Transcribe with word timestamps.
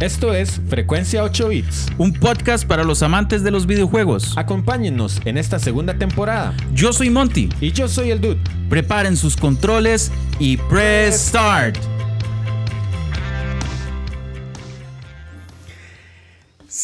Esto 0.00 0.32
es 0.32 0.60
Frecuencia 0.68 1.24
8 1.24 1.48
Bits. 1.48 1.86
Un 1.98 2.12
podcast 2.12 2.64
para 2.64 2.84
los 2.84 3.02
amantes 3.02 3.42
de 3.42 3.50
los 3.50 3.66
videojuegos. 3.66 4.32
Acompáñennos 4.38 5.20
en 5.24 5.36
esta 5.36 5.58
segunda 5.58 5.98
temporada. 5.98 6.54
Yo 6.72 6.92
soy 6.92 7.10
Monty. 7.10 7.48
Y 7.60 7.72
yo 7.72 7.88
soy 7.88 8.12
el 8.12 8.20
Dude. 8.20 8.38
Preparen 8.68 9.16
sus 9.16 9.36
controles 9.36 10.12
y 10.38 10.56
press 10.56 11.16
start. 11.16 11.76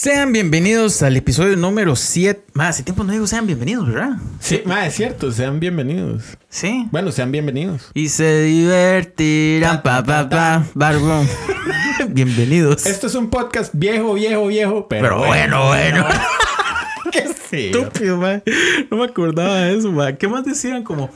Sean 0.05 0.35
bienvenidos 0.35 1.03
al 1.03 1.17
episodio 1.17 1.57
número 1.57 1.97
7. 1.97 2.49
Más, 2.53 2.69
hace 2.69 2.83
tiempo 2.83 3.05
no 3.05 3.13
digo 3.15 3.27
sean 3.27 3.47
bienvenidos, 3.47 3.87
¿verdad? 3.87 4.19
Sí, 4.39 4.61
ma, 4.67 4.87
es 4.87 4.97
cierto, 4.97 5.33
sean 5.33 5.61
bienvenidos. 5.61 6.25
Sí. 6.51 6.87
Bueno, 6.91 7.11
sean 7.11 7.33
bienvenidos. 7.33 7.91
Y 7.95 8.11
se 8.11 8.43
divertirán, 8.43 9.83
pa, 9.83 10.05
pa, 10.05 10.29
pa, 10.29 10.67
barbón. 10.75 11.27
bienvenidos. 12.11 12.85
Esto 12.85 13.07
es 13.07 13.15
un 13.15 13.31
podcast 13.31 13.73
viejo, 13.73 14.13
viejo, 14.13 14.47
viejo, 14.47 14.89
pero, 14.89 15.05
Pero 15.05 15.19
bueno, 15.27 15.69
bueno. 15.69 16.07
Qué 17.11 17.23
feo. 17.23 17.85
Estúpido, 17.85 18.19
man. 18.19 18.43
No 18.91 18.99
me 18.99 19.05
acordaba 19.05 19.55
de 19.55 19.79
eso, 19.79 19.91
man. 19.91 20.19
¿Qué 20.19 20.29
más 20.29 20.45
decían? 20.45 20.85
Como, 20.85 21.09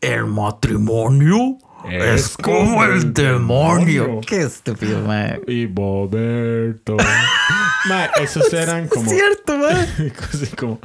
el 0.00 0.26
matrimonio 0.26 1.58
es, 1.88 2.36
como 2.36 2.84
el 2.84 3.12
demonio. 3.14 4.20
Qué 4.26 4.42
estúpido, 4.42 5.00
man. 5.02 5.40
Y 5.46 5.66
Boberto. 5.66 6.96
ma, 7.88 8.06
esos 8.20 8.52
eran 8.52 8.88
como. 8.88 9.10
Es 9.10 9.16
cierto, 9.16 9.58
man. 9.58 9.88
Así 10.32 10.46
como. 10.56 10.80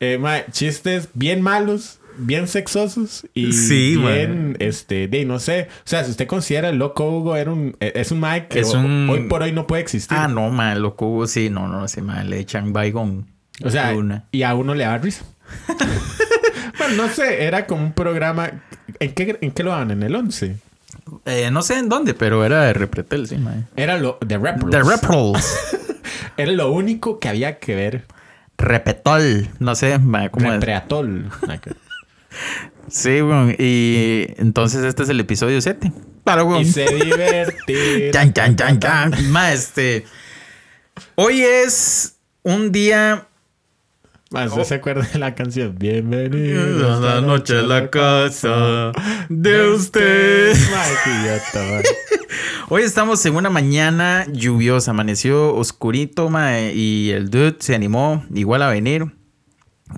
eh, 0.00 0.18
ma, 0.18 0.44
chistes 0.50 1.08
bien 1.14 1.42
malos. 1.42 1.98
Bien 2.18 2.46
sexosos 2.46 3.26
y 3.32 3.54
Sí, 3.54 3.96
bien, 3.96 4.54
este, 4.58 5.08
de 5.08 5.24
no 5.24 5.38
sé, 5.38 5.68
o 5.78 5.82
sea, 5.88 6.04
si 6.04 6.10
usted 6.10 6.26
considera 6.26 6.68
el 6.68 6.76
loco 6.76 7.08
Hugo 7.08 7.36
era 7.36 7.50
un, 7.50 7.74
eh, 7.80 7.92
es 7.94 8.12
un 8.12 8.20
Mike 8.20 8.48
que 8.48 8.60
Es 8.60 8.74
un- 8.74 9.08
hoy 9.08 9.28
por 9.28 9.42
hoy 9.42 9.52
no 9.52 9.66
puede 9.66 9.80
existir. 9.80 10.18
Ah, 10.20 10.28
no, 10.28 10.50
man. 10.50 10.82
Loco, 10.82 11.26
sí, 11.26 11.48
no, 11.48 11.68
no, 11.68 11.88
sí, 11.88 12.02
man. 12.02 12.28
Le 12.28 12.38
echan 12.38 12.74
baigón. 12.74 13.28
O 13.64 13.70
sea, 13.70 13.94
Una. 13.94 14.26
y 14.30 14.42
a 14.42 14.54
uno 14.54 14.74
le 14.74 14.84
da 14.84 14.98
risa. 14.98 15.24
bueno, 16.78 16.96
no 16.96 17.08
sé, 17.08 17.44
era 17.44 17.66
como 17.66 17.82
un 17.82 17.92
programa. 17.94 18.62
¿En 18.98 19.12
qué, 19.14 19.38
en 19.40 19.50
qué 19.52 19.62
lo 19.62 19.70
daban? 19.70 19.90
¿En 19.90 20.02
el 20.02 20.14
11? 20.14 20.56
Eh, 21.24 21.50
no 21.50 21.62
sé 21.62 21.78
en 21.78 21.88
dónde, 21.88 22.14
pero 22.14 22.44
era 22.44 22.64
de 22.64 22.72
Repretel, 22.72 23.26
sí, 23.26 23.36
man. 23.36 23.68
Era 23.76 23.98
lo 23.98 24.18
de 24.24 24.38
Repros. 24.38 24.70
De 24.70 24.82
Repros. 24.82 25.56
Era 26.36 26.52
lo 26.52 26.72
único 26.72 27.18
que 27.18 27.28
había 27.28 27.58
que 27.58 27.74
ver. 27.74 28.04
Repetol. 28.56 29.48
No 29.58 29.74
sé, 29.74 29.98
man, 29.98 30.28
cómo 30.30 30.46
es. 30.46 30.54
Repreatol. 30.54 31.30
Sí, 32.88 33.20
bueno, 33.20 33.52
y 33.58 34.34
entonces 34.38 34.84
este 34.84 35.02
es 35.02 35.08
el 35.08 35.20
episodio 35.20 35.60
7. 35.60 35.92
Para, 36.24 36.44
y 36.60 36.64
se 36.64 36.86
divertían. 37.04 38.12
Chan, 38.12 38.32
chan, 38.32 38.56
chan, 38.56 38.80
chan. 38.80 39.30
Ma, 39.30 39.52
este. 39.52 40.04
Hoy 41.14 41.42
es 41.42 42.16
un 42.42 42.72
día. 42.72 43.26
Más, 44.32 44.50
¿usted 44.50 44.64
se 44.64 44.74
acuerda 44.76 45.06
de 45.12 45.18
la 45.18 45.34
canción? 45.34 45.68
Oh. 45.68 45.76
A 45.76 45.78
Bienvenidos 45.78 47.02
la 47.02 47.20
noche 47.20 47.58
a 47.58 47.62
la 47.62 47.90
casa 47.90 48.92
de 49.28 49.68
usted. 49.68 50.54
Ay. 50.74 51.82
Hoy 52.70 52.82
estamos 52.82 53.24
en 53.26 53.36
una 53.36 53.50
mañana 53.50 54.24
lluviosa. 54.32 54.92
Amaneció 54.92 55.54
oscurito, 55.54 56.30
ma, 56.30 56.60
y 56.60 57.10
el 57.10 57.28
dude 57.28 57.56
se 57.58 57.74
animó 57.74 58.24
igual 58.34 58.62
a 58.62 58.70
venir. 58.70 59.12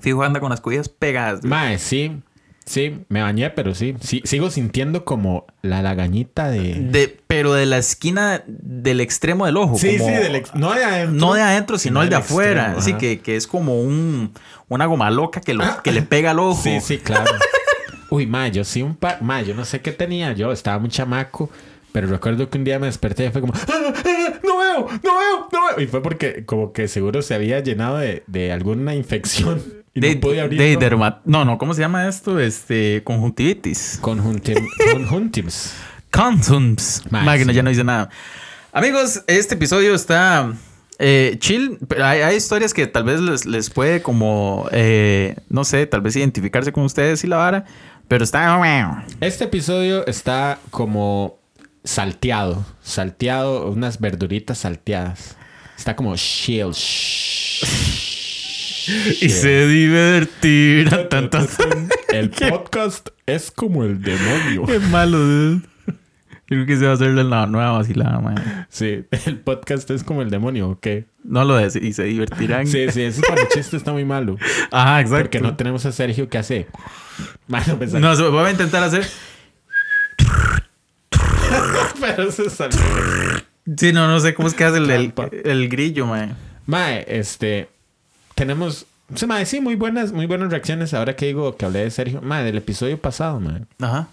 Fijo, 0.01 0.21
anda 0.23 0.41
con 0.41 0.49
las 0.49 0.59
cobijas 0.59 0.89
pegadas. 0.89 1.45
Mae, 1.45 1.79
sí. 1.79 2.21
Sí, 2.65 2.97
me 3.09 3.21
bañé, 3.21 3.51
pero 3.51 3.75
sí. 3.75 3.95
sí. 4.01 4.21
Sigo 4.25 4.49
sintiendo 4.49 5.05
como 5.05 5.45
la 5.61 5.81
lagañita 5.83 6.49
de. 6.49 6.73
De, 6.75 7.15
pero 7.27 7.53
de 7.53 7.65
la 7.67 7.77
esquina 7.77 8.43
del 8.47 9.01
extremo 9.01 9.45
del 9.45 9.57
ojo. 9.57 9.77
Sí, 9.77 9.97
como- 9.97 10.09
sí, 10.09 10.15
del 10.15 10.35
ex- 10.35 10.55
no 10.55 10.73
de 10.73 10.83
adentro. 10.83 11.15
No 11.27 11.33
de 11.35 11.41
adentro, 11.43 11.77
sino 11.77 12.01
el 12.01 12.09
de 12.09 12.15
afuera. 12.15 12.71
extremo, 12.73 12.79
Así 12.79 12.93
que, 12.95 13.19
que 13.19 13.35
es 13.35 13.45
como 13.45 13.79
un, 13.81 14.31
una 14.67 14.87
goma 14.87 15.11
loca 15.11 15.41
que, 15.41 15.53
lo, 15.53 15.63
que 15.83 15.91
le 15.91 16.01
pega 16.01 16.31
al 16.31 16.39
ojo. 16.39 16.59
Sí, 16.61 16.81
sí, 16.81 16.97
claro. 16.97 17.31
Uy, 18.09 18.25
ma, 18.27 18.47
yo 18.47 18.63
sí 18.63 18.81
un 18.81 18.95
par... 18.95 19.21
Ma, 19.21 19.41
yo 19.41 19.53
no 19.53 19.65
sé 19.65 19.81
qué 19.81 19.91
tenía 19.91 20.31
yo. 20.33 20.51
Estaba 20.51 20.79
muy 20.79 20.89
chamaco. 20.89 21.49
Pero 21.91 22.07
recuerdo 22.07 22.49
que 22.49 22.57
un 22.57 22.63
día 22.63 22.77
me 22.79 22.87
desperté 22.87 23.25
y 23.25 23.29
fue 23.29 23.41
como... 23.41 23.53
"Ah, 23.55 23.61
ah, 23.67 24.33
no 24.43 24.57
veo, 24.57 24.79
no 25.03 25.17
veo, 25.19 25.47
no 25.51 25.59
veo. 25.69 25.79
Y 25.81 25.87
fue 25.87 26.01
porque 26.03 26.45
como 26.45 26.73
que 26.73 26.87
seguro 26.87 27.21
se 27.21 27.35
había 27.35 27.59
llenado 27.61 27.97
de, 27.97 28.23
de 28.27 28.51
alguna 28.51 28.95
infección. 28.95 29.61
Y 29.95 30.01
De, 30.01 30.15
no 30.15 30.21
podía 30.21 30.43
abrir. 30.43 30.59
de 30.59 30.77
derma- 30.77 31.21
No, 31.25 31.45
no, 31.45 31.57
¿cómo 31.57 31.73
se 31.73 31.79
llama 31.81 32.07
esto? 32.07 32.37
Este, 32.39 33.01
conjuntivitis. 33.03 33.97
Conjuntim... 34.01 34.57
Conjuntims. 34.93 35.73
Consums. 36.11 37.01
Ma, 37.09 37.23
Máquina, 37.23 37.51
sí. 37.51 37.55
ya 37.55 37.63
no 37.63 37.69
dice 37.69 37.83
nada. 37.83 38.09
Amigos, 38.73 39.23
este 39.27 39.55
episodio 39.55 39.95
está 39.95 40.53
eh, 40.99 41.37
chill. 41.39 41.77
Pero 41.87 42.05
hay, 42.05 42.21
hay 42.21 42.35
historias 42.35 42.73
que 42.73 42.87
tal 42.87 43.05
vez 43.05 43.21
les, 43.21 43.45
les 43.45 43.69
puede 43.69 44.01
como, 44.01 44.67
eh, 44.71 45.37
no 45.49 45.63
sé, 45.63 45.85
tal 45.87 46.01
vez 46.01 46.15
identificarse 46.17 46.71
con 46.73 46.83
ustedes 46.83 47.23
y 47.23 47.27
la 47.27 47.37
vara. 47.37 47.65
Pero 48.09 48.23
está... 48.23 48.61
Este 49.21 49.45
episodio 49.45 50.05
está 50.07 50.59
como 50.71 51.39
salteado. 51.85 52.65
Salteado, 52.83 53.71
unas 53.71 53.99
verduritas 54.01 54.57
salteadas. 54.59 55.35
Está 55.77 55.95
como 55.95 56.15
chill. 56.17 56.71
Y 58.87 59.29
se 59.29 59.67
divertirá 59.67 61.09
tanto. 61.09 61.39
El 62.09 62.29
podcast 62.49 63.09
es 63.25 63.51
como 63.51 63.83
el 63.83 64.01
demonio. 64.01 64.65
Qué 64.65 64.79
malo, 64.79 65.17
dude. 65.19 65.61
Creo 66.47 66.65
que 66.67 66.77
se 66.77 66.85
va 66.85 66.91
a 66.91 66.93
hacer 66.93 67.09
la 67.09 67.47
nueva 67.47 67.71
vacilada, 67.71 68.19
man. 68.19 68.67
Sí, 68.69 69.03
el 69.25 69.39
podcast 69.39 69.89
es 69.89 70.03
como 70.03 70.21
el 70.21 70.29
demonio, 70.29 70.69
¿o 70.69 70.79
qué? 70.79 71.05
No 71.23 71.43
lo 71.43 71.57
es, 71.59 71.75
y 71.75 71.91
se 71.93 72.03
divertirán. 72.03 72.67
Sí, 72.67 72.85
sí, 72.91 73.01
ese 73.01 73.21
para 73.21 73.41
el 73.41 73.47
chiste 73.47 73.77
está 73.77 73.91
muy 73.93 74.05
malo. 74.05 74.37
Ajá, 74.71 75.01
exacto. 75.01 75.23
Porque 75.23 75.41
no 75.41 75.55
tenemos 75.55 75.83
a 75.87 75.91
Sergio 75.91 76.29
que 76.29 76.37
hace. 76.37 76.67
Mano, 77.47 77.77
pues, 77.77 77.93
No, 77.93 78.15
se- 78.15 78.27
voy 78.27 78.45
a 78.45 78.51
intentar 78.51 78.83
hacer. 78.83 79.07
pero 81.99 82.23
eso 82.29 82.47
salió. 82.49 82.79
Sí, 83.77 83.91
no, 83.91 84.07
no 84.07 84.19
sé 84.19 84.35
cómo 84.35 84.47
es 84.47 84.53
que 84.53 84.63
hace 84.65 84.77
el, 84.77 85.13
el 85.43 85.69
grillo, 85.69 86.05
man. 86.05 86.35
Mae, 86.67 87.05
este. 87.07 87.69
Tenemos. 88.35 88.85
Sí, 89.13 89.27
mae, 89.27 89.45
sí, 89.45 89.61
muy 89.61 89.75
buenas, 89.75 90.11
muy 90.11 90.25
buenas 90.25 90.49
reacciones 90.49 90.93
ahora 90.93 91.15
que 91.15 91.27
digo 91.27 91.55
que 91.57 91.65
hablé 91.65 91.79
de 91.79 91.91
Sergio. 91.91 92.21
Mae, 92.21 92.43
del 92.43 92.57
episodio 92.57 92.99
pasado, 92.99 93.39
mae. 93.39 93.61
Ajá. 93.79 94.07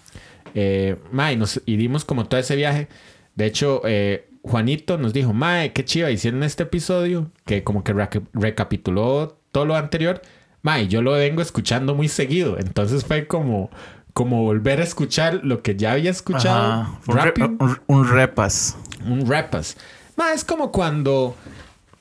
Eh, 0.55 0.97
mae, 1.11 1.35
nos, 1.35 1.61
y 1.65 1.77
dimos 1.77 2.05
como 2.05 2.25
todo 2.25 2.39
ese 2.39 2.55
viaje. 2.55 2.87
De 3.35 3.45
hecho, 3.45 3.81
eh, 3.85 4.27
Juanito 4.43 4.97
nos 4.99 5.11
dijo, 5.13 5.33
Mae, 5.33 5.73
qué 5.73 5.83
chiva, 5.83 6.11
hicieron 6.11 6.43
este 6.43 6.63
episodio 6.63 7.31
que 7.45 7.63
como 7.63 7.83
que 7.83 7.93
reca- 7.95 8.21
recapituló 8.33 9.37
todo 9.51 9.65
lo 9.65 9.75
anterior. 9.75 10.21
Mae, 10.61 10.87
yo 10.87 11.01
lo 11.01 11.13
vengo 11.13 11.41
escuchando 11.41 11.95
muy 11.95 12.07
seguido. 12.07 12.57
Entonces 12.59 13.03
fue 13.03 13.25
como, 13.25 13.71
como 14.13 14.43
volver 14.43 14.79
a 14.79 14.83
escuchar 14.83 15.39
lo 15.43 15.63
que 15.63 15.75
ya 15.75 15.93
había 15.93 16.11
escuchado. 16.11 16.71
Ajá. 16.83 16.99
Un, 17.07 17.17
re- 17.17 17.33
un- 17.59 17.79
un 17.87 18.07
repas. 18.09 18.77
Un 19.07 19.27
repas. 19.27 19.75
Mae, 20.15 20.35
es 20.35 20.45
como 20.45 20.71
cuando 20.71 21.35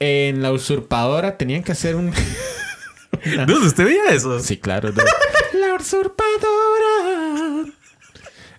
en 0.03 0.43
la 0.43 0.51
usurpadora 0.51 1.39
tenían 1.39 1.63
que 1.63 1.71
hacer 1.71 1.95
un... 1.95 2.13
¿usted 3.65 3.85
veía 3.85 4.11
eso? 4.11 4.41
Sí, 4.41 4.57
claro. 4.57 4.93
La 5.53 5.75
usurpadora. 5.75 7.71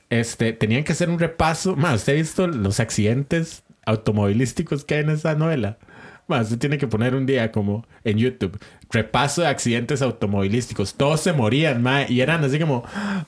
Este, 0.09 0.53
tenían 0.53 0.85
que 0.85 0.93
hacer 0.93 1.09
un 1.09 1.19
repaso. 1.19 1.75
Más, 1.75 1.95
¿usted 1.95 2.13
ha 2.13 2.15
visto 2.15 2.47
los 2.47 2.79
accidentes 2.79 3.63
automovilísticos 3.85 4.85
que 4.85 4.95
hay 4.95 5.01
en 5.01 5.09
esa 5.09 5.35
novela? 5.35 5.79
Más, 6.27 6.43
usted 6.43 6.59
tiene 6.59 6.77
que 6.77 6.87
poner 6.87 7.13
un 7.13 7.25
día 7.25 7.51
como 7.51 7.85
en 8.05 8.19
YouTube. 8.19 8.57
Repaso 8.89 9.41
de 9.41 9.47
accidentes 9.47 10.01
automovilísticos. 10.01 10.93
Todos 10.93 11.19
se 11.19 11.33
morían, 11.33 11.83
ma, 11.83 12.03
y 12.07 12.21
eran 12.21 12.41
así 12.45 12.57
como. 12.57 12.85
¡Ah! 12.95 13.25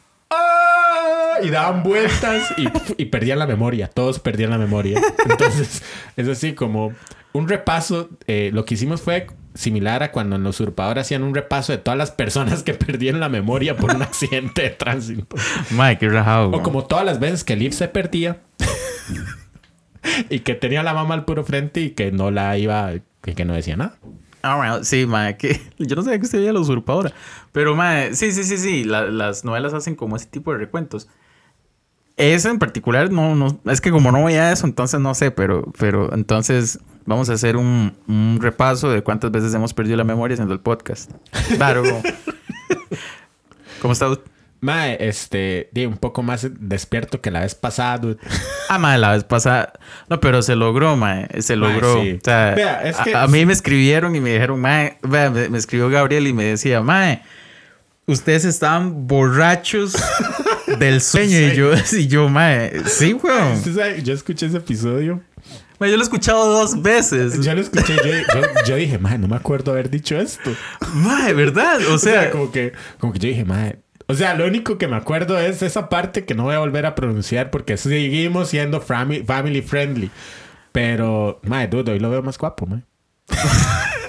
Y 1.43 1.49
daban 1.49 1.83
vueltas 1.83 2.53
y, 2.55 2.69
y 2.95 3.05
perdían 3.07 3.39
la 3.39 3.45
memoria. 3.47 3.89
Todos 3.89 4.19
perdían 4.19 4.51
la 4.51 4.57
memoria. 4.57 5.01
Entonces, 5.29 5.83
es 6.15 6.27
así 6.29 6.53
como 6.53 6.93
un 7.37 7.47
repaso. 7.47 8.09
eh, 8.27 8.49
lo 8.53 8.65
que 8.65 8.73
hicimos 8.75 9.01
fue 9.01 9.27
similar 9.53 10.03
a 10.03 10.11
cuando 10.11 10.35
en 10.35 10.43
la 10.43 10.49
usurpadora 10.49 11.01
hacían 11.01 11.23
un 11.23 11.33
repaso 11.33 11.71
de 11.71 11.77
todas 11.77 11.97
las 11.97 12.11
personas 12.11 12.63
que 12.63 12.73
perdían 12.85 13.19
la 13.19 13.29
memoria 13.29 13.77
por 13.77 13.95
un 13.95 14.01
accidente 14.01 14.63
de 14.63 14.69
tránsito. 14.71 15.35
Qué 15.99 16.09
rajado. 16.09 16.49
O 16.51 16.61
como 16.63 16.85
todas 16.85 17.05
las 17.05 17.19
veces 17.19 17.43
que 17.43 17.55
Liv 17.55 17.73
se 17.73 17.87
perdía 17.87 18.41
y 20.29 20.39
que 20.39 20.55
tenía 20.55 20.83
la 20.83 20.93
mamá 20.93 21.15
al 21.15 21.25
puro 21.25 21.43
frente 21.43 21.81
y 21.81 21.89
que 21.91 22.11
no 22.11 22.31
la 22.31 22.57
iba, 22.57 22.91
que, 23.21 23.33
que 23.33 23.45
no 23.45 23.53
decía 23.53 23.75
nada. 23.77 23.97
Ah, 24.43 24.57
bueno, 24.57 24.83
sí, 24.83 25.05
mae, 25.07 25.37
que 25.37 25.59
yo 25.79 25.95
no 25.95 26.03
sabía 26.03 26.19
que 26.19 26.25
usted 26.25 26.39
veía 26.39 26.53
la 26.53 26.59
usurpadora. 26.59 27.11
Pero, 27.51 27.75
mae, 27.75 28.13
sí, 28.13 28.31
sí, 28.31 28.43
sí, 28.43 28.57
sí. 28.57 28.83
la- 28.83 29.05
las 29.09 29.43
novelas 29.43 29.73
hacen 29.73 29.95
como 29.95 30.15
ese 30.15 30.27
tipo 30.27 30.51
de 30.51 30.59
recuentos. 30.59 31.07
Esa 32.17 32.49
en 32.49 32.59
particular, 32.59 33.11
no, 33.11 33.35
no, 33.35 33.59
es 33.65 33.81
que 33.81 33.91
como 33.91 34.11
no 34.11 34.23
veía 34.23 34.51
eso, 34.51 34.65
entonces 34.65 34.99
no 35.01 35.13
sé, 35.13 35.31
pero, 35.31 35.71
pero 35.77 36.13
entonces 36.13 36.79
vamos 37.05 37.29
a 37.29 37.33
hacer 37.33 37.57
un, 37.57 37.93
un 38.07 38.39
repaso 38.41 38.89
de 38.89 39.01
cuántas 39.03 39.31
veces 39.31 39.53
hemos 39.53 39.73
perdido 39.73 39.97
la 39.97 40.05
memoria 40.05 40.35
haciendo 40.35 40.53
el 40.53 40.59
podcast. 40.61 41.11
Claro. 41.57 41.83
¿Cómo 43.81 43.93
está? 43.93 44.07
Mae, 44.61 44.97
este, 44.99 45.69
un 45.85 45.97
poco 45.97 46.23
más 46.23 46.47
despierto 46.59 47.21
que 47.21 47.29
la 47.29 47.41
vez 47.41 47.53
pasada, 47.53 47.97
dude. 47.99 48.17
Ah, 48.69 48.79
mae, 48.79 48.97
la 48.97 49.11
vez 49.11 49.23
pasada. 49.23 49.73
No, 50.09 50.19
pero 50.19 50.41
se 50.41 50.55
logró, 50.55 50.95
mae. 50.95 51.27
Se 51.43 51.55
Mae, 51.55 51.69
logró. 51.73 52.01
sí. 52.01 52.13
O 52.19 52.23
sea, 52.23 52.53
Vea, 52.55 52.81
es 52.89 52.99
a- 52.99 53.03
que- 53.03 53.15
a, 53.15 53.27
mí 53.27 53.45
me 53.45 53.53
escribieron 53.53 54.15
y 54.15 54.21
me 54.21 54.31
dijeron, 54.31 54.59
mae, 54.59 54.97
vea, 55.03 55.29
me, 55.29 55.49
me 55.49 55.57
escribió 55.59 55.89
Gabriel 55.89 56.25
y 56.25 56.33
me 56.33 56.45
decía, 56.45 56.81
mae, 56.81 57.21
ustedes 58.07 58.45
estaban 58.45 59.07
borrachos 59.07 59.95
del 60.79 61.01
sueño. 61.01 61.39
Y 61.39 61.55
yo, 61.55 61.71
y 61.93 62.07
yo, 62.07 62.29
mae, 62.29 62.83
sí, 62.85 63.13
weón. 63.13 63.61
Yo 64.03 64.13
escuché 64.13 64.47
ese 64.47 64.57
episodio. 64.57 65.21
Mae, 65.77 65.91
yo 65.91 65.97
lo 65.97 66.03
he 66.03 66.05
escuchado 66.05 66.45
dos 66.47 66.81
veces. 66.81 67.43
Yo 67.43 67.53
lo 67.53 67.59
escuché, 67.59 67.95
yo, 67.97 68.13
yo, 68.13 68.47
yo 68.65 68.75
dije, 68.77 68.97
mae, 68.97 69.17
no 69.17 69.27
me 69.27 69.35
acuerdo 69.35 69.71
haber 69.71 69.89
dicho 69.89 70.17
esto. 70.17 70.55
Mae, 70.93 71.33
¿verdad? 71.33 71.79
O 71.89 71.93
O 71.95 71.97
sea, 71.97 72.31
como 72.31 72.49
que, 72.51 72.71
como 72.97 73.11
que 73.11 73.19
yo 73.19 73.27
dije, 73.27 73.43
mae. 73.43 73.79
O 74.07 74.13
sea, 74.13 74.35
lo 74.35 74.45
único 74.45 74.77
que 74.77 74.87
me 74.87 74.95
acuerdo 74.95 75.37
es 75.37 75.61
esa 75.63 75.89
parte 75.89 76.23
que 76.25 76.33
no 76.33 76.43
voy 76.43 76.55
a 76.55 76.59
volver 76.59 76.85
a 76.85 76.95
pronunciar 76.95 77.49
porque 77.51 77.75
seguimos 77.75 78.49
siendo 78.49 78.79
family, 78.79 79.23
family 79.25 79.61
friendly. 79.61 80.11
Pero, 80.71 81.41
mae, 81.43 81.67
dude, 81.67 81.91
hoy 81.91 81.99
lo 81.99 82.09
veo 82.09 82.21
más 82.21 82.37
guapo, 82.37 82.67
mae. 82.67 82.83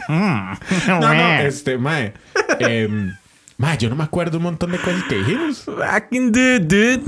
No, 0.08 1.00
no, 1.00 1.38
este, 1.40 1.78
mae. 1.78 2.12
em, 2.60 3.12
mae, 3.58 3.78
yo 3.78 3.88
no 3.88 3.96
me 3.96 4.04
acuerdo 4.04 4.38
un 4.38 4.44
montón 4.44 4.72
de 4.72 4.78
cosas 4.78 5.02
que 5.04 5.16
dijimos. 5.16 5.64
Hacking 5.64 6.32
dude, 6.32 6.60
dude. 6.60 7.04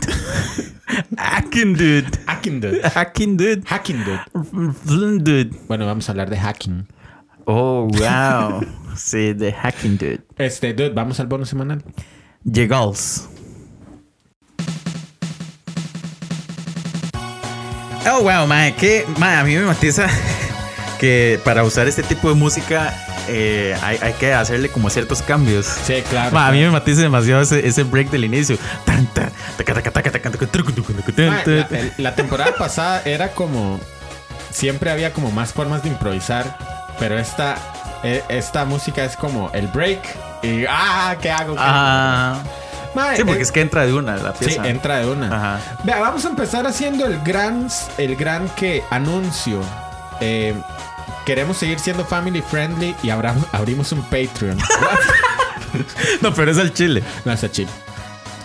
Hacking 1.17 1.75
dude. 1.75 2.11
Hacking, 2.27 2.61
dude. 2.61 2.83
Hacking 2.83 3.37
dude. 3.37 3.63
Hacking, 3.67 4.05
dude. 4.05 5.21
Dude. 5.21 5.51
Bueno, 5.67 5.87
vamos 5.87 6.09
a 6.09 6.13
hablar 6.13 6.31
de 6.31 6.39
hacking. 6.39 6.87
Oh, 7.45 7.89
wow. 7.89 8.65
sí, 8.97 9.33
de 9.33 9.53
hacking 9.53 9.99
dude. 9.99 10.21
Este, 10.37 10.73
dude, 10.73 10.91
vamos 10.91 11.21
al 11.21 11.27
bono 11.27 11.45
semanal. 11.45 11.83
Llegals. 12.45 13.29
Oh, 18.11 18.23
wow, 18.23 18.47
mae, 18.47 18.75
que 18.75 19.05
a 19.21 19.45
mí 19.45 19.55
me 19.55 19.65
matiza 19.65 20.07
que 21.01 21.39
para 21.45 21.63
usar 21.65 21.87
este 21.89 22.03
tipo 22.03 22.31
de 22.31 22.35
música 22.35 22.95
eh, 23.29 23.77
hay, 23.83 23.99
hay 24.01 24.13
que 24.15 24.33
hacerle 24.33 24.69
como 24.69 24.91
ciertos 24.91 25.23
cambios. 25.23 25.67
Sí, 25.67 26.03
claro. 26.09 26.33
Ma, 26.33 26.49
a 26.49 26.53
mí 26.53 26.61
me 26.61 26.71
matiza 26.71 27.03
demasiado 27.03 27.43
ese, 27.43 27.67
ese 27.67 27.85
break 27.85 28.11
del 28.11 28.25
inicio. 28.25 28.57
Ma, 28.87 28.99
la, 31.99 32.15
temporada 32.15 32.55
pasada 32.57 33.03
era 33.05 33.33
como. 33.33 33.81
Siempre 34.51 34.91
había 34.91 35.13
como 35.13 35.31
más 35.31 35.53
formas 35.53 35.83
de 35.83 35.91
improvisar. 35.91 36.57
Pero 36.99 37.19
esta, 37.19 37.57
eh, 38.03 38.23
esta 38.29 38.65
música 38.65 39.05
es 39.05 39.17
como 39.17 39.51
el 39.53 39.69
break. 39.69 40.01
Y. 40.43 40.65
¡Ah! 40.69 41.17
¿Qué 41.21 41.31
hago? 41.31 41.55
¿Qué 41.55 41.61
hago? 41.61 41.63
Ah, 41.69 42.43
sí, 43.15 43.25
porque 43.25 43.41
eh, 43.41 43.43
es 43.43 43.53
que 43.53 43.61
entra 43.61 43.87
de 43.87 43.93
una 43.93 44.17
la 44.17 44.35
Sí, 44.35 44.47
pieza. 44.47 44.69
entra 44.69 44.99
de 44.99 45.07
una. 45.07 45.27
Ajá. 45.27 45.61
Vea, 45.85 46.01
vamos 46.01 46.25
a 46.25 46.29
empezar 46.29 46.67
haciendo 46.67 47.07
el 47.07 47.21
gran, 47.21 47.69
el 47.99 48.17
gran 48.17 48.49
que 48.51 48.83
anuncio. 48.91 49.61
Eh, 50.21 50.55
queremos 51.29 51.59
seguir 51.59 51.79
siendo 51.79 52.07
family 52.07 52.41
friendly 52.41 52.97
y 53.03 53.09
abram- 53.11 53.45
abrimos 53.53 53.93
un 53.93 54.03
Patreon. 54.05 54.57
No, 56.23 56.33
pero 56.33 56.51
es 56.51 56.57
al 56.59 56.73
chile. 56.73 57.03
no 57.27 57.33
está 57.33 57.51
chill. 57.51 57.69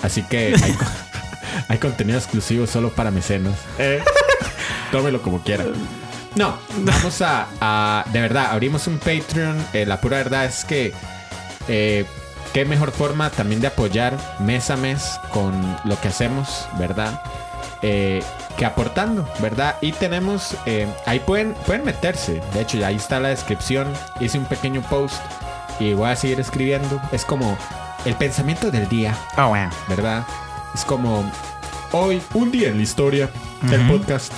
Así 0.01 0.23
que 0.23 0.53
hay, 0.61 0.73
co- 0.73 0.85
hay 1.69 1.77
contenido 1.77 2.17
exclusivo 2.19 2.67
solo 2.67 2.89
para 2.89 3.11
mecenas. 3.11 3.55
Eh. 3.79 4.03
Tómelo 4.91 5.21
como 5.21 5.41
quiera. 5.41 5.63
No, 6.35 6.57
vamos 6.79 7.21
a, 7.21 7.47
a- 7.61 8.03
De 8.11 8.19
verdad, 8.19 8.47
abrimos 8.51 8.87
un 8.87 8.99
Patreon. 8.99 9.65
Eh, 9.71 9.85
la 9.85 10.01
pura 10.01 10.17
verdad 10.17 10.43
es 10.45 10.65
que. 10.65 10.93
eh, 11.69 12.05
qué 12.53 12.65
mejor 12.65 12.91
forma 12.91 13.29
también 13.29 13.61
de 13.61 13.67
apoyar 13.67 14.17
mes 14.41 14.69
a 14.69 14.75
mes 14.75 15.17
con 15.31 15.53
lo 15.85 15.99
que 16.01 16.09
hacemos, 16.09 16.67
¿verdad? 16.77 17.21
Eh, 17.81 18.21
que 18.57 18.65
aportando, 18.65 19.27
¿verdad? 19.39 19.75
Y 19.81 19.91
tenemos. 19.91 20.55
eh, 20.65 20.87
ahí 21.05 21.19
pueden, 21.19 21.53
pueden 21.65 21.85
meterse. 21.85 22.41
De 22.53 22.61
hecho, 22.61 22.77
ya 22.77 22.87
ahí 22.87 22.95
está 22.95 23.19
la 23.19 23.29
descripción. 23.29 23.87
Hice 24.19 24.37
un 24.37 24.45
pequeño 24.45 24.81
post 24.89 25.21
y 25.79 25.93
voy 25.93 26.09
a 26.09 26.15
seguir 26.15 26.39
escribiendo. 26.39 27.01
Es 27.11 27.25
como 27.25 27.57
el 28.05 28.15
pensamiento 28.15 28.71
del 28.71 28.87
día. 28.89 29.17
Oh, 29.37 29.47
wow. 29.47 29.69
¿verdad? 29.89 30.25
Es 30.73 30.85
como 30.85 31.29
hoy, 31.91 32.21
un 32.33 32.51
día 32.51 32.69
en 32.69 32.77
la 32.77 32.83
historia 32.83 33.29
del 33.61 33.85
podcast. 33.87 34.33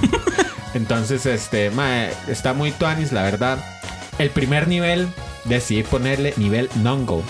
Entonces, 0.74 1.26
este, 1.26 1.70
mae, 1.70 2.12
está 2.28 2.52
muy 2.52 2.70
tuanis, 2.70 3.12
la 3.12 3.22
verdad. 3.22 3.58
El 4.18 4.30
primer 4.30 4.68
nivel, 4.68 5.08
decidí 5.44 5.82
ponerle 5.82 6.34
nivel 6.36 6.70
Nongo. 6.76 7.22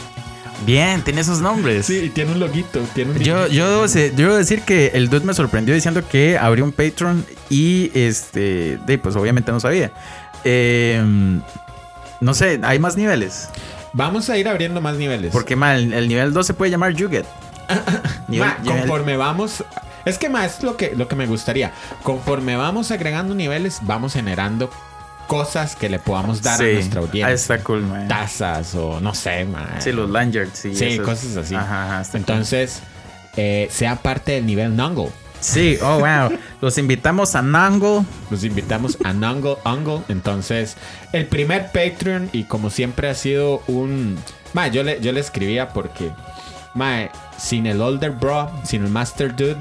Bien, 0.64 1.02
tiene 1.02 1.20
esos 1.20 1.40
nombres. 1.40 1.86
Sí, 1.86 1.98
y 2.04 2.08
tiene 2.10 2.32
un 2.32 2.40
loguito, 2.40 2.80
tiene 2.94 3.12
un 3.12 3.18
Yo, 3.18 3.46
yo, 3.46 3.68
debo 3.68 3.86
yo 3.86 4.10
debo 4.14 4.34
decir 4.34 4.62
que 4.62 4.92
el 4.94 5.08
dude 5.08 5.24
me 5.24 5.34
sorprendió 5.34 5.74
diciendo 5.74 6.02
que 6.08 6.38
abrió 6.38 6.64
un 6.64 6.72
Patreon 6.72 7.24
y 7.50 7.90
este, 7.94 8.78
pues 9.02 9.16
obviamente 9.16 9.52
no 9.52 9.60
sabía. 9.60 9.92
Eh, 10.44 11.02
no 12.20 12.34
sé, 12.34 12.60
hay 12.62 12.78
más 12.78 12.96
niveles. 12.96 13.48
Vamos 13.92 14.28
a 14.30 14.38
ir 14.38 14.48
abriendo 14.48 14.80
más 14.80 14.96
niveles. 14.96 15.32
Porque 15.32 15.54
el, 15.54 15.92
el 15.92 16.08
nivel 16.08 16.32
2 16.32 16.46
se 16.46 16.54
puede 16.54 16.70
llamar 16.70 16.92
Yuget. 16.94 17.26
Conforme 18.64 19.16
vamos. 19.16 19.64
Es 20.04 20.18
que 20.18 20.28
más 20.28 20.58
es 20.58 20.62
lo 20.62 20.76
que, 20.76 20.94
lo 20.94 21.08
que 21.08 21.16
me 21.16 21.26
gustaría. 21.26 21.72
Conforme 22.02 22.56
vamos 22.56 22.90
agregando 22.90 23.34
niveles, 23.34 23.80
vamos 23.82 24.12
generando 24.12 24.70
cosas 25.26 25.76
que 25.76 25.88
le 25.88 25.98
podamos 25.98 26.42
dar 26.42 26.60
a 26.60 26.64
nuestra 26.64 27.00
audiencia. 27.00 27.32
está 27.34 27.58
cool, 27.64 27.82
man. 27.82 28.08
Tazas 28.08 28.74
o 28.74 29.00
no 29.00 29.14
sé, 29.14 29.44
man. 29.44 29.66
Sí, 29.80 29.92
los 29.92 30.08
lanyards. 30.10 30.58
Sí, 30.58 30.74
Sí, 30.74 30.84
esos- 30.86 31.04
cosas 31.04 31.36
así. 31.36 31.54
Ajá, 31.54 32.00
ajá, 32.00 32.10
Entonces, 32.16 32.80
eh, 33.36 33.68
sea 33.70 33.96
parte 33.96 34.32
del 34.32 34.46
nivel 34.46 34.74
Nongo. 34.76 35.12
Sí, 35.38 35.76
oh, 35.82 35.98
wow. 36.00 36.36
Los 36.62 36.78
invitamos 36.78 37.34
a 37.34 37.42
Nango. 37.42 38.04
Los 38.30 38.42
invitamos 38.42 38.96
a 39.04 39.12
Nongo 39.12 39.60
Ungle. 39.64 40.00
Entonces, 40.08 40.76
el 41.12 41.26
primer 41.26 41.66
Patreon, 41.72 42.30
y 42.32 42.44
como 42.44 42.70
siempre 42.70 43.08
ha 43.10 43.14
sido 43.14 43.62
un. 43.68 44.16
Ma, 44.54 44.68
yo 44.68 44.82
le, 44.82 45.00
yo 45.00 45.12
le 45.12 45.20
escribía 45.20 45.68
porque. 45.68 46.10
Ma, 46.74 47.10
sin 47.38 47.66
el 47.66 47.80
Older 47.82 48.10
Bro, 48.12 48.50
sin 48.64 48.84
el 48.84 48.90
Master 48.90 49.36
Dude, 49.36 49.56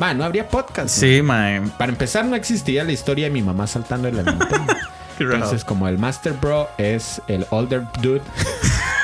ma, 0.00 0.14
no 0.14 0.24
habría 0.24 0.48
podcast. 0.48 0.88
Sí, 0.88 1.20
man. 1.22 1.72
Para 1.78 1.92
empezar, 1.92 2.24
no 2.24 2.34
existiría 2.34 2.82
la 2.84 2.92
historia 2.92 3.26
de 3.26 3.30
mi 3.30 3.42
mamá 3.42 3.66
saltando 3.66 4.08
en 4.08 4.16
la 4.16 4.22
Entonces, 5.18 5.64
como 5.64 5.88
el 5.88 5.98
Master 5.98 6.32
Bro 6.34 6.68
es 6.78 7.20
el 7.28 7.46
Older 7.50 7.86
Dude, 8.00 8.22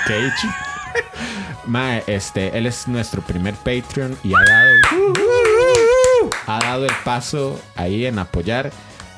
Keiichi. 0.06 0.48
Ma, 1.66 1.98
este, 1.98 2.56
él 2.56 2.66
es 2.66 2.86
nuestro 2.88 3.22
primer 3.22 3.54
Patreon 3.54 4.16
y 4.22 4.32
ha 4.34 4.44
dado, 4.44 4.70
ha 6.46 6.58
dado 6.62 6.84
el 6.84 6.92
paso 7.04 7.60
ahí 7.74 8.04
en 8.06 8.18
apoyar. 8.18 8.70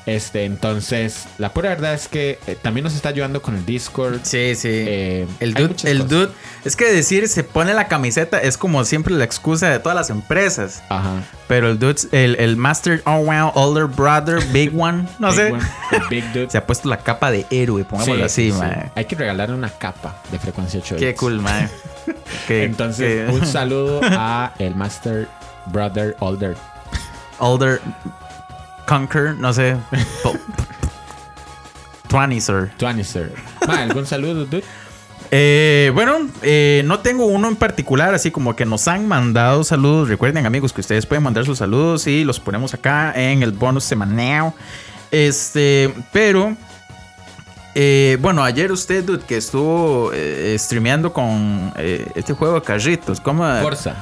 Este, 0.07 0.45
entonces, 0.45 1.25
la 1.37 1.53
pura 1.53 1.67
verdad 1.67 1.93
es 1.93 2.07
que 2.07 2.39
eh, 2.47 2.57
también 2.61 2.85
nos 2.85 2.95
está 2.95 3.09
ayudando 3.09 3.41
con 3.41 3.55
el 3.57 3.65
Discord. 3.65 4.21
Sí, 4.23 4.55
sí. 4.55 4.69
Eh, 4.71 5.27
el 5.41 5.53
dude, 5.53 5.75
el 5.83 5.97
cosas. 5.97 6.09
dude, 6.09 6.29
es 6.63 6.75
que 6.77 6.85
decir 6.85 7.27
se 7.27 7.43
pone 7.43 7.73
la 7.73 7.89
camiseta 7.89 8.39
es 8.39 8.57
como 8.57 8.85
siempre 8.85 9.13
la 9.13 9.25
excusa 9.25 9.69
de 9.69 9.79
todas 9.79 9.97
las 9.97 10.09
empresas. 10.09 10.81
Ajá. 10.87 11.23
Pero 11.49 11.69
el 11.69 11.77
dude, 11.77 11.99
el, 12.13 12.35
el 12.39 12.55
Master, 12.55 13.01
oh 13.05 13.17
wow, 13.25 13.51
Older 13.53 13.83
Brother, 13.87 14.41
Big 14.53 14.71
One, 14.79 15.09
no 15.19 15.27
Big 15.27 15.35
sé. 15.35 15.51
one, 15.51 15.63
Big 16.09 16.23
Dude. 16.33 16.49
Se 16.51 16.57
ha 16.57 16.65
puesto 16.65 16.87
la 16.87 16.99
capa 16.99 17.29
de 17.29 17.45
héroe, 17.51 17.83
pongámoslo 17.83 18.15
Sí, 18.15 18.21
así, 18.23 18.51
sí. 18.53 18.57
man. 18.57 18.89
Hay 18.95 19.03
que 19.03 19.15
regalarle 19.17 19.55
una 19.55 19.69
capa 19.71 20.21
de 20.31 20.39
frecuencia 20.39 20.79
8 20.81 20.95
Qué 20.97 21.15
cool, 21.15 21.41
man. 21.41 21.69
Entonces, 22.47 23.29
un 23.29 23.45
saludo 23.45 23.99
a 24.03 24.53
el 24.57 24.73
Master 24.73 25.27
Brother 25.65 26.15
Older. 26.19 26.55
Older 27.39 27.81
Conquer, 28.87 29.35
no 29.35 29.51
sé. 29.53 29.75
Twanister. 32.77 33.33
Ma, 33.67 33.81
¿algún 33.83 34.05
saludo, 34.05 34.45
dude? 34.45 34.63
Eh, 35.29 35.91
bueno, 35.93 36.19
eh, 36.41 36.83
no 36.85 36.99
tengo 36.99 37.25
uno 37.25 37.49
en 37.49 37.57
particular, 37.57 38.13
así 38.13 38.31
como 38.31 38.55
que 38.55 38.65
nos 38.65 38.87
han 38.87 39.07
mandado 39.07 39.63
saludos. 39.65 40.07
Recuerden, 40.07 40.45
amigos, 40.45 40.71
que 40.71 40.79
ustedes 40.79 41.05
pueden 41.05 41.23
mandar 41.23 41.43
sus 41.45 41.57
saludos 41.57 42.07
y 42.07 42.23
los 42.23 42.39
ponemos 42.39 42.73
acá 42.73 43.11
en 43.13 43.43
el 43.43 43.51
bonus 43.51 43.83
semanal. 43.83 44.53
Este, 45.11 45.93
pero. 46.13 46.55
eh, 47.75 48.17
bueno, 48.21 48.41
ayer 48.41 48.71
usted, 48.71 49.03
dude, 49.03 49.23
que 49.25 49.35
estuvo 49.37 50.11
eh, 50.13 50.55
streameando 50.57 51.11
con 51.11 51.73
eh, 51.75 52.07
este 52.15 52.31
juego 52.33 52.55
de 52.55 52.61
carritos, 52.61 53.19
¿cómo? 53.19 53.43
Fuerza. 53.61 53.95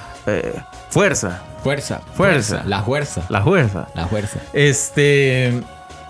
Fuerza. 0.90 1.42
Fuerza. 1.64 2.00
Fuerza. 2.16 2.64
La 2.66 2.82
fuerza. 2.84 3.24
La 3.30 3.42
fuerza. 3.42 3.88
La 3.96 4.08
fuerza. 4.08 4.40
Este. 4.54 5.62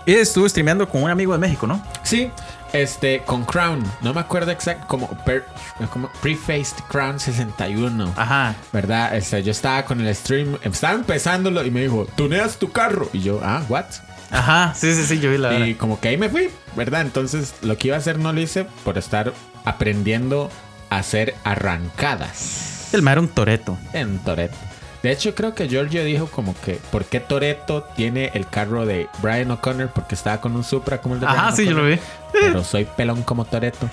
Y 0.04 0.14
estuvo 0.14 0.48
streameando 0.48 0.88
con 0.88 1.02
un 1.02 1.10
amigo 1.10 1.32
de 1.32 1.38
México, 1.38 1.66
¿no? 1.66 1.82
Sí, 2.04 2.30
este, 2.72 3.22
con 3.24 3.44
Crown. 3.44 3.82
No 4.02 4.14
me 4.14 4.20
acuerdo 4.20 4.52
exacto, 4.52 4.86
como, 4.86 5.08
per- 5.24 5.44
como 5.92 6.08
Prefaced 6.22 6.76
Crown 6.88 7.18
61. 7.18 8.12
Ajá. 8.16 8.54
¿Verdad? 8.72 9.16
Este, 9.16 9.42
yo 9.42 9.50
estaba 9.50 9.84
con 9.84 10.00
el 10.00 10.14
stream, 10.14 10.58
estaba 10.62 10.94
empezándolo 10.94 11.64
y 11.64 11.72
me 11.72 11.80
dijo, 11.80 12.06
tuneas 12.14 12.56
tu 12.58 12.70
carro. 12.70 13.08
Y 13.12 13.20
yo, 13.22 13.40
ah, 13.42 13.62
what? 13.68 13.86
Ajá. 14.30 14.72
Sí, 14.76 14.94
sí, 14.94 15.04
sí, 15.06 15.18
yo 15.18 15.30
vi 15.30 15.38
la 15.38 15.54
Y 15.54 15.58
verdad. 15.60 15.76
como 15.80 15.98
que 15.98 16.08
ahí 16.08 16.16
me 16.16 16.28
fui, 16.28 16.50
¿verdad? 16.76 17.00
Entonces 17.00 17.54
lo 17.62 17.76
que 17.76 17.88
iba 17.88 17.96
a 17.96 17.98
hacer 18.00 18.18
no 18.18 18.32
lo 18.32 18.40
hice 18.40 18.64
por 18.84 18.98
estar 18.98 19.32
aprendiendo 19.64 20.50
a 20.90 20.98
hacer 20.98 21.34
arrancadas. 21.42 22.75
El 22.92 23.02
mae 23.02 23.12
era 23.12 23.20
un 23.20 23.28
toreto. 23.28 23.76
En 23.92 24.18
Toreto. 24.20 24.56
De 25.02 25.12
hecho, 25.12 25.34
creo 25.34 25.54
que 25.54 25.68
Giorgio 25.68 26.02
dijo 26.04 26.26
como 26.26 26.54
que, 26.64 26.80
¿por 26.90 27.04
qué 27.04 27.20
Toreto 27.20 27.84
tiene 27.94 28.30
el 28.34 28.48
carro 28.48 28.86
de 28.86 29.08
Brian 29.22 29.50
O'Connor? 29.52 29.90
Porque 29.94 30.14
estaba 30.16 30.40
con 30.40 30.56
un 30.56 30.64
Supra 30.64 31.00
como 31.00 31.14
el 31.14 31.20
de 31.20 31.26
Ajá, 31.26 31.52
sí, 31.52 31.64
yo 31.64 31.72
lo 31.72 31.84
vi. 31.84 31.98
Pero 32.32 32.64
soy 32.64 32.84
pelón 32.86 33.22
como 33.22 33.44
Toreto. 33.44 33.88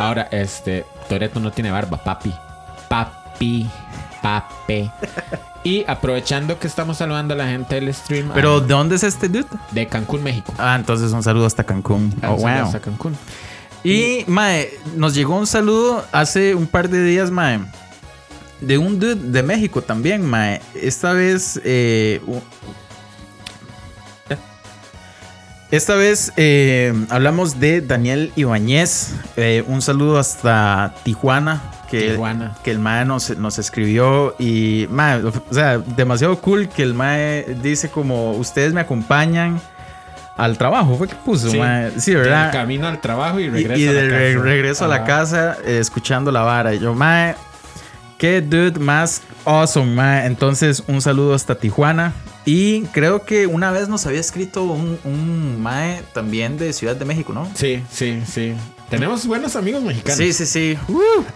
Ahora, 0.00 0.28
este, 0.32 0.84
Toreto 1.08 1.38
no 1.38 1.52
tiene 1.52 1.70
barba, 1.70 1.98
papi. 2.02 2.32
Papi. 2.88 3.68
Pape. 4.22 4.90
Y 5.62 5.84
aprovechando 5.86 6.58
que 6.58 6.66
estamos 6.66 6.96
saludando 6.96 7.34
a 7.34 7.36
la 7.36 7.46
gente 7.46 7.76
del 7.76 7.92
stream. 7.94 8.30
Pero, 8.34 8.60
¿de 8.60 8.68
dónde 8.68 8.96
es 8.96 9.04
este 9.04 9.28
dude? 9.28 9.46
de 9.70 9.86
Cancún, 9.86 10.22
México. 10.22 10.52
Ah, 10.58 10.74
entonces 10.76 11.12
un 11.12 11.22
saludo 11.22 11.46
hasta 11.46 11.62
Cancún. 11.64 12.12
Ah, 12.22 12.30
Oh, 12.32 12.36
wow. 12.36 12.74
a 12.74 12.80
Cancún. 12.80 13.16
Y, 13.84 14.24
mae, 14.26 14.70
nos 14.96 15.14
llegó 15.14 15.36
un 15.36 15.46
saludo 15.46 16.04
hace 16.10 16.54
un 16.56 16.66
par 16.66 16.88
de 16.88 17.04
días, 17.04 17.30
mae. 17.30 17.60
De 18.60 18.78
un 18.78 18.98
dude 18.98 19.16
de 19.16 19.42
México 19.42 19.82
también, 19.82 20.24
mae. 20.24 20.60
Esta 20.74 21.12
vez. 21.12 21.60
eh, 21.64 22.20
esta 25.70 25.96
vez 25.96 26.32
eh, 26.36 26.94
hablamos 27.10 27.58
de 27.58 27.80
Daniel 27.80 28.32
Ibáñez. 28.36 29.14
Eh, 29.36 29.64
un 29.66 29.82
saludo 29.82 30.18
hasta 30.18 30.94
Tijuana. 31.02 31.62
Que, 31.90 32.10
Tijuana. 32.12 32.56
que 32.64 32.70
el 32.70 32.78
mae 32.78 33.04
nos, 33.04 33.36
nos 33.36 33.58
escribió. 33.58 34.34
Y, 34.38 34.86
mae, 34.90 35.22
o 35.24 35.32
sea, 35.50 35.78
demasiado 35.78 36.38
cool 36.40 36.68
que 36.68 36.82
el 36.82 36.94
mae 36.94 37.56
dice 37.62 37.90
como: 37.90 38.32
Ustedes 38.32 38.72
me 38.72 38.80
acompañan 38.80 39.60
al 40.36 40.56
trabajo. 40.56 40.96
Fue 40.96 41.08
que 41.08 41.14
puso, 41.16 41.50
Sí. 41.50 41.58
mae. 41.58 41.90
Sí, 42.00 42.14
¿verdad? 42.14 42.52
camino 42.52 42.86
al 42.86 43.00
trabajo 43.00 43.40
y 43.40 43.44
Y, 43.44 43.50
regreso 43.50 43.90
a 43.90 43.92
la 43.92 44.00
re- 44.02 44.32
casa. 44.34 44.44
regreso 44.44 44.84
a 44.84 44.88
la 44.88 45.04
casa 45.04 45.56
eh, 45.64 45.78
escuchando 45.80 46.30
la 46.32 46.42
vara. 46.42 46.74
Y 46.74 46.78
yo, 46.78 46.94
mae, 46.94 47.34
qué 48.18 48.40
dude 48.40 48.78
más 48.78 49.22
awesome, 49.44 49.94
mae. 49.94 50.26
Entonces, 50.26 50.82
un 50.86 51.00
saludo 51.00 51.34
hasta 51.34 51.56
Tijuana. 51.56 52.12
Y 52.44 52.82
creo 52.86 53.24
que 53.24 53.46
una 53.46 53.72
vez 53.72 53.88
nos 53.88 54.06
había 54.06 54.20
escrito 54.20 54.62
un, 54.62 54.98
un 55.04 55.60
mae 55.60 56.02
también 56.12 56.58
de 56.58 56.72
Ciudad 56.72 56.94
de 56.94 57.04
México, 57.04 57.32
¿no? 57.32 57.50
Sí, 57.54 57.82
sí, 57.90 58.22
sí. 58.24 58.54
Tenemos 58.88 59.26
buenos 59.26 59.56
amigos 59.56 59.82
mexicanos. 59.82 60.18
Sí, 60.18 60.32
sí, 60.32 60.46
sí. 60.46 60.78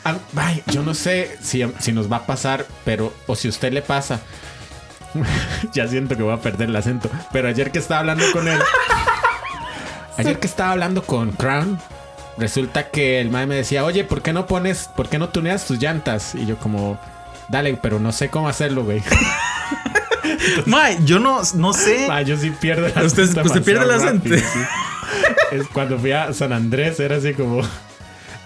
Ah, 0.05 0.19
ay, 0.37 0.63
yo 0.69 0.83
no 0.83 0.95
sé 0.95 1.37
si, 1.43 1.65
si 1.81 1.93
nos 1.93 2.11
va 2.11 2.19
a 2.19 2.27
pasar, 2.27 2.65
pero 2.85 3.13
o 3.27 3.35
si 3.35 3.49
a 3.49 3.51
usted 3.51 3.73
le 3.73 3.83
pasa. 3.83 4.21
ya 5.73 5.89
siento 5.89 6.17
que 6.17 6.23
voy 6.23 6.33
a 6.33 6.41
perder 6.41 6.69
el 6.69 6.77
acento. 6.77 7.11
Pero 7.33 7.49
ayer 7.49 7.73
que 7.73 7.81
estaba 7.81 8.01
hablando 8.01 8.25
con 8.33 8.47
él. 8.47 8.61
ayer 10.17 10.39
que 10.39 10.47
estaba 10.47 10.71
hablando 10.71 11.03
con 11.03 11.33
Crown. 11.33 11.81
Resulta 12.41 12.89
que 12.91 13.21
el 13.21 13.31
mae 13.31 13.47
me 13.47 13.55
decía, 13.55 13.85
oye, 13.85 14.03
¿por 14.03 14.23
qué 14.23 14.33
no 14.33 14.47
pones, 14.47 14.89
por 14.97 15.09
qué 15.09 15.19
no 15.19 15.29
tuneas 15.29 15.67
tus 15.67 15.79
llantas? 15.79 16.35
Y 16.35 16.47
yo 16.47 16.57
como, 16.57 16.99
dale, 17.49 17.79
pero 17.81 18.01
no 18.01 18.11
sé 18.13 18.31
cómo 18.31 18.49
hacerlo, 18.49 18.83
güey. 18.85 19.03
Mae, 20.67 20.99
yo 21.05 21.19
no, 21.19 21.41
no 21.55 21.73
sé. 21.73 22.07
Ah, 22.11 22.23
yo 22.23 22.37
sí 22.37 22.51
pierdo 22.51 22.87
el 22.87 22.93
Usted- 23.07 23.45
usted 23.45 23.63
pierde 23.63 23.85
el 23.85 23.91
acento. 23.91 24.29
sí. 24.35 25.59
Cuando 25.73 25.99
fui 25.99 26.13
a 26.13 26.33
San 26.33 26.53
Andrés 26.53 26.99
era 27.01 27.17
así 27.17 27.35
como 27.35 27.61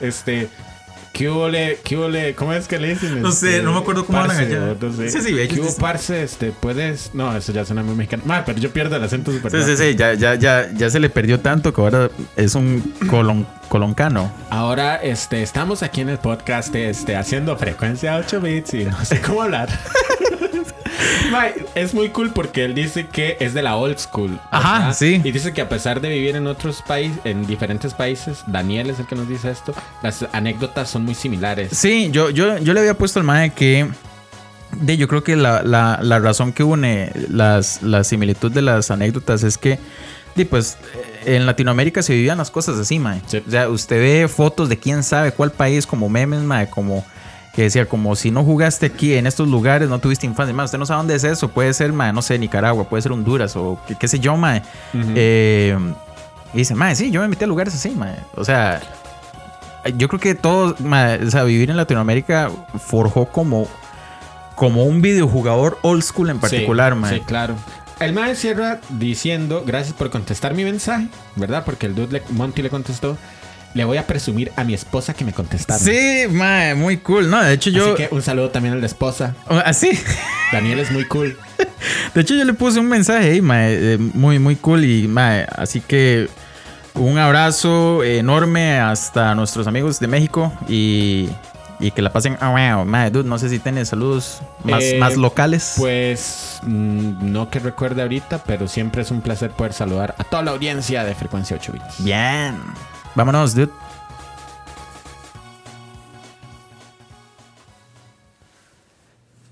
este 0.01 0.49
¿Qué 1.15 1.31
hubo 1.31 1.49
le, 1.49 1.79
qué 1.85 1.97
hubo 1.97 2.09
le- 2.09 2.35
¿Cómo 2.35 2.53
es 2.53 2.67
que 2.67 2.77
le 2.79 2.89
dicen? 2.89 3.23
No 3.23 3.31
sé, 3.31 3.51
Este, 3.51 3.63
no 3.63 3.73
me 3.73 3.79
acuerdo 3.79 4.05
cómo 4.05 4.19
hablan 4.19 4.37
parce, 4.37 4.53
allá. 4.57 4.73
o 4.73 4.85
No 4.85 4.93
sé. 4.93 5.09
Sí, 5.11 5.21
sí, 5.23 5.49
¿Qué 5.49 5.61
hubo, 5.61 5.69
sí. 5.71 5.77
parce? 5.81 6.23
Este, 6.25 6.51
puedes... 6.51 7.15
No, 7.15 7.37
eso 7.37 7.53
ya 7.53 7.65
suena 7.65 7.85
muy 7.85 7.95
mexicano. 7.95 8.25
Ma, 8.27 8.45
pero 8.45 8.59
yo 8.59 8.71
pierdo 8.73 8.97
el 8.97 9.05
acento 9.05 9.31
súper 9.33 9.53
Sí, 9.53 9.59
sí, 9.59 9.63
rápido. 9.71 9.77
sí, 9.91 9.97
ya, 9.97 10.15
ya, 10.15 10.35
ya, 10.35 10.69
ya 10.75 10.91
se 10.91 10.99
le 10.99 11.09
perdió 11.11 11.39
tanto 11.39 11.73
que 11.73 11.81
ahora 11.81 12.11
es 12.35 12.57
un 12.57 12.81
colon, 13.09 13.47
coloncano. 13.69 14.33
Ahora 14.51 14.97
este, 14.97 15.41
estamos 15.43 15.85
aquí 15.85 16.01
en 16.01 16.09
el 16.09 16.19
podcast 16.19 16.75
este, 16.75 17.15
haciendo 17.15 17.57
frecuencia 17.57 18.17
8 18.17 18.41
bits 18.41 18.75
y 18.75 18.85
no 18.85 19.05
sé 19.05 19.21
cómo 19.21 19.43
hablar. 19.43 19.69
Ma, 21.31 21.47
es 21.75 21.95
muy 21.95 22.11
cool 22.11 22.31
porque 22.33 22.65
él 22.65 22.75
dice 22.75 23.07
que 23.07 23.37
es 23.41 23.55
de 23.55 23.63
la 23.63 23.77
old 23.77 23.99
school. 23.99 24.39
Ajá, 24.51 24.79
¿verdad? 24.79 24.95
sí. 24.95 25.21
Y 25.25 25.33
dice 25.33 25.53
que 25.53 25.61
a 25.63 25.69
pesar 25.69 26.01
de 26.01 26.09
vivir 26.11 26.37
en 26.37 26.47
otros 26.47 26.83
países, 26.83 27.19
en 27.25 27.47
diferentes 27.47 27.95
países, 27.95 28.45
Daniel 28.47 28.91
es 28.91 28.99
el 29.01 29.07
que 29.07 29.17
nos 29.17 29.29
dice 29.29 29.51
esto, 29.51 29.75
las 30.03 30.25
anécdotas 30.33 30.89
son 30.91 31.04
muy 31.05 31.15
similares. 31.15 31.71
Sí, 31.77 32.09
yo, 32.11 32.31
yo, 32.31 32.59
yo 32.59 32.73
le 32.75 32.81
había 32.81 32.95
puesto 32.99 33.19
al 33.21 33.25
mae 33.25 33.51
que. 33.51 33.89
De, 34.81 34.97
yo 34.97 35.07
creo 35.07 35.23
que 35.23 35.37
la, 35.37 35.63
la- 35.63 36.01
la 36.03 36.19
razón 36.19 36.53
que 36.53 36.65
une 36.65 37.13
las, 37.29 37.83
la 37.83 38.03
similitud 38.03 38.51
de 38.51 38.61
las 38.63 38.91
anécdotas 38.91 39.45
es 39.45 39.57
que, 39.57 39.79
di, 40.35 40.45
pues, 40.45 40.77
en 41.25 41.47
Latinoamérica 41.47 42.03
se 42.03 42.13
vivían 42.15 42.39
las 42.39 42.51
cosas 42.51 42.77
así, 42.79 42.99
mae. 42.99 43.21
Sí. 43.27 43.41
O 43.47 43.51
sea, 43.51 43.69
usted 43.69 44.01
ve 44.01 44.27
fotos 44.29 44.69
de 44.69 44.77
quién 44.77 45.05
sabe 45.05 45.31
cuál 45.31 45.53
país, 45.53 45.87
como 45.87 46.09
memes, 46.09 46.41
mae, 46.41 46.69
como 46.69 47.05
que 47.55 47.63
decía, 47.63 47.87
como 47.87 48.17
si 48.17 48.33
no 48.33 48.43
jugaste 48.43 48.87
aquí 48.87 49.15
en 49.15 49.29
estos 49.29 49.47
lugares, 49.47 49.89
no 49.89 50.01
tuviste 50.01 50.27
infancia. 50.27 50.53
Mae, 50.53 50.65
usted 50.65 50.77
no 50.79 50.87
sabe 50.87 50.99
dónde 50.99 51.15
es 51.15 51.23
eso. 51.23 51.47
Puede 51.49 51.73
ser, 51.73 51.93
mae, 51.93 52.13
no 52.13 52.21
sé, 52.21 52.37
Nicaragua, 52.37 52.89
puede 52.89 53.01
ser 53.05 53.13
Honduras 53.13 53.55
o 53.55 53.81
qué, 53.87 53.95
qué 53.95 54.09
sé 54.09 54.19
yo, 54.19 54.37
mae. 54.37 54.61
Eh, 55.15 55.79
y 56.53 56.59
dice, 56.59 56.75
mae, 56.75 56.97
sí, 56.97 57.13
yo 57.13 57.21
me 57.21 57.29
metí 57.29 57.45
a 57.45 57.47
lugares 57.47 57.73
así, 57.77 57.91
mae. 57.91 58.17
O 58.35 58.45
sea, 58.45 58.81
yo 59.97 60.09
creo 60.09 60.21
que 60.21 60.35
todo, 60.35 60.77
o 60.79 61.31
sea, 61.31 61.45
vivir 61.45 61.71
en 61.71 61.77
Latinoamérica 61.77 62.51
forjó 62.87 63.27
como, 63.27 63.69
como 64.55 64.85
un 64.85 65.03
videojugador 65.03 65.79
old 65.83 66.03
school 66.03 66.31
en 66.31 66.39
particular, 66.41 66.95
sí, 66.95 66.99
mae. 66.99 67.15
Sí, 67.15 67.21
claro. 67.21 67.57
El 68.01 68.13
mae 68.13 68.35
cierra 68.35 68.81
diciendo, 68.91 69.63
gracias 69.67 69.95
por 69.95 70.11
contestar 70.11 70.55
mi 70.55 70.65
mensaje, 70.65 71.07
¿verdad? 71.37 71.65
Porque 71.65 71.87
el 71.87 71.95
dude, 71.95 72.13
le- 72.13 72.23
Monty 72.31 72.63
le 72.63 72.71
contestó, 72.71 73.17
le 73.73 73.85
voy 73.85 73.97
a 73.99 74.07
presumir 74.07 74.53
a 74.57 74.65
mi 74.65 74.75
esposa 74.75 75.15
que 75.15 75.25
me 75.25 75.33
contestaron. 75.33 75.85
Sí, 75.85 76.25
mae, 76.31 76.75
muy 76.75 76.97
cool. 76.99 77.31
No, 77.31 77.43
de 77.43 77.53
hecho 77.55 77.71
yo... 77.71 77.95
Así 77.95 78.05
que 78.05 78.15
un 78.15 78.23
saludo 78.23 78.51
también 78.51 78.75
al 78.75 78.81
de 78.81 78.87
esposa. 78.87 79.35
Así. 79.65 79.91
Daniel 80.53 80.81
es 80.81 80.91
muy 80.91 81.05
cool. 81.07 81.37
De 82.15 82.21
hecho 82.21 82.35
yo 82.35 82.45
le 82.45 82.53
puse 82.55 82.79
un 82.81 82.89
mensaje 82.89 83.31
ahí, 83.31 83.41
mae, 83.41 83.95
eh, 83.95 83.99
muy, 83.99 84.39
muy 84.39 84.57
cool 84.57 84.85
y, 84.85 85.07
mae, 85.09 85.47
así 85.57 85.81
que 85.81 86.29
un 86.95 87.19
abrazo 87.19 88.03
enorme 88.05 88.79
hasta 88.79 89.35
nuestros 89.35 89.67
amigos 89.67 90.01
de 90.01 90.07
México 90.09 90.53
y... 90.69 91.29
Y 91.81 91.91
que 91.91 92.03
la 92.03 92.13
pasen. 92.13 92.39
Ah, 92.41 92.51
wow, 92.51 92.87
mae, 92.87 93.11
dude, 93.11 93.29
no 93.29 93.37
sé 93.37 93.49
si 93.49 93.59
tienes 93.59 93.89
saludos 93.89 94.41
más, 94.63 94.83
Eh, 94.83 94.97
más 95.01 95.17
locales. 95.17 95.75
Pues 95.77 96.61
mm, 96.63 97.33
no 97.33 97.51
que 97.51 97.59
recuerde 97.59 98.01
ahorita, 98.03 98.45
pero 98.45 98.69
siempre 98.69 99.03
es 99.03 99.11
un 99.11 99.21
placer 99.21 99.51
poder 99.51 99.73
saludar 99.73 100.15
a 100.17 100.23
toda 100.23 100.45
la 100.45 100.53
audiencia 100.53 101.03
de 101.03 101.17
Frecuencia 101.17 101.57
8 101.57 101.73
Bits. 101.73 102.05
Bien. 102.05 102.57
Vámonos, 103.17 103.57
dude. 103.57 103.73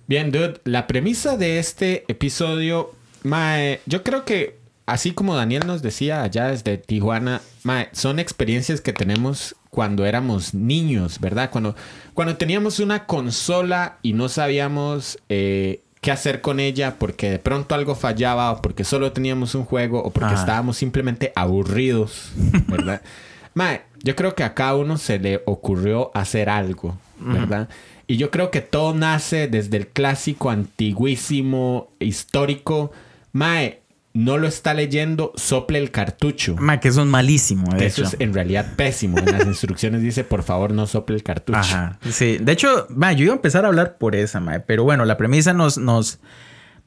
Bien, 0.06 0.30
dude, 0.30 0.60
la 0.64 0.86
premisa 0.86 1.36
de 1.36 1.58
este 1.58 2.04
episodio, 2.06 2.92
mae, 3.24 3.80
yo 3.86 4.04
creo 4.04 4.24
que 4.24 4.61
así 4.92 5.12
como 5.12 5.34
Daniel 5.34 5.66
nos 5.66 5.82
decía 5.82 6.22
allá 6.22 6.48
desde 6.48 6.76
Tijuana, 6.76 7.40
mae, 7.64 7.88
son 7.92 8.18
experiencias 8.18 8.80
que 8.80 8.92
tenemos 8.92 9.56
cuando 9.70 10.04
éramos 10.04 10.52
niños, 10.52 11.18
¿verdad? 11.18 11.50
Cuando, 11.50 11.74
cuando 12.12 12.36
teníamos 12.36 12.78
una 12.78 13.06
consola 13.06 13.98
y 14.02 14.12
no 14.12 14.28
sabíamos 14.28 15.18
eh, 15.30 15.82
qué 16.02 16.10
hacer 16.10 16.42
con 16.42 16.60
ella 16.60 16.96
porque 16.98 17.30
de 17.30 17.38
pronto 17.38 17.74
algo 17.74 17.94
fallaba 17.94 18.52
o 18.52 18.60
porque 18.60 18.84
solo 18.84 19.12
teníamos 19.12 19.54
un 19.54 19.64
juego 19.64 20.02
o 20.02 20.10
porque 20.10 20.34
Ajá. 20.34 20.40
estábamos 20.40 20.76
simplemente 20.76 21.32
aburridos, 21.34 22.32
¿verdad? 22.66 23.00
mae, 23.54 23.82
yo 24.02 24.14
creo 24.14 24.34
que 24.34 24.44
a 24.44 24.52
cada 24.52 24.76
uno 24.76 24.98
se 24.98 25.18
le 25.18 25.42
ocurrió 25.46 26.10
hacer 26.12 26.50
algo, 26.50 26.98
¿verdad? 27.18 27.68
Y 28.06 28.18
yo 28.18 28.30
creo 28.30 28.50
que 28.50 28.60
todo 28.60 28.94
nace 28.94 29.48
desde 29.48 29.78
el 29.78 29.86
clásico, 29.86 30.50
antiguísimo, 30.50 31.88
histórico. 31.98 32.92
Mae, 33.32 33.81
no 34.14 34.36
lo 34.36 34.46
está 34.46 34.74
leyendo, 34.74 35.32
sople 35.36 35.78
el 35.78 35.90
cartucho. 35.90 36.56
Ma, 36.58 36.80
que 36.80 36.88
eso 36.88 37.00
es 37.00 37.06
malísimo, 37.06 37.70
de 37.72 37.78
Que 37.78 37.86
eso 37.86 38.02
es 38.04 38.16
en 38.18 38.34
realidad 38.34 38.74
pésimo. 38.76 39.18
En 39.18 39.26
las 39.26 39.46
instrucciones 39.46 40.02
dice, 40.02 40.22
por 40.22 40.42
favor, 40.42 40.72
no 40.72 40.86
sople 40.86 41.16
el 41.16 41.22
cartucho. 41.22 41.58
Ajá. 41.58 41.98
Sí. 42.10 42.38
De 42.40 42.52
hecho, 42.52 42.86
ma, 42.90 43.12
yo 43.12 43.24
iba 43.24 43.32
a 43.32 43.36
empezar 43.36 43.64
a 43.64 43.68
hablar 43.68 43.96
por 43.96 44.14
esa, 44.14 44.38
ma, 44.40 44.58
pero 44.60 44.84
bueno, 44.84 45.04
la 45.06 45.16
premisa 45.16 45.54
nos, 45.54 45.78
nos, 45.78 46.18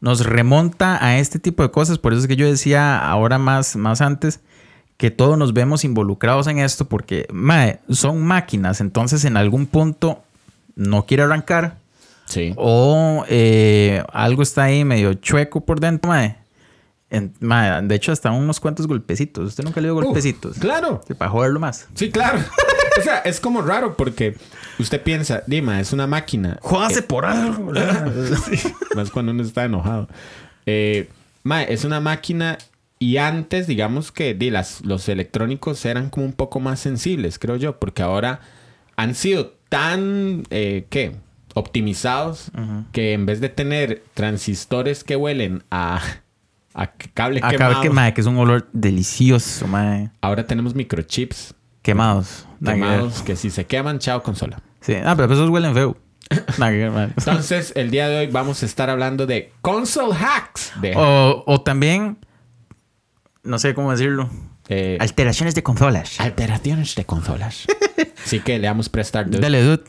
nos 0.02 0.26
remonta 0.26 1.04
a 1.04 1.18
este 1.18 1.40
tipo 1.40 1.64
de 1.64 1.72
cosas. 1.72 1.98
Por 1.98 2.14
eso 2.14 2.22
es 2.22 2.28
que 2.28 2.36
yo 2.36 2.48
decía 2.48 2.98
ahora 2.98 3.40
más, 3.40 3.76
más 3.76 4.02
antes 4.02 4.42
que 4.98 5.12
todos 5.12 5.38
nos 5.38 5.54
vemos 5.54 5.84
involucrados 5.84 6.48
en 6.48 6.60
esto 6.60 6.88
porque 6.88 7.26
ma, 7.34 7.80
son 7.90 8.24
máquinas. 8.24 8.82
Entonces, 8.82 9.26
en 9.26 9.36
algún 9.36 9.66
punto 9.66 10.24
no 10.76 11.06
quiere 11.06 11.24
arrancar 11.24 11.78
Sí. 12.28 12.54
o 12.58 13.24
eh, 13.30 14.04
algo 14.12 14.42
está 14.42 14.64
ahí 14.64 14.84
medio 14.84 15.14
chueco 15.14 15.62
por 15.62 15.80
dentro, 15.80 16.10
ma. 16.10 16.38
En- 17.16 17.34
ma, 17.40 17.82
de 17.82 17.96
hecho, 17.96 18.12
hasta 18.12 18.32
unos 18.32 18.60
cuantos 18.60 18.88
golpecitos. 18.88 19.48
¿Usted 19.50 19.64
nunca 19.64 19.82
le 19.82 19.88
dio 19.88 19.96
golpecitos? 19.96 20.58
claro. 20.58 21.02
Sí, 21.08 21.14
para 21.14 21.32
joderlo 21.32 21.60
más. 21.60 21.88
Sí, 21.96 22.12
claro. 22.12 22.40
o 23.00 23.02
sea, 23.02 23.20
es 23.20 23.40
como 23.40 23.62
raro 23.62 23.96
porque 23.96 24.36
usted 24.80 25.02
piensa, 25.02 25.44
Dima, 25.48 25.80
es 25.80 25.94
una 25.94 26.08
máquina. 26.08 26.58
Jódase 26.62 27.02
por 27.02 27.26
algo. 27.26 27.72
Más 28.96 29.12
cuando 29.12 29.32
uno 29.32 29.44
está 29.44 29.66
enojado. 29.66 30.08
Eh, 30.66 31.10
mae, 31.44 31.72
es 31.74 31.86
una 31.86 32.00
máquina 32.00 32.58
y 33.00 33.18
antes, 33.18 33.68
digamos 33.68 34.12
que 34.12 34.34
di, 34.34 34.50
las, 34.50 34.82
los 34.86 35.08
electrónicos 35.10 35.86
eran 35.86 36.10
como 36.10 36.26
un 36.26 36.34
poco 36.34 36.60
más 36.60 36.80
sensibles, 36.80 37.40
creo 37.40 37.58
yo, 37.58 37.78
porque 37.80 38.02
ahora 38.02 38.40
han 38.96 39.16
sido 39.16 39.54
tan, 39.70 40.44
eh, 40.50 40.86
¿qué? 40.90 41.16
optimizados 41.56 42.52
que 42.92 43.14
en 43.14 43.26
vez 43.26 43.40
de 43.40 43.48
tener 43.50 44.04
transistores 44.14 45.04
que 45.04 45.16
huelen 45.16 45.64
a, 45.72 46.02
a 46.76 46.92
cable 46.92 47.40
Acá 47.42 47.80
quemado, 47.82 48.14
que, 48.14 48.22
es 48.22 48.28
un 48.28 48.38
olor 48.38 48.68
delicioso, 48.74 49.66
mae. 49.68 50.12
ahora 50.22 50.46
tenemos 50.46 50.76
microchips 50.76 51.56
Quemados. 51.82 52.46
Que 52.60 52.72
quemados 52.74 53.22
que 53.22 53.36
si 53.36 53.50
se 53.50 53.66
queman, 53.66 54.00
chao 54.00 54.22
consola. 54.24 54.62
Sí. 54.82 54.96
Ah, 55.06 55.16
pero 55.16 55.32
esos 55.34 55.50
huelen 55.50 55.74
feo. 55.74 55.96
Entonces, 56.60 57.72
el 57.76 57.92
día 57.92 58.08
de 58.10 58.18
hoy 58.20 58.28
vamos 58.28 58.64
a 58.64 58.66
estar 58.66 58.90
hablando 58.90 59.28
de 59.28 59.54
console 59.62 60.16
hacks. 60.16 60.74
De, 60.82 60.94
O, 60.96 61.44
o 61.46 61.62
también, 61.62 62.18
no 63.44 63.60
sé 63.60 63.76
cómo 63.76 63.92
decirlo. 63.92 64.30
eh, 64.68 64.98
Alteraciones 65.00 65.54
de 65.54 65.62
consolas. 65.62 66.20
alteraciones 66.20 66.96
de 66.96 67.06
consolas. 67.06 67.68
Así 68.26 68.40
que 68.40 68.58
le 68.58 68.66
damos 68.66 68.90
prestar. 68.90 69.28
dude. 69.30 69.40
Dale, 69.40 69.62
dude. 69.62 69.84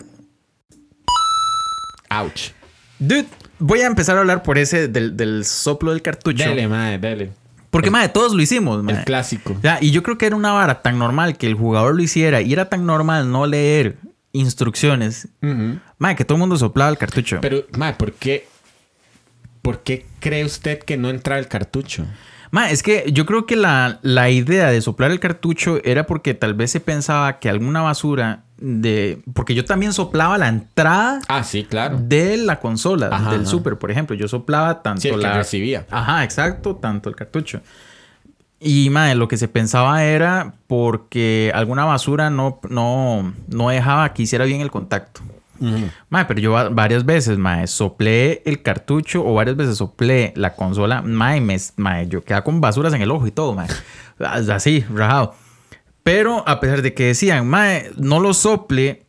Ouch. 2.10 2.50
Dude, 2.98 3.26
voy 3.58 3.80
a 3.80 3.86
empezar 3.86 4.16
a 4.16 4.20
hablar 4.20 4.42
por 4.42 4.58
ese 4.58 4.88
del, 4.88 5.16
del 5.16 5.44
soplo 5.44 5.92
del 5.92 6.02
cartucho. 6.02 6.44
Dele, 6.48 6.68
madre, 6.68 6.98
dele. 6.98 7.30
Porque, 7.70 7.90
madre, 7.90 8.08
todos 8.08 8.32
lo 8.34 8.40
hicimos, 8.40 8.78
El 8.78 8.82
madre. 8.84 9.04
clásico. 9.04 9.56
Ya, 9.62 9.78
y 9.80 9.90
yo 9.90 10.02
creo 10.02 10.16
que 10.16 10.26
era 10.26 10.36
una 10.36 10.52
vara 10.52 10.80
tan 10.82 10.98
normal 10.98 11.36
que 11.36 11.46
el 11.46 11.54
jugador 11.54 11.94
lo 11.94 12.02
hiciera 12.02 12.40
y 12.40 12.52
era 12.52 12.68
tan 12.68 12.86
normal 12.86 13.30
no 13.30 13.46
leer 13.46 13.96
instrucciones. 14.32 15.28
Madre, 15.98 16.16
que 16.16 16.25
todo 16.25 16.36
el 16.36 16.40
mundo 16.40 16.56
soplaba 16.56 16.90
el 16.90 16.96
cartucho. 16.98 17.38
Pero, 17.42 17.64
madre, 17.76 17.96
¿por 17.98 18.12
qué? 18.12 18.48
¿Por 19.62 19.82
qué 19.82 20.06
cree 20.20 20.44
usted 20.44 20.78
que 20.78 20.96
no 20.96 21.10
entra 21.10 21.38
el 21.38 21.48
cartucho? 21.48 22.06
Ma, 22.56 22.70
es 22.70 22.82
que 22.82 23.04
yo 23.12 23.26
creo 23.26 23.44
que 23.44 23.54
la, 23.54 23.98
la 24.02 24.30
idea 24.30 24.68
de 24.70 24.80
soplar 24.80 25.10
el 25.10 25.20
cartucho 25.20 25.78
era 25.84 26.06
porque 26.06 26.32
tal 26.32 26.54
vez 26.54 26.70
se 26.70 26.80
pensaba 26.80 27.38
que 27.38 27.50
alguna 27.50 27.82
basura 27.82 28.44
de... 28.56 29.20
Porque 29.34 29.54
yo 29.54 29.66
también 29.66 29.92
soplaba 29.92 30.38
la 30.38 30.48
entrada 30.48 31.20
Ah, 31.28 31.44
sí, 31.44 31.64
claro. 31.64 31.98
de 32.00 32.38
la 32.38 32.58
consola, 32.58 33.08
Ajá, 33.12 33.32
del 33.32 33.42
ajá. 33.42 33.50
Super, 33.50 33.76
por 33.76 33.90
ejemplo. 33.90 34.16
Yo 34.16 34.26
soplaba 34.26 34.82
tanto 34.82 35.02
Sí, 35.02 35.08
el 35.08 35.16
que 35.16 35.22
la... 35.22 35.36
recibía. 35.36 35.86
Ajá, 35.90 36.25
exacto, 36.25 36.76
tanto 36.76 37.10
el 37.10 37.16
cartucho. 37.16 37.60
Y, 38.58 38.88
madre, 38.88 39.14
lo 39.16 39.28
que 39.28 39.36
se 39.36 39.48
pensaba 39.48 40.02
era 40.04 40.54
porque 40.66 41.52
alguna 41.54 41.84
basura 41.84 42.30
no, 42.30 42.58
no, 42.70 43.34
no 43.48 43.68
dejaba 43.68 44.14
que 44.14 44.22
hiciera 44.22 44.46
bien 44.46 44.62
el 44.62 44.70
contacto. 44.70 45.20
Mae, 46.08 46.25
pero 46.26 46.40
yo 46.40 46.52
va- 46.52 46.68
varias 46.68 47.04
veces, 47.04 47.38
mae, 47.38 47.66
soplé 47.66 48.42
el 48.46 48.62
cartucho 48.62 49.25
o 49.25 49.34
varias 49.34 49.56
veces 49.56 49.76
soplé 49.78 50.32
la 50.36 50.54
consola, 50.54 51.02
mae, 51.02 51.40
me, 51.40 51.56
mae, 51.76 52.08
yo 52.08 52.22
quedaba 52.25 52.44
con 52.44 52.60
basuras 52.60 52.92
en 52.94 53.02
el 53.02 53.10
ojo 53.10 53.26
y 53.26 53.30
todo, 53.30 53.54
mae. 53.54 53.68
Así, 54.52 54.84
rajado. 54.92 55.34
Pero 56.02 56.42
a 56.48 56.60
pesar 56.60 56.82
de 56.82 56.94
que 56.94 57.06
decían, 57.06 57.46
mae, 57.48 57.90
no 57.96 58.20
lo 58.20 58.32
sople, 58.34 59.06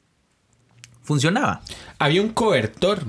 funcionaba. 1.04 1.62
Había 2.00 2.22
un 2.22 2.30
cobertor 2.30 3.04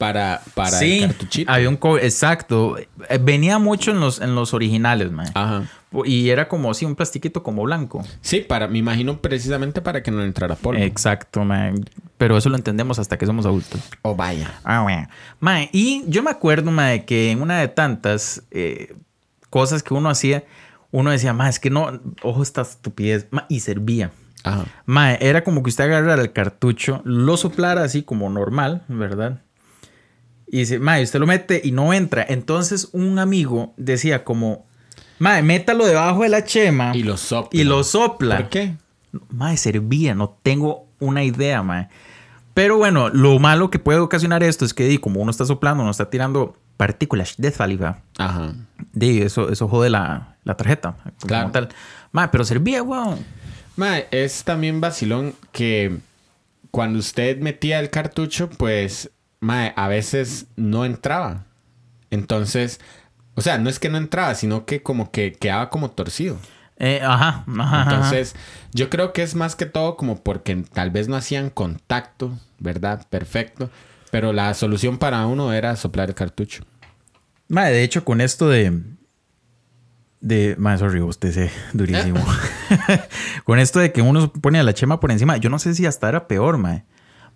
para, 0.00 0.40
para 0.54 0.80
el 0.80 1.08
cartuchito. 1.08 1.52
había 1.52 1.68
un 1.68 1.78
exacto. 2.00 2.78
Eh, 2.78 3.18
Venía 3.20 3.58
mucho 3.58 3.90
en 3.90 4.00
los, 4.00 4.22
en 4.22 4.34
los 4.34 4.54
originales, 4.54 5.12
mae. 5.12 5.28
Ajá. 5.34 5.68
Y 6.06 6.30
era 6.30 6.48
como 6.48 6.70
así, 6.70 6.86
un 6.86 6.94
plastiquito 6.94 7.42
como 7.42 7.64
blanco. 7.64 8.02
Sí, 8.22 8.40
para, 8.40 8.66
me 8.66 8.78
imagino 8.78 9.20
precisamente 9.20 9.82
para 9.82 10.02
que 10.02 10.10
no 10.10 10.24
entrara 10.24 10.54
polvo. 10.54 10.80
Exacto, 10.80 11.44
mae. 11.44 11.74
Pero 12.16 12.38
eso 12.38 12.48
lo 12.48 12.56
entendemos 12.56 12.98
hasta 12.98 13.18
que 13.18 13.26
somos 13.26 13.44
adultos. 13.44 13.78
O 14.00 14.16
vaya. 14.16 14.50
Ah, 14.64 14.80
bueno. 14.80 15.06
Mae, 15.38 15.68
y 15.70 16.02
yo 16.06 16.22
me 16.22 16.30
acuerdo, 16.30 16.70
mae, 16.70 17.04
que 17.04 17.30
en 17.30 17.42
una 17.42 17.58
de 17.58 17.68
tantas 17.68 18.42
eh, 18.52 18.96
cosas 19.50 19.82
que 19.82 19.92
uno 19.92 20.08
hacía, 20.08 20.44
uno 20.92 21.10
decía, 21.10 21.34
mae, 21.34 21.50
es 21.50 21.60
que 21.60 21.68
no, 21.68 22.00
ojo 22.22 22.42
esta 22.42 22.62
estupidez, 22.62 23.26
mae, 23.32 23.44
y 23.50 23.60
servía. 23.60 24.12
Ajá. 24.44 24.64
Mae, 24.86 25.18
era 25.20 25.44
como 25.44 25.62
que 25.62 25.68
usted 25.68 25.84
agarrara 25.84 26.22
el 26.22 26.32
cartucho, 26.32 27.02
lo 27.04 27.36
soplara 27.36 27.82
así 27.82 28.02
como 28.02 28.30
normal, 28.30 28.84
¿verdad? 28.88 29.42
Y 30.52 30.58
dice, 30.58 30.80
mae, 30.80 31.02
usted 31.04 31.20
lo 31.20 31.26
mete 31.28 31.60
y 31.62 31.70
no 31.70 31.92
entra. 31.92 32.26
Entonces 32.28 32.88
un 32.92 33.18
amigo 33.20 33.72
decía 33.76 34.24
como, 34.24 34.66
mae, 35.20 35.42
métalo 35.42 35.86
debajo 35.86 36.22
de 36.24 36.28
la 36.28 36.44
chema 36.44 36.90
Y 36.96 37.04
lo 37.04 37.16
sopla. 37.16 37.60
y 37.60 37.64
lo 37.64 37.84
sopla. 37.84 38.36
¿Por 38.38 38.48
qué? 38.48 38.74
Mae, 39.30 39.56
servía, 39.56 40.14
no 40.14 40.36
tengo 40.42 40.86
una 40.98 41.22
idea, 41.22 41.62
mae. 41.62 41.88
Pero 42.52 42.78
bueno, 42.78 43.08
lo 43.10 43.38
malo 43.38 43.70
que 43.70 43.78
puede 43.78 44.00
ocasionar 44.00 44.42
esto 44.42 44.64
es 44.64 44.74
que 44.74 45.00
como 45.00 45.20
uno 45.20 45.30
está 45.30 45.44
soplando, 45.46 45.82
uno 45.82 45.90
está 45.92 46.10
tirando 46.10 46.56
partículas 46.76 47.34
de 47.38 47.50
saliva. 47.52 48.02
Ajá. 48.18 48.54
Di, 48.92 49.22
eso, 49.22 49.50
eso 49.50 49.68
jode 49.68 49.88
la, 49.88 50.36
la 50.44 50.56
tarjeta. 50.56 50.96
Claro. 51.26 51.50
tal. 51.52 51.68
Mae, 52.10 52.28
pero 52.28 52.42
servía, 52.44 52.82
weón. 52.82 53.18
Mae, 53.76 54.08
es 54.10 54.42
también 54.42 54.80
vacilón 54.80 55.34
que 55.52 55.98
cuando 56.72 56.98
usted 56.98 57.38
metía 57.38 57.78
el 57.78 57.88
cartucho, 57.90 58.50
pues, 58.50 59.10
mae, 59.40 59.72
a 59.76 59.88
veces 59.88 60.46
no 60.56 60.84
entraba. 60.84 61.46
Entonces, 62.10 62.80
o 63.34 63.40
sea, 63.40 63.58
no 63.58 63.70
es 63.70 63.78
que 63.78 63.88
no 63.88 63.98
entraba, 63.98 64.34
sino 64.34 64.66
que 64.66 64.82
como 64.82 65.10
que 65.10 65.32
quedaba 65.32 65.70
como 65.70 65.90
torcido. 65.90 66.38
Eh, 66.76 67.00
ajá, 67.02 67.44
ajá. 67.46 67.80
ajá. 67.82 67.82
Entonces, 67.82 68.34
yo 68.72 68.88
creo 68.88 69.12
que 69.12 69.22
es 69.22 69.34
más 69.34 69.54
que 69.54 69.66
todo 69.66 69.96
como 69.96 70.22
porque 70.22 70.56
tal 70.72 70.90
vez 70.90 71.08
no 71.08 71.16
hacían 71.16 71.50
contacto, 71.50 72.38
¿verdad? 72.58 73.06
Perfecto. 73.10 73.70
Pero 74.10 74.32
la 74.32 74.52
solución 74.54 74.98
para 74.98 75.26
uno 75.26 75.52
era 75.52 75.76
soplar 75.76 76.08
el 76.08 76.14
cartucho. 76.14 76.64
Mae, 77.48 77.72
de 77.72 77.82
hecho, 77.82 78.04
con 78.04 78.20
esto 78.20 78.48
de. 78.48 78.82
De. 80.20 80.56
Mae, 80.58 80.78
sorry, 80.78 81.00
usted 81.00 81.32
se 81.32 81.50
durísimo. 81.72 82.24
con 83.44 83.58
esto 83.58 83.78
de 83.78 83.92
que 83.92 84.02
uno 84.02 84.32
pone 84.32 84.62
la 84.62 84.74
chema 84.74 85.00
por 85.00 85.10
encima, 85.10 85.36
yo 85.36 85.50
no 85.50 85.58
sé 85.58 85.74
si 85.74 85.86
hasta 85.86 86.08
era 86.08 86.26
peor, 86.28 86.58
mae. 86.58 86.84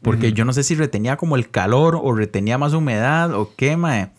Porque 0.03 0.33
yo 0.33 0.45
no 0.45 0.53
sé 0.53 0.63
si 0.63 0.75
retenía 0.75 1.17
como 1.17 1.37
el 1.37 1.51
calor 1.51 1.99
o 2.03 2.13
retenía 2.13 2.59
más 2.59 2.75
humedad 2.75 3.33
o 3.33 3.53
qué, 3.57 3.77
mae. 3.77 4.11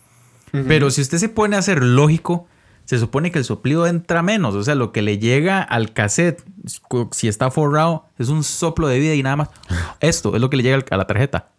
Pero 0.50 0.90
si 0.90 1.02
usted 1.02 1.18
se 1.18 1.28
pone 1.28 1.56
a 1.56 1.62
ser 1.62 1.82
lógico, 1.82 2.46
se 2.86 2.98
supone 2.98 3.30
que 3.30 3.38
el 3.38 3.44
soplido 3.44 3.86
entra 3.86 4.22
menos. 4.22 4.54
O 4.54 4.62
sea, 4.62 4.74
lo 4.74 4.92
que 4.92 5.02
le 5.02 5.18
llega 5.18 5.60
al 5.60 5.92
cassette, 5.92 6.42
si 7.12 7.28
está 7.28 7.50
forrado, 7.50 8.06
es 8.18 8.28
un 8.28 8.42
soplo 8.42 8.88
de 8.88 8.98
vida 8.98 9.14
y 9.14 9.22
nada 9.22 9.36
más. 9.36 9.48
Esto 10.00 10.34
es 10.34 10.40
lo 10.40 10.48
que 10.48 10.56
le 10.56 10.62
llega 10.62 10.82
a 10.90 10.96
la 10.96 11.06
tarjeta. 11.06 11.50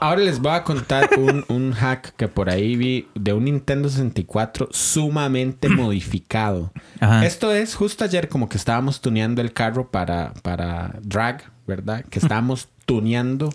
Ahora 0.00 0.20
les 0.20 0.40
voy 0.40 0.52
a 0.52 0.62
contar 0.62 1.08
un, 1.16 1.44
un 1.48 1.72
hack 1.72 2.14
que 2.16 2.28
por 2.28 2.50
ahí 2.50 2.76
vi 2.76 3.08
de 3.14 3.32
un 3.32 3.44
Nintendo 3.44 3.88
64 3.88 4.68
sumamente 4.70 5.68
modificado. 5.70 6.72
Ajá. 7.00 7.24
Esto 7.24 7.52
es 7.52 7.74
justo 7.74 8.04
ayer 8.04 8.28
como 8.28 8.48
que 8.48 8.58
estábamos 8.58 9.00
tuneando 9.00 9.40
el 9.40 9.52
carro 9.52 9.90
para, 9.90 10.34
para 10.42 10.96
drag, 11.02 11.50
¿verdad? 11.66 12.04
Que 12.10 12.18
estábamos 12.20 12.68
tuneando. 12.86 13.52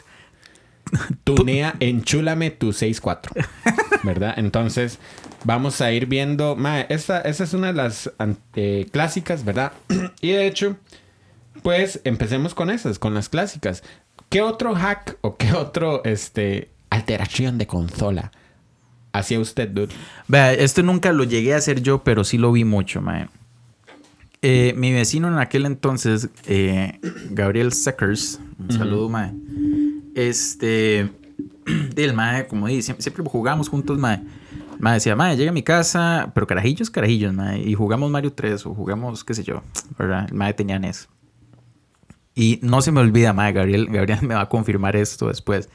Tunea, 1.24 1.76
enchúlame 1.80 2.52
tu 2.52 2.74
64. 2.74 3.34
¿Verdad? 4.04 4.34
Entonces 4.38 5.00
vamos 5.44 5.82
a 5.82 5.92
ir 5.92 6.06
viendo. 6.06 6.56
Mae, 6.56 6.86
esta, 6.90 7.22
esta 7.22 7.44
es 7.44 7.54
una 7.54 7.68
de 7.68 7.74
las 7.74 8.12
eh, 8.56 8.88
clásicas, 8.92 9.44
¿verdad? 9.46 9.72
y 10.22 10.32
de 10.32 10.48
hecho, 10.48 10.76
pues 11.64 12.02
empecemos 12.04 12.54
con 12.54 12.70
esas, 12.70 13.00
con 13.00 13.14
las 13.14 13.30
clásicas. 13.30 13.84
¿Qué 14.30 14.42
otro 14.42 14.76
hack 14.76 15.18
o 15.22 15.38
qué 15.38 15.54
otro 15.54 16.04
este 16.06 16.70
alteración 16.90 17.58
de 17.58 17.68
consola 17.68 18.32
hacía 19.14 19.40
usted, 19.40 19.70
dude? 19.70 19.94
Vea, 20.28 20.54
esto 20.54 20.84
nunca 20.84 21.12
lo 21.12 21.24
llegué 21.24 21.54
a 21.54 21.58
hacer 21.58 21.82
yo, 21.82 22.04
pero 22.04 22.24
sí 22.24 22.38
lo 22.38 22.52
vi 22.52 22.64
mucho, 22.64 23.02
mae. 23.02 23.28
Eh, 24.44 24.74
mi 24.76 24.92
vecino 24.92 25.28
en 25.28 25.38
aquel 25.38 25.68
entonces, 25.68 26.30
eh, 26.48 27.00
Gabriel 27.30 27.72
Seckers, 27.74 28.40
un 28.58 28.72
saludo, 28.72 29.08
mae. 29.08 29.34
Este, 30.16 31.12
del 31.96 32.16
mae, 32.16 32.48
como 32.48 32.66
dice, 32.66 32.82
siempre, 32.82 33.04
siempre 33.04 33.24
jugamos 33.26 33.70
juntos, 33.70 34.00
mae. 34.00 34.24
Mae 34.80 34.96
decía, 34.96 35.16
mae, 35.16 35.38
llega 35.38 35.52
a 35.52 35.54
mi 35.54 35.62
casa, 35.62 36.32
pero 36.34 36.48
carajillos, 36.48 36.90
carajillos, 36.90 37.34
mae. 37.36 37.62
Y 37.62 37.76
jugamos 37.76 38.10
Mario 38.10 38.34
3 38.34 38.66
o 38.66 38.74
jugamos, 38.74 39.24
qué 39.24 39.36
sé 39.36 39.44
yo, 39.44 39.62
¿verdad? 40.00 40.26
El 40.28 40.34
mae 40.34 40.56
tenía 40.56 40.80
NES. 40.80 41.08
Y 42.34 42.60
no 42.64 42.82
se 42.82 42.92
me 42.92 43.00
olvida, 43.00 43.34
mae, 43.34 43.54
Gabriel, 43.54 43.86
Gabriel 43.92 44.20
me 44.28 44.34
va 44.34 44.42
a 44.42 44.50
confirmar 44.50 44.96
esto 44.96 45.28
después. 45.28 45.70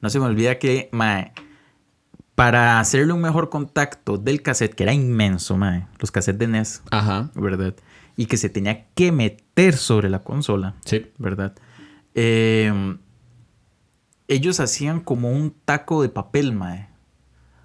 No 0.00 0.08
se 0.08 0.20
me 0.20 0.26
olvida 0.26 0.60
que, 0.60 0.88
mae, 0.92 1.32
para 2.36 2.78
hacerle 2.78 3.12
un 3.12 3.22
mejor 3.22 3.50
contacto 3.50 4.18
del 4.18 4.40
cassette, 4.40 4.74
que 4.74 4.84
era 4.84 4.92
inmenso, 4.92 5.56
mae, 5.56 5.88
los 5.98 6.12
cassettes 6.12 6.38
de 6.38 6.46
NES, 6.46 6.82
Ajá. 6.92 7.32
¿verdad? 7.34 7.74
Y 8.16 8.26
que 8.26 8.36
se 8.36 8.48
tenía 8.48 8.86
que 8.94 9.10
meter 9.12 9.76
sobre 9.76 10.08
la 10.08 10.20
consola, 10.20 10.74
Sí. 10.84 11.06
¿verdad? 11.18 11.52
Eh, 12.14 12.72
ellos 14.28 14.60
hacían 14.60 15.00
como 15.00 15.30
un 15.30 15.54
taco 15.64 16.02
de 16.02 16.08
papel, 16.08 16.52
mae. 16.52 16.88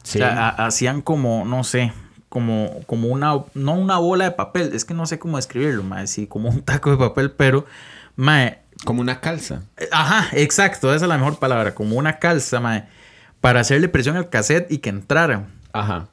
Sí. 0.03 0.17
O 0.19 0.21
sea, 0.21 0.47
ha- 0.49 0.65
hacían 0.65 1.01
como, 1.01 1.45
no 1.45 1.63
sé, 1.63 1.93
como, 2.29 2.81
como 2.85 3.07
una, 3.09 3.33
no 3.53 3.73
una 3.73 3.97
bola 3.97 4.25
de 4.25 4.31
papel, 4.31 4.71
es 4.73 4.85
que 4.85 4.93
no 4.93 5.05
sé 5.05 5.19
cómo 5.19 5.37
describirlo, 5.37 5.83
mae, 5.83 6.07
sí, 6.07 6.27
como 6.27 6.49
un 6.49 6.61
taco 6.61 6.91
de 6.91 6.97
papel, 6.97 7.31
pero, 7.31 7.65
mae, 8.15 8.59
Como 8.85 9.01
una 9.01 9.19
calza. 9.19 9.63
eh, 9.77 9.87
Ajá, 9.91 10.29
exacto, 10.33 10.93
esa 10.93 11.05
es 11.05 11.09
la 11.09 11.17
mejor 11.17 11.37
palabra, 11.39 11.75
como 11.75 11.95
una 11.97 12.17
calza, 12.19 12.59
mae, 12.59 12.87
para 13.41 13.59
hacerle 13.61 13.87
presión 13.89 14.15
al 14.17 14.29
cassette 14.29 14.71
y 14.71 14.79
que 14.79 14.89
entrara. 14.89 15.47
Ajá. 15.73 16.07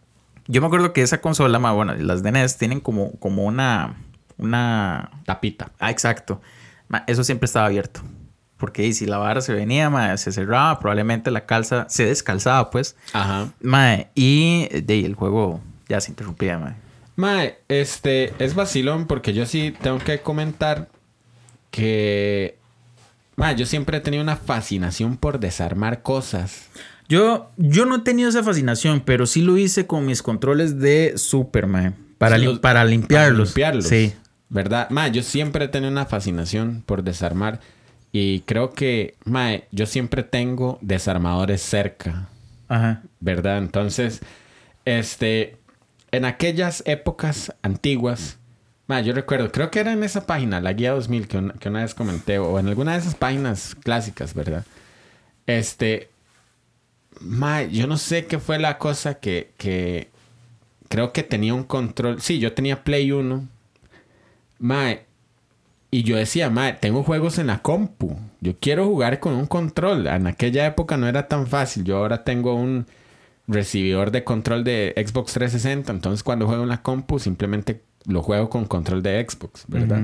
Yo 0.48 0.60
me 0.60 0.66
acuerdo 0.68 0.92
que 0.92 1.02
esa 1.02 1.20
consola, 1.20 1.58
mae, 1.58 1.74
bueno, 1.74 1.94
las 1.94 2.22
de 2.22 2.30
NES 2.32 2.56
tienen 2.58 2.80
como, 2.80 3.12
como 3.18 3.44
una, 3.44 3.96
una, 4.38 5.10
Tapita. 5.24 5.70
ah, 5.78 5.90
exacto, 5.90 6.40
Mae, 6.88 7.02
eso 7.06 7.24
siempre 7.24 7.46
estaba 7.46 7.66
abierto. 7.66 8.00
Porque 8.58 8.90
si 8.94 9.04
la 9.04 9.18
vara 9.18 9.42
se 9.42 9.52
venía, 9.52 9.90
mae, 9.90 10.16
se 10.16 10.32
cerraba, 10.32 10.78
probablemente 10.80 11.30
la 11.30 11.44
calza 11.44 11.86
se 11.90 12.06
descalzaba, 12.06 12.70
pues. 12.70 12.96
Ajá. 13.12 13.48
Mae, 13.60 14.08
y 14.14 14.68
de 14.82 15.04
el 15.04 15.14
juego 15.14 15.60
ya 15.90 16.00
se 16.00 16.10
interrumpía, 16.10 16.58
mae. 16.58 16.74
Mae, 17.16 17.58
este 17.68 18.32
es 18.42 18.54
vacilón 18.54 19.06
porque 19.06 19.34
yo 19.34 19.44
sí 19.44 19.74
tengo 19.82 19.98
que 19.98 20.20
comentar 20.20 20.88
que. 21.70 22.58
Mae, 23.36 23.54
yo 23.56 23.66
siempre 23.66 23.98
he 23.98 24.00
tenido 24.00 24.22
una 24.22 24.36
fascinación 24.36 25.18
por 25.18 25.38
desarmar 25.38 26.02
cosas. 26.02 26.68
Yo, 27.08 27.50
yo 27.58 27.84
no 27.84 27.96
he 27.96 28.00
tenido 28.00 28.28
esa 28.30 28.42
fascinación, 28.42 29.00
pero 29.04 29.26
sí 29.26 29.42
lo 29.42 29.58
hice 29.58 29.86
con 29.86 30.06
mis 30.06 30.22
controles 30.22 30.78
de 30.80 31.12
Super, 31.16 31.66
mae. 31.66 31.92
Para, 32.18 32.36
Sí, 32.36 32.42
lim- 32.44 32.50
los- 32.52 32.58
para 32.60 32.84
limpiarlos. 32.86 33.52
Para 33.52 33.72
limpiarlos. 33.72 33.86
Sí. 33.86 34.14
¿Verdad? 34.48 34.88
Mae, 34.90 35.10
yo 35.10 35.22
siempre 35.22 35.64
he 35.64 35.68
tenido 35.68 35.90
una 35.90 36.06
fascinación 36.06 36.82
por 36.86 37.02
desarmar. 37.02 37.60
Y 38.12 38.40
creo 38.40 38.72
que, 38.72 39.16
mae, 39.24 39.66
yo 39.72 39.86
siempre 39.86 40.22
tengo 40.22 40.78
desarmadores 40.80 41.60
cerca. 41.62 42.28
Ajá. 42.68 43.02
¿verdad? 43.20 43.58
Entonces, 43.58 44.20
este, 44.84 45.56
en 46.10 46.24
aquellas 46.24 46.82
épocas 46.86 47.54
antiguas, 47.62 48.38
ma, 48.86 49.00
yo 49.00 49.12
recuerdo, 49.12 49.50
creo 49.52 49.70
que 49.70 49.80
era 49.80 49.92
en 49.92 50.02
esa 50.02 50.26
página, 50.26 50.60
la 50.60 50.72
guía 50.72 50.92
2000 50.92 51.28
que 51.28 51.38
una, 51.38 51.54
que 51.54 51.68
una 51.68 51.82
vez 51.82 51.94
comenté, 51.94 52.38
o 52.38 52.58
en 52.58 52.68
alguna 52.68 52.92
de 52.92 52.98
esas 52.98 53.14
páginas 53.14 53.74
clásicas, 53.74 54.34
¿verdad? 54.34 54.64
Este, 55.46 56.10
ma, 57.20 57.62
yo 57.62 57.86
no 57.86 57.96
sé 57.98 58.26
qué 58.26 58.38
fue 58.38 58.58
la 58.58 58.78
cosa 58.78 59.14
que, 59.18 59.52
que 59.56 60.10
creo 60.88 61.12
que 61.12 61.22
tenía 61.22 61.54
un 61.54 61.64
control, 61.64 62.20
sí, 62.20 62.38
yo 62.38 62.52
tenía 62.52 62.84
Play 62.84 63.12
1, 63.12 63.48
ma, 64.58 64.94
y 65.90 66.02
yo 66.02 66.16
decía, 66.16 66.50
ma, 66.50 66.76
tengo 66.76 67.02
juegos 67.02 67.38
en 67.38 67.46
la 67.48 67.58
compu. 67.62 68.16
Yo 68.40 68.54
quiero 68.58 68.86
jugar 68.86 69.20
con 69.20 69.34
un 69.34 69.46
control. 69.46 70.06
En 70.06 70.26
aquella 70.26 70.66
época 70.66 70.96
no 70.96 71.08
era 71.08 71.28
tan 71.28 71.46
fácil. 71.46 71.84
Yo 71.84 71.96
ahora 71.98 72.24
tengo 72.24 72.54
un 72.54 72.86
recibidor 73.48 74.10
de 74.10 74.24
control 74.24 74.64
de 74.64 74.92
Xbox 74.96 75.32
360. 75.34 75.92
Entonces 75.92 76.22
cuando 76.22 76.46
juego 76.46 76.64
en 76.64 76.68
la 76.68 76.82
compu 76.82 77.18
simplemente 77.18 77.82
lo 78.06 78.22
juego 78.22 78.50
con 78.50 78.66
control 78.66 79.02
de 79.02 79.24
Xbox, 79.28 79.64
¿verdad? 79.68 80.02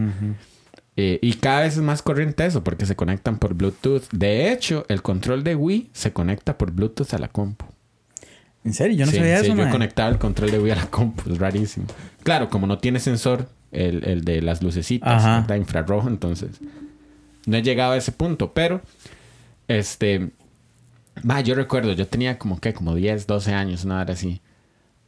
Eh, 0.97 1.19
y 1.23 1.35
cada 1.35 1.61
vez 1.63 1.77
es 1.77 1.83
más 1.83 2.03
corriente 2.03 2.45
eso 2.47 2.63
porque 2.63 2.87
se 2.87 2.97
conectan 2.97 3.39
por 3.39 3.55
Bluetooth. 3.55 4.05
De 4.13 4.53
hecho, 4.53 4.85
el 4.89 5.03
control 5.03 5.43
de 5.45 5.55
Wii 5.57 5.91
se 5.93 6.13
conecta 6.13 6.59
por 6.59 6.71
Bluetooth 6.73 7.13
a 7.15 7.19
la 7.19 7.29
compu. 7.29 7.65
¿En 8.65 8.75
serio? 8.75 8.97
Yo 8.99 9.07
no 9.07 9.13
Sí, 9.13 9.19
sabía 9.19 9.39
sí, 9.39 9.47
eso, 9.47 9.57
yo 9.57 9.63
mae. 9.63 9.73
conectaba 9.73 10.09
el 10.11 10.19
control 10.19 10.51
de 10.51 10.59
Wii 10.61 10.73
a 10.73 10.77
la 10.77 10.87
compu, 10.87 11.31
es 11.33 11.39
rarísimo. 11.39 11.87
Claro, 12.23 12.49
como 12.51 12.67
no 12.67 12.79
tiene 12.79 13.01
sensor, 13.01 13.49
el, 13.73 14.05
el 14.05 14.25
de 14.25 14.41
las 14.43 14.63
lucecitas. 14.63 15.23
¿verdad? 15.41 15.57
infrarrojo, 15.57 16.09
entonces 16.09 16.61
no 17.47 17.57
he 17.57 17.63
llegado 17.63 17.93
a 17.93 17.97
ese 17.97 18.13
punto, 18.13 18.53
pero 18.53 18.81
este, 19.69 20.31
ma, 21.23 21.41
yo 21.41 21.55
recuerdo, 21.55 21.93
yo 21.93 22.07
tenía 22.07 22.39
como 22.39 22.61
que, 22.61 22.73
como 22.73 22.95
10, 22.95 23.27
12 23.27 23.53
años, 23.55 23.85
una 23.85 24.01
hora 24.01 24.13
así. 24.15 24.41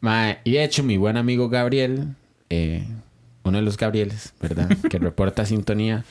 Ma, 0.01 0.37
y 0.45 0.53
de 0.53 0.65
hecho, 0.65 0.83
mi 0.83 0.97
buen 0.97 1.17
amigo 1.17 1.49
Gabriel, 1.49 2.09
eh, 2.51 2.87
uno 3.45 3.59
de 3.59 3.63
los 3.63 3.77
Gabrieles, 3.77 4.35
¿verdad? 4.41 4.69
que 4.91 4.99
reporta 4.99 5.45
sintonía. 5.47 6.05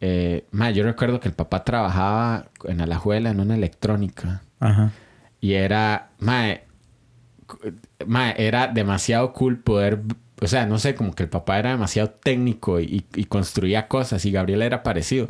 Eh, 0.00 0.44
ma, 0.50 0.70
yo 0.70 0.84
recuerdo 0.84 1.20
que 1.20 1.28
el 1.28 1.34
papá 1.34 1.64
trabajaba 1.64 2.46
en 2.64 2.80
Alajuela 2.80 3.30
en 3.30 3.40
una 3.40 3.54
electrónica. 3.54 4.42
Ajá. 4.60 4.92
Y 5.40 5.52
era, 5.54 6.10
mae, 6.18 6.64
cu- 7.46 7.58
mae, 8.06 8.34
era 8.38 8.66
demasiado 8.68 9.32
cool 9.32 9.58
poder, 9.58 10.00
o 10.40 10.46
sea, 10.46 10.66
no 10.66 10.78
sé, 10.78 10.94
como 10.94 11.14
que 11.14 11.22
el 11.24 11.28
papá 11.28 11.58
era 11.58 11.70
demasiado 11.70 12.10
técnico 12.10 12.80
y, 12.80 13.06
y 13.14 13.24
construía 13.24 13.88
cosas 13.88 14.24
y 14.24 14.32
Gabriel 14.32 14.62
era 14.62 14.82
parecido. 14.82 15.28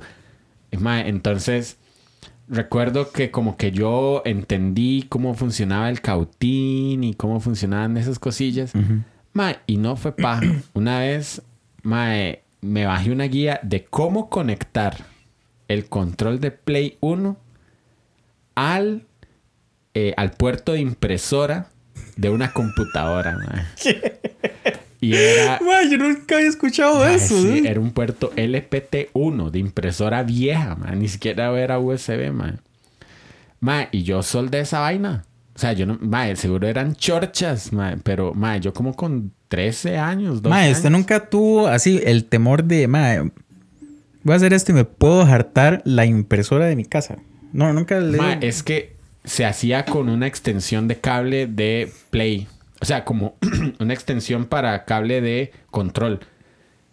Entonces, 0.71 1.79
recuerdo 2.49 3.12
que 3.12 3.31
como 3.31 3.57
que 3.57 3.73
yo 3.73 4.23
entendí 4.25 5.07
cómo 5.09 5.35
funcionaba 5.35 5.88
el 5.88 6.01
cautín 6.01 7.05
y 7.05 7.14
cómo 7.14 7.40
funcionaban 7.40 7.97
esas 7.97 8.19
cosillas. 8.19 8.73
Mae, 9.33 9.59
y 9.66 9.77
no 9.77 9.97
fue 9.97 10.12
paja. 10.12 10.42
Una 10.75 11.01
vez, 11.01 11.42
mae, 11.83 12.42
me 12.61 12.87
bajé 12.87 13.12
una 13.12 13.25
guía 13.25 13.61
de 13.62 13.85
cómo 13.85 14.29
conectar 14.29 15.05
el 15.69 15.88
control 15.88 16.40
de 16.40 16.51
Play 16.51 16.97
1 17.01 17.37
al, 18.55 19.07
eh, 19.95 20.14
al 20.16 20.31
puerto 20.33 20.73
de 20.73 20.81
impresora 20.81 21.69
de 22.16 22.31
una 22.31 22.53
computadora, 22.53 23.37
mae. 23.37 23.66
Y 25.01 25.15
era... 25.15 25.61
Mae, 25.65 25.91
yo 25.91 25.99
nunca 25.99 26.37
había 26.37 26.49
escuchado 26.49 27.07
eso. 27.07 27.41
sí, 27.41 27.59
¿eh? 27.59 27.63
era 27.67 27.81
un 27.81 27.91
puerto 27.91 28.33
LPT1 28.35 29.51
de 29.51 29.59
impresora 29.59 30.23
vieja, 30.23 30.75
mae. 30.77 30.97
Ni 30.97 31.09
siquiera 31.09 31.59
era 31.59 31.79
USB, 31.79 32.33
mae. 32.33 32.55
Mae, 33.61 33.89
y 33.93 34.03
yo 34.03 34.23
soldé 34.23 34.61
esa 34.61 34.81
vaina. 34.81 35.25
O 35.55 35.59
sea, 35.59 35.73
yo 35.73 35.87
no... 35.87 35.99
Mae, 36.01 36.37
seguro 36.37 36.67
eran 36.67 36.95
chorchas, 36.95 37.73
mae. 37.73 37.97
Pero, 37.99 38.35
mae, 38.35 38.61
yo 38.61 38.73
como 38.73 38.95
con 38.95 39.33
13 39.49 39.99
años, 39.99 40.43
12 40.43 40.49
Mae, 40.49 40.73
usted 40.73 40.91
nunca 40.91 41.29
tuvo 41.29 41.67
así 41.69 42.01
el 42.05 42.25
temor 42.25 42.65
de, 42.65 42.89
mae, 42.89 43.31
voy 44.23 44.33
a 44.33 44.37
hacer 44.37 44.53
esto 44.53 44.73
y 44.73 44.75
me 44.75 44.85
puedo 44.85 45.23
hartar 45.23 45.83
la 45.85 46.05
impresora 46.05 46.67
de 46.67 46.77
mi 46.77 46.85
casa. 46.85 47.17
No, 47.53 47.73
nunca 47.73 48.01
le... 48.01 48.19
Es 48.41 48.63
que 48.63 48.97
se 49.25 49.45
hacía 49.45 49.85
con 49.85 50.09
una 50.09 50.27
extensión 50.27 50.89
de 50.89 50.99
cable 50.99 51.47
de 51.47 51.91
play. 52.11 52.49
O 52.81 52.85
sea, 52.85 53.05
como 53.05 53.37
una 53.81 53.95
extensión 53.95 54.45
para 54.47 54.85
cable 54.85 55.21
de 55.21 55.53
control. 55.71 56.21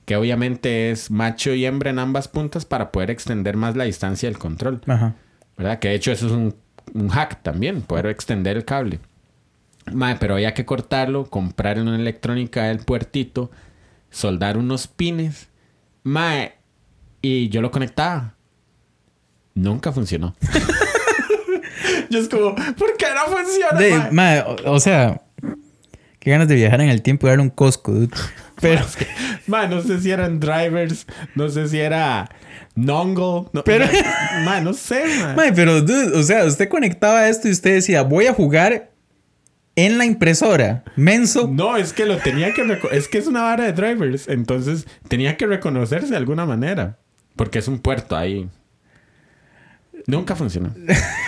Que 0.06 0.17
obviamente 0.17 0.91
es 0.91 1.12
macho 1.12 1.54
y 1.54 1.65
hembra 1.65 1.89
en 1.89 2.00
ambas 2.00 2.28
puntas 2.28 2.65
para 2.65 2.91
poder 2.91 3.10
extender 3.10 3.56
más 3.56 3.76
la 3.76 3.86
distancia 3.86 4.28
del 4.28 4.38
control. 4.38 4.82
Ajá. 4.88 5.15
¿Verdad? 5.58 5.80
Que 5.80 5.89
de 5.89 5.96
hecho 5.96 6.12
eso 6.12 6.26
es 6.28 6.32
un, 6.34 6.56
un 6.93 7.08
hack 7.10 7.41
también, 7.41 7.82
poder 7.82 8.08
extender 8.08 8.58
el 8.58 8.65
cable. 8.65 9.00
Mae, 9.91 10.15
pero 10.17 10.36
había 10.36 10.54
que 10.54 10.65
cortarlo, 10.65 11.26
comprar 11.30 11.78
en 11.78 11.88
una 11.88 11.98
electrónica 11.98 12.69
el 12.72 12.80
puertito, 12.80 13.52
soldar 14.10 14.58
unos 14.58 14.88
pines. 14.88 15.48
Mae, 16.04 16.54
y 17.22 17.50
yo 17.50 17.62
lo 17.62 17.72
conectaba. 17.72 18.36
Nunca 19.56 19.91
funcionó. 19.91 20.36
yo 22.10 22.19
es 22.19 22.28
como, 22.30 22.56
¿por 22.56 22.98
qué 22.98 23.06
no 23.15 23.36
funciona? 23.36 23.80
De- 23.80 23.98
mae? 23.98 24.12
mae, 24.12 24.39
o, 24.41 24.74
o 24.74 24.80
sea, 24.80 25.22
qué 26.23 26.31
ganas 26.31 26.47
de 26.47 26.55
viajar 26.55 26.79
en 26.79 26.88
el 26.89 27.01
tiempo 27.01 27.27
y 27.27 27.29
darle 27.31 27.43
un 27.43 27.49
cosco, 27.49 27.91
dude. 27.91 28.15
Pero, 28.62 28.86
Mae, 29.47 29.67
no 29.67 29.81
sé 29.81 29.99
si 29.99 30.09
eran 30.09 30.39
drivers, 30.39 31.05
no 31.36 31.49
sé 31.49 31.67
si 31.67 31.79
era 31.79 32.29
Nongle. 32.75 33.49
No, 33.51 33.62
Pero- 33.65 33.86
Mae, 34.45 34.62
no 34.62 34.73
sé, 34.73 35.03
mae, 35.36 35.51
pero, 35.55 35.81
dude, 35.81 36.17
o 36.17 36.23
sea, 36.23 36.45
usted 36.45 36.69
conectaba 36.69 37.27
esto 37.27 37.49
y 37.49 37.51
usted 37.51 37.73
decía, 37.73 38.03
voy 38.03 38.27
a 38.27 38.33
jugar 38.33 38.91
en 39.75 39.97
la 39.97 40.05
impresora. 40.05 40.86
Menso. 40.95 41.49
No, 41.51 41.75
es 41.75 41.91
que 41.91 42.05
lo 42.05 42.17
tenía 42.19 42.53
que 42.53 42.79
es 42.91 43.09
que 43.09 43.17
es 43.17 43.27
una 43.27 43.41
vara 43.41 43.65
de 43.65 43.73
drivers, 43.73 44.29
entonces 44.29 44.88
tenía 45.09 45.36
que 45.36 45.45
reconocerse 45.45 46.07
de 46.12 46.17
alguna 46.17 46.45
manera, 46.45 46.99
porque 47.36 47.59
es 47.59 47.67
un 47.67 47.79
puerto 47.79 48.15
ahí. 48.15 48.47
Nunca 50.07 50.38
funcionó. 50.38 50.73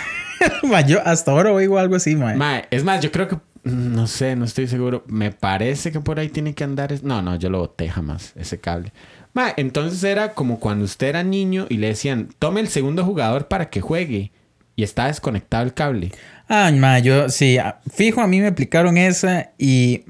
Mae, 0.63 0.85
yo 0.87 1.01
hasta 1.05 1.31
ahora 1.31 1.51
oigo 1.51 1.79
algo 1.79 1.95
así, 1.95 2.15
mae. 2.15 2.35
Mae, 2.37 2.65
es 2.71 2.83
más, 2.85 3.01
yo 3.01 3.11
creo 3.11 3.27
que 3.27 3.37
no 3.65 4.07
sé, 4.07 4.35
no 4.35 4.45
estoy 4.45 4.67
seguro. 4.67 5.03
Me 5.07 5.31
parece 5.31 5.91
que 5.91 5.99
por 5.99 6.19
ahí 6.19 6.29
tiene 6.29 6.53
que 6.53 6.63
andar. 6.63 6.91
es- 6.93 7.03
No, 7.03 7.21
no, 7.21 7.35
yo 7.35 7.49
lo 7.49 7.59
boté 7.59 7.89
jamás, 7.89 8.33
ese 8.35 8.59
cable. 8.59 8.93
Mae, 9.33 9.53
entonces 9.57 10.01
era 10.03 10.33
como 10.33 10.59
cuando 10.59 10.85
usted 10.85 11.07
era 11.07 11.23
niño 11.23 11.65
y 11.69 11.77
le 11.77 11.87
decían, 11.87 12.29
tome 12.39 12.61
el 12.61 12.69
segundo 12.69 13.03
jugador 13.03 13.47
para 13.47 13.69
que 13.69 13.81
juegue. 13.81 14.31
Y 14.77 14.83
está 14.83 15.07
desconectado 15.07 15.63
el 15.63 15.73
cable. 15.73 16.11
Ay, 16.47 16.77
ma, 16.77 16.99
yo 16.99 17.29
sí, 17.29 17.57
fijo, 17.93 18.21
a 18.21 18.27
mí 18.27 18.39
me 18.41 18.47
aplicaron 18.47 18.97
esa 18.97 19.51
y 19.57 20.03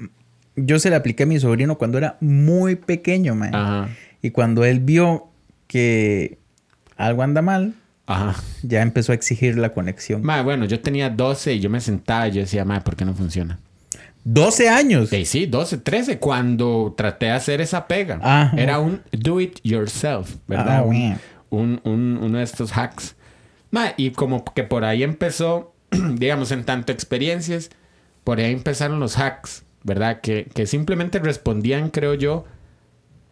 yo 0.55 0.79
se 0.79 0.89
la 0.89 0.97
apliqué 0.97 1.23
a 1.23 1.27
mi 1.27 1.39
sobrino 1.39 1.77
cuando 1.77 1.97
era 1.97 2.17
muy 2.19 2.75
pequeño, 2.75 3.35
ma. 3.35 3.47
Ajá. 3.53 3.89
Y 4.21 4.31
cuando 4.31 4.65
él 4.65 4.79
vio 4.79 5.27
que 5.67 6.39
algo 6.97 7.21
anda 7.23 7.41
mal, 7.41 7.75
Ajá. 8.07 8.35
ya 8.61 8.81
empezó 8.81 9.11
a 9.11 9.15
exigir 9.15 9.57
la 9.57 9.69
conexión. 9.73 10.21
Mae, 10.23 10.43
bueno, 10.43 10.65
yo 10.65 10.79
tenía 10.81 11.09
12 11.09 11.53
y 11.55 11.59
yo 11.59 11.69
me 11.69 11.81
sentaba 11.81 12.27
y 12.27 12.31
yo 12.33 12.41
decía, 12.41 12.63
mae, 12.65 12.81
¿por 12.81 12.95
qué 12.95 13.05
no 13.05 13.13
funciona? 13.13 13.59
12 14.23 14.69
años. 14.69 15.09
Sí, 15.09 15.25
sí, 15.25 15.45
12, 15.45 15.77
13, 15.77 16.17
cuando 16.19 16.93
traté 16.97 17.27
de 17.27 17.31
hacer 17.33 17.61
esa 17.61 17.87
pega. 17.87 18.19
Ajá. 18.21 18.55
Era 18.57 18.79
un 18.79 19.01
do 19.11 19.39
it 19.39 19.59
yourself, 19.63 20.35
¿verdad? 20.47 20.79
Ah, 20.87 21.17
un, 21.49 21.79
un- 21.83 22.19
uno 22.21 22.37
de 22.39 22.43
estos 22.43 22.71
hacks. 22.75 23.15
Ma, 23.71 23.93
y 23.97 24.11
como 24.11 24.43
que 24.43 24.63
por 24.63 24.83
ahí 24.83 25.03
empezó, 25.03 25.73
digamos, 26.15 26.51
en 26.51 26.63
tanto 26.63 26.91
experiencias, 26.91 27.69
por 28.23 28.39
ahí 28.39 28.51
empezaron 28.51 28.99
los 28.99 29.17
hacks, 29.19 29.63
¿verdad? 29.83 30.21
Que, 30.21 30.47
que 30.53 30.65
simplemente 30.65 31.19
respondían, 31.19 31.89
creo 31.91 32.15
yo, 32.15 32.45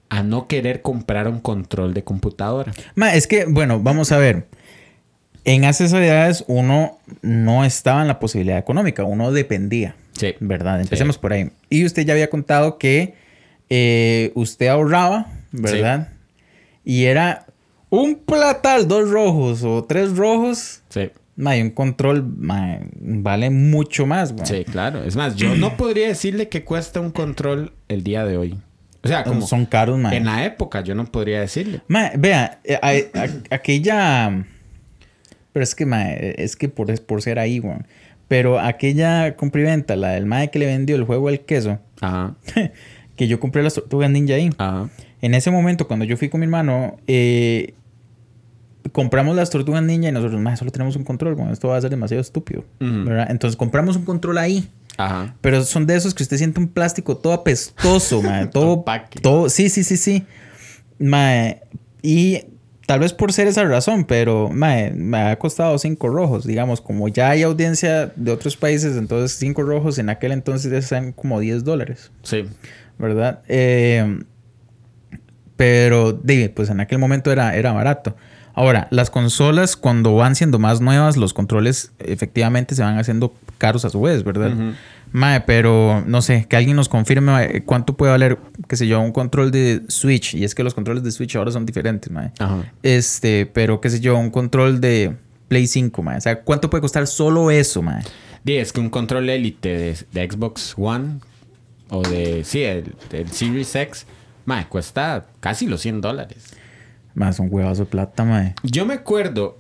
a 0.10 0.22
no 0.22 0.48
querer 0.48 0.84
comprar 0.84 1.28
un 1.28 1.40
control 1.40 1.96
de 1.96 2.04
computadora. 2.04 2.72
Ma, 2.94 3.16
es 3.16 3.26
que, 3.26 3.46
bueno, 3.46 3.80
vamos 3.80 4.12
a 4.12 4.18
ver. 4.20 4.48
En 5.46 5.64
esas 5.66 5.92
edades 5.94 6.44
uno 6.48 7.00
no 7.22 7.66
estaba 7.66 8.02
en 8.02 8.08
la 8.08 8.20
posibilidad 8.20 8.58
económica, 8.58 9.04
uno 9.04 9.32
dependía. 9.32 9.96
Sí. 10.14 10.36
¿Verdad? 10.40 10.80
Empecemos 10.82 11.18
por 11.18 11.34
ahí. 11.34 11.50
Y 11.70 11.86
usted 11.86 12.06
ya 12.06 12.14
había 12.14 12.30
contado 12.30 12.78
que 12.78 13.16
eh, 13.70 14.32
usted 14.36 14.68
ahorraba, 14.68 15.28
¿verdad? 15.52 16.10
Y 16.86 17.06
era 17.06 17.46
Un 17.90 18.16
platal, 18.26 18.88
dos 18.88 19.10
rojos 19.10 19.64
o 19.64 19.84
tres 19.84 20.16
rojos. 20.18 20.82
Sí. 20.90 21.12
Mae, 21.36 21.62
un 21.62 21.70
control 21.72 22.24
vale 22.26 23.50
mucho 23.50 24.06
más, 24.08 24.34
güey. 24.34 24.46
Sí, 24.46 24.66
claro. 24.66 25.04
Es 25.04 25.16
más, 25.16 25.36
yo 25.36 25.56
no 25.56 25.78
podría 25.78 26.08
decirle 26.08 26.48
que 26.50 26.64
cuesta 26.64 27.00
un 27.00 27.12
control 27.12 27.74
el 27.90 28.04
día 28.04 28.26
de 28.26 28.38
hoy. 28.38 28.60
O 29.04 29.08
sea, 29.08 29.24
como 29.24 29.46
Son 29.46 29.66
caros, 29.66 30.00
mae. 30.00 30.16
en 30.18 30.26
la 30.26 30.46
época 30.46 30.82
yo 30.82 30.96
no 30.96 31.06
podría 31.06 31.40
decirle. 31.42 31.82
Mae, 31.88 32.14
vea, 32.18 32.60
eh, 32.64 32.80
a- 32.82 33.20
a- 33.20 33.56
aquella. 33.56 34.46
Pero 35.54 35.64
es 35.64 35.76
que, 35.76 36.36
es 36.38 36.56
que 36.56 36.68
por, 36.68 37.00
por 37.06 37.22
ser 37.22 37.40
ahí, 37.40 37.60
güey. 37.60 37.78
Pero 38.28 38.60
aquella 38.60 39.36
compriventa, 39.36 39.96
la 39.96 40.10
del 40.10 40.26
mae 40.26 40.50
que 40.50 40.60
le 40.60 40.66
vendió 40.66 40.96
el 40.96 41.04
juego 41.04 41.30
del 41.30 41.42
queso, 41.42 41.80
Ajá. 42.02 42.36
que 43.16 43.28
yo 43.28 43.40
compré 43.40 43.62
las 43.64 43.76
tortugas 43.76 44.10
ninja 44.10 44.34
ahí. 44.36 44.50
Ajá. 44.58 44.90
En 45.22 45.36
ese 45.36 45.52
momento, 45.52 45.88
cuando 45.88 46.04
yo 46.06 46.18
fui 46.18 46.30
con 46.30 46.40
mi 46.40 46.46
hermano, 46.46 46.98
eh, 47.08 47.76
compramos 48.92 49.36
las 49.36 49.50
tortugas 49.50 49.84
ninja 49.84 50.10
y 50.10 50.12
nosotros, 50.12 50.42
mae, 50.42 50.58
solo 50.58 50.72
tenemos 50.72 50.96
un 50.96 51.04
control, 51.04 51.36
güey. 51.36 51.52
Esto 51.52 51.68
va 51.68 51.78
a 51.78 51.82
ser 51.82 51.90
demasiado 51.90 52.22
estúpido, 52.22 52.66
Ujú. 52.82 53.06
¿verdad? 53.06 53.28
Entonces 53.30 53.56
compramos 53.56 53.96
un 53.96 54.06
control 54.06 54.38
ahí. 54.38 54.68
Ajá. 54.98 55.36
Pero 55.42 55.64
son 55.64 55.86
de 55.86 55.96
esos 55.96 56.14
que 56.14 56.24
usted 56.24 56.38
siente 56.38 56.60
un 56.60 56.68
plástico 56.68 57.18
todo 57.18 57.34
apestoso, 57.34 58.22
mae. 58.24 58.48
Todo, 58.48 58.84
todo, 59.22 59.50
sí, 59.50 59.70
sí, 59.70 59.84
sí, 59.84 59.98
sí. 59.98 60.24
Mae, 61.00 61.62
y 62.02 62.42
tal 62.86 63.00
vez 63.00 63.14
por 63.14 63.32
ser 63.34 63.48
esa 63.48 63.64
razón, 63.64 64.06
pero 64.06 64.50
mae, 64.50 64.92
me 64.92 65.18
ha 65.18 65.40
costado 65.40 65.78
cinco 65.78 66.10
rojos, 66.10 66.46
digamos, 66.46 66.82
como 66.82 67.08
ya 67.08 67.30
hay 67.30 67.44
audiencia 67.44 68.12
de 68.16 68.32
otros 68.32 68.58
países, 68.58 68.98
entonces 68.98 69.38
cinco 69.38 69.64
rojos 69.64 69.98
en 70.00 70.10
aquel 70.10 70.32
entonces 70.32 70.72
están 70.72 71.12
como 71.14 71.40
10 71.40 71.64
dólares, 71.64 72.12
Sí. 72.24 72.46
¿verdad? 73.00 73.42
Eh, 73.48 74.20
pero, 75.56 76.14
di, 76.14 76.50
pues 76.50 76.70
en 76.70 76.80
aquel 76.80 76.98
momento 77.00 77.32
era, 77.32 77.56
era 77.56 77.72
barato. 77.74 78.16
Ahora, 78.56 78.88
las 78.92 79.10
consolas 79.10 79.76
cuando 79.76 80.16
van 80.16 80.36
siendo 80.36 80.60
más 80.60 80.80
nuevas, 80.82 81.18
los 81.18 81.34
controles 81.34 81.92
efectivamente 82.00 82.76
se 82.76 82.84
van 82.84 82.98
haciendo 83.00 83.34
caros 83.58 83.84
a 83.86 83.90
su 83.90 84.02
vez, 84.02 84.24
¿verdad? 84.24 84.52
Mae, 85.14 85.42
pero 85.42 86.04
no 86.08 86.24
sé, 86.24 86.48
que 86.50 86.56
alguien 86.56 86.76
nos 86.76 86.90
confirme 86.90 87.62
cuánto 87.66 87.96
puede 87.96 88.12
valer, 88.12 88.40
qué 88.68 88.76
sé 88.76 88.88
yo, 88.88 89.00
un 89.00 89.12
control 89.12 89.52
de 89.52 89.84
Switch. 89.88 90.34
Y 90.34 90.44
es 90.44 90.56
que 90.56 90.64
los 90.64 90.74
controles 90.74 91.04
de 91.04 91.12
Switch 91.12 91.36
ahora 91.36 91.52
son 91.52 91.68
diferentes, 91.68 92.12
mae. 92.12 92.32
Ajá. 92.40 92.64
Este, 92.82 93.46
pero 93.46 93.80
qué 93.80 93.92
sé 93.92 94.00
yo, 94.00 94.18
un 94.18 94.32
control 94.32 94.82
de 94.82 95.16
Play 95.50 95.68
5, 95.68 96.02
mae. 96.02 96.18
O 96.18 96.22
sea, 96.22 96.42
¿cuánto 96.42 96.72
puede 96.72 96.82
costar 96.82 97.06
solo 97.06 97.52
eso, 97.52 97.84
mae? 97.84 98.04
Di, 98.44 98.58
es 98.58 98.74
que 98.74 98.80
un 98.80 98.90
control 98.90 99.30
Elite 99.30 99.70
de, 99.70 99.98
de 100.12 100.32
Xbox 100.32 100.74
One 100.78 101.20
o 101.92 102.02
de, 102.02 102.44
sí, 102.44 102.64
el, 102.64 102.96
del 103.12 103.30
Series 103.30 103.76
X, 103.76 104.08
mae, 104.46 104.68
cuesta 104.68 105.28
casi 105.40 105.68
los 105.68 105.82
100 105.82 106.02
dólares. 106.02 106.56
Más 107.14 107.40
un 107.40 107.50
huevazo 107.52 107.84
de 107.84 107.86
plata, 107.86 108.26
mae. 108.26 108.56
Yo 108.64 108.88
me 108.88 108.96
acuerdo 108.96 109.60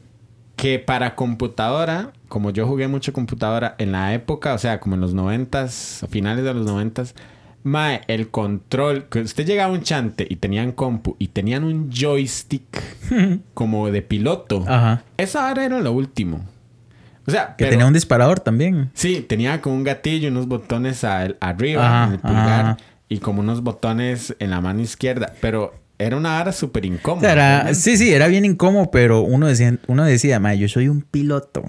que 0.56 0.80
para 0.80 1.16
computadora, 1.16 2.12
como 2.28 2.52
yo 2.52 2.68
jugué 2.68 2.88
mucho 2.88 3.12
computadora 3.14 3.76
en 3.80 3.92
la 3.92 4.14
época, 4.14 4.54
o 4.54 4.58
sea, 4.58 4.80
como 4.80 4.96
en 4.96 5.02
los 5.02 5.14
noventas, 5.14 6.04
a 6.04 6.08
finales 6.08 6.44
de 6.46 6.54
los 6.54 6.66
noventas, 6.66 7.16
mae, 7.64 8.02
el 8.08 8.30
control, 8.30 9.06
que 9.10 9.22
usted 9.22 9.46
llegaba 9.46 9.74
a 9.74 9.76
un 9.78 9.84
chante 9.84 10.28
y 10.30 10.36
tenían 10.36 10.72
compu 10.74 11.16
y 11.20 11.30
tenían 11.30 11.64
un 11.64 11.90
joystick 11.92 12.66
como 13.54 13.90
de 13.90 14.02
piloto. 14.02 14.64
Ajá. 14.68 15.04
Esa 15.18 15.48
ahora 15.50 15.66
era 15.66 15.80
lo 15.80 15.92
último. 15.92 16.42
O 17.26 17.32
sea, 17.32 17.50
Que 17.56 17.64
pero- 17.64 17.72
tenía 17.72 17.86
un 17.88 17.94
disparador 17.94 18.40
también. 18.42 18.92
Sí, 18.94 19.22
tenía 19.28 19.62
como 19.62 19.76
un 19.76 19.84
gatillo, 19.84 20.28
unos 20.30 20.48
botones 20.48 21.04
al- 21.04 21.38
arriba, 21.40 21.86
Ajá, 21.88 22.08
en 22.08 22.14
el 22.14 22.20
pulgar, 22.20 22.66
ajá. 22.66 22.78
y 23.10 23.20
como 23.20 23.40
unos 23.42 23.62
botones 23.64 24.36
en 24.40 24.50
la 24.50 24.60
mano 24.62 24.82
izquierda. 24.82 25.34
Pero 25.40 25.74
era 26.06 26.18
una 26.18 26.30
vara 26.34 26.52
súper 26.52 26.84
O 26.84 26.88
incómoda. 26.88 27.22
sea, 27.22 27.32
era- 27.62 27.74
sí, 27.74 27.98
sí, 27.98 28.12
era 28.14 28.28
bien 28.28 28.46
incómodo, 28.46 28.92
pero 28.92 29.22
uno 29.22 29.48
decía, 29.48 29.78
uno 29.88 30.04
decía, 30.06 30.40
yo 30.56 30.68
soy 30.68 30.88
un 30.88 31.02
piloto. 31.02 31.64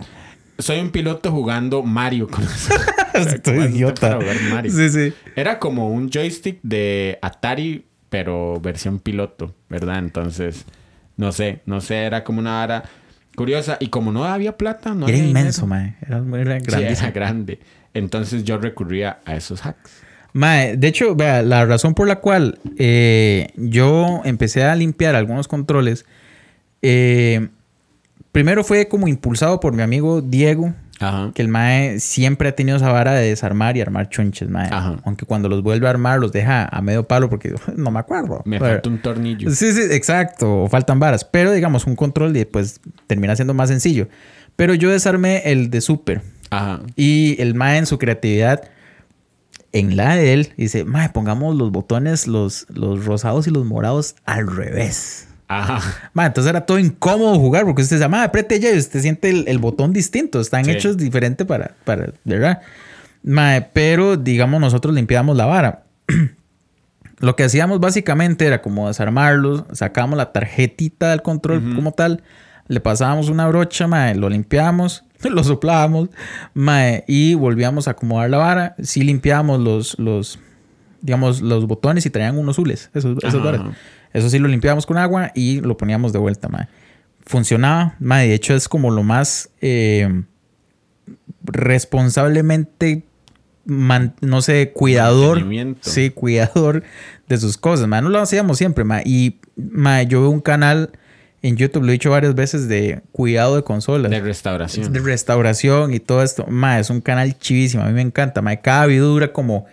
Soy 0.59 0.79
un 0.81 0.91
piloto 0.91 1.31
jugando 1.33 1.83
Mario 1.83 2.29
con 2.29 2.45
Estoy 3.15 3.65
idiota. 3.65 4.19
Mario. 4.51 4.71
Sí, 4.73 4.89
sí. 4.89 5.15
Era 5.37 5.59
como 5.59 5.89
un 5.91 6.11
joystick 6.11 6.61
de 6.63 7.19
Atari, 7.23 7.87
pero 8.09 8.61
versión 8.61 8.99
piloto, 9.01 9.55
¿verdad? 9.69 9.99
Entonces, 9.99 10.65
no 11.17 11.33
sé, 11.33 11.61
no 11.67 11.81
sé, 11.81 12.03
era 12.05 12.23
como 12.25 12.39
una 12.41 12.53
vara 12.59 12.85
curiosa. 13.37 13.77
Y 13.81 13.89
como 13.89 14.13
no 14.13 14.25
había 14.25 14.57
plata, 14.57 14.95
no 14.95 15.09
Era 15.09 15.17
había 15.19 15.29
inmenso, 15.29 15.67
mae. 15.67 15.97
Era, 16.07 16.19
era 16.41 16.61
Sí, 16.61 16.67
grandísimo. 16.67 17.09
era 17.09 17.11
grande. 17.11 17.61
Entonces 17.93 18.45
yo 18.45 18.59
recurría 18.59 19.19
a 19.25 19.35
esos 19.37 19.61
hacks. 19.67 20.03
Mae, 20.35 20.77
de 20.77 20.89
hecho, 20.89 21.15
vea, 21.17 21.43
la 21.43 21.65
razón 21.65 21.95
por 21.95 22.07
la 22.09 22.17
cual 22.17 22.59
eh, 22.77 23.49
yo 23.57 24.21
empecé 24.25 24.65
a 24.65 24.75
limpiar 24.77 25.15
algunos 25.15 25.49
controles, 25.49 26.05
eh, 26.83 27.49
primero 28.33 28.65
fue 28.65 28.89
como 28.89 29.09
impulsado 29.09 29.61
por 29.61 29.73
mi 29.75 29.83
amigo 29.83 30.21
Diego, 30.21 30.75
Ajá. 31.01 31.31
que 31.35 31.41
el 31.43 31.49
Mae 31.49 31.99
siempre 32.01 32.49
ha 32.49 32.53
tenido 32.57 32.77
esa 32.77 32.91
vara 32.91 33.13
de 33.15 33.29
desarmar 33.29 33.77
y 33.77 33.81
armar 33.81 34.09
chunches, 34.09 34.49
Mae. 34.49 34.69
Ajá. 34.73 34.97
Aunque 35.05 35.25
cuando 35.25 35.49
los 35.49 35.63
vuelve 35.63 35.87
a 35.87 35.91
armar 35.91 36.19
los 36.19 36.33
deja 36.33 36.67
a 36.67 36.83
medio 36.83 37.05
palo 37.07 37.31
porque 37.31 37.55
no 37.77 37.91
me 37.91 38.01
acuerdo. 38.01 38.43
Me 38.45 38.59
Pero- 38.59 38.73
falta 38.73 38.89
un 38.89 38.99
tornillo. 39.03 39.51
Sí, 39.51 39.73
sí, 39.73 39.83
exacto. 39.91 40.63
O 40.65 40.69
faltan 40.69 40.99
varas. 41.01 41.25
Pero 41.25 41.53
digamos, 41.53 41.87
un 41.87 41.95
control 41.97 42.37
y 42.37 42.45
pues 42.45 42.81
termina 43.07 43.37
siendo 43.37 43.55
más 43.55 43.69
sencillo. 43.71 44.09
Pero 44.57 44.75
yo 44.75 44.91
desarmé 44.91 45.43
el 45.47 45.71
de 45.71 45.81
Super. 45.81 46.23
Ajá. 46.51 46.81
Y 46.97 47.41
el 47.41 47.55
Mae 47.55 47.79
en 47.79 47.87
su 47.87 47.99
creatividad, 47.99 48.63
en 49.75 49.97
la 49.97 50.17
de 50.17 50.33
él, 50.33 50.53
dice, 50.57 50.85
Mae, 50.85 51.11
pongamos 51.11 51.55
los 51.57 51.71
botones, 51.71 52.27
los, 52.27 52.67
los 52.71 53.05
rosados 53.05 53.47
y 53.47 53.51
los 53.51 53.67
morados 53.67 54.17
al 54.25 54.47
revés. 54.47 55.29
Ajá. 55.49 55.83
Mae, 56.15 56.29
entonces 56.29 56.49
era 56.49 56.65
todo 56.65 56.79
incómodo 56.79 57.39
jugar 57.39 57.65
porque 57.67 57.83
usted 57.83 57.97
dice, 57.97 58.09
Mae, 58.09 58.25
apriete 58.25 58.59
ya 58.61 58.73
y 58.73 58.79
usted 58.79 59.01
siente 59.03 59.29
el, 59.29 59.45
el 59.47 59.59
botón 59.59 59.93
distinto. 59.93 60.41
Están 60.41 60.65
Sí. 60.65 60.71
hechos 60.71 60.97
diferente 60.97 61.45
para, 61.45 61.73
para, 61.85 62.13
¿verdad? 62.25 62.63
Pero 63.73 64.17
digamos, 64.17 64.61
nosotros 64.61 64.95
limpiábamos 64.95 65.37
la 65.37 65.47
vara. 65.47 65.83
Lo 67.19 67.37
que 67.37 67.45
hacíamos 67.45 67.81
básicamente 67.81 68.47
era 68.47 68.61
como 68.61 68.89
desarmarlos, 68.89 69.65
sacábamos 69.73 70.17
la 70.19 70.33
tarjetita 70.33 71.11
del 71.11 71.23
control 71.23 71.75
como 71.75 71.93
tal, 71.93 72.23
le 72.67 72.81
pasábamos 72.81 73.29
una 73.29 73.47
brocha, 73.49 73.87
mae, 73.87 74.15
lo 74.15 74.29
limpiábamos, 74.29 75.05
lo 75.31 75.45
soplábamos, 75.45 76.11
mae, 76.55 77.05
y 77.07 77.35
volvíamos 77.35 77.89
a 77.89 77.93
acomodar 77.93 78.31
la 78.31 78.39
vara. 78.39 78.77
Sí 78.83 79.03
limpiábamos 79.03 79.61
los, 79.61 79.99
los, 79.99 80.39
digamos, 81.01 81.41
los 81.41 81.67
botones 81.67 82.07
y 82.07 82.11
traían 82.11 82.39
unos 82.39 82.57
zules, 82.57 82.91
esos, 82.95 83.23
esos 83.23 83.43
varas. 83.43 83.63
Eso 84.13 84.31
sí 84.31 84.39
lo 84.39 84.49
limpiábamos 84.49 84.87
con 84.87 84.97
agua 84.97 85.33
y 85.35 85.61
lo 85.61 85.77
poníamos 85.77 86.13
de 86.13 86.19
vuelta, 86.19 86.49
mae. 86.49 86.69
Funcionaba, 87.27 87.97
mae, 88.01 88.29
de 88.29 88.35
hecho 88.35 88.55
es 88.55 88.69
como 88.69 88.91
lo 88.91 89.03
más 89.03 89.51
eh, 89.61 90.23
responsablemente, 91.43 93.05
man- 93.65 94.15
no 94.21 94.43
sé, 94.43 94.73
cuidador. 94.73 95.39
Sí, 95.81 96.11
cuidador 96.11 96.83
de 97.29 97.37
sus 97.39 97.57
cosas. 97.57 97.89
No 97.89 98.09
lo 98.09 98.21
hacíamos 98.21 98.59
siempre, 98.59 98.85
mae. 98.85 99.03
Y, 99.07 99.41
yo 100.09 100.21
veo 100.21 100.31
un 100.31 100.41
canal 100.41 100.91
en 101.45 101.59
YouTube, 101.59 101.83
lo 101.83 101.91
he 101.91 101.93
dicho 101.93 102.11
varias 102.11 102.35
veces, 102.35 102.69
de 102.69 103.03
cuidado 103.13 103.57
de 103.57 103.63
consolas. 103.63 104.11
De 104.11 104.19
restauración. 104.19 104.91
de 104.91 105.01
restauración 105.01 105.93
y 105.93 106.01
todo 106.01 106.23
esto. 106.23 106.47
Mae, 106.49 106.81
es 106.81 106.89
un 106.89 107.03
canal 107.03 107.39
chivísimo. 107.39 107.83
A 107.83 107.87
mí 107.87 107.93
me 107.93 108.01
encanta, 108.01 108.41
mae. 108.41 108.63
Cada 108.63 108.87
video 108.87 109.09
dura 109.09 109.31
como 109.31 109.67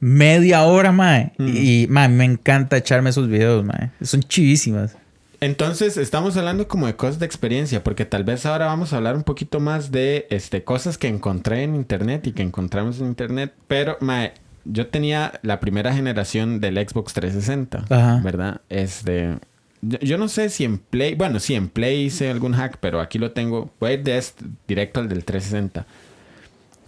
media 0.00 0.62
hora, 0.62 0.92
mae. 0.92 1.32
Mm. 1.36 1.48
Y, 1.54 1.86
mae, 1.90 2.08
me 2.08 2.24
encanta 2.24 2.78
echarme 2.78 3.10
esos 3.10 3.28
videos, 3.28 3.62
mae. 3.62 3.90
Son 4.00 4.22
chivísimas. 4.22 4.96
Entonces, 5.42 5.98
estamos 5.98 6.38
hablando 6.38 6.66
como 6.68 6.86
de 6.86 6.96
cosas 6.96 7.18
de 7.18 7.26
experiencia, 7.26 7.84
porque 7.84 8.06
tal 8.06 8.24
vez 8.24 8.46
ahora 8.46 8.64
vamos 8.64 8.94
a 8.94 8.96
hablar 8.96 9.14
un 9.14 9.22
poquito 9.22 9.60
más 9.60 9.92
de 9.92 10.26
este, 10.30 10.64
cosas 10.64 10.96
que 10.96 11.08
encontré 11.08 11.64
en 11.64 11.74
internet 11.74 12.28
y 12.28 12.32
que 12.32 12.42
encontramos 12.42 12.98
en 12.98 13.08
internet. 13.08 13.52
Pero, 13.68 13.98
mae, 14.00 14.32
yo 14.64 14.86
tenía 14.86 15.38
la 15.42 15.60
primera 15.60 15.92
generación 15.92 16.60
del 16.60 16.76
Xbox 16.76 17.12
360, 17.12 17.84
Ajá. 17.90 18.20
¿verdad? 18.24 18.62
Este, 18.70 19.36
yo, 19.82 20.18
no 20.18 20.28
sé 20.28 20.50
si 20.50 20.64
en 20.64 20.78
Play, 20.78 21.14
bueno, 21.14 21.40
sí, 21.40 21.54
en 21.54 21.68
Play 21.68 22.04
hice 22.04 22.30
algún 22.30 22.52
hack, 22.54 22.78
pero 22.80 23.00
aquí 23.00 23.18
lo 23.18 23.32
tengo. 23.32 23.70
Voy 23.80 23.90
a 23.90 23.92
ir 23.94 24.02
de 24.02 24.18
este, 24.18 24.44
directo 24.68 25.00
al 25.00 25.08
del 25.08 25.24
360. 25.24 25.86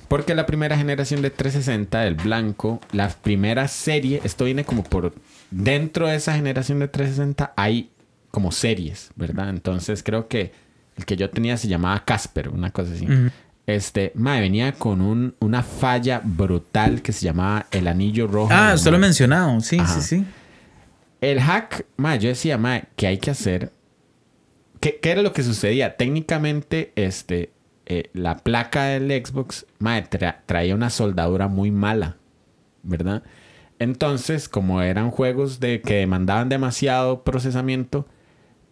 Porque 0.08 0.34
la 0.34 0.44
primera 0.44 0.76
generación 0.76 1.22
de 1.22 1.30
360, 1.30 2.06
el 2.06 2.14
blanco, 2.16 2.80
la 2.92 3.08
primera 3.08 3.66
serie, 3.68 4.20
esto 4.24 4.44
viene 4.44 4.64
como 4.64 4.84
por 4.84 5.14
dentro 5.50 6.06
de 6.06 6.16
esa 6.16 6.34
generación 6.34 6.80
de 6.80 6.88
360 6.88 7.54
hay 7.56 7.88
como 8.30 8.52
series, 8.52 9.10
¿verdad? 9.16 9.48
Entonces 9.48 10.02
creo 10.02 10.28
que 10.28 10.52
el 10.96 11.06
que 11.06 11.16
yo 11.16 11.30
tenía 11.30 11.56
se 11.56 11.68
llamaba 11.68 12.04
Casper, 12.04 12.50
una 12.50 12.70
cosa 12.70 12.92
así. 12.92 13.06
Este, 13.66 14.12
mae, 14.14 14.40
venía 14.40 14.72
con 14.72 15.00
un, 15.00 15.34
una 15.38 15.62
falla 15.62 16.20
brutal 16.22 17.00
que 17.00 17.12
se 17.12 17.24
llamaba 17.24 17.66
el 17.70 17.86
anillo 17.86 18.26
rojo. 18.26 18.48
Ah, 18.52 18.72
usted 18.74 18.90
lo 18.90 18.96
ha 18.96 18.98
Morse. 18.98 19.06
mencionado. 19.08 19.60
Sí, 19.60 19.78
Ajá. 19.78 20.00
sí, 20.00 20.18
sí. 20.18 20.24
El 21.22 21.40
hack, 21.40 21.86
mae, 21.96 22.18
yo 22.18 22.28
decía, 22.28 22.58
mae, 22.58 22.84
¿qué 22.96 23.06
hay 23.06 23.16
que 23.18 23.30
hacer? 23.30 23.70
¿Qué, 24.80 24.98
qué 25.00 25.12
era 25.12 25.22
lo 25.22 25.32
que 25.32 25.42
sucedía? 25.44 25.96
Técnicamente, 25.96 26.92
este, 26.96 27.52
eh, 27.86 28.10
la 28.12 28.38
placa 28.38 28.84
del 28.86 29.08
Xbox, 29.24 29.64
tra- 29.80 30.38
traía 30.46 30.74
una 30.74 30.90
soldadura 30.90 31.46
muy 31.46 31.70
mala, 31.70 32.16
¿verdad? 32.82 33.22
Entonces, 33.78 34.48
como 34.48 34.82
eran 34.82 35.10
juegos 35.10 35.60
de 35.60 35.80
que 35.80 35.94
demandaban 35.94 36.48
demasiado 36.48 37.22
procesamiento, 37.22 38.06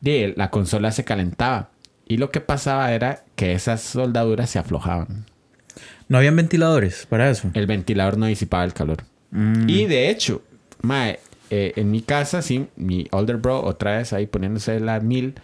de, 0.01 0.35
la 0.37 0.51
consola 0.51 0.91
se 0.91 1.05
calentaba. 1.05 1.71
Y 2.07 2.17
lo 2.17 2.31
que 2.31 2.41
pasaba 2.41 2.93
era 2.93 3.25
que 3.37 3.53
esas 3.53 3.81
soldaduras 3.81 4.51
se 4.51 4.59
aflojaban. 4.59 5.27
No 6.09 6.19
habían 6.19 6.35
ventiladores 6.35 7.07
para 7.07 7.31
eso. 7.31 7.49
El 7.55 7.69
ventilador 7.69 8.19
no 8.19 8.27
disipaba 8.27 8.65
el 8.65 8.73
calor. 8.73 9.05
Mm. 9.31 9.69
Y 9.69 9.87
de 9.87 10.11
hecho, 10.11 10.43
mae, 10.83 11.21
eh, 11.51 11.73
en 11.77 11.91
mi 11.91 12.01
casa, 12.01 12.43
sí, 12.43 12.69
mi 12.77 13.07
older 13.11 13.37
bro, 13.37 13.63
otra 13.65 13.99
vez 13.99 14.13
ahí 14.13 14.27
poniéndose 14.27 14.79
la 14.81 15.01
mil, 15.01 15.35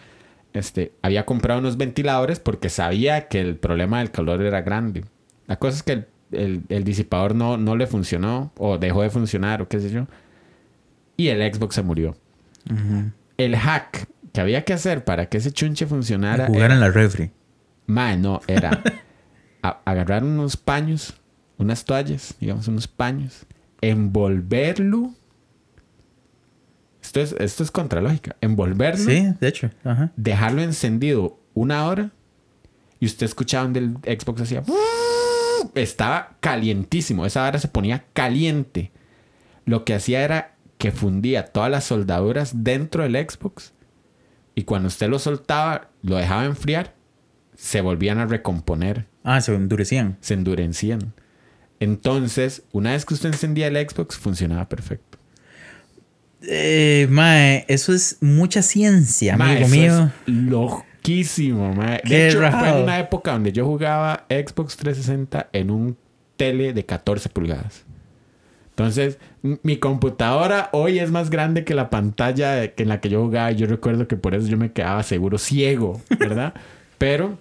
este, 0.53 0.93
había 1.03 1.27
comprado 1.27 1.61
unos 1.61 1.77
ventiladores 1.77 2.41
porque 2.41 2.69
sabía 2.71 3.29
que 3.29 3.41
el 3.41 3.57
problema 3.57 3.99
del 3.99 4.11
calor 4.11 4.41
era 4.43 4.63
grande. 4.63 5.05
La 5.47 5.57
cosa 5.59 5.77
es 5.77 5.83
que 5.83 5.93
el, 5.93 6.07
el- 6.33 6.63
el 6.69 6.85
disipador 6.85 7.35
no, 7.35 7.57
no 7.57 7.77
le 7.77 7.87
funcionó 7.87 8.53
o 8.57 8.79
dejó 8.79 9.03
de 9.03 9.11
funcionar 9.11 9.63
o 9.63 9.69
qué 9.69 9.81
sé 9.81 9.91
yo. 9.91 10.07
Y 11.17 11.29
el 11.29 11.41
Xbox 11.55 11.75
se 11.75 11.83
murió. 11.83 12.17
El 13.39 13.57
hack 13.57 14.09
que 14.33 14.41
había 14.41 14.65
que 14.65 14.73
hacer 14.73 15.05
para 15.05 15.29
que 15.29 15.39
ese 15.39 15.51
chunche 15.53 15.87
funcionara 15.87 16.47
Jugar 16.47 16.73
en 16.73 16.81
la 16.81 16.91
refri. 16.91 17.31
Mae, 17.87 18.17
no, 18.17 18.41
era 18.47 18.83
a- 19.63 19.81
agarrar 19.85 20.25
unos 20.25 20.57
paños, 20.57 21.15
unas 21.59 21.85
toallas, 21.85 22.35
digamos, 22.41 22.67
unos 22.69 22.87
paños, 22.89 23.47
envolverlo. 23.81 25.13
Esto 27.19 27.37
es, 27.37 27.41
esto 27.43 27.63
es 27.63 27.71
contralógica. 27.71 28.37
Envolverlo, 28.41 29.05
Sí, 29.05 29.27
de 29.41 29.49
hecho. 29.49 29.71
Ajá. 29.85 30.13
dejarlo 30.17 30.63
encendido 30.63 31.39
una 31.55 31.87
hora 31.87 32.11
y 33.01 33.07
usted 33.07 33.25
escuchaba 33.27 33.65
donde 33.65 33.81
el 33.81 34.19
Xbox 34.21 34.43
hacía. 34.43 34.63
Estaba 35.75 36.37
calientísimo. 36.41 37.25
Esa 37.27 37.47
hora 37.47 37.59
se 37.59 37.69
ponía 37.69 38.05
caliente. 38.13 38.93
Lo 39.65 39.85
que 39.85 39.95
hacía 39.95 40.23
era 40.23 40.55
que 40.79 40.93
fundía 40.93 41.47
todas 41.47 41.71
las 41.71 41.85
soldaduras 41.85 42.63
dentro 42.65 43.03
del 43.03 43.15
Xbox 43.29 43.73
y 44.55 44.65
cuando 44.65 44.89
usted 44.89 45.09
lo 45.09 45.19
soltaba, 45.19 45.91
lo 46.03 46.17
dejaba 46.17 46.45
enfriar, 46.45 46.95
se 47.55 47.81
volvían 47.81 48.19
a 48.19 48.27
recomponer, 48.27 49.07
Ah, 49.25 49.41
se 49.41 49.55
endurecían. 49.55 50.17
se 50.21 50.35
endurecían. 50.35 51.15
Entonces, 51.81 52.63
una 52.73 52.93
vez 52.93 53.05
que 53.05 53.15
usted 53.15 53.31
encendía 53.31 53.67
el 53.69 53.77
Xbox, 53.89 54.17
funcionaba 54.17 54.69
perfecto. 54.69 55.19
Eh, 56.43 57.07
mae, 57.11 57.65
eso 57.69 57.93
es 57.93 58.19
mucha 58.21 58.63
ciencia, 58.63 59.37
Ma, 59.37 59.53
amigo 59.53 59.67
eso 59.67 59.75
mío. 59.75 60.13
es 60.27 60.35
loquísimo, 60.35 61.73
ma. 61.75 61.99
Qué 61.99 62.15
De 62.15 62.29
hecho, 62.29 62.39
fue 62.39 62.69
en 62.69 62.83
una 62.83 62.99
época 62.99 63.33
donde 63.33 63.53
yo 63.53 63.65
jugaba 63.65 64.27
Xbox 64.29 64.77
360 64.77 65.49
en 65.53 65.71
un 65.71 65.97
tele 66.37 66.73
de 66.73 66.85
14 66.85 67.29
pulgadas. 67.31 67.85
Entonces, 68.71 69.19
mi 69.63 69.79
computadora 69.79 70.69
hoy 70.73 70.99
es 70.99 71.11
más 71.11 71.31
grande 71.31 71.65
que 71.65 71.75
la 71.75 71.89
pantalla 71.89 72.63
en 72.63 72.89
la 72.89 73.01
que 73.01 73.09
yo 73.09 73.23
jugaba. 73.23 73.51
Y 73.51 73.57
yo 73.57 73.67
recuerdo 73.67 74.07
que 74.07 74.17
por 74.17 74.35
eso 74.35 74.47
yo 74.49 74.59
me 74.59 74.73
quedaba 74.73 75.03
seguro 75.03 75.39
ciego, 75.39 76.03
¿verdad? 76.19 76.53
Pero, 76.99 77.39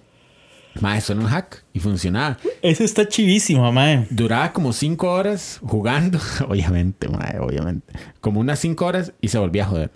ma, 0.80 0.96
eso 0.96 1.12
era 1.12 1.22
un 1.22 1.28
hack 1.28 1.64
y 1.72 1.80
funcionaba. 1.80 2.38
Eso 2.62 2.84
está 2.84 3.08
chivísimo, 3.08 3.70
mae. 3.72 4.06
Duraba 4.10 4.52
como 4.52 4.72
5 4.72 5.10
horas 5.10 5.58
jugando, 5.62 6.18
obviamente, 6.48 7.08
ma, 7.08 7.34
obviamente. 7.40 7.92
Como 8.20 8.40
unas 8.40 8.58
5 8.60 8.84
horas 8.84 9.12
y 9.20 9.28
se 9.28 9.38
volvía 9.38 9.64
a 9.64 9.66
joder. 9.68 9.90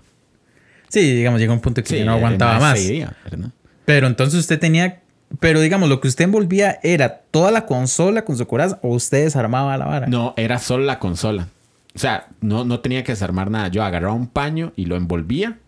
Sí, 0.89 1.01
digamos, 1.15 1.41
llega 1.41 1.53
un 1.53 1.61
punto 1.61 1.83
que 1.83 1.89
Sí, 1.99 2.05
no 2.05 2.13
aguantaba 2.13 2.59
más. 2.59 2.79
se 2.81 2.95
iba, 2.95 3.13
¿verdad? 3.25 3.51
Pero 3.85 4.07
entonces 4.07 4.41
usted 4.41 4.59
tenía. 4.59 5.03
Pero 5.39 5.61
digamos, 5.61 5.89
lo 5.89 6.01
que 6.01 6.09
usted 6.09 6.25
envolvía 6.25 6.81
era 6.83 7.21
toda 7.31 7.53
la 7.53 7.65
consola 7.67 8.25
con 8.25 8.37
su 8.37 8.47
coraza 8.49 8.81
o 8.83 8.89
usted 8.89 9.25
desarmaba 9.25 9.77
la 9.79 9.85
vara. 9.87 10.07
No, 10.09 10.35
era 10.37 10.59
solo 10.59 10.85
la 10.85 10.99
consola. 10.99 11.47
O 11.95 11.99
sea, 11.99 12.27
no, 12.41 12.65
no 12.65 12.81
tenía 12.81 13.05
que 13.05 13.13
desarmar 13.13 13.51
nada. 13.51 13.69
Yo 13.69 13.85
agarraba 13.85 14.15
un 14.15 14.27
paño 14.27 14.73
y 14.75 14.87
lo 14.87 14.97
envolvía. 14.97 15.59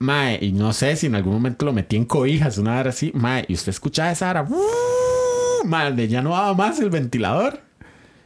Mae, 0.00 0.38
y 0.40 0.52
no 0.52 0.72
sé 0.72 0.96
si 0.96 1.06
en 1.06 1.14
algún 1.14 1.34
momento 1.34 1.66
lo 1.66 1.74
metí 1.74 1.96
en 1.96 2.06
cobijas, 2.06 2.56
una 2.56 2.80
hora 2.80 2.88
así. 2.88 3.12
Mae, 3.14 3.44
y 3.48 3.54
usted 3.54 3.68
escuchaba 3.68 4.10
esa 4.10 4.30
hora. 4.30 4.46
Mae, 5.64 5.92
de 5.92 6.08
ya 6.08 6.22
no 6.22 6.30
daba 6.30 6.54
más 6.54 6.80
el 6.80 6.88
ventilador. 6.88 7.60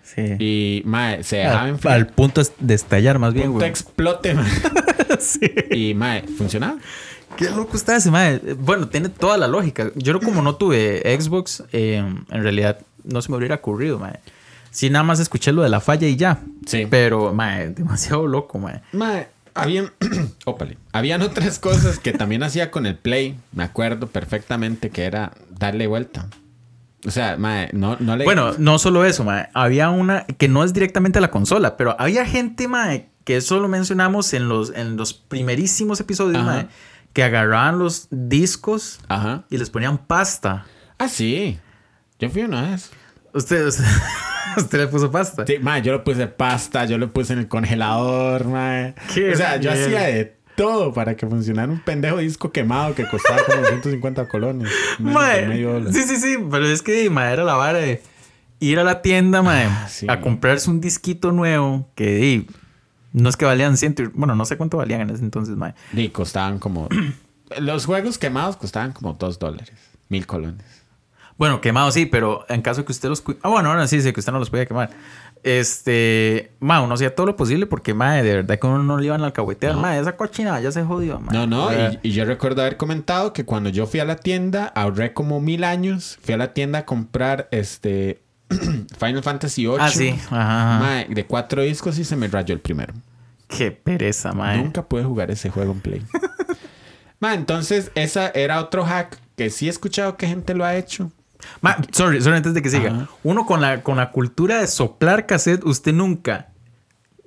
Sí. 0.04 0.22
Y, 0.38 0.82
mae, 0.84 1.24
se 1.24 1.38
dejaba 1.38 1.62
al, 1.62 1.78
al 1.82 2.06
punto 2.06 2.42
de 2.60 2.74
estallar, 2.74 3.18
más 3.18 3.34
bien, 3.34 3.46
punto 3.46 3.58
güey. 3.58 3.68
explote, 3.70 4.34
mae. 4.34 4.50
Sí. 5.18 5.40
Y, 5.70 5.94
mae, 5.94 6.22
funcionaba. 6.22 6.76
Qué 7.36 7.50
loco 7.50 7.76
está 7.76 7.96
ese, 7.96 8.10
mae. 8.10 8.38
Bueno, 8.58 8.88
tiene 8.88 9.08
toda 9.08 9.36
la 9.36 9.48
lógica. 9.48 9.90
Yo 9.96 10.20
como 10.20 10.42
no 10.42 10.54
tuve 10.54 11.02
Xbox, 11.20 11.64
eh, 11.72 11.96
en 11.96 12.42
realidad 12.42 12.78
no 13.02 13.20
se 13.20 13.30
me 13.32 13.38
hubiera 13.38 13.56
ocurrido, 13.56 13.98
mae. 13.98 14.20
Sí, 14.70 14.90
nada 14.90 15.02
más 15.02 15.18
escuché 15.20 15.52
lo 15.52 15.62
de 15.62 15.68
la 15.68 15.80
falla 15.80 16.06
y 16.06 16.16
ya. 16.16 16.38
Sí. 16.66 16.86
Pero, 16.88 17.32
mae, 17.34 17.70
demasiado 17.70 18.26
loco, 18.26 18.58
mae. 18.58 18.82
Mae, 18.92 19.28
habían, 19.54 19.92
ópale, 20.44 20.78
habían 20.92 21.22
otras 21.22 21.58
cosas 21.58 21.98
que 21.98 22.12
también 22.12 22.42
hacía 22.42 22.70
con 22.70 22.86
el 22.86 22.96
Play. 22.96 23.38
Me 23.52 23.64
acuerdo 23.64 24.08
perfectamente 24.08 24.90
que 24.90 25.04
era 25.04 25.32
darle 25.50 25.86
vuelta. 25.86 26.28
O 27.06 27.10
sea, 27.10 27.36
mae, 27.36 27.68
no, 27.72 27.96
no 28.00 28.16
le... 28.16 28.24
Bueno, 28.24 28.54
no 28.58 28.78
solo 28.78 29.04
eso, 29.04 29.24
mae. 29.24 29.48
Había 29.52 29.90
una 29.90 30.24
que 30.24 30.48
no 30.48 30.64
es 30.64 30.72
directamente 30.72 31.18
a 31.18 31.22
la 31.22 31.30
consola, 31.30 31.76
pero 31.76 31.96
había 31.98 32.24
gente, 32.24 32.66
mae, 32.66 33.10
que 33.24 33.36
eso 33.36 33.60
lo 33.60 33.68
mencionamos 33.68 34.32
en 34.34 34.48
los, 34.48 34.70
en 34.74 34.96
los 34.96 35.12
primerísimos 35.12 36.00
episodios, 36.00 36.42
Ajá. 36.42 36.46
mae, 36.46 36.68
que 37.12 37.22
agarraban 37.22 37.78
los 37.78 38.08
discos 38.10 39.00
Ajá. 39.08 39.44
y 39.50 39.58
les 39.58 39.70
ponían 39.70 39.98
pasta. 39.98 40.66
Ah, 40.98 41.08
sí. 41.08 41.58
Yo 42.18 42.30
fui 42.30 42.42
una 42.42 42.70
vez. 42.70 42.90
Usted, 43.34 43.66
usted, 43.66 43.84
usted 44.62 44.78
le 44.78 44.86
puso 44.88 45.10
pasta. 45.10 45.46
Sí, 45.46 45.58
mae, 45.60 45.82
yo 45.82 45.92
le 45.92 45.98
puse 46.00 46.26
pasta, 46.26 46.84
yo 46.84 46.98
le 46.98 47.06
puse 47.06 47.32
en 47.32 47.40
el 47.40 47.48
congelador, 47.48 48.46
mae. 48.46 48.94
Qué 49.12 49.32
o 49.32 49.36
sea, 49.36 49.56
yo 49.56 49.70
bien. 49.72 49.82
hacía 49.84 50.00
de 50.02 50.36
todo 50.56 50.92
para 50.92 51.16
que 51.16 51.26
funcionara 51.26 51.70
un 51.70 51.80
pendejo 51.80 52.18
disco 52.18 52.52
quemado 52.52 52.94
que 52.94 53.04
costaba 53.06 53.42
como 53.44 53.64
150 53.66 54.28
colones. 54.28 54.70
Mae, 54.98 55.64
sí, 55.92 56.02
sí, 56.02 56.16
sí, 56.16 56.36
pero 56.50 56.66
es 56.66 56.82
que 56.82 57.10
mae, 57.10 57.32
era 57.32 57.44
la 57.44 57.54
vara 57.54 57.78
de 57.78 58.02
ir 58.60 58.78
a 58.78 58.84
la 58.84 59.02
tienda, 59.02 59.42
mae, 59.42 59.66
Ah, 59.66 59.88
sí. 59.88 60.06
a 60.08 60.20
comprarse 60.20 60.70
un 60.70 60.80
disquito 60.80 61.32
nuevo 61.32 61.88
que 61.96 62.46
no 63.12 63.28
es 63.28 63.36
que 63.36 63.44
valían 63.44 63.76
ciento, 63.76 64.02
bueno, 64.14 64.34
no 64.34 64.44
sé 64.44 64.56
cuánto 64.56 64.76
valían 64.76 65.00
en 65.02 65.10
ese 65.10 65.22
entonces, 65.22 65.56
mae. 65.56 65.74
Y 65.92 66.08
costaban 66.10 66.58
como... 66.58 66.88
Los 67.58 67.84
juegos 67.86 68.16
quemados 68.18 68.56
costaban 68.56 68.92
como 68.92 69.12
2 69.12 69.38
dólares. 69.38 69.72
Mil 70.08 70.26
colones. 70.26 70.73
Bueno, 71.36 71.60
quemado 71.60 71.90
sí, 71.90 72.06
pero 72.06 72.44
en 72.48 72.62
caso 72.62 72.84
que 72.84 72.92
usted 72.92 73.08
los... 73.08 73.22
Ah, 73.42 73.48
bueno, 73.48 73.70
ahora 73.70 73.86
sí, 73.86 74.00
sí, 74.00 74.12
que 74.12 74.20
usted 74.20 74.32
no 74.32 74.38
los 74.38 74.50
podía 74.50 74.66
quemar. 74.66 74.90
Este, 75.42 76.52
ma, 76.60 76.80
uno 76.80 76.94
hacía 76.94 77.14
todo 77.14 77.26
lo 77.26 77.36
posible 77.36 77.66
porque, 77.66 77.92
ma, 77.92 78.14
de 78.14 78.36
verdad 78.36 78.58
que 78.58 78.66
uno 78.66 78.82
no 78.82 78.96
le 78.96 79.06
iban 79.06 79.22
a 79.22 79.26
alcahuetear. 79.26 79.74
No. 79.74 79.80
Ma, 79.80 79.98
esa 79.98 80.16
cochina 80.16 80.58
ya 80.60 80.72
se 80.72 80.82
jodió, 80.84 81.18
ma. 81.20 81.32
No, 81.32 81.46
no, 81.46 81.72
y, 81.72 81.98
y 82.02 82.10
yo 82.12 82.24
recuerdo 82.24 82.62
haber 82.62 82.76
comentado 82.76 83.32
que 83.32 83.44
cuando 83.44 83.68
yo 83.68 83.86
fui 83.86 84.00
a 84.00 84.04
la 84.04 84.16
tienda, 84.16 84.66
ahorré 84.74 85.12
como 85.12 85.40
mil 85.40 85.64
años, 85.64 86.18
fui 86.22 86.34
a 86.34 86.38
la 86.38 86.54
tienda 86.54 86.80
a 86.80 86.84
comprar 86.86 87.48
este 87.50 88.22
Final 88.98 89.22
Fantasy 89.22 89.66
VIII. 89.66 89.76
Ah, 89.80 89.90
sí, 89.90 90.10
ajá, 90.10 90.76
ajá. 90.76 90.78
Mae, 90.80 91.06
de 91.08 91.26
cuatro 91.26 91.62
discos 91.62 91.98
y 91.98 92.04
se 92.04 92.16
me 92.16 92.28
rayó 92.28 92.54
el 92.54 92.60
primero. 92.60 92.94
Qué 93.48 93.70
pereza, 93.70 94.32
ma. 94.32 94.56
Nunca 94.56 94.82
pude 94.86 95.04
jugar 95.04 95.30
ese 95.30 95.50
juego 95.50 95.72
en 95.72 95.80
Play. 95.80 96.02
Ma, 97.20 97.32
entonces, 97.34 97.90
esa 97.94 98.28
era 98.28 98.60
otro 98.60 98.84
hack 98.84 99.18
que 99.36 99.48
sí 99.48 99.66
he 99.66 99.70
escuchado 99.70 100.16
que 100.16 100.26
gente 100.26 100.52
lo 100.54 100.64
ha 100.64 100.76
hecho. 100.76 101.10
Ma, 101.60 101.76
sorry, 101.92 102.20
sorry, 102.22 102.36
antes 102.36 102.54
de 102.54 102.62
que 102.62 102.70
siga. 102.70 102.90
Ajá. 102.90 103.08
Uno 103.22 103.46
con 103.46 103.60
la, 103.60 103.82
con 103.82 103.96
la 103.96 104.10
cultura 104.10 104.60
de 104.60 104.66
soplar 104.66 105.26
cassette, 105.26 105.64
usted 105.64 105.92
nunca 105.92 106.48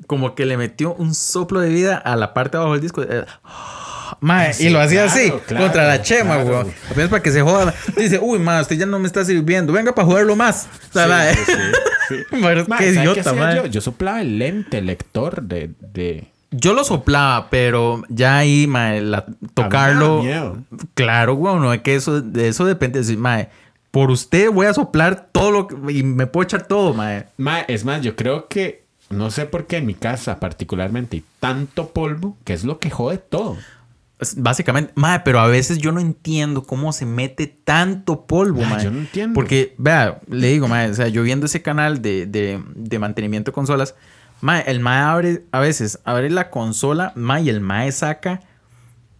como 0.05 0.35
que 0.35 0.45
le 0.45 0.57
metió 0.57 0.93
un 0.93 1.13
soplo 1.13 1.59
de 1.59 1.69
vida 1.69 1.97
a 1.97 2.15
la 2.15 2.33
parte 2.33 2.57
de 2.57 2.61
abajo 2.61 2.73
del 2.73 2.81
disco. 2.81 3.01
Eh, 3.03 3.25
Ma, 4.21 4.53
Sí, 4.53 4.67
y 4.67 4.69
lo 4.69 4.79
hacía 4.79 5.05
claro, 5.05 5.11
así, 5.19 5.31
claro, 5.47 5.65
contra 5.65 5.87
la 5.87 6.01
chema, 6.01 6.35
claro. 6.35 6.63
güey. 6.63 6.75
Apenas 6.89 7.09
para 7.09 7.21
que 7.21 7.31
se 7.31 7.41
joda. 7.41 7.73
Dice, 7.97 8.19
uy, 8.21 8.39
ma, 8.39 8.61
usted 8.61 8.77
ya 8.77 8.85
no 8.85 8.99
me 8.99 9.07
está 9.07 9.25
sirviendo. 9.25 9.73
Venga 9.73 9.93
para 9.93 10.05
jugarlo 10.05 10.35
más. 10.35 10.69
O 10.89 10.93
sea, 10.93 11.33
Sí, 11.33 11.39
sí, 11.45 11.51
sí. 12.09 12.15
Pero 12.31 12.61
es 12.61 12.67
Ma, 12.69 12.77
que 12.77 12.93
¿sabe 12.93 12.95
qué 12.95 13.01
idiota, 13.11 13.29
hacía 13.31 13.33
ma. 13.43 13.55
yo? 13.55 13.65
Yo 13.65 13.81
soplaba 13.81 14.21
el 14.21 14.39
lente, 14.39 14.77
el 14.77 14.85
lector 14.85 15.41
de... 15.43 15.71
de... 15.93 16.31
Yo 16.51 16.73
lo 16.73 16.85
soplaba, 16.85 17.49
pero 17.49 18.03
ya 18.07 18.37
ahí, 18.37 18.65
mae, 18.67 19.01
la- 19.01 19.25
tocarlo. 19.53 20.23
Claro, 20.93 21.35
güey, 21.35 21.55
no 21.57 21.73
es 21.73 21.81
que 21.81 21.95
eso, 21.95 22.21
de 22.21 22.47
eso 22.47 22.63
depende. 22.65 23.03
Sí, 23.03 23.17
mae, 23.17 23.49
por 23.91 24.11
usted 24.11 24.51
voy 24.51 24.67
a 24.67 24.73
soplar 24.73 25.29
todo 25.31 25.51
lo 25.51 25.67
que, 25.67 25.75
y 25.91 26.03
me 26.03 26.27
puedo 26.27 26.43
echar 26.43 26.67
todo, 26.67 26.93
mae. 26.93 27.27
Ma, 27.37 27.61
es 27.61 27.85
más, 27.85 28.01
yo 28.01 28.15
creo 28.15 28.47
que... 28.47 28.85
No 29.09 29.31
sé 29.31 29.45
por 29.45 29.67
qué 29.67 29.77
en 29.77 29.85
mi 29.85 29.93
casa 29.93 30.37
particularmente 30.37 31.15
hay 31.15 31.23
tanto 31.39 31.91
polvo 31.91 32.35
que 32.43 32.51
es 32.51 32.65
lo 32.65 32.77
que 32.77 32.89
jode 32.89 33.17
todo. 33.17 33.55
Básicamente, 34.35 34.91
mae, 34.95 35.21
pero 35.21 35.39
a 35.39 35.47
veces 35.47 35.77
yo 35.77 35.93
no 35.93 36.01
entiendo 36.01 36.63
cómo 36.63 36.91
se 36.91 37.05
mete 37.05 37.47
tanto 37.47 38.25
polvo, 38.25 38.63
mae. 38.63 38.83
yo 38.83 38.91
no 38.91 38.99
entiendo. 38.99 39.33
Porque, 39.33 39.75
vea, 39.77 40.19
le 40.27 40.47
digo, 40.47 40.67
mae, 40.67 40.89
o 40.89 40.93
sea, 40.93 41.07
yo 41.07 41.23
viendo 41.23 41.45
ese 41.45 41.61
canal 41.61 42.01
de, 42.01 42.25
de, 42.25 42.61
de 42.75 42.99
mantenimiento 42.99 43.51
de 43.51 43.55
consolas, 43.55 43.95
mae, 44.41 44.63
el 44.67 44.81
mae 44.81 44.99
abre, 44.99 45.43
a 45.51 45.61
veces, 45.61 45.99
abre 46.03 46.29
la 46.29 46.49
consola, 46.49 47.13
mae, 47.15 47.43
y 47.43 47.49
el 47.49 47.61
mae 47.61 47.91
saca, 47.93 48.41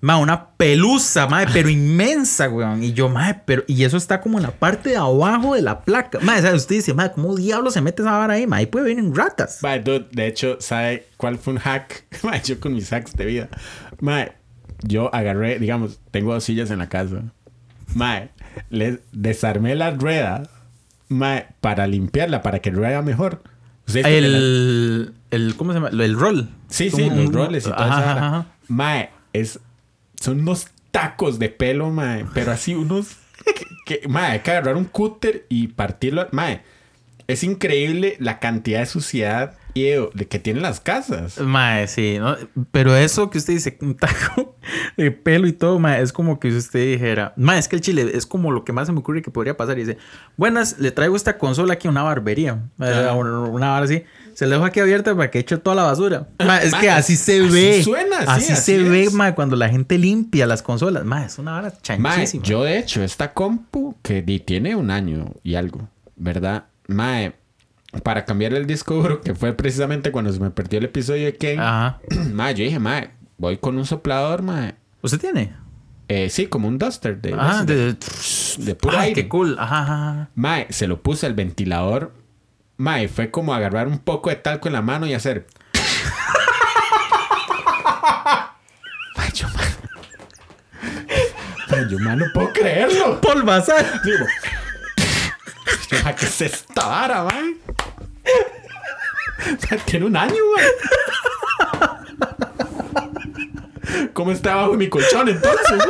mae, 0.08 0.22
una 0.22 0.52
pelusa, 0.52 1.28
mae, 1.28 1.46
pero 1.52 1.70
inmensa, 1.70 2.50
weón. 2.50 2.82
Y 2.84 2.94
yo, 2.94 3.10
mae, 3.10 3.42
pero, 3.46 3.64
y 3.68 3.84
eso 3.84 3.98
está 3.98 4.22
como 4.22 4.38
en 4.38 4.44
la 4.44 4.52
parte 4.52 4.90
de 4.92 4.96
abajo 4.98 5.54
de 5.56 5.62
la 5.62 5.82
placa. 5.82 6.18
O 6.18 6.22
sea, 6.42 6.56
usted 6.56 6.76
dice, 6.76 6.94
mae, 6.94 7.12
¿cómo 7.12 7.36
diablo 7.36 7.70
se 7.72 7.82
mete 7.82 8.02
esa 8.02 8.12
vara 8.18 8.36
ahí? 8.36 8.48
Mae, 8.48 8.60
ahí 8.62 8.66
puede 8.68 8.96
venir 8.96 9.14
ratas. 9.16 9.60
Ma, 9.62 9.78
dude, 9.78 10.08
de 10.12 10.28
hecho, 10.28 10.58
¿sabe 10.60 11.08
cuál 11.18 11.38
fue 11.38 11.54
un 11.54 11.60
hack? 11.60 12.06
Ma, 12.24 12.42
yo 12.42 12.60
con 12.60 12.74
mis 12.74 12.92
hacks 12.94 13.14
de 13.16 13.26
vida. 13.26 13.50
Ma, 14.00 14.26
yo 14.82 15.14
agarré, 15.14 15.60
digamos, 15.60 16.00
tengo 16.12 16.34
dos 16.34 16.44
sillas 16.44 16.72
en 16.72 16.80
la 16.80 16.88
casa. 16.90 17.24
Mae, 17.94 18.30
le 18.70 19.02
desarmé 19.12 19.76
la 19.76 19.92
rueda, 19.92 20.44
mae, 21.10 21.48
para 21.62 21.86
limpiarla, 21.88 22.42
para 22.42 22.60
que 22.60 22.72
rueda 22.72 23.02
mejor. 23.02 23.42
¿Usted 23.88 24.04
la- 24.04 24.10
El, 24.10 25.14
el. 25.32 25.56
¿Cómo 25.56 25.72
se 25.72 25.80
llama? 25.80 25.90
El 25.90 26.20
rol. 26.20 26.50
Sí, 26.70 26.90
sí, 26.90 27.10
los 27.10 27.32
roles 27.32 27.66
y 27.66 27.70
todo 27.72 27.86
eso. 27.86 28.46
Mae, 28.68 29.10
es, 29.34 29.60
son 30.20 30.42
unos 30.42 30.68
tacos 30.92 31.40
de 31.40 31.50
pelo, 31.50 31.90
mae, 31.92 32.26
pero 32.34 32.52
así 32.52 32.74
unos... 32.76 33.18
Que, 33.46 34.00
que- 34.00 34.08
mae, 34.08 34.32
hay 34.34 34.40
que 34.40 34.52
agarrar 34.52 34.76
un 34.76 34.86
cúter 34.86 35.46
y 35.50 35.68
partirlo. 35.68 36.28
Mae, 36.32 36.62
es 37.28 37.44
increíble 37.44 38.16
la 38.20 38.40
cantidad 38.40 38.80
de 38.80 38.86
suciedad 38.88 39.54
de, 39.76 40.28
que 40.28 40.40
tienen 40.40 40.64
las 40.64 40.80
casas. 40.80 41.40
Mae, 41.40 41.88
sí, 41.88 42.18
¿no? 42.18 42.36
Pero 42.72 42.96
eso 42.96 43.30
que 43.30 43.38
usted 43.38 43.54
dice, 43.54 43.78
un 43.82 43.96
taco 43.96 44.56
de 44.98 45.12
pelo 45.12 45.46
y 45.46 45.54
todo, 45.54 45.78
mae, 45.78 46.02
es 46.02 46.12
como 46.12 46.40
que 46.40 46.50
si 46.50 46.58
usted 46.58 46.80
dijera, 46.94 47.34
mae, 47.38 47.60
es 47.60 47.68
que 47.68 47.76
el 47.76 47.82
chile 47.84 48.10
es 48.16 48.26
como 48.26 48.52
lo 48.52 48.64
que 48.66 48.74
más 48.74 48.88
se 48.88 48.92
me 48.94 49.00
ocurre 49.00 49.22
que 49.22 49.30
podría 49.30 49.56
pasar. 49.56 49.78
Y 49.78 49.82
dice, 49.82 49.98
buenas, 50.36 50.80
le 50.80 50.90
traigo 50.92 51.16
esta 51.16 51.38
consola 51.38 51.74
aquí 51.74 51.88
a 51.88 51.92
una 51.92 52.02
barbería. 52.02 52.60
Ajá. 52.80 53.14
Una, 53.14 53.42
una 53.42 53.70
barra 53.70 53.86
así. 53.86 54.04
Se 54.38 54.46
la 54.46 54.58
dejo 54.58 54.66
aquí 54.66 54.80
abierta 54.80 55.16
para 55.16 55.32
que 55.32 55.40
eche 55.40 55.58
toda 55.58 55.76
la 55.76 55.82
basura. 55.82 56.28
Es 56.62 56.76
que 56.76 56.92
así 56.92 57.16
se 57.16 57.40
así 57.40 57.50
ve. 57.50 57.82
suena, 57.84 58.20
sí, 58.20 58.52
así, 58.52 58.56
se 58.56 58.84
ve, 58.84 59.10
mae, 59.10 59.34
cuando 59.34 59.56
la 59.56 59.68
gente 59.68 59.98
limpia 59.98 60.46
las 60.46 60.62
consolas. 60.62 61.06
Mae, 61.06 61.26
es 61.26 61.40
una 61.40 61.54
vara 61.54 61.74
chanchísima. 61.82 62.44
yo 62.44 62.64
de 62.64 62.78
hecho, 62.78 63.02
esta 63.02 63.34
compu 63.34 63.96
que 64.04 64.22
tiene 64.22 64.76
un 64.76 64.92
año 64.92 65.34
y 65.42 65.56
algo, 65.56 65.90
¿verdad? 66.16 66.66
Mae, 66.88 67.34
para 68.04 68.26
cambiar 68.26 68.54
el 68.54 68.68
disco 68.68 68.94
duro, 68.94 69.22
que 69.22 69.34
fue 69.34 69.54
precisamente 69.54 70.12
cuando 70.12 70.32
se 70.32 70.40
me 70.40 70.52
perdió 70.52 70.78
el 70.78 70.86
episodio 70.86 71.26
de 71.26 71.36
Ken, 71.36 71.60
Ajá. 71.60 72.00
mae, 72.32 72.54
yo 72.54 72.64
dije, 72.64 72.78
mae, 72.78 73.10
voy 73.40 73.58
con 73.58 73.76
un 73.76 73.88
soplador, 73.88 74.44
mae. 74.44 74.76
¿Usted 75.02 75.20
tiene? 75.20 75.56
Eh, 76.10 76.30
sí, 76.30 76.46
como 76.46 76.68
un 76.68 76.78
duster 76.78 77.20
de, 77.20 77.34
Ah, 77.36 77.64
de, 77.66 77.76
de... 77.76 77.96
de 78.60 78.76
puro 78.76 79.00
Ay, 79.00 79.10
aire. 79.10 79.24
qué 79.24 79.28
cool. 79.28 79.58
Ajá, 79.58 79.82
ajá. 79.82 80.30
Mae, 80.36 80.68
se 80.70 80.86
lo 80.86 81.02
puse 81.02 81.26
al 81.26 81.34
ventilador. 81.34 82.14
Mae, 82.78 83.08
fue 83.08 83.32
como 83.32 83.54
agarrar 83.54 83.88
un 83.88 84.00
poco 84.00 84.30
de 84.30 84.36
talco 84.36 84.68
en 84.68 84.74
la 84.74 84.82
mano 84.84 85.08
y 85.08 85.14
hacer. 85.14 85.48
Ay, 89.16 89.32
yo, 89.34 89.48
mae. 89.50 89.66
Ay, 91.70 91.86
yo, 91.90 91.98
mae, 92.00 92.16
no 92.18 92.26
puedo 92.34 92.52
creerlo. 92.54 93.20
Polvazal. 93.28 94.02
Digo, 94.04 94.26
yo, 95.90 95.98
mae, 96.04 96.16
¿qué 96.16 96.26
es 96.26 96.42
esta 96.42 96.86
vara, 96.86 97.24
mae? 97.24 97.56
Mae, 99.70 99.80
Tiene 99.86 100.06
un 100.06 100.18
año, 100.18 100.36
mae. 100.56 100.66
¿Cómo 104.14 104.32
está 104.32 104.56
bajo 104.56 104.74
mi 104.74 104.90
colchón 104.90 105.30
entonces? 105.30 105.84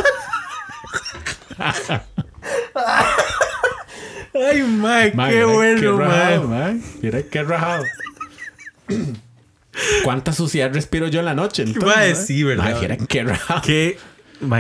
Ay, 4.50 4.62
mae, 4.64 5.14
Mae, 5.14 5.32
qué 5.32 5.36
mira 5.46 5.54
bueno, 5.54 5.98
rajado, 5.98 6.48
mae. 6.48 6.80
Mira 7.02 7.24
qué 7.24 7.44
rajado. 7.44 7.84
¿Cuánta 10.04 10.34
suciedad 10.34 10.74
respiro 10.74 11.08
yo 11.08 11.20
en 11.20 11.26
la 11.26 11.34
noche? 11.36 11.64
Entonces, 11.64 11.96
mae? 11.96 12.16
sí, 12.16 12.44
¿verdad? 12.44 12.78
Mira 12.82 12.98
qué 12.98 13.24
rajado. 13.24 13.62
Qué. 13.64 13.98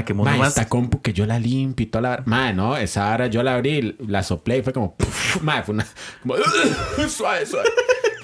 Qué 0.05 0.13
mono 0.15 0.35
más. 0.37 0.49
esta 0.49 0.67
compu 0.67 1.01
que 1.03 1.13
yo 1.13 1.27
la 1.27 1.37
limpio 1.39 1.83
y 1.83 1.87
toda 1.87 2.01
la... 2.01 2.23
Mae, 2.25 2.51
no, 2.53 2.75
esa 2.77 3.13
hora 3.13 3.27
yo 3.27 3.43
la 3.43 3.53
abrí, 3.53 3.95
la 4.07 4.23
soplé 4.23 4.57
y 4.57 4.61
fue 4.63 4.73
como... 4.73 4.95
mae, 5.43 5.61
fue 5.63 5.75
una... 5.75 5.85
Como, 6.23 6.33
suave, 7.09 7.45
suave. 7.45 7.69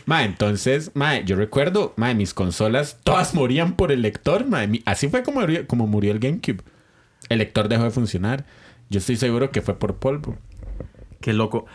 Mae, 0.07 0.25
entonces, 0.25 0.89
mae, 0.95 1.23
yo 1.25 1.35
recuerdo, 1.35 1.93
mae, 1.95 2.15
mis 2.15 2.33
consolas 2.33 2.97
todas 3.03 3.35
morían 3.35 3.75
por 3.75 3.91
el 3.91 4.01
lector. 4.01 4.45
Mi- 4.45 4.81
Así 4.85 5.09
fue 5.09 5.21
como, 5.21 5.41
murió- 5.41 5.67
como 5.67 5.85
murió 5.85 6.11
el 6.11 6.19
GameCube. 6.19 6.63
El 7.29 7.37
lector 7.37 7.69
dejó 7.69 7.83
de 7.83 7.91
funcionar. 7.91 8.45
Yo 8.89 8.97
estoy 8.97 9.15
seguro 9.15 9.51
que 9.51 9.61
fue 9.61 9.77
por 9.77 9.97
polvo. 9.97 10.35
Qué 11.23 11.31
loco. 11.31 11.65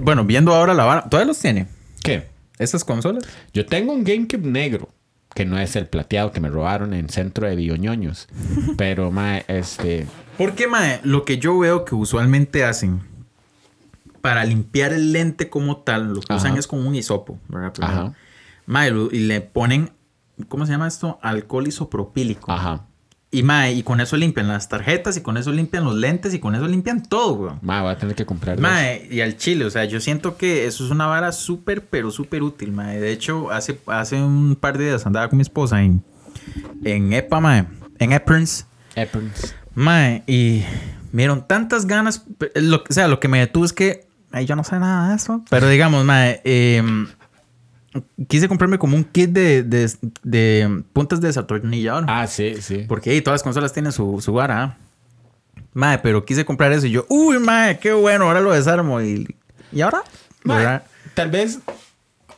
Bueno, 0.00 0.24
viendo 0.24 0.54
ahora 0.54 0.74
la 0.74 0.84
vara. 0.84 1.08
¿Todavía 1.08 1.26
los 1.26 1.38
tiene? 1.40 1.66
¿Qué? 2.04 2.28
¿Esas 2.56 2.84
consolas? 2.84 3.24
Yo 3.52 3.66
tengo 3.66 3.92
un 3.92 4.04
GameCube 4.04 4.46
negro, 4.46 4.90
que 5.34 5.44
no 5.44 5.58
es 5.58 5.74
el 5.74 5.88
plateado 5.88 6.30
que 6.30 6.40
me 6.40 6.48
robaron 6.48 6.94
en 6.94 7.08
centro 7.08 7.48
de 7.48 7.56
bioñoños. 7.56 8.28
Pero, 8.78 9.10
mae, 9.10 9.44
este... 9.48 10.06
Porque, 10.38 10.68
mae, 10.68 11.00
lo 11.02 11.24
que 11.24 11.38
yo 11.38 11.58
veo 11.58 11.84
que 11.84 11.96
usualmente 11.96 12.62
hacen 12.62 13.02
para 14.20 14.44
limpiar 14.44 14.92
el 14.92 15.12
lente 15.12 15.50
como 15.50 15.78
tal, 15.78 16.14
lo 16.14 16.20
que 16.20 16.32
Ajá. 16.32 16.36
usan 16.36 16.56
es 16.56 16.68
como 16.68 16.88
un 16.88 16.94
hisopo, 16.94 17.40
¿verdad? 17.48 17.72
Ajá. 17.80 18.14
Mae, 18.66 18.92
y 19.10 19.18
le 19.18 19.40
ponen, 19.40 19.90
¿cómo 20.46 20.64
se 20.64 20.70
llama 20.70 20.86
esto? 20.86 21.18
Alcohol 21.22 21.66
isopropílico. 21.66 22.52
Ajá. 22.52 22.86
Y, 23.34 23.42
mae, 23.44 23.72
y 23.72 23.82
con 23.82 24.02
eso 24.02 24.18
limpian 24.18 24.46
las 24.46 24.68
tarjetas, 24.68 25.16
y 25.16 25.22
con 25.22 25.38
eso 25.38 25.52
limpian 25.52 25.84
los 25.84 25.94
lentes, 25.94 26.34
y 26.34 26.38
con 26.38 26.54
eso 26.54 26.68
limpian 26.68 27.02
todo, 27.02 27.32
weón. 27.32 27.58
Mae, 27.62 27.80
voy 27.80 27.92
a 27.92 27.96
tener 27.96 28.14
que 28.14 28.26
comprar. 28.26 28.60
Mae, 28.60 29.08
y 29.10 29.22
al 29.22 29.38
chile, 29.38 29.64
o 29.64 29.70
sea, 29.70 29.86
yo 29.86 30.00
siento 30.00 30.36
que 30.36 30.66
eso 30.66 30.84
es 30.84 30.90
una 30.90 31.06
vara 31.06 31.32
súper, 31.32 31.86
pero 31.86 32.10
súper 32.10 32.42
útil, 32.42 32.72
mae. 32.72 33.00
De 33.00 33.10
hecho, 33.10 33.50
hace, 33.50 33.80
hace 33.86 34.16
un 34.22 34.54
par 34.54 34.76
de 34.76 34.84
días 34.84 35.06
andaba 35.06 35.30
con 35.30 35.38
mi 35.38 35.42
esposa 35.42 35.82
en, 35.82 36.04
en 36.84 37.14
EPA, 37.14 37.40
mae, 37.40 37.64
en 37.98 38.12
Epperns, 38.12 38.66
Epons. 38.96 39.54
mae, 39.74 40.24
y 40.26 40.62
vieron 41.10 41.48
tantas 41.48 41.86
ganas, 41.86 42.24
lo, 42.54 42.84
o 42.86 42.92
sea, 42.92 43.08
lo 43.08 43.18
que 43.18 43.28
me 43.28 43.38
detuvo 43.38 43.64
es 43.64 43.72
que, 43.72 44.06
ay, 44.30 44.44
yo 44.44 44.56
no 44.56 44.64
sé 44.64 44.78
nada 44.78 45.08
de 45.08 45.16
eso, 45.16 45.42
pero 45.48 45.70
digamos, 45.70 46.04
mae, 46.04 46.42
em, 46.44 47.06
quise 48.28 48.48
comprarme 48.48 48.78
como 48.78 48.96
un 48.96 49.04
kit 49.04 49.30
de, 49.30 49.62
de, 49.62 49.90
de 50.22 50.82
puntas 50.92 51.20
de 51.20 51.28
desatornillador. 51.28 52.04
Ah, 52.08 52.26
sí, 52.26 52.60
sí. 52.60 52.84
Porque 52.88 53.10
ahí 53.10 53.20
todas 53.20 53.40
las 53.40 53.42
consolas 53.42 53.72
tienen 53.72 53.92
su, 53.92 54.20
su 54.20 54.32
vara. 54.32 54.62
¿ah? 54.62 54.76
Mae, 55.74 55.98
pero 55.98 56.24
quise 56.24 56.44
comprar 56.44 56.72
eso 56.72 56.86
y 56.86 56.90
yo, 56.90 57.06
uy, 57.08 57.38
mae, 57.38 57.78
qué 57.78 57.92
bueno, 57.92 58.26
ahora 58.26 58.40
lo 58.40 58.52
desarmo. 58.52 59.00
Y, 59.00 59.36
¿y 59.72 59.80
ahora? 59.80 60.02
Mae, 60.44 60.58
¿Verdad? 60.58 60.82
tal 61.14 61.30
vez 61.30 61.60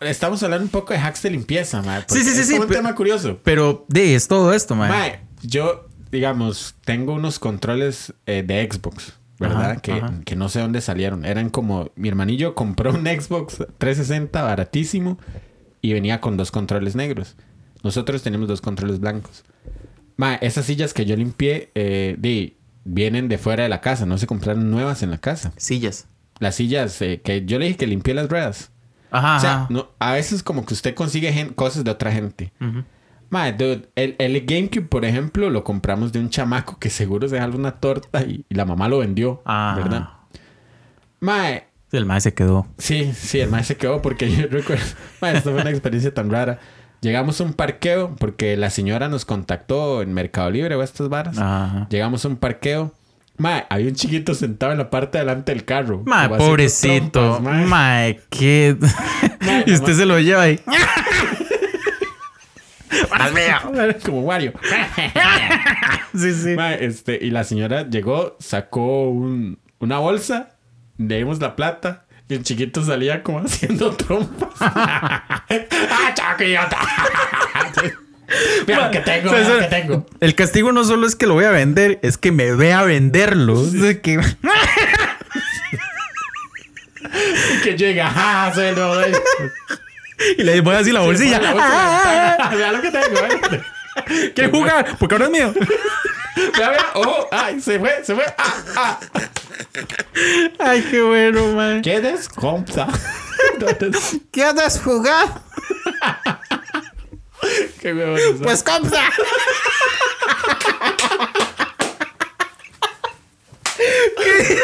estamos 0.01 0.43
hablando 0.43 0.65
un 0.65 0.71
poco 0.71 0.93
de 0.93 0.99
hacks 0.99 1.23
de 1.23 1.31
limpieza, 1.31 1.83
mae. 1.83 2.05
Sí, 2.09 2.23
sí, 2.23 2.31
sí, 2.31 2.41
es 2.41 2.47
sí, 2.47 2.53
como 2.55 2.67
un 2.67 2.73
tema 2.73 2.95
curioso. 2.95 3.39
Pero 3.43 3.85
de 3.89 4.15
es 4.15 4.29
todo 4.29 4.53
esto, 4.53 4.75
mae. 4.75 4.89
Mae, 4.89 5.21
yo, 5.43 5.89
digamos, 6.11 6.75
tengo 6.85 7.15
unos 7.15 7.39
controles 7.39 8.13
eh, 8.27 8.43
de 8.47 8.69
Xbox, 8.71 9.15
¿verdad? 9.49 9.71
Ajá, 9.73 9.81
que, 9.81 9.93
ajá. 9.93 10.15
que 10.25 10.37
no 10.37 10.49
sé 10.49 10.61
dónde 10.61 10.81
salieron. 10.81 11.25
Eran 11.25 11.51
como... 11.51 11.91
Mi 11.97 12.09
hermanillo 12.09 12.55
compró 12.55 12.91
un 12.93 13.05
Xbox 13.07 13.59
360 13.79 14.43
baratísimo 14.43 15.19
y 15.81 15.93
venía 15.93 16.21
con 16.21 16.37
dos 16.37 16.51
controles 16.51 16.97
negros. 16.97 17.37
Nosotros 17.83 18.23
tenemos 18.23 18.49
dos 18.49 18.61
controles 18.61 19.01
blancos. 19.01 19.45
Esas 20.41 20.65
sillas 20.67 20.95
que 20.95 21.05
yo 21.07 21.17
limpié, 21.17 21.71
eh, 21.75 22.17
di, 22.19 22.57
vienen 22.85 23.29
de 23.29 23.37
fuera 23.39 23.65
de 23.65 23.69
la 23.69 23.81
casa. 23.81 24.07
No 24.07 24.17
se 24.19 24.27
compraron 24.27 24.71
nuevas 24.71 25.03
en 25.03 25.11
la 25.11 25.19
casa. 25.19 25.53
Sillas. 25.57 26.07
Las 26.39 26.55
sillas 26.55 27.01
eh, 27.03 27.21
que 27.23 27.45
yo 27.45 27.59
le 27.59 27.67
dije 27.67 27.77
que 27.79 27.87
limpié 27.87 28.15
las 28.15 28.29
ruedas. 28.29 28.71
Ajá, 29.11 29.37
O 29.37 29.41
sea, 29.41 29.55
ajá. 29.55 29.67
no, 29.71 29.91
a 29.99 30.13
veces 30.13 30.43
como 30.43 30.65
que 30.67 30.75
usted 30.75 30.95
consigue 30.95 31.33
gen- 31.33 31.53
cosas 31.53 31.85
de 31.85 31.91
otra 31.91 32.11
gente. 32.11 32.53
Ujú. 32.61 32.83
Mae, 33.35 33.53
dude, 33.53 33.89
el, 33.97 34.15
el 34.21 34.47
GameCube, 34.47 34.87
por 34.87 35.05
ejemplo, 35.05 35.51
lo 35.51 35.65
compramos 35.65 36.13
de 36.13 36.21
un 36.21 36.31
chamaco 36.31 36.79
que 36.79 36.89
seguro 36.89 37.27
se 37.29 37.37
jaló 37.41 37.57
una 37.57 37.73
torta 37.73 38.23
y, 38.23 38.45
y 38.49 38.55
la 38.55 38.65
mamá 38.65 38.87
lo 38.89 38.99
vendió, 38.99 39.43
Ah. 39.45 39.75
¿verdad? 39.77 40.09
Mae, 41.19 41.67
Sí, 41.91 41.97
el 41.97 42.07
mae 42.07 42.21
se 42.21 42.33
quedó. 42.33 42.67
sí, 42.79 43.13
sí, 43.13 43.41
el 43.41 43.51
mae 43.51 43.65
se 43.65 43.77
quedó 43.77 44.01
porque 44.03 44.31
yo 44.31 44.47
recuerdo... 44.51 44.85
Mae, 45.21 45.37
esto 45.37 45.51
fue 45.51 45.61
una 45.63 45.71
experiencia 45.71 46.15
tan 46.15 46.31
rara. 46.31 46.61
Llegamos 47.01 47.41
a 47.41 47.45
un 47.45 47.55
parqueo 47.55 48.15
porque 48.21 48.57
la 48.57 48.71
señora 48.71 49.09
nos 49.09 49.25
contactó 49.25 50.01
en 50.03 50.15
Mercado 50.15 50.51
Libre 50.51 50.77
o 50.77 50.83
estas 50.85 51.09
varas. 51.09 51.37
Ajá. 51.37 51.89
Llegamos 51.91 52.25
a 52.25 52.29
un 52.29 52.37
parqueo. 52.37 52.93
Mae, 53.37 53.67
había 53.69 53.89
un 53.89 53.95
chiquito 53.97 54.33
sentado 54.35 54.71
en 54.73 54.79
la 54.79 54.91
parte 54.91 55.19
de 55.19 55.25
delante 55.25 55.53
del 55.53 55.65
carro. 55.65 56.03
Mae, 56.07 56.29
pobrecito. 56.29 57.11
trompas, 57.11 57.41
mae. 57.43 57.67
mae. 57.67 58.21
qué. 58.31 58.77
Y 59.67 59.73
usted 59.73 59.93
se 59.95 60.07
lo 60.07 60.19
lleva 60.21 60.43
ahí. 60.43 60.61
Buenas 63.09 63.33
mío. 63.33 63.95
como 64.05 64.21
Wario. 64.23 64.53
Sí, 66.17 66.33
sí. 66.33 66.55
Este, 66.79 67.19
y 67.21 67.31
la 67.31 67.43
señora 67.43 67.89
llegó, 67.89 68.37
sacó 68.39 69.09
un- 69.11 69.59
una 69.81 69.99
bolsa, 69.99 70.51
le 70.97 71.17
dimos 71.19 71.41
la 71.41 71.57
plata 71.57 72.05
y 72.29 72.35
el 72.35 72.45
chiquito 72.45 72.85
salía 72.85 73.25
como 73.25 73.41
haciendo 73.45 73.91
trompas. 73.97 74.51
¡Ah, 74.61 75.45
chaco, 76.15 76.45
idiota! 76.45 76.79
Mira 78.67 78.87
lo 78.87 78.91
que 78.93 79.01
tengo, 79.01 79.31
O 79.31 79.35
sea, 79.35 79.43
mira 79.49 79.69
que 79.69 79.75
tengo. 79.83 80.07
El 80.21 80.35
castigo 80.37 80.71
no 80.73 80.85
solo 80.85 81.07
es 81.07 81.17
que 81.17 81.27
lo 81.27 81.35
voy 81.35 81.45
a 81.47 81.51
vender, 81.51 81.99
es 82.03 82.17
que 82.17 82.31
me 82.31 82.53
vea 82.53 82.83
venderlo. 82.85 83.59
O 83.61 83.65
sea, 83.67 84.01
que- 84.01 84.21
Y 87.59 87.63
que 87.63 87.77
llega, 87.77 88.11
¡ah, 88.15 88.53
soy 88.55 88.67
el 88.69 88.75
nuevo! 88.77 88.95
y 90.39 90.43
le 90.43 90.61
voy 90.61 90.77
así 90.77 90.93
la 90.93 91.01
bolsilla. 91.01 91.41
Ah, 91.43 91.55
ah, 91.59 92.37
ah. 92.39 92.49
Sí, 92.51 92.57
Vea 92.57 92.73
lo 92.73 92.81
que 92.81 92.91
tengo, 92.91 93.19
¿eh? 93.19 94.33
¿Quieres 94.35 94.53
jugar? 94.53 94.97
Porque 94.99 95.15
ahora 95.15 95.27
es 95.27 95.31
mío. 95.31 95.55
Vea, 96.59 96.71
vea. 96.71 96.87
¡Oh! 96.95 97.29
¡Ay! 97.31 97.61
Se 97.61 97.79
fue, 97.79 98.05
se 98.05 98.15
fue. 98.15 98.25
¡Ay, 100.59 100.83
qué 100.91 101.03
bueno, 101.03 101.47
man! 101.53 101.81
¿Quieres, 101.81 102.29
compa? 102.29 102.89
¿Quieres 104.33 104.81
jugar? 104.81 105.29
¡Qué 107.81 107.93
huevo! 107.95 108.17
¡Pues 108.43 108.63
compa! 108.63 109.11
¿Qué? 113.77 114.61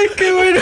Ay, 0.00 0.08
qué 0.16 0.32
bueno. 0.32 0.60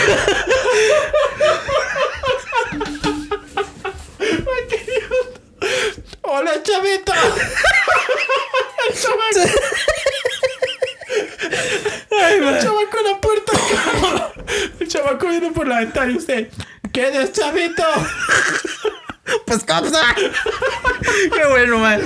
Hola, 6.22 6.62
chavito. 6.62 7.12
Ay, 12.20 12.38
el 12.38 12.58
chavaco 12.60 12.98
en 12.98 13.04
la 13.04 13.20
puerta. 13.20 13.52
El 14.80 14.88
chavaco 14.88 15.28
viene 15.28 15.52
por 15.52 15.68
la 15.68 15.78
ventana 15.80 16.10
y 16.10 16.16
usted. 16.16 16.48
¿Qué 16.92 17.08
es, 17.08 17.32
chavito? 17.32 17.84
Pues 19.46 19.62
capsa. 19.62 20.16
Qué 20.16 21.46
bueno, 21.48 21.78
man. 21.78 22.02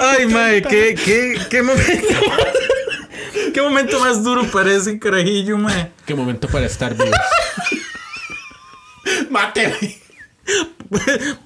Ay, 0.00 0.26
man, 0.26 0.62
qué, 0.62 0.94
qué, 0.94 1.38
qué 1.50 1.62
momento. 1.62 2.14
Qué 3.52 3.60
momento 3.60 4.00
más 4.00 4.22
duro 4.22 4.44
para 4.50 4.72
ese 4.72 4.98
carajillo, 4.98 5.58
mae. 5.58 5.92
Qué 6.06 6.14
momento 6.14 6.48
para 6.48 6.66
estar 6.66 6.94
vivos. 6.94 7.10
Máteme. 9.30 10.00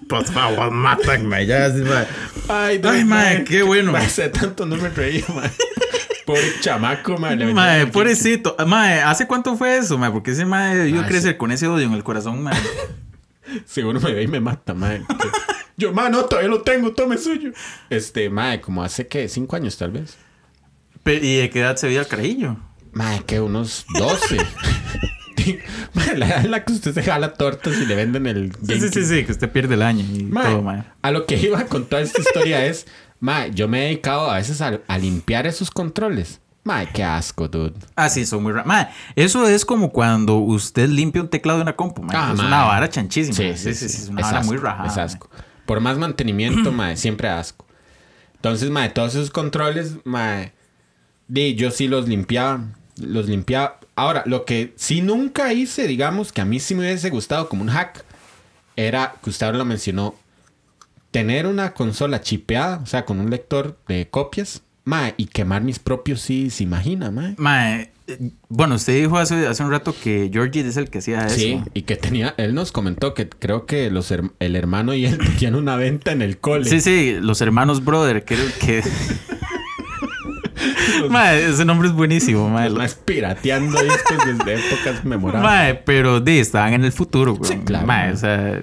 Por 0.09 0.24
favor, 0.24 0.70
mátenme 0.70 1.46
ya, 1.46 1.70
sí, 1.70 1.82
mae. 1.82 2.07
Ay, 2.48 2.80
Ay, 2.84 3.04
mae, 3.04 3.44
qué 3.44 3.62
bueno. 3.62 3.92
Mae, 3.92 4.07
hace 4.07 4.28
tanto 4.28 4.66
no 4.66 4.76
me 4.76 4.88
reía, 4.88 5.24
mae. 5.34 5.50
Pobre 6.26 6.52
chamaco, 6.61 7.16
Mae, 7.18 7.36
vendieron 7.36 7.90
pobrecito. 7.92 8.57
Mae, 8.66 9.00
¿hace 9.00 9.28
cuánto 9.28 9.57
fue 9.57 9.76
eso, 9.78 9.96
mae? 9.96 10.11
Porque 10.11 10.32
ese 10.32 10.44
mae 10.44 10.74
debió 10.74 11.02
Ah, 11.02 11.07
crecer 11.07 11.36
con 11.36 11.52
ese 11.52 11.68
odio 11.68 11.86
en 11.86 11.92
el 11.92 12.02
corazón, 12.02 12.42
mae. 12.42 12.54
quince. 13.46 13.64
Seguro 13.66 14.00
me 14.00 14.12
ve 14.12 14.22
y 14.24 14.26
me 14.26 14.40
mata, 14.40 14.74
mae. 14.74 15.02
Yo, 15.76 15.92
mae, 15.92 16.11
no, 16.11 16.24
todavía 16.24 16.50
lo 16.50 16.62
tengo, 16.62 16.92
tome 16.92 17.16
suyo. 17.16 17.52
Este, 17.90 18.28
mae, 18.28 18.61
como 18.61 18.82
hace 18.82 19.07
que 19.07 19.28
cinco 19.28 19.54
años 19.54 19.76
tal 19.76 19.92
vez. 19.92 20.16
Pe- 21.07 21.24
¿Y 21.24 21.36
de 21.36 21.50
qué 21.50 21.61
edad 21.61 21.76
se 21.76 21.86
veía 21.86 22.00
el 22.00 22.09
carajillo? 22.09 22.57
Mae, 22.92 23.20
que 23.24 23.40
unos 23.40 23.86
12. 23.96 24.36
mae, 25.94 26.16
la 26.16 26.26
edad 26.26 26.44
en 26.44 26.50
la 26.50 26.64
que 26.64 26.72
usted 26.72 26.92
se 26.92 27.02
jala 27.04 27.34
tortas 27.34 27.74
y 27.80 27.86
le 27.86 27.94
venden 27.94 28.26
el. 28.26 28.52
Sí, 28.66 28.80
sí, 28.80 28.88
sí, 28.88 29.04
sí, 29.04 29.24
que 29.24 29.30
usted 29.30 29.48
pierde 29.48 29.74
el 29.74 29.82
año 29.82 30.04
y 30.04 30.24
todo. 30.30 30.84
A 31.02 31.11
lo 31.12 31.24
que 31.24 31.36
iba 31.36 31.64
con 31.66 31.86
toda 31.86 32.02
esta 32.02 32.20
historia 32.20 32.66
es, 32.66 32.88
mae, 33.20 33.52
yo 33.54 33.68
me 33.68 33.82
he 33.82 33.84
dedicado 33.84 34.28
a 34.28 34.34
veces 34.34 34.61
a, 34.61 34.80
a 34.88 34.98
limpiar 34.98 35.46
esos 35.46 35.70
controles. 35.70 36.40
Mae, 36.64 36.88
qué 36.92 37.04
asco, 37.04 37.46
dude. 37.46 37.74
Ah, 37.94 38.09
sí, 38.09 38.26
son 38.26 38.42
muy 38.42 38.50
raros. 38.50 38.66
Mae, 38.66 38.88
eso 39.14 39.46
es 39.46 39.64
como 39.64 39.92
cuando 39.92 40.38
usted 40.38 40.88
limpia 40.88 41.22
un 41.22 41.28
teclado 41.28 41.61
de 41.61 41.62
una 41.62 41.76
compu, 41.76 42.02
mae. 42.02 42.16
Ah, 42.18 42.32
es 42.34 42.40
una 42.40 42.64
vara 42.64 42.88
chanchísima. 42.88 43.36
Sí, 43.36 43.52
sí, 43.57 43.72
sí, 43.74 43.86
Es 43.86 44.09
una 44.09 44.22
vara 44.22 44.40
asco, 44.40 44.52
muy 44.52 44.61
rajada. 44.61 44.88
Es 44.88 44.98
asco. 44.98 45.30
Por 45.66 45.78
más 45.78 45.96
mantenimiento, 45.98 46.72
mae, 46.72 46.96
siempre 46.96 47.28
asco. 47.28 47.64
Entonces, 48.34 48.70
mae, 48.70 48.88
todos 48.88 49.14
esos 49.14 49.30
controles, 49.30 49.98
mae, 50.04 50.55
di, 51.29 51.55
yo 51.55 51.70
sí 51.70 51.89
los 51.89 52.09
limpiaba. 52.09 52.64
Los 53.01 53.29
limpiaba. 53.29 53.79
Ahora, 53.95 54.22
lo 54.27 54.45
que 54.45 54.72
sí 54.77 55.01
nunca 55.03 55.53
hice, 55.53 55.87
digamos, 55.87 56.33
que 56.33 56.41
a 56.41 56.45
mí 56.45 56.61
sí 56.61 56.74
me 56.74 56.81
hubiese 56.81 57.11
gustado 57.11 57.49
como 57.49 57.62
un 57.62 57.68
hack, 57.68 58.05
era, 58.77 59.14
que 59.22 59.31
usted 59.31 59.47
ahora 59.47 59.59
lo 59.59 59.64
mencionó, 59.64 60.14
tener 61.11 61.47
una 61.47 61.72
consola 61.72 62.20
chipeada, 62.20 62.79
o 62.83 62.87
sea, 62.87 63.05
con 63.05 63.20
un 63.20 63.31
lector 63.31 63.79
de 63.89 64.09
copias, 64.11 64.62
mae, 64.85 65.14
y 65.16 65.27
quemar 65.27 65.62
mis 65.62 65.79
propios 65.79 66.20
sí, 66.20 66.51
se 66.51 66.62
imagina, 66.62 67.11
mae. 67.11 67.35
Mae, 67.39 67.91
bueno, 68.49 68.74
usted 68.77 68.95
dijo 69.01 69.16
hace, 69.18 69.47
hace 69.47 69.62
un 69.64 69.70
rato 69.70 69.95
que 70.01 70.29
Georgie 70.33 70.61
es 70.61 70.77
el 70.77 70.91
que 70.91 70.99
hacía 70.99 71.27
eso. 71.27 71.37
Sí, 71.37 71.61
y 71.74 71.83
que 71.83 71.97
tenía, 71.97 72.35
él 72.37 72.55
nos 72.55 72.70
comentó 72.70 73.14
que 73.14 73.29
creo 73.29 73.64
que 73.66 73.91
los 73.91 74.11
her- 74.12 74.31
el 74.41 74.57
hermano 74.57 74.95
y 74.95 75.07
él 75.07 75.18
tenían 75.39 75.55
una 75.55 75.77
venta 75.77 76.12
en 76.12 76.20
el 76.22 76.39
cole. 76.39 76.68
Sí, 76.68 76.81
sí, 76.81 77.16
los 77.20 77.41
hermanos 77.41 77.83
Brother, 77.85 78.24
creo 78.24 78.47
que. 78.61 78.83
mae, 81.11 81.50
ese 81.50 81.64
nombre 81.64 81.88
es 81.88 81.94
buenísimo, 81.94 82.48
mae. 82.48 82.70
Más 82.70 82.94
pirateando 82.94 83.80
discos 83.82 84.18
desde 84.26 84.54
épocas 84.54 85.04
memorables. 85.04 85.50
Mae, 85.50 85.74
pero 85.74 86.20
di, 86.20 86.38
estaban 86.38 86.72
en 86.74 86.84
el 86.84 86.92
futuro, 86.92 87.34
güey. 87.34 87.50
Sí, 87.50 87.59
claro, 87.64 87.86
Mae, 87.86 88.07
mae. 88.07 88.12
o 88.12 88.16
sea. 88.16 88.62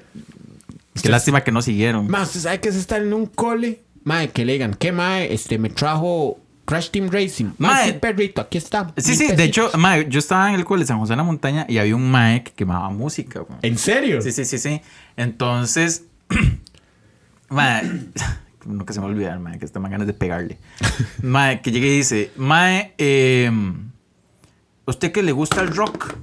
Qué 1.01 1.09
lástima 1.09 1.41
que 1.43 1.51
no 1.51 1.61
siguieron. 1.61 2.07
Más, 2.07 2.29
¿usted 2.29 2.41
sabe 2.41 2.59
que 2.59 2.69
es 2.69 2.75
estar 2.75 3.01
en 3.01 3.13
un 3.13 3.25
cole? 3.25 3.81
Mae, 4.03 4.29
que 4.29 4.45
le 4.45 4.53
digan, 4.53 4.73
¿qué 4.75 4.91
mae? 4.91 5.33
Este, 5.33 5.57
me 5.57 5.69
trajo 5.69 6.39
Crash 6.65 6.89
Team 6.91 7.09
Racing. 7.09 7.51
Mae, 7.57 7.71
Mae. 7.71 7.85
sí, 7.87 7.97
perrito, 7.99 8.41
aquí 8.41 8.57
está. 8.57 8.93
Sí, 8.97 9.15
sí, 9.15 9.27
de 9.27 9.43
hecho, 9.43 9.71
mae, 9.77 10.07
yo 10.09 10.19
estaba 10.19 10.49
en 10.49 10.55
el 10.55 10.65
cole 10.65 10.83
de 10.83 10.87
San 10.87 10.99
José 10.99 11.13
de 11.13 11.17
la 11.17 11.23
Montaña 11.23 11.65
y 11.67 11.77
había 11.77 11.95
un 11.95 12.09
mae 12.11 12.43
que 12.43 12.51
quemaba 12.51 12.89
música, 12.89 13.39
güey. 13.39 13.59
¿En 13.63 13.77
serio? 13.77 14.21
Sí, 14.21 14.31
sí, 14.31 14.45
sí, 14.45 14.57
sí. 14.59 14.81
Entonces, 15.17 16.03
mae, 17.49 17.81
nunca 18.65 18.93
se 18.93 18.99
me 18.99 19.05
olvidar, 19.07 19.39
mae, 19.39 19.59
que 19.59 19.79
me 19.79 19.89
ganas 19.89 20.07
de 20.07 20.13
pegarle. 20.13 20.57
Mae, 21.21 21.61
que 21.61 21.71
llegue 21.71 21.87
y 21.87 21.97
dice, 21.97 22.31
mae, 22.35 22.93
eh, 22.97 23.51
¿usted 24.85 25.11
que 25.11 25.23
le 25.23 25.31
gusta 25.31 25.61
el 25.61 25.75
rock? 25.75 26.15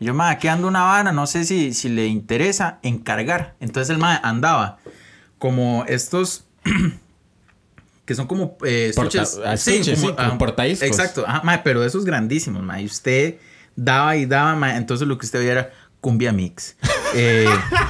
Yo, 0.00 0.14
mae, 0.14 0.32
aquí 0.34 0.48
ando 0.48 0.68
una 0.68 0.82
vara, 0.82 1.12
no 1.12 1.26
sé 1.26 1.44
si, 1.44 1.72
si 1.74 1.88
le 1.88 2.06
interesa 2.06 2.78
encargar. 2.82 3.54
Entonces 3.60 3.90
el 3.90 3.98
mae 3.98 4.18
andaba 4.22 4.78
como 5.38 5.84
estos... 5.88 6.44
Que 8.04 8.14
son 8.14 8.26
como 8.26 8.56
eh, 8.64 8.92
Porta- 8.96 9.22
estuches- 9.22 9.42
ah, 9.44 9.52
estuches, 9.52 9.98
sí, 10.00 10.06
como 10.06 10.18
ah, 10.18 10.38
portadiscos. 10.38 10.88
Exacto, 10.88 11.24
ajá, 11.28 11.42
mae, 11.44 11.58
pero 11.62 11.84
esos 11.84 12.06
grandísimos, 12.06 12.62
mae. 12.62 12.82
Y 12.82 12.86
usted 12.86 13.36
daba 13.76 14.16
y 14.16 14.24
daba, 14.24 14.54
mae. 14.56 14.76
Entonces 14.78 15.06
lo 15.06 15.18
que 15.18 15.26
usted 15.26 15.40
veía 15.40 15.52
era 15.52 15.70
cumbia 16.00 16.32
mix. 16.32 16.74
Eh, 17.14 17.46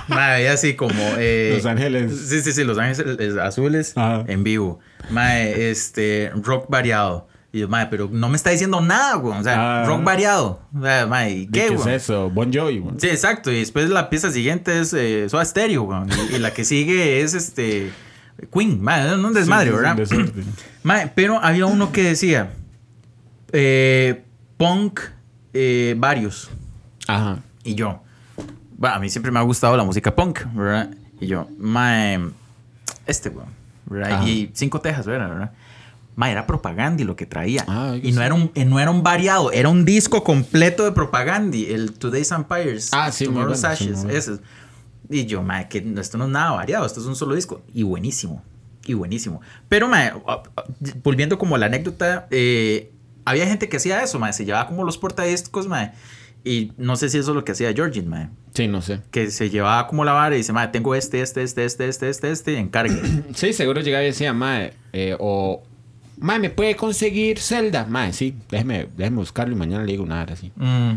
mae, 0.09 0.49
así 0.49 0.75
como. 0.75 0.93
eh, 1.19 1.53
Los 1.57 1.67
Ángeles. 1.67 2.13
Sí, 2.29 2.41
sí, 2.41 2.53
sí, 2.53 2.65
Los 2.65 2.79
Ángeles 2.79 3.37
Azules 3.37 3.93
Ajá. 3.97 4.25
en 4.29 4.45
vivo. 4.45 4.81
Mae, 5.11 5.71
este, 5.71 6.31
rock 6.43 6.67
variado. 6.69 7.29
Y 7.51 7.61
yo, 7.61 7.69
mae, 7.69 7.87
pero 7.87 8.09
no 8.13 8.29
me 8.29 8.37
está 8.37 8.51
diciendo 8.51 8.81
nada, 8.83 9.15
güey. 9.17 9.39
O 9.39 9.43
sea, 9.43 9.83
Ah. 9.83 9.87
rock 9.87 10.05
variado. 10.05 10.61
O 10.79 10.83
sea, 10.83 11.07
mae, 11.07 11.31
¿y 11.33 11.47
¿De 11.47 11.51
¿qué, 11.53 11.69
¿Qué, 11.69 11.75
güey? 11.77 11.95
es 11.95 12.03
eso? 12.05 12.29
Bon 12.31 12.53
Jovi, 12.53 12.79
güey. 12.79 12.95
Sí, 12.99 13.09
exacto. 13.09 13.51
Y 13.51 13.59
después 13.61 13.89
la 13.89 14.11
pieza 14.11 14.31
siguiente 14.31 14.81
es 14.81 14.93
eh, 14.93 15.27
Soda 15.31 15.45
Stereo, 15.45 15.83
güey. 15.85 16.01
Y, 16.31 16.37
y 16.37 16.39
la 16.39 16.53
que 16.53 16.65
sigue 16.65 17.21
es 17.23 17.35
este. 17.35 17.91
Queen, 18.53 18.81
mae, 18.83 19.07
es 19.07 19.13
un 19.15 19.33
desmadre, 19.35 19.71
Sí, 19.71 19.77
¿verdad? 19.77 19.91
un 19.93 19.97
desorden. 19.97 20.45
Mae, 20.85 21.11
pero 21.15 21.41
había 21.43 21.67
uno 21.67 21.91
que 21.91 22.05
decía 22.05 22.51
eh, 23.53 24.23
punk 24.57 25.01
eh, 25.55 25.95
varios. 25.99 26.51
Ajá. 27.07 27.39
Y 27.65 27.75
yo, 27.75 28.03
bueno, 28.79 28.97
a 28.97 28.99
mí 29.01 29.11
siempre 29.11 29.31
me 29.33 29.41
ha 29.41 29.43
gustado 29.43 29.77
la 29.77 29.83
música 29.85 30.15
punk, 30.15 30.45
¿verdad? 30.55 30.91
Y 31.21 31.27
yo, 31.27 31.49
mae, 31.59 32.31
este, 33.07 33.29
weón, 33.29 33.49
¿verdad? 33.87 34.13
Ajá. 34.13 34.29
Y 34.29 34.51
cinco 34.55 34.81
tejas, 34.81 35.05
¿verdad? 35.05 35.29
¿verdad? 35.29 35.53
Mae, 36.15 36.31
era 36.33 36.47
propaganda 36.47 37.03
y 37.03 37.05
lo 37.05 37.17
que 37.17 37.27
traía. 37.27 37.65
Ah, 37.67 37.97
y 38.01 38.13
no 38.13 38.21
sí. 38.21 38.27
era, 38.27 38.35
un, 38.35 38.53
eh, 38.55 38.65
no 38.65 38.79
era 38.79 38.91
un 38.93 39.03
variado, 39.03 39.51
era 39.51 39.69
un 39.69 39.85
disco 39.85 40.23
completo 40.23 40.85
de 40.85 40.93
propaganda. 40.93 41.57
El 41.57 41.93
Today's 41.93 42.31
Empires, 42.31 42.91
Ah, 42.93 43.11
sí, 43.11 43.25
Tomorrow's 43.25 43.61
bueno, 43.61 43.77
sí, 43.77 43.85
Ashes, 43.85 44.03
bueno. 44.05 44.17
ese. 44.17 44.39
Y 45.11 45.27
yo, 45.27 45.43
mae, 45.43 45.69
que 45.69 45.79
esto 45.99 46.17
no 46.17 46.25
es 46.27 46.31
nada 46.31 46.53
variado, 46.53 46.87
esto 46.87 47.01
es 47.01 47.07
un 47.07 47.17
solo 47.17 47.35
disco. 47.35 47.63
Y 47.75 47.83
buenísimo, 47.83 48.45
y 48.85 48.95
buenísimo. 48.95 49.41
Pero, 49.69 49.91
ah, 49.93 50.43
volviendo 51.03 51.37
como 51.37 51.57
a 51.57 51.59
la 51.59 51.67
anécdota, 51.67 52.29
eh, 52.31 52.93
había 53.25 53.47
gente 53.47 53.69
que 53.69 53.77
hacía 53.79 54.03
eso, 54.03 54.21
mae, 54.21 54.33
se 54.33 54.45
llevaba 54.45 54.69
como 54.69 54.85
los 54.85 54.99
portadiscos, 54.99 55.67
mae. 55.67 55.93
Y 56.49 56.73
no 56.79 56.97
sé 56.97 57.11
si 57.11 57.19
eso 57.19 57.33
es 57.33 57.35
lo 57.35 57.45
que 57.45 57.53
hacía 57.53 57.75
Georgie, 57.75 58.01
mae. 58.01 58.31
Sí, 58.55 58.69
no 58.69 58.81
sé. 58.81 59.01
Que 59.11 59.31
se 59.31 59.51
llevaba 59.51 59.87
como 59.87 60.03
la 60.07 60.15
vara 60.15 60.35
y 60.35 60.39
dice, 60.39 60.55
mae, 60.55 60.69
tengo 60.69 60.95
este, 60.95 61.21
este, 61.21 61.43
este, 61.43 61.67
este, 61.67 61.89
este, 61.89 62.09
este, 62.09 62.31
este, 62.31 62.59
encargue. 62.59 62.99
Sí, 63.35 63.53
seguro 63.53 63.83
llegaba 63.83 64.03
y 64.03 64.07
decía, 64.07 64.33
mae, 64.33 64.73
eh, 64.95 65.15
o... 65.19 65.63
Mae, 66.17 66.39
¿me 66.39 66.49
puede 66.49 66.75
conseguir 66.75 67.39
Zelda? 67.39 67.85
Mae, 67.85 68.15
sí, 68.15 68.35
déjeme, 68.51 68.89
déjeme 68.97 69.19
buscarlo 69.19 69.55
y 69.55 69.59
mañana 69.59 69.85
le 69.85 69.93
digo 69.93 70.07
nada 70.07 70.33
así. 70.33 70.51
Mm. 70.57 70.93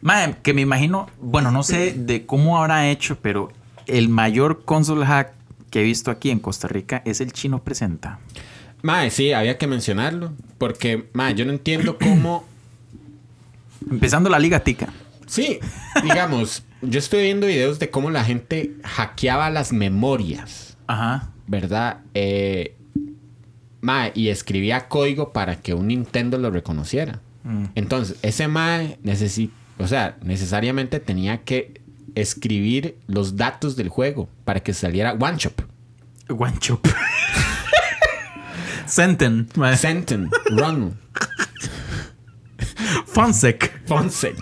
Mae, 0.00 0.36
que 0.44 0.54
me 0.54 0.60
imagino, 0.60 1.10
bueno, 1.20 1.50
no 1.50 1.64
sé 1.64 1.92
de 1.92 2.24
cómo 2.24 2.56
habrá 2.58 2.88
hecho, 2.88 3.18
pero 3.20 3.50
el 3.88 4.08
mayor 4.08 4.64
console 4.64 5.04
hack 5.04 5.32
que 5.70 5.80
he 5.80 5.82
visto 5.82 6.12
aquí 6.12 6.30
en 6.30 6.38
Costa 6.38 6.68
Rica 6.68 7.02
es 7.04 7.20
el 7.20 7.32
chino 7.32 7.64
presenta. 7.64 8.20
Mae, 8.82 9.10
sí, 9.10 9.32
había 9.32 9.58
que 9.58 9.66
mencionarlo. 9.66 10.32
Porque, 10.56 11.10
mae, 11.14 11.34
yo 11.34 11.44
no 11.44 11.50
entiendo 11.50 11.98
cómo... 11.98 12.44
Empezando 13.90 14.28
la 14.30 14.38
liga 14.38 14.60
tica. 14.60 14.88
Sí, 15.26 15.58
digamos, 16.02 16.64
yo 16.82 16.98
estoy 16.98 17.22
viendo 17.24 17.46
videos 17.46 17.78
de 17.78 17.90
cómo 17.90 18.10
la 18.10 18.24
gente 18.24 18.72
hackeaba 18.84 19.48
las 19.50 19.72
memorias, 19.72 20.76
Ajá. 20.86 21.30
¿verdad? 21.46 22.00
Eh, 22.14 22.76
mae, 23.80 24.12
y 24.14 24.28
escribía 24.28 24.88
código 24.88 25.32
para 25.32 25.56
que 25.60 25.74
un 25.74 25.88
Nintendo 25.88 26.38
lo 26.38 26.50
reconociera. 26.50 27.20
Mm. 27.44 27.64
Entonces, 27.74 28.16
ese 28.22 28.48
mae 28.48 28.98
necesi- 29.02 29.50
o 29.78 29.86
sea, 29.86 30.16
necesariamente 30.22 31.00
tenía 31.00 31.42
que 31.42 31.80
escribir 32.14 32.96
los 33.06 33.36
datos 33.36 33.76
del 33.76 33.88
juego 33.88 34.28
para 34.44 34.60
que 34.60 34.72
saliera 34.72 35.12
One 35.14 35.36
Shop. 35.38 35.60
One 36.28 36.54
Chop. 36.58 36.86
Senten. 38.86 39.48
mae. 39.56 39.76
Senten, 39.76 40.30
Run, 40.50 40.96
Fonsec. 43.06 43.73
Fonsec, 43.86 44.36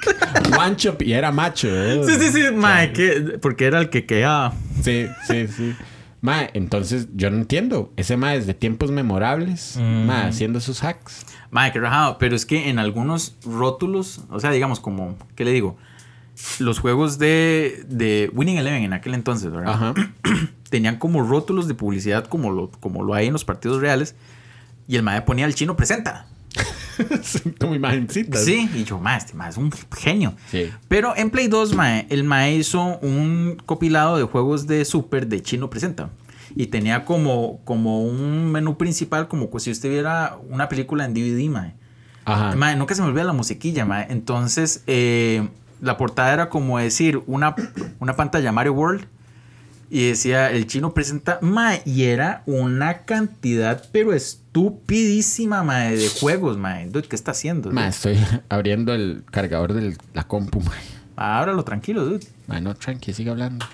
One 0.58 0.74
Shop 0.76 1.02
y 1.02 1.12
era 1.12 1.32
macho. 1.32 1.68
¿eh? 1.68 2.02
Sí, 2.06 2.12
sí, 2.20 2.32
sí, 2.32 2.42
mae, 2.54 2.92
que, 2.92 3.38
porque 3.40 3.64
era 3.66 3.80
el 3.80 3.90
que 3.90 4.06
quedaba. 4.06 4.52
Sí, 4.82 5.06
sí, 5.26 5.48
sí. 5.48 5.74
Mae, 6.20 6.50
entonces 6.54 7.08
yo 7.14 7.30
no 7.30 7.38
entiendo. 7.38 7.92
Ese 7.96 8.16
mae 8.16 8.38
desde 8.38 8.54
tiempos 8.54 8.90
memorables, 8.92 9.76
Mm. 9.80 10.06
mae, 10.06 10.28
haciendo 10.28 10.60
sus 10.60 10.84
hacks. 10.84 11.26
Mae, 11.50 11.72
qué 11.72 11.80
rajado. 11.80 12.18
Pero 12.18 12.36
es 12.36 12.46
que 12.46 12.68
en 12.70 12.78
algunos 12.78 13.34
rótulos, 13.44 14.20
o 14.30 14.38
sea, 14.38 14.50
digamos 14.52 14.78
como, 14.78 15.16
¿qué 15.34 15.44
le 15.44 15.50
digo? 15.52 15.76
Los 16.60 16.78
juegos 16.78 17.18
de, 17.18 17.84
de 17.88 18.30
Winning 18.32 18.56
Eleven 18.58 18.84
en 18.84 18.92
aquel 18.92 19.14
entonces, 19.14 19.50
¿verdad? 19.50 19.74
Ajá. 19.74 19.94
tenían 20.70 20.96
como 20.96 21.22
rótulos 21.22 21.68
de 21.68 21.74
publicidad 21.74 22.24
como 22.26 22.50
lo, 22.50 22.70
como 22.70 23.02
lo 23.02 23.12
hay 23.14 23.26
en 23.26 23.32
los 23.32 23.44
partidos 23.44 23.80
reales. 23.80 24.14
Y 24.88 24.96
el 24.96 25.02
mae 25.02 25.22
ponía 25.22 25.44
el 25.46 25.54
chino 25.54 25.76
presenta. 25.76 26.26
Como 27.60 27.74
imagencita. 27.74 28.38
Sí, 28.38 28.68
y 28.74 28.84
yo, 28.84 28.98
mae, 28.98 29.18
este 29.18 29.34
mae 29.34 29.50
es 29.50 29.56
un 29.56 29.70
genio. 29.96 30.34
Sí. 30.50 30.70
Pero 30.88 31.16
en 31.16 31.30
Play 31.30 31.48
2, 31.48 31.74
mae, 31.74 32.06
el 32.10 32.24
mae 32.24 32.54
hizo 32.54 32.98
un 32.98 33.60
compilado 33.64 34.16
de 34.16 34.24
juegos 34.24 34.66
de 34.66 34.84
Super 34.84 35.26
de 35.26 35.42
chino 35.42 35.70
presenta. 35.70 36.10
Y 36.54 36.66
tenía 36.66 37.04
como, 37.04 37.60
como 37.64 38.02
un 38.02 38.52
menú 38.52 38.76
principal, 38.76 39.28
como 39.28 39.48
si 39.58 39.70
usted 39.70 39.88
viera 39.88 40.36
una 40.50 40.68
película 40.68 41.04
en 41.04 41.14
DVD, 41.14 41.48
mae. 41.48 41.74
Ajá. 42.24 42.54
Nunca 42.76 42.94
se 42.94 43.02
me 43.02 43.08
olvida 43.08 43.24
la 43.24 43.32
musiquilla, 43.32 43.84
mae. 43.84 44.06
Entonces, 44.10 44.82
eh, 44.86 45.48
la 45.80 45.96
portada 45.96 46.32
era 46.32 46.48
como 46.48 46.78
decir 46.78 47.22
una, 47.26 47.54
una 47.98 48.16
pantalla 48.16 48.52
Mario 48.52 48.74
World. 48.74 49.06
Y 49.94 50.08
decía, 50.08 50.50
el 50.50 50.66
chino 50.66 50.94
presenta, 50.94 51.38
mae, 51.42 51.82
y 51.84 52.04
era 52.04 52.44
una 52.46 53.02
cantidad, 53.02 53.84
pero 53.92 54.14
estupidísima, 54.14 55.62
mae, 55.64 55.94
de 55.94 56.08
juegos, 56.08 56.56
mae. 56.56 56.86
Dude, 56.86 57.06
¿qué 57.08 57.14
está 57.14 57.32
haciendo? 57.32 57.68
dude? 57.68 57.74
Ma, 57.74 57.88
estoy 57.88 58.16
abriendo 58.48 58.94
el 58.94 59.22
cargador 59.30 59.74
de 59.74 59.94
la 60.14 60.24
compu, 60.24 60.62
ma. 60.62 60.72
Ábralo 61.14 61.62
tranquilo, 61.62 62.06
dude. 62.06 62.26
Ma, 62.46 62.58
no, 62.58 62.74
tranqui, 62.74 63.12
sigue 63.12 63.28
hablando. 63.28 63.66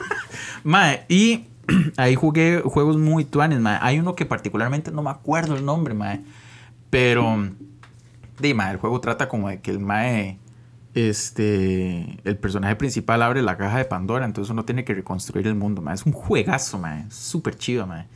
Mae, 0.64 1.04
y 1.10 1.44
ahí 1.98 2.14
jugué 2.14 2.62
juegos 2.64 2.96
muy 2.96 3.26
tuanes, 3.26 3.60
mae. 3.60 3.78
Hay 3.82 3.98
uno 3.98 4.14
que 4.14 4.24
particularmente 4.24 4.90
no 4.90 5.02
me 5.02 5.10
acuerdo 5.10 5.56
el 5.56 5.64
nombre, 5.66 5.92
mae. 5.92 6.22
Pero, 6.88 7.50
di, 8.38 8.54
mae, 8.54 8.72
el 8.72 8.78
juego 8.78 8.98
trata 9.02 9.28
como 9.28 9.50
de 9.50 9.60
que 9.60 9.72
el 9.72 9.78
mae, 9.78 10.38
este, 10.94 12.18
el 12.24 12.36
personaje 12.38 12.76
principal 12.76 13.22
abre 13.22 13.42
la 13.42 13.56
caja 13.56 13.78
de 13.78 13.84
Pandora, 13.84 14.24
entonces 14.24 14.50
uno 14.50 14.64
tiene 14.64 14.84
que 14.84 14.94
reconstruir 14.94 15.46
el 15.46 15.54
mundo, 15.54 15.82
mae. 15.82 15.94
Es 15.94 16.04
un 16.06 16.12
juegazo, 16.12 16.78
mae. 16.78 17.04
Súper 17.10 17.56
chido, 17.56 17.86
mae. 17.86 18.06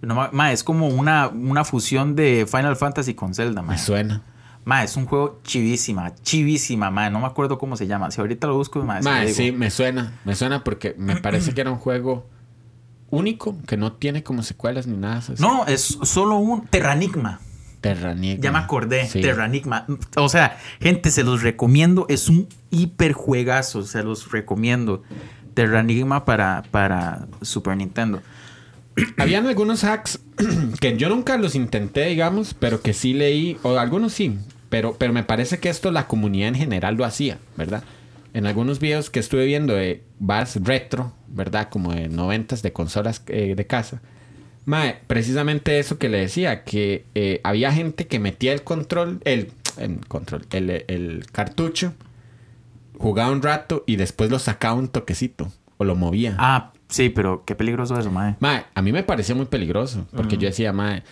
No, 0.00 0.28
ma- 0.32 0.52
es 0.52 0.62
como 0.62 0.88
una, 0.88 1.28
una 1.28 1.64
fusión 1.64 2.14
de 2.14 2.46
Final 2.50 2.76
Fantasy 2.76 3.14
con 3.14 3.34
Zelda, 3.34 3.62
mae. 3.62 3.76
Me 3.76 3.82
suena. 3.82 4.22
Mae, 4.64 4.84
es 4.84 4.96
un 4.96 5.06
juego 5.06 5.40
chivísima, 5.44 6.14
chivísima, 6.22 6.90
mae. 6.90 7.10
No 7.10 7.20
me 7.20 7.26
acuerdo 7.26 7.58
cómo 7.58 7.76
se 7.76 7.86
llama. 7.86 8.10
Si 8.10 8.20
ahorita 8.20 8.46
lo 8.46 8.54
busco, 8.56 8.82
Ma, 8.84 9.00
digo. 9.00 9.32
sí, 9.34 9.50
me 9.52 9.70
suena. 9.70 10.12
Me 10.24 10.34
suena 10.34 10.62
porque 10.64 10.94
me 10.98 11.16
parece 11.20 11.54
que 11.54 11.60
era 11.62 11.70
un 11.70 11.78
juego 11.78 12.26
único, 13.10 13.56
que 13.66 13.76
no 13.78 13.92
tiene 13.94 14.22
como 14.22 14.42
secuelas 14.42 14.86
ni 14.86 14.96
nada. 14.96 15.16
así. 15.18 15.32
No, 15.38 15.64
es 15.66 15.98
solo 16.02 16.36
un 16.36 16.66
Terranigma. 16.66 17.40
Terranigma. 17.80 18.42
Ya 18.42 18.52
me 18.52 18.58
acordé, 18.58 19.06
Sí. 19.06 19.20
Terranigma. 19.20 19.86
O 20.16 20.28
sea, 20.28 20.58
gente, 20.80 21.10
se 21.10 21.22
los 21.22 21.42
recomiendo. 21.42 22.06
Es 22.08 22.28
un 22.28 22.48
hiper 22.70 23.12
juegazo, 23.12 23.82
se 23.82 24.02
los 24.02 24.30
recomiendo. 24.32 25.02
Terranigma 25.54 26.24
para, 26.24 26.64
para 26.70 27.26
Super 27.42 27.76
Nintendo. 27.76 28.22
Habían 29.16 29.46
algunos 29.46 29.84
hacks 29.84 30.20
que 30.80 30.96
yo 30.96 31.08
nunca 31.08 31.36
los 31.38 31.54
intenté, 31.54 32.06
digamos, 32.06 32.54
pero 32.54 32.80
que 32.80 32.92
sí 32.92 33.12
leí, 33.12 33.58
o 33.62 33.78
algunos 33.78 34.12
sí, 34.12 34.38
pero, 34.68 34.96
pero 34.98 35.12
me 35.12 35.22
parece 35.24 35.58
que 35.58 35.68
esto 35.68 35.90
la 35.90 36.06
comunidad 36.06 36.48
en 36.48 36.54
general 36.56 36.96
lo 36.96 37.04
hacía, 37.04 37.38
¿verdad? 37.56 37.82
En 38.34 38.46
algunos 38.46 38.78
videos 38.80 39.08
que 39.10 39.20
estuve 39.20 39.46
viendo 39.46 39.74
de 39.74 40.04
bars 40.18 40.58
retro, 40.62 41.12
¿verdad? 41.28 41.68
Como 41.70 41.92
de 41.92 42.08
noventas 42.08 42.62
de 42.62 42.72
consolas 42.72 43.22
eh, 43.28 43.54
de 43.56 43.66
casa. 43.66 44.00
Mae, 44.68 45.00
precisamente 45.06 45.78
eso 45.78 45.96
que 45.96 46.10
le 46.10 46.18
decía, 46.18 46.62
que 46.62 47.06
eh, 47.14 47.40
había 47.42 47.72
gente 47.72 48.06
que 48.06 48.18
metía 48.18 48.52
el 48.52 48.64
control, 48.64 49.18
el, 49.24 49.50
el 49.78 50.06
control, 50.06 50.44
el, 50.50 50.84
el 50.88 51.24
cartucho, 51.32 51.94
jugaba 52.98 53.30
un 53.30 53.40
rato 53.40 53.82
y 53.86 53.96
después 53.96 54.30
lo 54.30 54.38
sacaba 54.38 54.74
un 54.74 54.88
toquecito 54.88 55.50
o 55.78 55.86
lo 55.86 55.94
movía. 55.94 56.36
Ah, 56.38 56.72
sí, 56.90 57.08
pero 57.08 57.44
qué 57.46 57.54
peligroso 57.54 57.98
eso, 57.98 58.10
mae. 58.10 58.36
Mae, 58.40 58.66
a 58.74 58.82
mí 58.82 58.92
me 58.92 59.02
parecía 59.02 59.34
muy 59.34 59.46
peligroso. 59.46 60.06
Porque 60.14 60.36
yo 60.36 60.46
decía, 60.46 60.74
mae. 60.74 61.02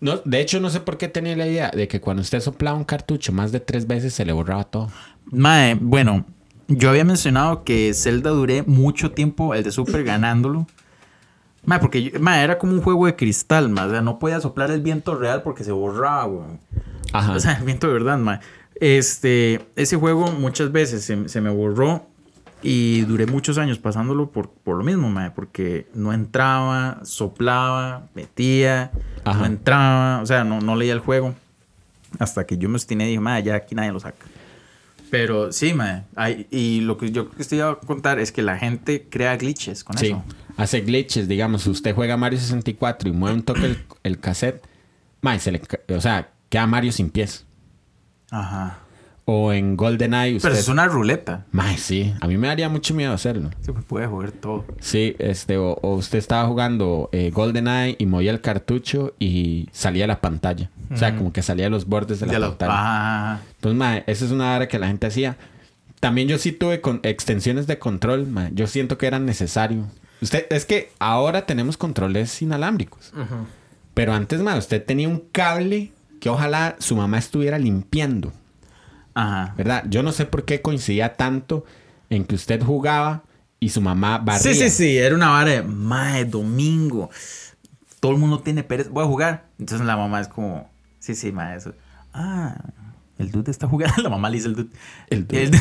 No, 0.00 0.16
de 0.24 0.40
hecho, 0.40 0.58
no 0.58 0.68
sé 0.68 0.80
por 0.80 0.98
qué 0.98 1.06
tenía 1.06 1.36
la 1.36 1.46
idea 1.46 1.70
de 1.70 1.86
que 1.86 2.00
cuando 2.00 2.22
usted 2.22 2.40
soplaba 2.40 2.76
un 2.76 2.82
cartucho 2.82 3.30
más 3.30 3.52
de 3.52 3.60
tres 3.60 3.86
veces 3.86 4.14
se 4.14 4.24
le 4.24 4.32
borraba 4.32 4.64
todo. 4.64 4.90
Mae, 5.26 5.76
bueno, 5.80 6.26
yo 6.66 6.90
había 6.90 7.04
mencionado 7.04 7.62
que 7.62 7.94
Zelda 7.94 8.30
duré 8.30 8.64
mucho 8.64 9.12
tiempo, 9.12 9.54
el 9.54 9.62
de 9.62 9.70
Super, 9.70 10.02
ganándolo. 10.02 10.66
Mae, 11.66 11.78
porque 11.80 12.02
yo- 12.02 12.20
mae, 12.20 12.42
era 12.42 12.58
como 12.58 12.72
un 12.72 12.80
juego 12.80 13.06
de 13.06 13.14
cristal, 13.16 13.68
mae. 13.68 13.86
O 13.86 13.90
sea, 13.90 14.00
no 14.00 14.18
podía 14.18 14.40
soplar 14.40 14.70
el 14.70 14.80
viento 14.80 15.14
real 15.16 15.42
porque 15.42 15.64
se 15.64 15.72
borraba, 15.72 16.24
weón. 16.26 16.60
Ajá. 17.12 17.32
O 17.32 17.40
sea, 17.40 17.58
el 17.58 17.64
viento 17.66 17.86
de 17.88 17.92
verdad, 17.92 18.16
mae. 18.18 18.40
Este, 18.80 19.66
ese 19.76 19.96
juego 19.96 20.30
muchas 20.32 20.70
veces 20.72 21.04
se, 21.04 21.28
se 21.28 21.40
me 21.40 21.50
borró 21.50 22.06
y 22.62 23.02
duré 23.02 23.26
muchos 23.26 23.58
años 23.58 23.78
pasándolo 23.78 24.30
por, 24.30 24.48
por 24.50 24.76
lo 24.78 24.84
mismo, 24.84 25.08
mae. 25.10 25.30
Porque 25.32 25.86
no 25.94 26.12
entraba, 26.12 27.00
soplaba, 27.04 28.06
metía, 28.14 28.90
Ajá. 29.24 29.40
no 29.40 29.46
entraba. 29.46 30.20
O 30.22 30.26
sea, 30.26 30.44
no, 30.44 30.60
no 30.60 30.76
leía 30.76 30.92
el 30.92 31.00
juego. 31.00 31.34
Hasta 32.18 32.44
que 32.46 32.56
yo 32.56 32.68
me 32.68 32.76
obstiné 32.76 33.04
y 33.04 33.08
dije, 33.08 33.20
mae, 33.20 33.42
ya 33.42 33.56
aquí 33.56 33.74
nadie 33.74 33.92
lo 33.92 34.00
saca. 34.00 34.24
Pero 35.10 35.52
sí, 35.52 35.72
mae. 35.72 36.04
hay- 36.16 36.46
y 36.50 36.80
lo 36.80 36.98
que 36.98 37.10
yo 37.12 37.30
estoy 37.38 37.60
a 37.60 37.74
contar 37.76 38.18
es 38.18 38.32
que 38.32 38.42
la 38.42 38.58
gente 38.58 39.06
crea 39.08 39.36
glitches 39.36 39.84
con 39.84 39.96
sí. 39.98 40.06
eso. 40.06 40.24
Hace 40.56 40.80
glitches, 40.80 41.28
digamos, 41.28 41.62
si 41.62 41.70
usted 41.70 41.94
juega 41.94 42.16
Mario 42.16 42.38
64 42.38 43.08
y 43.08 43.12
mueve 43.12 43.36
un 43.36 43.42
toque 43.42 43.66
el, 43.66 43.78
el 44.02 44.18
cassette, 44.18 44.66
mae, 45.20 45.38
se 45.38 45.52
le, 45.52 45.60
o 45.94 46.00
sea, 46.00 46.30
queda 46.48 46.66
Mario 46.66 46.92
sin 46.92 47.10
pies. 47.10 47.44
Ajá. 48.30 48.78
O 49.28 49.52
en 49.52 49.76
GoldenEye 49.76 50.36
usted... 50.36 50.50
Pero 50.50 50.60
es 50.60 50.68
una 50.68 50.86
ruleta. 50.86 51.46
Mae, 51.50 51.76
sí. 51.78 52.14
A 52.20 52.28
mí 52.28 52.36
me 52.38 52.46
daría 52.46 52.68
mucho 52.68 52.94
miedo 52.94 53.12
hacerlo. 53.12 53.50
Se 53.60 53.72
puede 53.72 54.06
jugar 54.06 54.30
todo. 54.30 54.64
Sí, 54.78 55.16
este, 55.18 55.58
o, 55.58 55.72
o 55.82 55.94
usted 55.96 56.18
estaba 56.18 56.46
jugando 56.46 57.08
eh, 57.10 57.32
GoldenEye 57.34 57.96
y 57.98 58.06
movía 58.06 58.30
el 58.30 58.40
cartucho 58.40 59.14
y 59.18 59.68
salía 59.72 60.06
la 60.06 60.20
pantalla. 60.20 60.70
O 60.92 60.96
sea, 60.96 61.16
como 61.16 61.32
que 61.32 61.42
salía 61.42 61.64
de 61.64 61.70
los 61.70 61.86
bordes 61.86 62.20
de 62.20 62.26
la 62.26 62.38
pantalla. 62.38 62.72
Ah, 62.72 63.40
Entonces, 63.56 63.76
mae, 63.76 64.04
esa 64.06 64.24
es 64.24 64.30
una 64.30 64.54
área 64.54 64.68
que 64.68 64.78
la 64.78 64.86
gente 64.86 65.08
hacía. 65.08 65.36
También 65.98 66.28
yo 66.28 66.38
sí 66.38 66.52
tuve 66.52 66.80
con 66.80 67.00
extensiones 67.02 67.66
de 67.66 67.80
control, 67.80 68.28
mae. 68.28 68.50
Yo 68.54 68.68
siento 68.68 68.96
que 68.96 69.08
eran 69.08 69.26
necesario. 69.26 69.86
Usted, 70.22 70.46
es 70.50 70.64
que 70.66 70.92
ahora 71.00 71.46
tenemos 71.46 71.76
controles 71.76 72.40
inalámbricos. 72.42 73.12
Pero 73.92 74.14
antes, 74.14 74.40
mae, 74.40 74.56
usted 74.56 74.84
tenía 74.84 75.08
un 75.08 75.18
cable 75.32 75.90
que 76.20 76.28
ojalá 76.28 76.76
su 76.78 76.94
mamá 76.94 77.18
estuviera 77.18 77.58
limpiando. 77.58 78.32
Ajá. 79.16 79.54
¿Verdad? 79.56 79.84
Yo 79.88 80.02
no 80.02 80.12
sé 80.12 80.26
por 80.26 80.44
qué 80.44 80.60
coincidía 80.60 81.14
tanto 81.14 81.64
en 82.10 82.24
que 82.24 82.34
usted 82.34 82.62
jugaba 82.62 83.22
y 83.58 83.70
su 83.70 83.80
mamá 83.80 84.18
barría. 84.18 84.42
Sí, 84.42 84.54
sí, 84.54 84.68
sí, 84.70 84.96
era 84.98 85.14
una 85.14 85.30
vara 85.30 85.50
de, 85.50 85.62
mae, 85.62 86.24
domingo. 86.26 87.08
Todo 87.98 88.12
el 88.12 88.18
mundo 88.18 88.40
tiene 88.40 88.62
pereza, 88.62 88.90
voy 88.90 89.04
a 89.04 89.08
jugar. 89.08 89.46
Entonces 89.58 89.86
la 89.86 89.96
mamá 89.96 90.20
es 90.20 90.28
como, 90.28 90.70
sí, 90.98 91.14
sí, 91.14 91.32
mae, 91.32 91.56
eso. 91.56 91.72
Ah, 92.12 92.56
el 93.18 93.30
dude 93.30 93.50
está 93.50 93.66
jugando. 93.66 93.94
La 94.02 94.10
mamá 94.10 94.28
le 94.28 94.36
dice 94.36 94.48
el 94.48 94.54
dude. 94.56 94.68
El 95.08 95.26
dude. 95.26 95.42
El, 95.44 95.52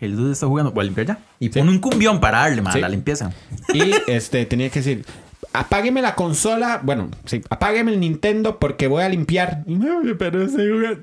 el 0.00 0.16
dude 0.16 0.32
está 0.32 0.46
jugando, 0.46 0.72
voy 0.72 0.82
a 0.82 0.84
limpiar 0.86 1.06
ya. 1.06 1.18
Y 1.38 1.50
pone 1.50 1.70
un 1.70 1.78
cumbión 1.78 2.18
para 2.20 2.38
darle, 2.38 2.62
mae, 2.62 2.72
Sí. 2.72 2.80
la 2.80 2.88
limpieza. 2.88 3.30
Y 3.74 3.92
este 4.10 4.46
tenía 4.46 4.70
que 4.70 4.80
decir, 4.80 5.04
apágueme 5.54 6.02
la 6.02 6.14
consola, 6.14 6.80
bueno, 6.82 7.08
sí, 7.24 7.42
apágueme 7.48 7.92
el 7.92 8.00
Nintendo 8.00 8.58
porque 8.58 8.86
voy 8.88 9.02
a 9.02 9.08
limpiar. 9.08 9.62
No, 9.66 10.02
pero. 10.18 10.46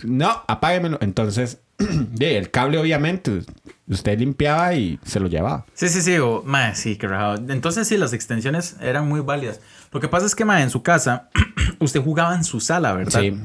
No, 0.03 0.43
apáguemelo. 0.47 0.99
Entonces, 1.01 1.59
el 2.19 2.51
cable 2.51 2.77
obviamente, 2.77 3.41
usted 3.87 4.19
limpiaba 4.19 4.73
y 4.75 4.99
se 5.03 5.19
lo 5.19 5.27
llevaba. 5.27 5.65
Sí, 5.73 5.89
sí, 5.89 6.01
sí, 6.01 6.17
o, 6.17 6.43
mae, 6.45 6.75
sí, 6.75 6.97
qué 6.97 7.07
rajado. 7.07 7.35
Entonces 7.51 7.87
sí, 7.87 7.97
las 7.97 8.13
extensiones 8.13 8.75
eran 8.81 9.07
muy 9.07 9.21
válidas. 9.21 9.59
Lo 9.91 9.99
que 9.99 10.07
pasa 10.07 10.25
es 10.27 10.35
que, 10.35 10.45
mae, 10.45 10.61
en 10.61 10.69
su 10.69 10.83
casa, 10.83 11.29
usted 11.79 12.01
jugaba 12.01 12.35
en 12.35 12.43
su 12.43 12.59
sala, 12.59 12.93
¿verdad? 12.93 13.19
Sí. 13.21 13.35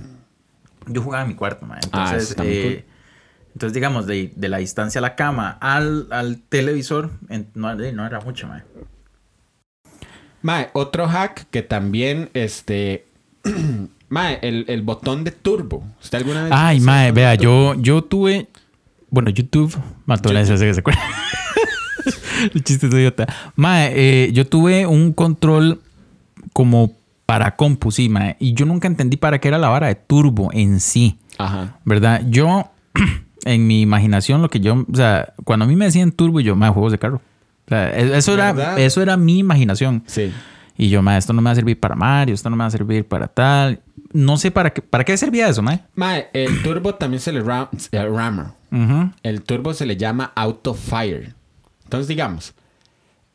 Yo 0.89 1.03
jugaba 1.03 1.23
en 1.23 1.29
mi 1.29 1.35
cuarto. 1.35 1.67
Ah, 1.71 1.79
Entonces, 1.83 2.31
está 2.31 2.43
muy 2.43 2.53
eh, 2.53 2.85
entonces 3.55 3.73
digamos, 3.73 4.07
de, 4.07 4.33
de 4.37 4.49
la 4.51 4.59
distancia 4.59 4.99
a 4.99 5.03
la 5.03 5.17
cama 5.17 5.57
al, 5.63 6.09
al 6.11 6.43
televisor, 6.43 7.11
en- 7.31 7.49
no, 7.55 7.75
no 7.75 8.07
era 8.07 8.21
mucho, 8.21 8.47
mae. 8.47 8.63
Mae, 10.47 10.69
otro 10.75 11.09
hack 11.09 11.49
que 11.51 11.63
también, 11.63 12.31
este, 12.33 13.05
mae, 14.09 14.39
el, 14.43 14.65
el 14.69 14.83
botón 14.83 15.25
de 15.25 15.33
turbo. 15.33 15.83
¿Usted 16.01 16.19
alguna 16.19 16.45
vez? 16.45 16.53
Ay, 16.55 16.79
mae, 16.79 17.11
vea, 17.11 17.35
yo, 17.35 17.75
yo 17.75 18.05
tuve. 18.05 18.47
Bueno, 19.11 19.31
YouTube. 19.31 19.77
Mató 20.05 20.33
la 20.33 20.45
que 20.45 20.57
se 20.57 20.79
acuerda. 20.79 21.01
El 22.55 22.63
chiste 22.63 22.87
es 22.87 22.95
idiota. 22.95 23.27
Mae, 23.57 23.93
eh, 23.97 24.33
yo 24.33 24.47
tuve 24.47 24.87
un 24.87 25.13
control 25.13 25.81
como 26.53 26.93
para 27.25 27.57
compu, 27.57 27.91
sí, 27.91 28.09
mae. 28.09 28.37
Y 28.39 28.55
yo 28.55 28.67
nunca 28.67 28.87
entendí 28.87 29.17
para 29.17 29.41
qué 29.41 29.49
era 29.49 29.59
la 29.59 29.69
vara 29.69 29.89
de 29.89 29.97
turbo 29.97 30.51
en 30.53 30.79
sí. 30.79 31.19
Ajá. 31.39 31.81
¿Verdad? 31.85 32.23
Yo, 32.29 32.71
en 33.45 33.67
mi 33.67 33.81
imaginación, 33.81 34.43
lo 34.43 34.49
que 34.49 34.61
yo. 34.61 34.87
O 34.93 34.95
sea, 34.95 35.35
cuando 35.43 35.65
a 35.65 35.69
mí 35.69 35.75
me 35.75 35.87
decían 35.87 36.13
turbo, 36.13 36.39
yo, 36.39 36.55
mae, 36.55 36.71
juegos 36.71 36.93
de 36.93 37.01
carro. 37.01 37.21
O 37.67 37.69
sea, 37.69 37.91
e- 37.99 38.17
eso 38.17 38.35
era, 38.35 38.79
eso 38.79 39.03
era 39.03 39.17
mi 39.17 39.39
imaginación. 39.39 40.03
Sí. 40.07 40.33
Y 40.79 40.89
yo, 40.91 41.03
mae, 41.03 41.19
esto 41.19 41.33
no 41.33 41.41
me 41.43 41.47
va 41.49 41.53
a 41.53 41.57
servir 41.57 41.81
para 41.81 41.95
Mario, 41.95 42.35
esto 42.35 42.51
no 42.51 42.57
me 42.57 42.63
va 42.63 42.67
a 42.69 42.71
servir 42.71 43.05
para 43.07 43.29
tal. 43.29 43.81
No 44.13 44.37
sé 44.37 44.51
para 44.51 44.73
qué, 44.73 44.83
para 44.83 45.05
qué 45.05 45.17
servía 45.17 45.49
eso, 45.49 45.63
mae. 45.63 45.81
Mae, 45.95 46.29
el 46.33 46.63
turbo 46.63 46.95
también 46.95 47.21
se 47.21 47.33
le 47.33 47.41
ram, 47.43 47.69
eh, 47.93 48.05
rammer. 48.07 48.47
El 49.23 49.43
turbo 49.43 49.73
se 49.75 49.87
le 49.87 49.97
llama 49.97 50.33
auto 50.35 50.75
fire. 50.75 51.35
Entonces, 51.85 52.09
digamos, 52.09 52.53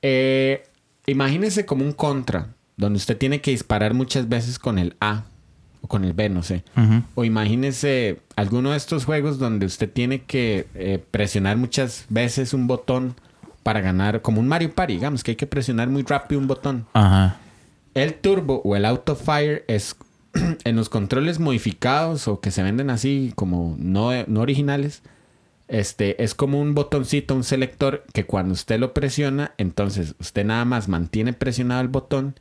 eh, 0.02 0.64
imagínese 1.08 1.66
como 1.66 1.84
un 1.84 1.92
contra, 1.94 2.50
donde 2.78 2.98
usted 2.98 3.18
tiene 3.18 3.42
que 3.42 3.52
disparar 3.52 3.94
muchas 3.94 4.30
veces 4.30 4.60
con 4.60 4.78
el 4.80 4.96
A 5.00 5.24
o 5.82 5.88
con 5.88 6.04
el 6.06 6.14
B, 6.14 6.30
no 6.30 6.44
sé. 6.44 6.64
O 7.16 7.24
imagínese 7.24 8.22
alguno 8.36 8.72
de 8.72 8.78
estos 8.78 9.06
juegos 9.06 9.40
donde 9.40 9.66
usted 9.66 9.90
tiene 9.92 10.22
que 10.24 10.68
eh, 10.76 11.04
presionar 11.12 11.58
muchas 11.58 12.06
veces 12.10 12.54
un 12.54 12.68
botón 12.68 13.16
para 13.64 13.82
ganar, 13.82 14.22
como 14.22 14.40
un 14.40 14.48
Mario 14.48 14.74
Party, 14.74 14.94
digamos, 14.94 15.24
que 15.24 15.32
hay 15.32 15.36
que 15.38 15.48
presionar 15.48 15.88
muy 15.90 16.04
rápido 16.04 16.40
un 16.42 16.48
botón. 16.48 16.86
Ajá. 16.94 17.38
El 17.94 18.16
turbo 18.16 18.62
o 18.64 18.76
el 18.76 18.86
auto 18.86 19.16
fire 19.16 19.66
es 19.68 19.96
en 20.64 20.76
los 20.76 20.90
controles 20.90 21.40
modificados 21.40 22.28
o 22.28 22.40
que 22.40 22.52
se 22.52 22.64
venden 22.64 22.90
así 22.90 23.34
como 23.36 23.76
no, 23.80 24.12
no 24.28 24.42
originales. 24.42 25.02
Este 25.68 26.22
es 26.24 26.36
como 26.36 26.60
un 26.60 26.74
botoncito, 26.76 27.34
un 27.34 27.44
selector 27.44 28.04
que 28.14 28.26
cuando 28.26 28.54
usted 28.54 28.80
lo 28.80 28.94
presiona, 28.94 29.54
entonces 29.58 30.16
usted 30.20 30.46
nada 30.46 30.66
más 30.66 30.90
mantiene 30.90 31.32
presionado 31.32 31.80
el 31.82 31.88
botón 31.88 32.36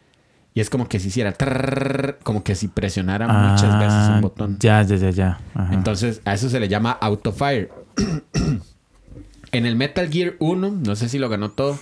y 0.53 0.61
es 0.61 0.69
como 0.69 0.89
que 0.89 0.99
si 0.99 1.09
hiciera 1.09 1.33
trrrr, 1.33 2.19
como 2.25 2.43
que 2.43 2.57
si 2.57 2.67
presionara 2.67 3.29
muchas 3.29 3.79
veces 3.79 3.93
Ah, 3.93 4.13
un 4.17 4.21
botón. 4.21 4.57
Ya, 4.59 4.83
ya, 4.83 4.97
ya, 4.97 5.11
ya. 5.11 5.41
Ajá. 5.55 5.75
Entonces, 5.75 6.21
a 6.25 6.35
eso 6.35 6.49
se 6.49 6.59
le 6.59 6.69
llama 6.69 6.91
auto 6.91 7.31
fire. 7.33 7.71
en 9.53 9.67
el 9.67 9.77
Metal 9.77 10.11
Gear 10.11 10.35
1, 10.39 10.71
no 10.71 10.97
sé 10.97 11.09
si 11.09 11.19
lo 11.19 11.29
ganó 11.29 11.51
todo, 11.51 11.79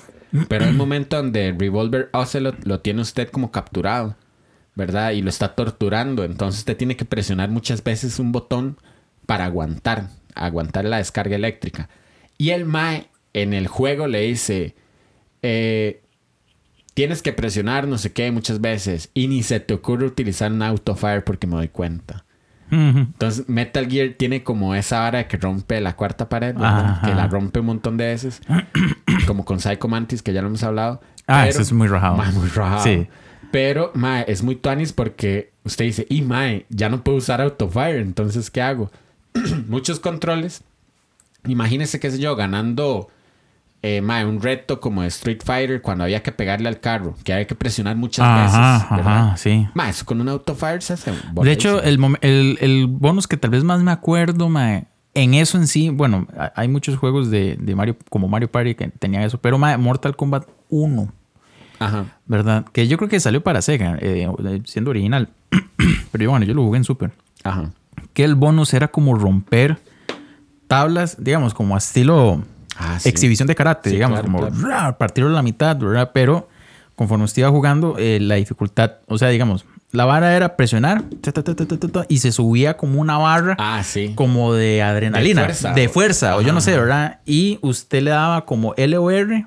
pero 0.49 0.69
un 0.69 0.77
momento 0.77 1.17
donde 1.17 1.55
Revolver 1.59 2.11
Ocelot 2.13 2.65
lo 2.65 2.81
tiene 2.81 3.03
usted 3.03 3.29
como 3.31 3.51
capturado, 3.51 4.17
¿verdad? 4.75 5.13
Y 5.13 5.23
lo 5.23 5.31
está 5.31 5.55
torturando. 5.55 6.25
Entonces, 6.25 6.61
usted 6.61 6.77
tiene 6.77 6.97
que 6.97 7.05
presionar 7.05 7.51
muchas 7.51 7.83
veces 7.83 8.19
un 8.19 8.33
botón 8.33 8.79
para 9.27 9.47
aguantar, 9.47 10.11
aguantar 10.35 10.85
la 10.85 10.99
descarga 10.99 11.37
eléctrica. 11.37 11.89
Y 12.37 12.51
el 12.51 12.65
Mae 12.65 13.09
en 13.33 13.55
el 13.55 13.69
juego 13.69 14.07
le 14.07 14.21
dice: 14.21 14.75
eh, 15.43 16.03
Tienes 16.95 17.23
que 17.23 17.33
presionar 17.33 17.87
no 17.87 17.97
sé 17.97 18.13
qué 18.13 18.31
muchas 18.33 18.61
veces. 18.61 19.11
Y 19.15 19.29
ni 19.29 19.43
se 19.43 19.61
te 19.61 19.75
ocurre 19.75 20.07
utilizar 20.07 20.51
un 20.51 20.63
auto 20.63 20.97
fire 20.97 21.25
porque 21.25 21.47
me 21.47 21.57
doy 21.57 21.69
cuenta. 21.69 22.25
Entonces, 22.71 23.49
Metal 23.49 23.89
Gear 23.89 24.15
tiene 24.19 24.43
como 24.43 24.75
esa 24.75 25.01
vara 25.01 25.27
que 25.29 25.37
rompe 25.37 25.81
la 25.81 25.97
cuarta 25.97 26.29
pared. 26.29 26.55
Que 26.55 27.15
la 27.15 27.27
rompe 27.31 27.61
un 27.61 27.67
montón 27.67 27.97
de 27.97 28.07
veces. 28.07 28.43
como 29.27 29.45
con 29.45 29.61
Psycho 29.61 29.89
Mantis, 29.89 30.23
que 30.23 30.33
ya 30.33 30.43
lo 30.43 30.49
hemos 30.49 30.63
hablado. 30.63 31.01
Ah, 31.27 31.41
Pero- 31.43 31.51
eso 31.51 31.63
es 31.63 31.73
muy 31.73 31.89
rajado. 31.89 32.17
Muy 32.33 32.49
rajado. 32.49 32.83
Sí. 32.83 33.07
Pero, 33.51 33.93
mae, 33.95 34.25
es 34.29 34.43
muy 34.43 34.57
tuanis 34.57 34.93
porque 34.93 35.53
usted 35.65 35.87
dice, 35.87 36.07
y 36.11 36.21
mae, 36.23 36.67
ya 36.69 36.89
no 36.91 37.03
puedo 37.03 37.17
usar 37.19 37.41
autofire, 37.41 38.01
entonces, 38.01 38.51
¿qué 38.51 38.61
hago? 38.61 38.91
Muchos 39.69 40.01
controles. 40.01 40.63
Imagínese, 41.47 42.01
qué 42.01 42.11
sé 42.11 42.19
yo, 42.19 42.37
ganando, 42.37 43.09
eh, 43.83 44.01
mae, 44.01 44.25
un 44.27 44.41
reto 44.43 44.81
como 44.81 45.03
de 45.03 45.09
Street 45.09 45.41
Fighter 45.45 45.81
cuando 45.83 46.05
había 46.05 46.23
que 46.23 46.33
pegarle 46.33 46.69
al 46.69 46.81
carro, 46.81 47.15
que 47.25 47.33
había 47.33 47.47
que 47.47 47.55
presionar 47.55 47.97
muchas 47.97 48.27
Ajá, 48.27 48.43
veces, 48.43 48.91
¿verdad? 48.97 49.19
ajá, 49.29 49.37
sí. 49.37 49.69
Mae, 49.75 49.91
eso 49.91 50.05
con 50.05 50.21
un 50.21 50.29
autofire 50.29 50.81
se 50.81 50.95
hace 50.95 51.13
De 51.43 51.53
hecho, 51.53 51.83
el, 51.83 51.99
el, 52.23 52.59
el 52.61 52.87
bonus 52.89 53.27
que 53.29 53.37
tal 53.37 53.51
vez 53.51 53.63
más 53.65 53.81
me 53.83 53.91
acuerdo, 53.93 54.49
mae, 54.49 54.85
en 55.15 55.35
eso 55.35 55.59
en 55.59 55.67
sí, 55.69 55.91
bueno, 55.91 56.27
ha- 56.37 56.53
hay 56.57 56.69
muchos 56.69 56.97
juegos 56.97 57.31
de, 57.31 57.57
de 57.61 57.75
Mario, 57.75 57.97
como 58.11 58.27
Mario 58.29 58.51
Party 58.51 58.75
que 58.75 58.89
tenían 58.89 59.23
eso, 59.23 59.39
pero 59.39 59.59
mae, 59.59 59.77
Mortal 59.79 60.17
Kombat 60.17 60.47
1, 60.71 61.13
Ajá. 61.79 62.07
¿verdad? 62.27 62.65
Que 62.73 62.89
yo 62.89 62.97
creo 62.97 63.09
que 63.09 63.21
salió 63.21 63.43
para 63.43 63.63
Sega, 63.63 63.97
eh, 64.01 64.29
siendo 64.65 64.91
original. 64.91 65.29
pero 66.13 66.25
yo, 66.25 66.31
bueno, 66.31 66.45
yo 66.45 66.53
lo 66.55 66.63
jugué 66.65 66.79
en 66.79 66.85
Super. 66.85 67.13
Ajá. 67.45 67.71
Que 68.13 68.25
el 68.25 68.35
bonus 68.35 68.75
era 68.75 68.89
como 68.89 69.15
romper 69.15 69.79
tablas, 70.67 71.17
digamos, 71.23 71.55
como 71.55 71.75
a 71.75 71.79
estilo 71.79 72.43
Ah, 72.79 72.99
sí. 73.01 73.09
exhibición 73.09 73.49
de 73.49 73.55
karate, 73.55 73.91
Sí, 73.91 73.97
digamos, 73.97 74.21
claro, 74.21 74.53
como 74.53 74.99
partirlo 74.99 75.31
a 75.31 75.33
la 75.35 75.43
mitad, 75.43 75.77
¿verdad? 75.77 76.11
Pero 76.15 76.49
conforme 76.95 77.25
usted 77.25 77.43
iba 77.43 77.51
jugando, 77.51 77.97
eh, 77.99 78.19
la 78.21 78.37
dificultad, 78.37 78.93
o 79.07 79.19
sea, 79.19 79.29
digamos, 79.29 79.65
la 79.91 80.05
vara 80.05 80.37
era 80.37 80.55
presionar 80.57 81.03
ta, 81.23 81.33
ta, 81.33 81.43
ta, 81.43 82.05
y 82.09 82.19
se 82.19 82.31
subía 82.31 82.77
como 82.77 83.01
una 83.01 83.17
barra 83.19 83.57
Ah, 83.59 83.83
sí. 83.83 84.13
como 84.15 84.53
de 84.53 84.83
adrenalina, 84.83 85.43
De 85.43 85.47
fuerza. 85.49 85.73
de 85.73 85.89
fuerza, 85.89 86.37
o 86.37 86.43
yo 86.43 86.53
no 86.53 86.61
sé. 86.61 86.77
¿verdad? 86.79 87.21
Y 87.25 87.59
usted 87.63 88.03
le 88.03 88.11
daba 88.11 88.45
como 88.45 88.75
L 88.77 88.97
o 88.99 89.11
R 89.11 89.47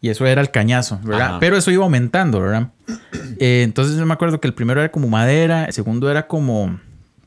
y 0.00 0.08
eso 0.10 0.26
era 0.26 0.40
el 0.42 0.50
cañazo, 0.50 1.00
¿verdad? 1.02 1.28
Ajá. 1.30 1.38
Pero 1.40 1.56
eso 1.56 1.70
iba 1.70 1.84
aumentando, 1.84 2.40
¿verdad? 2.40 2.68
Eh, 3.38 3.62
entonces 3.64 3.96
yo 3.98 4.06
me 4.06 4.14
acuerdo 4.14 4.40
que 4.40 4.46
el 4.48 4.54
primero 4.54 4.80
era 4.80 4.90
como 4.90 5.08
madera, 5.08 5.64
el 5.66 5.72
segundo 5.74 6.10
era 6.10 6.26
como, 6.26 6.78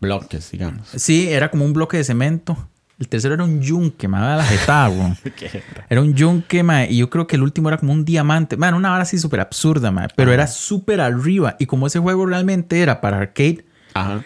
Bloques, 0.02 0.50
digamos. 0.52 0.88
sí, 0.96 1.30
era 1.30 1.52
como 1.52 1.66
un 1.66 1.74
bloque 1.74 1.98
de 1.98 2.04
cemento. 2.04 2.58
El 3.00 3.08
tercero 3.08 3.34
era 3.36 3.44
un 3.46 3.62
yunque, 3.62 4.08
me 4.10 4.18
daba 4.20 4.36
la 4.38 4.44
jetada. 4.44 5.16
Era 5.90 6.02
un 6.02 6.14
yunque, 6.14 6.64
mae, 6.64 6.92
y 6.92 6.98
yo 6.98 7.10
creo 7.10 7.28
que 7.28 7.38
el 7.38 7.44
último 7.44 7.70
era 7.70 7.78
como 7.78 7.94
un 7.94 8.04
diamante. 8.04 8.58
Man, 8.58 8.74
una 8.74 8.92
hora 8.94 9.04
así 9.04 9.18
súper 9.18 9.40
absurda, 9.40 9.90
mae, 9.90 10.08
pero 10.18 10.34
era 10.34 10.48
súper 10.48 11.00
arriba. 11.00 11.56
Y 11.60 11.66
como 11.66 11.88
ese 11.88 12.00
juego 12.00 12.26
realmente 12.26 12.82
era 12.82 13.00
para 13.00 13.18
arcade, 13.20 13.64
Ajá. 13.94 14.22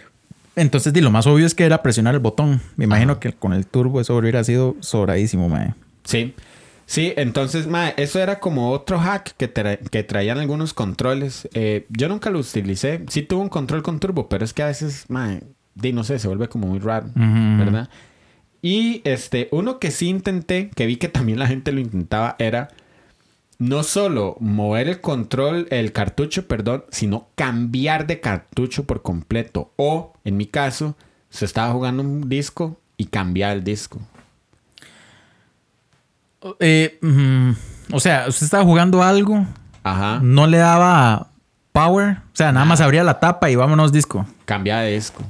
entonces 0.55 0.91
di, 0.91 1.01
lo 1.01 1.11
más 1.11 1.27
obvio 1.27 1.45
es 1.45 1.53
que 1.53 1.65
era 1.65 1.83
presionar 1.83 2.15
el 2.15 2.19
botón. 2.19 2.61
Me 2.75 2.85
imagino 2.85 3.19
que 3.19 3.33
con 3.33 3.53
el 3.53 3.67
turbo 3.67 4.01
eso 4.01 4.15
hubiera 4.17 4.43
sido 4.43 4.75
sobradísimo, 4.79 5.49
mae. 5.49 5.75
Sí. 6.03 6.33
Sí, 6.85 7.13
entonces, 7.15 7.67
mae, 7.67 7.93
eso 7.97 8.19
era 8.19 8.39
como 8.39 8.71
otro 8.71 8.99
hack 8.99 9.35
que, 9.37 9.53
tra- 9.53 9.77
que 9.89 10.03
traían 10.03 10.37
algunos 10.39 10.73
controles. 10.73 11.47
Eh, 11.53 11.85
yo 11.89 12.09
nunca 12.09 12.29
lo 12.31 12.39
utilicé. 12.39 13.05
Sí 13.07 13.21
tuve 13.21 13.41
un 13.43 13.49
control 13.49 13.83
con 13.83 13.99
turbo, 13.99 14.27
pero 14.27 14.43
es 14.43 14.51
que 14.53 14.63
a 14.63 14.67
veces, 14.67 15.05
mae, 15.09 15.43
di, 15.75 15.93
no 15.93 16.03
sé, 16.03 16.17
se 16.19 16.27
vuelve 16.27 16.49
como 16.49 16.67
muy 16.67 16.79
raro. 16.79 17.07
¿verdad? 17.15 17.87
Y 18.63 19.01
este, 19.03 19.49
uno 19.51 19.77
que 19.77 19.91
sí 19.91 20.07
intenté, 20.07 20.69
que 20.73 20.85
vi 20.85 20.95
que 20.95 21.09
también 21.09 21.37
la 21.37 21.47
gente 21.47 21.73
lo 21.73 21.81
intentaba, 21.81 22.37
era 22.39 22.69
no 23.59 23.83
solo 23.83 24.37
mover 24.39 24.87
el 24.87 25.01
control, 25.01 25.67
el 25.69 25.91
cartucho, 25.91 26.47
perdón, 26.47 26.85
sino 26.89 27.27
cambiar 27.35 28.07
de 28.07 28.21
cartucho 28.21 28.85
por 28.85 29.01
completo. 29.01 29.73
O, 29.75 30.13
en 30.23 30.37
mi 30.37 30.45
caso, 30.45 30.95
se 31.29 31.43
estaba 31.43 31.73
jugando 31.73 32.03
un 32.03 32.29
disco 32.29 32.79
y 32.95 33.07
cambiar 33.07 33.57
el 33.57 33.65
disco. 33.65 33.99
Eh, 36.61 36.99
mm, 37.01 37.51
o 37.91 37.99
sea, 37.99 38.27
usted 38.29 38.45
estaba 38.45 38.63
jugando 38.63 39.03
algo, 39.03 39.45
Ajá. 39.83 40.21
no 40.23 40.47
le 40.47 40.59
daba 40.59 41.31
power, 41.73 42.17
o 42.17 42.35
sea, 42.35 42.53
nada 42.53 42.65
más 42.65 42.79
abría 42.79 43.03
la 43.03 43.19
tapa 43.19 43.49
y 43.49 43.57
vámonos 43.57 43.91
disco. 43.91 44.25
Cambia 44.45 44.79
de 44.79 44.93
disco. 44.93 45.21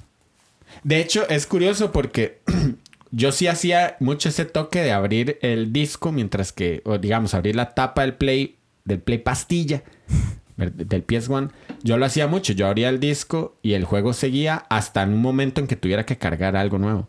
De 0.83 0.99
hecho, 0.99 1.27
es 1.29 1.47
curioso 1.47 1.91
porque 1.91 2.41
yo 3.15 3.31
sí 3.31 3.47
hacía 3.47 3.95
mucho 3.99 4.29
ese 4.29 4.43
toque 4.43 4.81
de 4.81 4.91
abrir 4.91 5.37
el 5.43 5.71
disco 5.71 6.11
mientras 6.11 6.51
que, 6.51 6.81
o 6.83 6.97
digamos, 6.97 7.35
abrir 7.35 7.55
la 7.55 7.75
tapa 7.75 8.01
del 8.01 8.15
Play, 8.15 8.57
del 8.85 9.01
Play 9.01 9.19
pastilla, 9.19 9.83
del 10.57 11.05
PS1. 11.05 11.51
Yo 11.83 11.97
lo 11.97 12.07
hacía 12.07 12.25
mucho. 12.25 12.53
Yo 12.53 12.65
abría 12.65 12.89
el 12.89 12.99
disco 12.99 13.55
y 13.61 13.73
el 13.73 13.85
juego 13.85 14.13
seguía 14.13 14.65
hasta 14.67 15.03
en 15.03 15.13
un 15.13 15.21
momento 15.21 15.61
en 15.61 15.67
que 15.67 15.75
tuviera 15.75 16.07
que 16.07 16.17
cargar 16.17 16.55
algo 16.55 16.79
nuevo. 16.79 17.07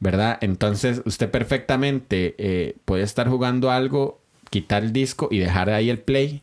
¿Verdad? 0.00 0.38
Entonces, 0.40 1.02
usted 1.04 1.30
perfectamente 1.30 2.34
eh, 2.38 2.76
puede 2.84 3.04
estar 3.04 3.28
jugando 3.28 3.70
algo, 3.70 4.20
quitar 4.50 4.82
el 4.82 4.92
disco 4.92 5.28
y 5.30 5.38
dejar 5.38 5.70
ahí 5.70 5.88
el 5.88 6.00
Play 6.00 6.42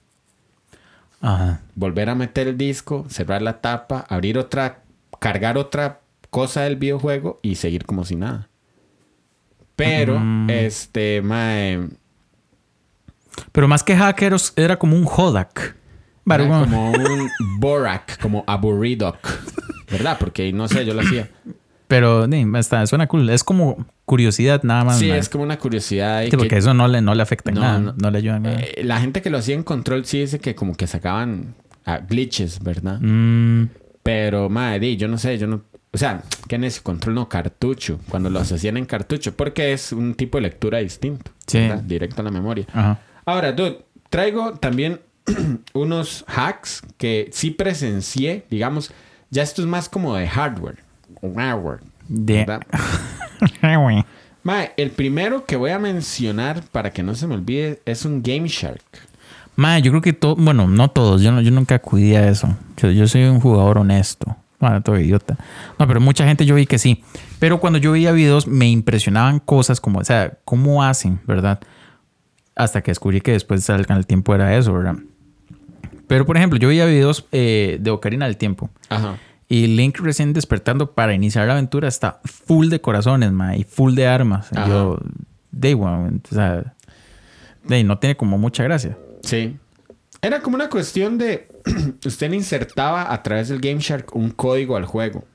Ajá. 1.20 1.60
volver 1.76 2.10
a 2.10 2.16
meter 2.16 2.48
el 2.48 2.58
disco, 2.58 3.06
cerrar 3.10 3.42
la 3.42 3.60
tapa, 3.60 4.06
abrir 4.08 4.38
otra, 4.38 4.84
cargar 5.20 5.58
otra 5.58 6.00
cosa 6.30 6.62
del 6.62 6.76
videojuego 6.76 7.40
y 7.42 7.56
seguir 7.56 7.86
como 7.86 8.06
si 8.06 8.16
nada. 8.16 8.50
Pero, 9.76 10.20
Mm. 10.20 10.50
este, 10.50 11.22
mae, 11.22 11.88
Pero 13.52 13.68
más 13.68 13.84
que 13.84 13.96
hackeros, 13.96 14.54
era 14.56 14.78
como 14.80 14.96
un 14.96 15.06
Hodak. 15.06 15.76
era 16.30 16.48
como 16.48 16.92
un 16.92 17.30
Borak, 17.60 18.20
como 18.20 18.44
aburridoc, 18.48 19.18
¿verdad? 19.92 20.18
Porque 20.20 20.52
no 20.52 20.68
sé, 20.68 20.86
yo 20.86 20.94
lo 20.94 21.02
hacía. 21.02 21.30
Pero 21.88 22.26
sí, 22.26 22.46
está, 22.56 22.86
suena 22.88 23.08
cool. 23.08 23.30
Es 23.30 23.44
como 23.46 23.86
curiosidad 24.06 24.62
nada 24.64 24.84
más. 24.84 25.00
Sí, 25.00 25.10
es 25.10 25.30
como 25.30 25.44
una 25.46 25.58
curiosidad. 25.58 26.24
Sí, 26.26 26.32
que- 26.32 26.38
porque 26.38 26.58
eso 26.58 26.74
no 26.74 26.88
le, 26.88 27.02
no 27.02 27.14
le 27.16 27.22
afecta 27.24 27.52
No, 27.52 27.62
nada. 27.62 27.80
no. 27.80 27.94
No, 27.98 28.12
le 28.12 28.18
ayuda 28.18 28.40
nada. 28.40 28.60
eh, 28.60 28.82
la 28.84 29.00
gente 29.00 29.22
que 29.22 29.30
lo 29.30 29.38
hacía 29.38 29.56
en 29.56 29.64
control 29.64 30.04
sí 30.06 30.20
dice 30.20 30.40
que 30.40 30.54
como 30.56 30.74
que 30.76 30.86
sacaban 30.88 31.56
ah, 31.86 32.00
glitches, 32.00 32.62
¿verdad? 32.62 33.00
Mm, 33.00 33.68
Pero, 34.04 34.50
madre, 34.50 34.98
yo 34.98 35.08
no 35.08 35.18
sé, 35.18 35.38
yo 35.38 35.48
no. 35.48 35.62
O 35.92 35.98
sea, 35.98 36.22
¿qué 36.48 36.56
en 36.56 36.64
ese 36.64 36.82
control 36.82 37.16
no? 37.16 37.30
Cartucho. 37.30 38.00
Cuando 38.10 38.30
los 38.30 38.52
hacían 38.52 38.78
en 38.78 38.86
cartucho. 38.86 39.36
Porque 39.36 39.74
es 39.74 39.92
un 39.92 40.16
tipo 40.16 40.38
de 40.38 40.44
lectura 40.44 40.80
distinto. 40.80 41.32
Sí. 41.46 41.60
¿verdad? 41.60 41.84
Directo 41.84 42.22
a 42.22 42.26
la 42.26 42.32
memoria. 42.32 42.66
ajá. 42.74 43.00
Ahora, 43.26 43.52
dude, 43.52 43.84
traigo 44.10 44.54
también 44.54 45.02
unos 45.74 46.24
hacks 46.28 46.82
que 46.98 47.30
sí 47.34 47.52
presencié. 47.52 48.46
Digamos, 48.50 48.92
ya 49.30 49.44
esto 49.44 49.62
es 49.62 49.68
más 49.68 49.90
como 49.90 50.16
de 50.16 50.28
hardware. 50.28 50.78
Hardware. 51.36 51.82
De-. 52.08 52.46
Mae, 54.44 54.72
el 54.78 54.92
primero 54.92 55.46
que 55.46 55.58
voy 55.58 55.72
a 55.72 55.80
mencionar 55.80 56.64
para 56.72 56.92
que 56.92 57.04
no 57.04 57.16
se 57.16 57.28
me 57.28 57.36
olvide 57.36 57.82
es 57.86 58.06
un 58.06 58.24
Game 58.24 58.48
Shark. 58.48 58.82
Mae, 59.58 59.82
yo 59.82 59.92
creo 59.92 60.02
que 60.02 60.14
todo, 60.14 60.38
bueno, 60.38 60.68
no 60.68 60.90
todos, 60.90 61.22
yo, 61.22 61.34
no, 61.34 61.42
yo 61.42 61.52
nunca 61.52 61.76
acudí 61.76 62.16
a 62.16 62.30
eso. 62.30 62.56
Yo, 62.78 62.92
yo 62.92 63.08
soy 63.08 63.24
un 63.26 63.42
jugador 63.42 63.80
honesto. 63.80 64.38
Bueno, 64.60 64.82
todo 64.82 65.00
idiota. 65.00 65.38
No, 65.78 65.88
pero 65.88 66.02
mucha 66.02 66.26
gente 66.26 66.46
yo 66.46 66.56
vi 66.56 66.66
que 66.66 66.80
sí. 66.80 67.04
Pero 67.40 67.60
cuando 67.60 67.78
yo 67.78 67.92
veía 67.92 68.12
videos 68.12 68.48
me 68.48 68.68
impresionaban 68.70 69.40
cosas 69.40 69.80
como, 69.80 70.00
o 70.00 70.04
sea, 70.04 70.38
cómo 70.46 70.84
hacen, 70.84 71.20
¿verdad? 71.28 71.60
Hasta 72.56 72.82
que 72.82 72.92
descubrí 72.92 73.22
que 73.22 73.34
después 73.34 73.70
al 73.70 73.86
el 73.88 74.08
tiempo 74.08 74.34
era 74.34 74.56
eso, 74.58 74.74
¿verdad? 74.74 74.96
Pero, 76.08 76.26
por 76.26 76.38
ejemplo, 76.38 76.58
yo 76.58 76.70
veía 76.70 76.86
videos 76.86 77.28
eh, 77.32 77.78
de 77.80 77.92
Ocarina 77.92 78.26
del 78.26 78.38
Tiempo. 78.38 78.70
Ajá. 78.90 79.18
Y 79.50 79.68
Link 79.68 80.00
recién 80.00 80.34
despertando 80.34 80.92
para 80.92 81.14
iniciar 81.14 81.48
la 81.48 81.54
aventura 81.54 81.88
está 81.88 82.20
full 82.26 82.68
de 82.68 82.82
corazones, 82.82 83.32
ma, 83.32 83.56
y 83.56 83.64
full 83.64 83.94
de 83.94 84.08
armas. 84.08 84.50
Y 84.52 84.58
Ajá. 84.58 84.68
yo, 84.68 85.00
day 85.52 85.74
one, 85.74 86.20
o 86.30 86.36
sea, 86.36 86.74
de, 87.64 87.84
no 87.84 87.98
tiene 88.00 88.18
como 88.18 88.38
mucha 88.38 88.64
gracia. 88.64 88.98
Sí. 89.22 89.58
Era 90.22 90.42
como 90.42 90.56
una 90.56 90.70
cuestión 90.70 91.18
de... 91.18 91.48
usted 92.06 92.30
le 92.30 92.36
insertaba 92.38 93.14
a 93.14 93.24
través 93.24 93.50
del 93.50 93.60
Game 93.60 93.80
Shark 93.80 94.16
un 94.16 94.32
código 94.32 94.76
al 94.76 94.86
juego. 94.86 95.26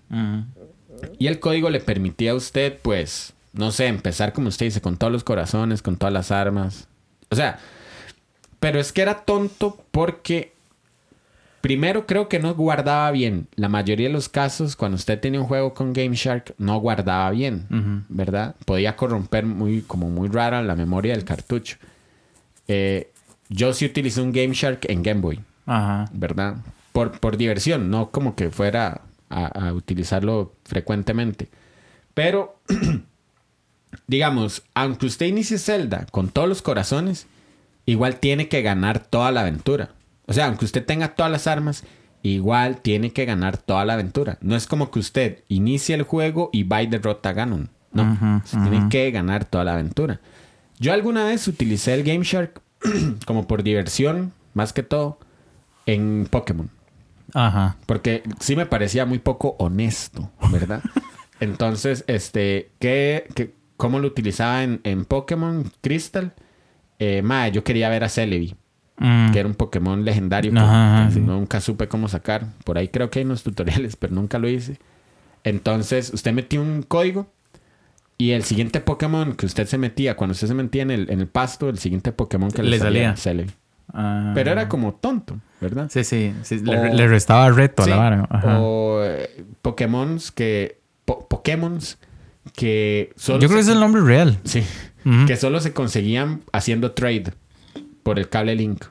Y 1.18 1.26
el 1.26 1.40
código 1.40 1.70
le 1.70 1.80
permitía 1.80 2.32
a 2.32 2.34
usted, 2.34 2.78
pues, 2.82 3.32
no 3.52 3.72
sé, 3.72 3.86
empezar 3.86 4.32
como 4.32 4.48
usted 4.48 4.66
dice, 4.66 4.80
con 4.80 4.96
todos 4.96 5.12
los 5.12 5.24
corazones, 5.24 5.82
con 5.82 5.96
todas 5.96 6.12
las 6.12 6.30
armas. 6.30 6.88
O 7.30 7.36
sea, 7.36 7.58
pero 8.60 8.78
es 8.78 8.92
que 8.92 9.02
era 9.02 9.24
tonto 9.24 9.82
porque 9.90 10.52
primero 11.62 12.06
creo 12.06 12.28
que 12.28 12.38
no 12.38 12.54
guardaba 12.54 13.10
bien. 13.10 13.48
La 13.54 13.68
mayoría 13.68 14.08
de 14.08 14.12
los 14.12 14.28
casos, 14.28 14.76
cuando 14.76 14.96
usted 14.96 15.18
tenía 15.18 15.40
un 15.40 15.46
juego 15.46 15.72
con 15.72 15.92
Game 15.92 16.14
Shark, 16.14 16.54
no 16.58 16.78
guardaba 16.78 17.30
bien. 17.30 18.04
¿verdad? 18.08 18.54
Podía 18.66 18.96
corromper 18.96 19.46
muy, 19.46 19.82
como 19.82 20.10
muy 20.10 20.28
rara 20.28 20.62
la 20.62 20.76
memoria 20.76 21.14
del 21.14 21.24
cartucho. 21.24 21.78
Eh, 22.68 23.11
yo 23.52 23.72
sí 23.72 23.84
utilicé 23.86 24.20
un 24.20 24.32
Game 24.32 24.54
Shark 24.54 24.80
en 24.88 25.02
Game 25.02 25.20
Boy. 25.20 25.40
Ajá. 25.66 26.08
¿verdad? 26.12 26.56
Por, 26.92 27.18
por 27.20 27.36
diversión, 27.36 27.90
no 27.90 28.10
como 28.10 28.34
que 28.34 28.50
fuera 28.50 29.02
a, 29.30 29.46
a 29.46 29.72
utilizarlo 29.72 30.54
frecuentemente. 30.64 31.48
Pero, 32.14 32.58
digamos, 34.06 34.62
aunque 34.74 35.06
usted 35.06 35.26
inicie 35.26 35.58
Zelda 35.58 36.06
con 36.10 36.28
todos 36.28 36.48
los 36.48 36.62
corazones, 36.62 37.26
igual 37.86 38.16
tiene 38.16 38.48
que 38.48 38.62
ganar 38.62 38.98
toda 38.98 39.30
la 39.32 39.42
aventura. 39.42 39.90
O 40.26 40.32
sea, 40.32 40.46
aunque 40.46 40.64
usted 40.64 40.84
tenga 40.84 41.14
todas 41.14 41.32
las 41.32 41.46
armas, 41.46 41.84
igual 42.22 42.80
tiene 42.80 43.12
que 43.12 43.24
ganar 43.24 43.56
toda 43.56 43.84
la 43.84 43.94
aventura. 43.94 44.38
No 44.40 44.56
es 44.56 44.66
como 44.66 44.90
que 44.90 44.98
usted 44.98 45.44
inicie 45.48 45.94
el 45.94 46.02
juego 46.02 46.50
y 46.52 46.64
va 46.64 46.82
y 46.82 46.86
derrota 46.86 47.30
a 47.30 47.32
Ganon. 47.32 47.70
No, 47.92 48.40
usted 48.42 48.58
tiene 48.62 48.88
que 48.88 49.10
ganar 49.10 49.44
toda 49.44 49.64
la 49.64 49.74
aventura. 49.74 50.20
Yo 50.78 50.92
alguna 50.92 51.24
vez 51.24 51.46
utilicé 51.46 51.92
el 51.92 52.02
Game 52.04 52.24
Shark 52.24 52.62
como 53.26 53.46
por 53.46 53.62
diversión, 53.62 54.32
más 54.54 54.72
que 54.72 54.82
todo, 54.82 55.18
en 55.86 56.26
Pokémon. 56.30 56.70
Ajá. 57.34 57.76
Porque 57.86 58.22
sí 58.40 58.56
me 58.56 58.66
parecía 58.66 59.06
muy 59.06 59.18
poco 59.18 59.56
honesto, 59.58 60.30
¿verdad? 60.50 60.82
Entonces, 61.40 62.04
este, 62.06 62.70
¿qué, 62.78 63.26
qué- 63.34 63.54
cómo 63.76 63.98
lo 63.98 64.06
utilizaba 64.08 64.62
en, 64.62 64.80
en 64.84 65.04
Pokémon 65.04 65.70
Crystal? 65.80 66.34
Eh, 66.98 67.22
mae, 67.22 67.50
yo 67.50 67.64
quería 67.64 67.88
ver 67.88 68.04
a 68.04 68.08
Celebi, 68.08 68.54
Mm. 68.98 69.32
que 69.32 69.38
era 69.40 69.48
un 69.48 69.54
Pokémon 69.54 70.04
legendario 70.04 70.52
Ajá, 70.56 71.08
que 71.08 71.14
sí. 71.14 71.20
nunca 71.20 71.60
supe 71.60 71.88
cómo 71.88 72.08
sacar. 72.08 72.46
Por 72.62 72.76
ahí 72.78 72.88
creo 72.88 73.10
que 73.10 73.18
hay 73.20 73.24
unos 73.24 73.42
tutoriales, 73.42 73.96
pero 73.96 74.14
nunca 74.14 74.38
lo 74.38 74.48
hice. 74.48 74.78
Entonces, 75.44 76.12
usted 76.12 76.32
metía 76.32 76.60
un 76.60 76.82
código 76.82 77.26
y 78.26 78.32
el 78.32 78.44
siguiente 78.44 78.80
Pokémon 78.80 79.34
que 79.34 79.46
usted 79.46 79.66
se 79.66 79.78
metía, 79.78 80.16
cuando 80.16 80.32
usted 80.32 80.46
se 80.48 80.54
metía 80.54 80.82
en 80.82 80.90
el, 80.90 81.10
en 81.10 81.20
el 81.20 81.26
pasto, 81.26 81.68
el 81.68 81.78
siguiente 81.78 82.12
Pokémon 82.12 82.50
que 82.50 82.62
le, 82.62 82.70
Le 82.70 82.78
salía, 82.78 83.16
salía. 83.16 83.46
Ah. 83.92 84.32
Pero 84.34 84.52
era 84.52 84.68
como 84.68 84.94
tonto, 84.94 85.38
¿verdad? 85.60 85.88
Sí, 85.90 86.04
sí. 86.04 86.32
sí, 86.42 86.60
Le, 86.60 86.78
O- 86.78 86.94
le 86.94 87.08
restaba 87.08 87.50
reto 87.50 87.84
Sí, 87.84 87.90
a 87.90 87.96
la 87.96 88.00
vara. 88.02 88.26
Ajá. 88.30 88.60
O 88.60 89.02
eh, 89.04 89.44
Pokémons 89.60 90.30
que. 90.30 90.78
po- 91.04 91.26
Pokémons 91.28 91.98
que 92.54 93.12
solo. 93.16 93.40
Yo 93.40 93.48
creo 93.48 93.58
que 93.58 93.62
es 93.62 93.68
el 93.68 93.80
nombre 93.80 94.02
real. 94.02 94.38
Sí. 94.44 94.62
Que 95.26 95.36
solo 95.36 95.60
se 95.60 95.72
conseguían 95.72 96.42
haciendo 96.52 96.92
trade 96.92 97.32
por 98.04 98.18
el 98.18 98.28
cable 98.28 98.54
Link. 98.54 98.84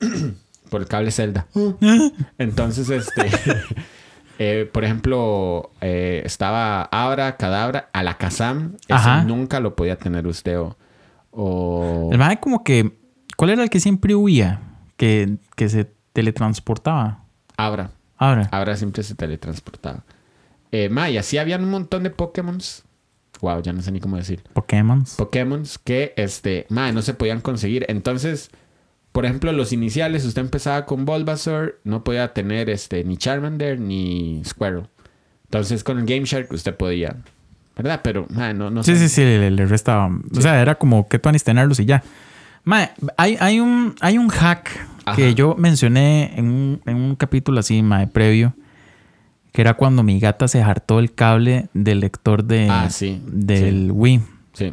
por 0.70 0.80
el 0.80 0.88
cable 0.88 1.10
Zelda. 1.10 1.46
Entonces, 2.38 2.88
este. 2.90 3.26
eh, 4.38 4.68
por 4.72 4.84
ejemplo, 4.84 5.70
eh, 5.80 6.22
estaba 6.24 6.82
Abra, 6.84 7.36
Cadabra, 7.36 7.88
Alakazam. 7.92 8.74
Ese 8.82 8.92
Ajá. 8.94 9.24
nunca 9.24 9.60
lo 9.60 9.74
podía 9.76 9.96
tener 9.96 10.26
usted. 10.26 10.58
O. 10.58 10.76
o- 11.30 12.08
El 12.12 12.18
mae 12.18 12.38
como 12.40 12.64
que... 12.64 12.98
¿Cuál 13.36 13.50
era 13.50 13.62
el 13.64 13.70
que 13.70 13.80
siempre 13.80 14.14
huía? 14.14 14.60
Que, 14.96 15.38
que 15.56 15.68
se 15.68 15.90
teletransportaba. 16.12 17.24
Abra. 17.56 17.90
Ahora. 18.16 18.48
Ahora 18.52 18.76
siempre 18.76 19.02
se 19.02 19.14
teletransportaba. 19.14 20.04
Eh, 20.70 20.88
ma, 20.88 21.10
y 21.10 21.18
así 21.18 21.38
habían 21.38 21.62
un 21.64 21.70
montón 21.70 22.02
de 22.04 22.10
Pokémons. 22.10 22.84
Wow, 23.40 23.60
ya 23.62 23.72
no 23.72 23.82
sé 23.82 23.90
ni 23.92 24.00
cómo 24.00 24.16
decir. 24.16 24.42
Pokémon. 24.52 25.04
Pokémons 25.16 25.78
que, 25.78 26.14
este, 26.16 26.66
ma, 26.68 26.92
no 26.92 27.02
se 27.02 27.14
podían 27.14 27.40
conseguir. 27.40 27.84
Entonces, 27.88 28.50
por 29.14 29.24
ejemplo, 29.24 29.52
los 29.52 29.72
iniciales, 29.72 30.24
usted 30.24 30.42
empezaba 30.42 30.86
con 30.86 31.04
Bulbasaur, 31.04 31.80
no 31.84 32.02
podía 32.02 32.32
tener, 32.34 32.68
este, 32.68 33.04
ni 33.04 33.16
Charmander 33.16 33.78
ni 33.78 34.42
Squirrel. 34.44 34.88
Entonces, 35.44 35.84
con 35.84 36.00
el 36.00 36.04
Game 36.04 36.24
Shark 36.24 36.48
usted 36.52 36.74
podía, 36.76 37.14
¿verdad? 37.76 38.00
Pero, 38.02 38.26
no, 38.52 38.70
no 38.70 38.82
Sí, 38.82 38.96
sé. 38.96 39.08
sí, 39.08 39.14
sí, 39.14 39.20
le, 39.22 39.52
le 39.52 39.66
restaba. 39.66 40.10
O 40.36 40.40
sea, 40.40 40.60
era 40.60 40.74
como 40.74 41.08
que 41.08 41.20
tú 41.20 41.44
tenerlos 41.44 41.78
y 41.78 41.84
ya. 41.84 42.02
Hay, 43.16 43.36
hay, 43.38 43.60
un, 43.60 43.94
hay 44.00 44.18
un 44.18 44.28
hack 44.28 44.68
Ajá. 45.04 45.14
que 45.16 45.34
yo 45.34 45.54
mencioné 45.56 46.32
en 46.36 46.46
un, 46.48 46.80
en 46.84 46.96
un 46.96 47.14
capítulo 47.14 47.60
así, 47.60 47.82
mae, 47.82 48.08
previo. 48.08 48.54
Que 49.52 49.60
era 49.60 49.74
cuando 49.74 50.02
mi 50.02 50.18
gata 50.18 50.48
se 50.48 50.60
hartó 50.60 50.98
el 50.98 51.14
cable 51.14 51.68
del 51.72 52.00
lector 52.00 52.42
de, 52.42 52.66
Ah, 52.68 52.90
sí, 52.90 53.22
del 53.24 53.92
Wii. 53.92 54.20
Sí. 54.54 54.72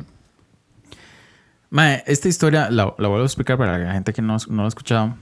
Mae, 1.71 2.03
esta 2.05 2.27
historia 2.27 2.69
la, 2.69 2.93
la 2.97 3.07
vuelvo 3.07 3.23
a 3.23 3.25
explicar 3.25 3.57
para 3.57 3.77
la 3.77 3.93
gente 3.93 4.11
que 4.13 4.21
no, 4.21 4.35
no 4.49 4.55
lo 4.57 4.65
ha 4.65 4.67
escuchado. 4.67 5.15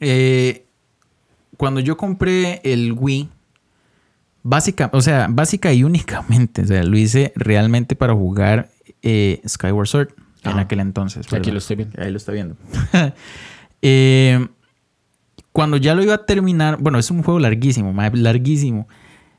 Eh, 0.00 0.66
cuando 1.56 1.80
yo 1.80 1.96
compré 1.96 2.60
el 2.62 2.92
Wii, 2.92 3.28
básica, 4.42 4.90
o 4.92 5.00
sea, 5.00 5.28
básica 5.30 5.72
y 5.72 5.82
únicamente, 5.82 6.62
o 6.62 6.66
sea, 6.66 6.82
lo 6.84 6.96
hice 6.98 7.32
realmente 7.36 7.96
para 7.96 8.12
jugar 8.12 8.68
eh, 9.02 9.40
Skyward 9.48 9.86
Sword 9.86 10.08
en 10.42 10.50
Ajá. 10.50 10.60
aquel 10.60 10.80
entonces. 10.80 11.32
Aquí 11.32 11.50
lo 11.50 11.58
estoy 11.58 11.76
viendo. 11.76 12.02
Ahí 12.02 12.10
lo 12.10 12.16
está 12.16 12.32
viendo. 12.32 12.56
Eh, 13.84 14.46
cuando 15.50 15.76
ya 15.76 15.96
lo 15.96 16.04
iba 16.04 16.14
a 16.14 16.24
terminar, 16.24 16.76
bueno, 16.78 17.00
es 17.00 17.10
un 17.10 17.24
juego 17.24 17.40
larguísimo, 17.40 17.92
mae, 17.92 18.12
larguísimo. 18.14 18.86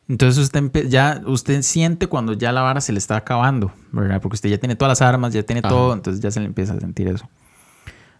Entonces 0.09 0.43
usted 0.43 0.87
ya 0.89 1.21
usted 1.25 1.61
siente 1.61 2.07
cuando 2.07 2.33
ya 2.33 2.51
la 2.51 2.61
vara 2.61 2.81
se 2.81 2.91
le 2.91 2.99
está 2.99 3.15
acabando, 3.15 3.71
¿verdad? 3.91 4.21
Porque 4.21 4.35
usted 4.35 4.49
ya 4.49 4.57
tiene 4.57 4.75
todas 4.75 4.99
las 4.99 5.01
armas, 5.01 5.33
ya 5.33 5.43
tiene 5.43 5.59
Ajá. 5.59 5.69
todo, 5.69 5.93
entonces 5.93 6.21
ya 6.21 6.29
se 6.29 6.39
le 6.39 6.45
empieza 6.45 6.73
a 6.73 6.79
sentir 6.79 7.07
eso. 7.07 7.29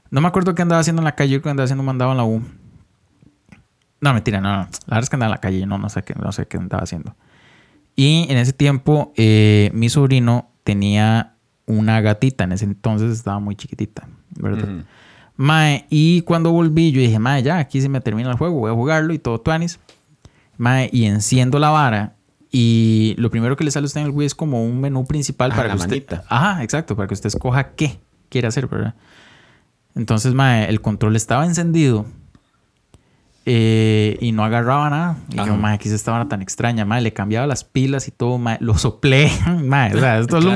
No 0.09 0.21
me 0.21 0.27
acuerdo 0.27 0.55
qué 0.55 0.61
andaba 0.61 0.79
haciendo 0.79 1.01
en 1.01 1.05
la 1.05 1.15
calle, 1.15 1.41
que 1.41 1.49
andaba 1.49 1.65
haciendo 1.65 1.83
mandado 1.83 2.11
en 2.11 2.17
la 2.17 2.23
U. 2.23 2.41
No, 3.99 4.13
mentira, 4.13 4.39
no, 4.39 4.49
no. 4.49 4.57
La 4.57 4.67
verdad 4.87 5.03
es 5.03 5.09
que 5.09 5.15
andaba 5.15 5.29
en 5.29 5.35
la 5.35 5.41
calle, 5.41 5.65
no, 5.65 5.77
no 5.77 5.89
sé 5.89 6.03
qué, 6.03 6.13
no 6.15 6.31
sé 6.31 6.45
qué 6.45 6.57
andaba 6.57 6.83
haciendo. 6.83 7.15
Y 7.95 8.27
en 8.29 8.37
ese 8.37 8.53
tiempo, 8.53 9.13
eh, 9.15 9.69
mi 9.73 9.89
sobrino 9.89 10.51
tenía 10.63 11.35
una 11.65 12.01
gatita, 12.01 12.43
en 12.43 12.53
ese 12.53 12.65
entonces 12.65 13.11
estaba 13.11 13.39
muy 13.39 13.55
chiquitita, 13.55 14.07
¿verdad? 14.37 14.69
Ujú. 14.69 14.83
Mae, 15.35 15.85
y 15.89 16.21
cuando 16.21 16.51
volví, 16.51 16.91
yo 16.91 17.01
dije, 17.01 17.17
Mae, 17.19 17.41
ya, 17.43 17.57
aquí 17.57 17.81
se 17.81 17.89
me 17.89 18.01
termina 18.01 18.29
el 18.29 18.37
juego, 18.37 18.59
voy 18.59 18.71
a 18.71 18.73
jugarlo 18.73 19.13
y 19.13 19.19
todo 19.19 19.39
tuanis. 19.41 19.79
Mae, 20.57 20.89
y 20.93 21.05
enciendo 21.05 21.59
la 21.59 21.69
vara. 21.69 22.13
Y 22.51 23.15
lo 23.17 23.31
primero 23.31 23.55
que 23.55 23.63
le 23.63 23.71
sale 23.71 23.85
a 23.85 23.87
usted 23.87 24.01
en 24.01 24.07
el 24.07 24.13
Wii 24.13 24.27
es 24.27 24.35
como 24.35 24.63
un 24.63 24.79
menú 24.79 25.05
principal 25.05 25.51
Ah, 25.51 25.55
para 25.55 25.67
la 25.69 25.73
que 25.75 25.79
usted. 25.81 25.89
manita. 25.89 26.23
Ajá, 26.29 26.63
exacto, 26.63 26.95
para 26.95 27.07
que 27.07 27.15
usted 27.15 27.27
escoja 27.27 27.71
qué 27.75 27.99
quiere 28.29 28.47
hacer, 28.47 28.67
¿verdad? 28.67 28.93
Entonces, 29.95 30.33
Mae, 30.33 30.69
el 30.69 30.79
control 30.81 31.15
estaba 31.15 31.45
encendido. 31.45 32.05
eh, 33.45 34.17
y 34.21 34.31
no 34.31 34.43
agarraba 34.45 34.89
nada. 34.89 35.17
Y 35.29 35.37
Ajá. 35.39 35.47
yo, 35.47 35.57
mae, 35.57 35.75
aquí 35.75 35.89
se 35.89 35.95
esta 35.95 36.11
vara 36.11 36.29
tan 36.29 36.41
extraña, 36.41 36.85
mae, 36.85 37.01
le 37.01 37.11
cambiaba 37.11 37.45
las 37.45 37.63
pilas 37.65 38.07
y 38.07 38.11
todo, 38.11 38.37
mae, 38.37 38.57
lo 38.61 38.77
soplé, 38.77 39.29
mae, 39.65 39.93
o 39.95 39.99
sea, 39.99 40.17
esto 40.19 40.37
es 40.37 40.43
lo 40.45 40.51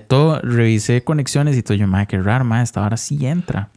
todo, 0.00 0.40
revisé 0.40 1.04
conexiones 1.04 1.56
y 1.56 1.62
todo. 1.62 1.74
Yo, 1.76 1.86
mae, 1.86 2.06
qué 2.08 2.18
raro, 2.20 2.44
mae, 2.44 2.64
esta 2.64 2.82
hora 2.82 2.96
sí 2.96 3.24
entra. 3.26 3.68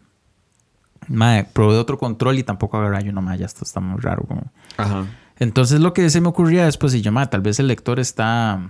Mae, 1.07 1.43
probé 1.45 1.77
otro 1.77 1.97
control 1.97 2.39
y 2.39 2.43
tampoco 2.43 2.77
agarraba. 2.77 3.01
Yo, 3.01 3.11
no, 3.11 3.21
mae, 3.21 3.37
ya 3.37 3.45
esto 3.45 3.63
está 3.65 3.79
muy 3.79 3.99
raro. 3.99 4.23
como. 4.23 4.51
Ajá. 4.77 5.05
Entonces, 5.37 5.79
lo 5.79 5.93
que 5.93 6.09
se 6.09 6.21
me 6.21 6.27
ocurría 6.29 6.65
después, 6.65 6.93
y 6.93 7.01
yo, 7.01 7.11
mae, 7.11 7.27
tal 7.27 7.41
vez 7.41 7.59
el 7.59 7.67
lector 7.67 7.99
está 7.99 8.69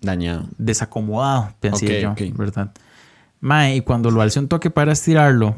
Dañado. 0.00 0.48
desacomodado, 0.58 1.54
pensé 1.60 1.86
Ok, 1.86 2.02
yo, 2.02 2.12
ok. 2.12 2.36
¿verdad? 2.36 2.72
Mae, 3.40 3.76
y 3.76 3.80
cuando 3.80 4.10
lo 4.10 4.20
alcé 4.22 4.40
un 4.40 4.48
toque 4.48 4.70
para 4.70 4.92
estirarlo, 4.92 5.54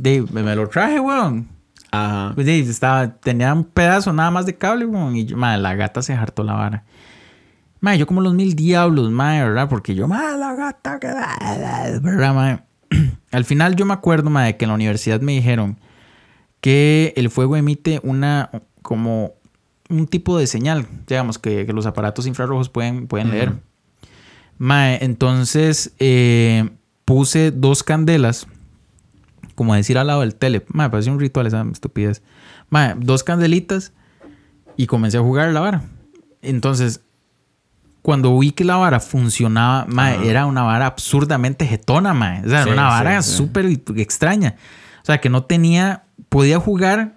de, 0.00 0.24
me, 0.32 0.54
lo 0.54 0.68
traje, 0.68 1.00
weón. 1.00 1.48
Ajá. 1.90 2.32
Pues, 2.34 2.46
de, 2.46 2.58
estaba, 2.60 3.08
tenía 3.08 3.52
un 3.54 3.64
pedazo 3.64 4.12
nada 4.12 4.30
más 4.30 4.46
de 4.46 4.56
cable, 4.56 4.86
weón. 4.86 5.16
Y 5.16 5.24
yo, 5.24 5.36
mae, 5.36 5.58
la 5.58 5.74
gata 5.74 6.02
se 6.02 6.12
hartó 6.14 6.42
la 6.42 6.54
vara. 6.54 6.84
Mae, 7.80 7.96
yo 7.96 8.06
como 8.06 8.20
los 8.20 8.34
mil 8.34 8.56
diablos, 8.56 9.10
mae, 9.10 9.42
¿verdad? 9.42 9.68
Porque 9.68 9.94
yo, 9.94 10.08
mae, 10.08 10.36
la 10.36 10.54
gata, 10.54 10.98
que... 10.98 11.06
¿verdad, 11.06 12.34
mae? 12.34 12.64
Al 13.30 13.44
final 13.44 13.76
yo 13.76 13.84
me 13.84 13.94
acuerdo, 13.94 14.30
mae, 14.30 14.56
que 14.56 14.64
en 14.64 14.70
la 14.70 14.74
universidad 14.74 15.20
me 15.20 15.32
dijeron 15.32 15.78
que 16.60 17.12
el 17.16 17.30
fuego 17.30 17.56
emite 17.56 18.00
una, 18.02 18.50
como 18.82 19.34
un 19.88 20.06
tipo 20.06 20.38
de 20.38 20.46
señal, 20.46 20.86
digamos, 21.06 21.38
que, 21.38 21.66
que 21.66 21.72
los 21.72 21.86
aparatos 21.86 22.26
infrarrojos 22.26 22.68
pueden, 22.68 23.06
pueden 23.06 23.30
leer. 23.30 23.52
Mae, 24.58 25.04
entonces, 25.04 25.92
eh, 25.98 26.68
puse 27.04 27.50
dos 27.52 27.82
candelas, 27.82 28.46
como 29.54 29.74
decir 29.74 29.98
al 29.98 30.08
lado 30.08 30.20
del 30.20 30.34
tele. 30.34 30.64
Me 30.72 30.90
pareció 30.90 31.12
un 31.12 31.20
ritual 31.20 31.46
esa 31.46 31.66
estupidez. 31.72 32.22
Mae, 32.70 32.94
dos 32.98 33.24
candelitas 33.24 33.92
y 34.76 34.86
comencé 34.86 35.18
a 35.18 35.22
jugar 35.22 35.52
la 35.52 35.60
vara. 35.60 35.84
Entonces, 36.42 37.00
cuando 38.08 38.38
vi 38.38 38.52
que 38.52 38.64
la 38.64 38.76
vara 38.76 39.00
funcionaba, 39.00 39.84
mae, 39.86 40.30
era 40.30 40.46
una 40.46 40.62
vara 40.62 40.86
absurdamente 40.86 41.66
jetona, 41.66 42.14
mae. 42.14 42.40
O 42.42 42.48
sea, 42.48 42.62
Sí, 42.62 42.70
era 42.70 42.80
una 42.80 42.88
vara 42.88 43.20
sí. 43.20 43.36
súper 43.36 43.66
extraña. 43.98 44.54
O 45.02 45.04
sea, 45.04 45.20
que 45.20 45.28
no 45.28 45.44
tenía, 45.44 46.04
podía 46.30 46.58
jugar 46.58 47.16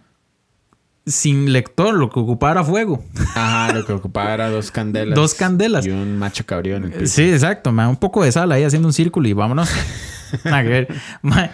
sin 1.05 1.53
lector, 1.53 1.93
lo 1.93 2.09
que 2.09 2.19
ocupaba 2.19 2.51
era 2.51 2.63
fuego. 2.65 3.05
Ajá, 3.35 3.71
lo 3.71 3.85
que 3.85 3.93
ocupaba 3.93 4.33
era 4.33 4.49
dos 4.49 4.69
candelas. 4.69 5.15
Dos 5.15 5.33
candelas. 5.33 5.85
Y 5.85 5.91
un 5.91 6.19
macho 6.19 6.45
cabrío 6.45 6.75
en 6.75 6.83
el 6.83 6.91
piso. 6.91 7.15
Sí, 7.15 7.31
exacto, 7.31 7.71
mae, 7.71 7.87
un 7.87 7.95
poco 7.95 8.25
de 8.25 8.33
sal 8.33 8.51
ahí 8.51 8.65
haciendo 8.65 8.89
un 8.89 8.93
círculo 8.93 9.29
y 9.29 9.31
vámonos. 9.31 9.69
Nada 10.43 10.61
que 10.61 10.67
ver. 10.69 10.87
Mae, 11.21 11.51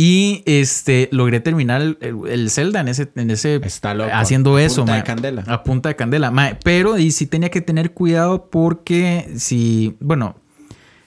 Y 0.00 0.44
este 0.46 1.08
logré 1.10 1.40
terminar 1.40 1.80
el, 1.82 1.98
el- 2.00 2.28
el 2.30 2.50
Zelda 2.50 2.78
en 2.80 2.86
ese, 2.86 3.10
en 3.16 3.32
ese 3.32 3.56
Está 3.56 3.94
loco. 3.94 4.10
haciendo 4.12 4.54
A 4.54 4.62
eso, 4.62 4.82
punta 4.82 4.94
de 4.94 5.02
candela. 5.02 5.42
A 5.48 5.64
punta 5.64 5.88
de 5.88 5.96
candela. 5.96 6.58
Pero 6.62 6.98
y 6.98 7.10
sí 7.10 7.26
tenía 7.26 7.48
que 7.50 7.60
tener 7.60 7.90
cuidado 7.94 8.48
porque 8.48 9.28
si, 9.36 9.96
bueno, 9.98 10.36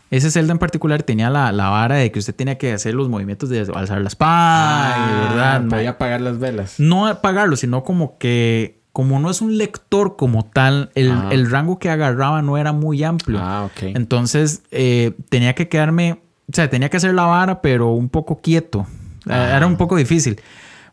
ese 0.10 0.30
Zelda 0.30 0.52
en 0.52 0.60
particular 0.60 1.04
tenía 1.04 1.30
la, 1.30 1.54
la 1.54 1.70
vara 1.70 1.96
de 1.96 2.12
que 2.12 2.20
usted 2.20 2.36
tenía 2.36 2.58
que 2.58 2.74
hacer 2.74 2.94
los 2.94 3.08
movimientos 3.08 3.48
de 3.48 3.62
alzar 3.74 4.02
la 4.02 4.10
espada, 4.10 4.94
Ah, 4.96 5.30
¿verdad? 5.30 5.62
mae? 5.62 5.70
Podía 5.70 5.90
apagar 5.92 6.20
las 6.20 6.38
velas. 6.38 6.76
no 6.78 7.08
apagarlo, 7.08 7.56
sino 7.56 7.86
como 7.86 8.18
que, 8.18 8.82
como 8.92 9.22
no 9.22 9.30
es 9.32 9.40
un 9.40 9.58
lector 9.58 10.18
como 10.18 10.44
tal, 10.52 10.92
el, 10.96 11.12
Ajá. 11.12 11.30
el 11.32 11.50
rango 11.50 11.80
que 11.80 11.90
agarraba 11.90 12.42
no 12.42 12.58
era 12.58 12.74
muy 12.74 13.06
amplio. 13.06 13.40
Ah, 13.42 13.64
ok. 13.64 13.84
Entonces 13.96 14.64
eh, 14.72 15.14
tenía 15.30 15.56
que 15.56 15.70
quedarme, 15.70 16.20
o 16.52 16.56
sea, 16.56 16.70
tenía 16.70 16.90
que 16.90 16.98
hacer 16.98 17.14
la 17.14 17.24
vara, 17.26 17.62
pero 17.62 17.90
un 17.92 18.10
poco 18.10 18.42
quieto. 18.42 18.86
Eh, 19.28 19.32
Ah. 19.34 19.56
Era 19.58 19.68
un 19.68 19.78
poco 19.78 19.96
difícil. 19.96 20.40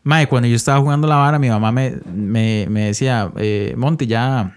Mae, 0.03 0.27
cuando 0.27 0.47
yo 0.47 0.55
estaba 0.55 0.79
jugando 0.79 1.07
la 1.07 1.15
vara, 1.17 1.39
mi 1.39 1.49
mamá 1.49 1.71
me, 1.71 1.95
me, 2.13 2.67
me 2.69 2.85
decía, 2.85 3.31
eh, 3.37 3.73
Monty, 3.77 4.07
ya 4.07 4.55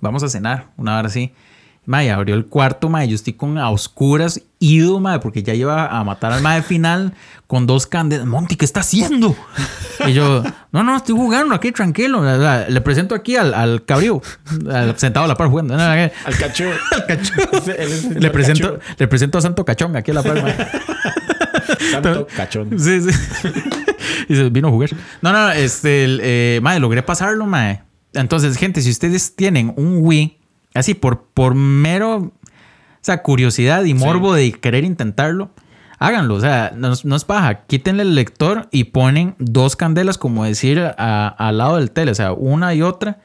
vamos 0.00 0.22
a 0.22 0.28
cenar, 0.28 0.68
una 0.76 0.94
vara 0.94 1.08
así. 1.08 1.32
Mae, 1.88 2.10
abrió 2.10 2.34
el 2.34 2.44
cuarto, 2.44 2.90
mae, 2.90 3.08
yo 3.08 3.14
estoy 3.14 3.32
con 3.32 3.56
a 3.56 3.70
oscuras, 3.70 4.42
ido, 4.58 5.00
mae, 5.00 5.20
porque 5.20 5.42
ya 5.42 5.54
iba 5.54 5.86
a 5.86 6.04
matar 6.04 6.32
al 6.34 6.42
mae 6.42 6.60
final 6.60 7.14
con 7.46 7.66
dos 7.66 7.86
candelas. 7.86 8.26
Monty, 8.26 8.56
¿qué 8.56 8.66
está 8.66 8.80
haciendo? 8.80 9.34
Y 10.06 10.12
yo, 10.12 10.42
no, 10.70 10.82
no, 10.82 10.94
estoy 10.94 11.14
jugando 11.16 11.54
aquí, 11.54 11.72
tranquilo. 11.72 12.22
Le 12.68 12.80
presento 12.82 13.14
aquí 13.14 13.36
al, 13.36 13.54
al 13.54 13.86
cabrío, 13.86 14.20
al- 14.70 14.98
sentado 14.98 15.24
a 15.24 15.28
la 15.28 15.34
par 15.34 15.48
jugando. 15.48 15.74
Al 15.78 16.10
cachú. 16.38 16.64
Al 16.92 17.06
cachú. 17.06 17.32
El 17.78 18.20
Le 18.20 18.30
presento, 18.30 18.78
le 18.98 19.08
presento 19.08 19.38
a 19.38 19.40
Santo 19.40 19.64
Cachón 19.64 19.96
aquí 19.96 20.10
a 20.10 20.14
la 20.14 20.22
par. 20.22 20.42
mae. 20.42 20.54
Santo 21.90 22.26
cachón. 22.36 22.78
Sí, 22.78 23.00
sí. 23.00 23.18
y 24.28 24.36
se 24.36 24.50
vino 24.50 24.68
a 24.68 24.70
jugar. 24.70 24.90
No, 25.22 25.32
no, 25.32 25.50
este, 25.52 26.04
el, 26.04 26.20
eh, 26.22 26.60
mae, 26.62 26.80
logré 26.80 27.02
pasarlo, 27.02 27.46
mae. 27.46 27.80
Entonces, 28.12 28.56
gente, 28.58 28.82
si 28.82 28.90
ustedes 28.90 29.34
tienen 29.36 29.72
un 29.76 29.98
Wii, 30.00 30.37
así 30.78 30.94
por, 30.94 31.24
por 31.34 31.54
mero, 31.54 32.16
o 32.16 32.32
sea, 33.00 33.22
curiosidad 33.22 33.84
y 33.84 33.94
morbo 33.94 34.34
de 34.34 34.52
querer 34.52 34.84
intentarlo, 34.84 35.50
háganlo. 35.98 36.34
O 36.34 36.40
sea, 36.40 36.72
no, 36.76 36.92
es- 36.92 37.04
no 37.04 37.16
es 37.16 37.24
paja. 37.24 37.62
Quítenle 37.66 38.02
el 38.02 38.14
lector 38.14 38.68
y 38.70 38.84
ponen 38.84 39.34
dos 39.38 39.76
candelas, 39.76 40.18
como 40.18 40.44
decir, 40.44 40.80
a- 40.80 41.28
al 41.28 41.58
lado 41.58 41.76
del 41.76 41.90
tele, 41.90 42.10
o 42.12 42.14
sea, 42.14 42.32
una 42.32 42.74
y 42.74 42.82
otra, 42.82 43.18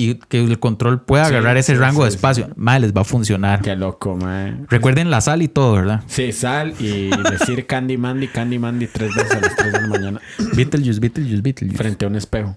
y 0.00 0.14
que 0.14 0.38
el 0.44 0.60
control 0.60 1.00
pueda 1.02 1.24
Sí, 1.24 1.30
agarrar 1.34 1.56
ese 1.56 1.72
sí, 1.72 1.78
rango 1.80 2.04
de 2.04 2.10
espacio. 2.10 2.50
Mae, 2.54 2.78
les 2.78 2.92
va 2.92 3.00
a 3.00 3.04
funcionar. 3.04 3.62
Qué 3.62 3.74
loco, 3.74 4.14
man. 4.16 4.64
Recuerden 4.70 5.10
la 5.10 5.20
sal 5.20 5.42
y 5.42 5.48
todo, 5.48 5.72
¿verdad? 5.72 6.02
Sí, 6.06 6.30
sal 6.30 6.74
y 6.78 7.10
decir 7.30 7.66
Candy 7.66 7.96
Mandy, 7.96 8.28
Candy 8.28 8.60
Mandy 8.60 8.86
tres 8.86 9.12
veces 9.14 9.32
a 9.32 9.40
las 9.40 9.56
3 9.56 9.72
de 9.72 9.80
la 9.80 9.86
mañana 9.88 10.20
Beetlejuice, 10.54 11.00
Beetlejuice, 11.00 11.42
Beetlejuice. 11.42 11.76
frente 11.78 12.04
a 12.04 12.08
un 12.08 12.14
espejo. 12.14 12.56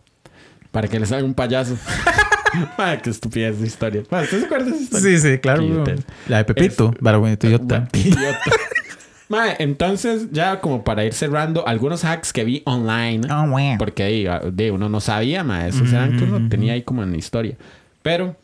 Para 0.69 0.87
que 0.87 0.99
le 0.99 1.05
salga 1.07 1.25
un 1.25 1.33
payaso. 1.33 1.75
Ay, 2.77 2.99
qué 3.03 3.09
estupidez 3.09 3.59
de 3.59 3.67
historia. 3.67 4.03
Man, 4.09 4.23
¿Usted 4.23 4.39
se 4.39 4.45
acuerda 4.45 4.65
de 4.65 4.71
esa 4.71 4.83
historia? 4.83 5.19
Sí, 5.19 5.29
sí, 5.29 5.37
claro. 5.39 5.63
La 6.27 6.37
de 6.37 6.45
Pepito, 6.45 6.93
idiota. 6.99 7.87
Idiota. 7.93 8.51
Mae, 9.29 9.55
entonces, 9.59 10.27
ya 10.31 10.59
como 10.59 10.83
para 10.83 11.05
ir 11.05 11.13
cerrando, 11.13 11.65
algunos 11.65 12.03
hacks 12.03 12.33
que 12.33 12.43
vi 12.43 12.63
online. 12.65 13.25
Oh, 13.31 13.47
wow. 13.47 13.77
Porque 13.77 14.03
ahí 14.03 14.27
de 14.51 14.71
uno 14.71 14.89
no 14.89 14.99
sabía, 14.99 15.41
mae. 15.45 15.69
Esos 15.69 15.93
eran 15.93 16.17
que 16.17 16.25
uno 16.25 16.49
tenía 16.49 16.73
ahí 16.73 16.81
como 16.81 17.01
en 17.01 17.11
la 17.11 17.17
historia. 17.17 17.55
Pero, 18.01 18.35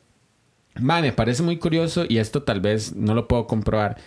mae, 0.79 1.01
me 1.01 1.11
parece 1.11 1.43
muy 1.43 1.57
curioso 1.57 2.05
y 2.07 2.19
esto 2.19 2.43
tal 2.43 2.61
vez 2.61 2.95
no 2.95 3.13
lo 3.13 3.27
puedo 3.27 3.47
comprobar. 3.47 3.97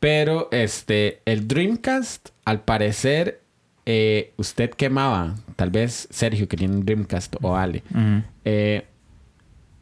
Pero, 0.00 0.50
este, 0.52 1.22
el 1.24 1.48
Dreamcast, 1.48 2.28
al 2.44 2.60
parecer, 2.60 3.40
eh, 3.86 4.34
usted 4.36 4.68
quemaba. 4.68 5.34
Tal 5.56 5.70
vez 5.70 6.08
Sergio, 6.10 6.46
que 6.46 6.58
tiene 6.58 6.74
un 6.74 6.84
Dreamcast, 6.84 7.36
o 7.40 7.56
Ale. 7.56 7.82
Ujú. 7.90 8.22
Eh, 8.44 8.84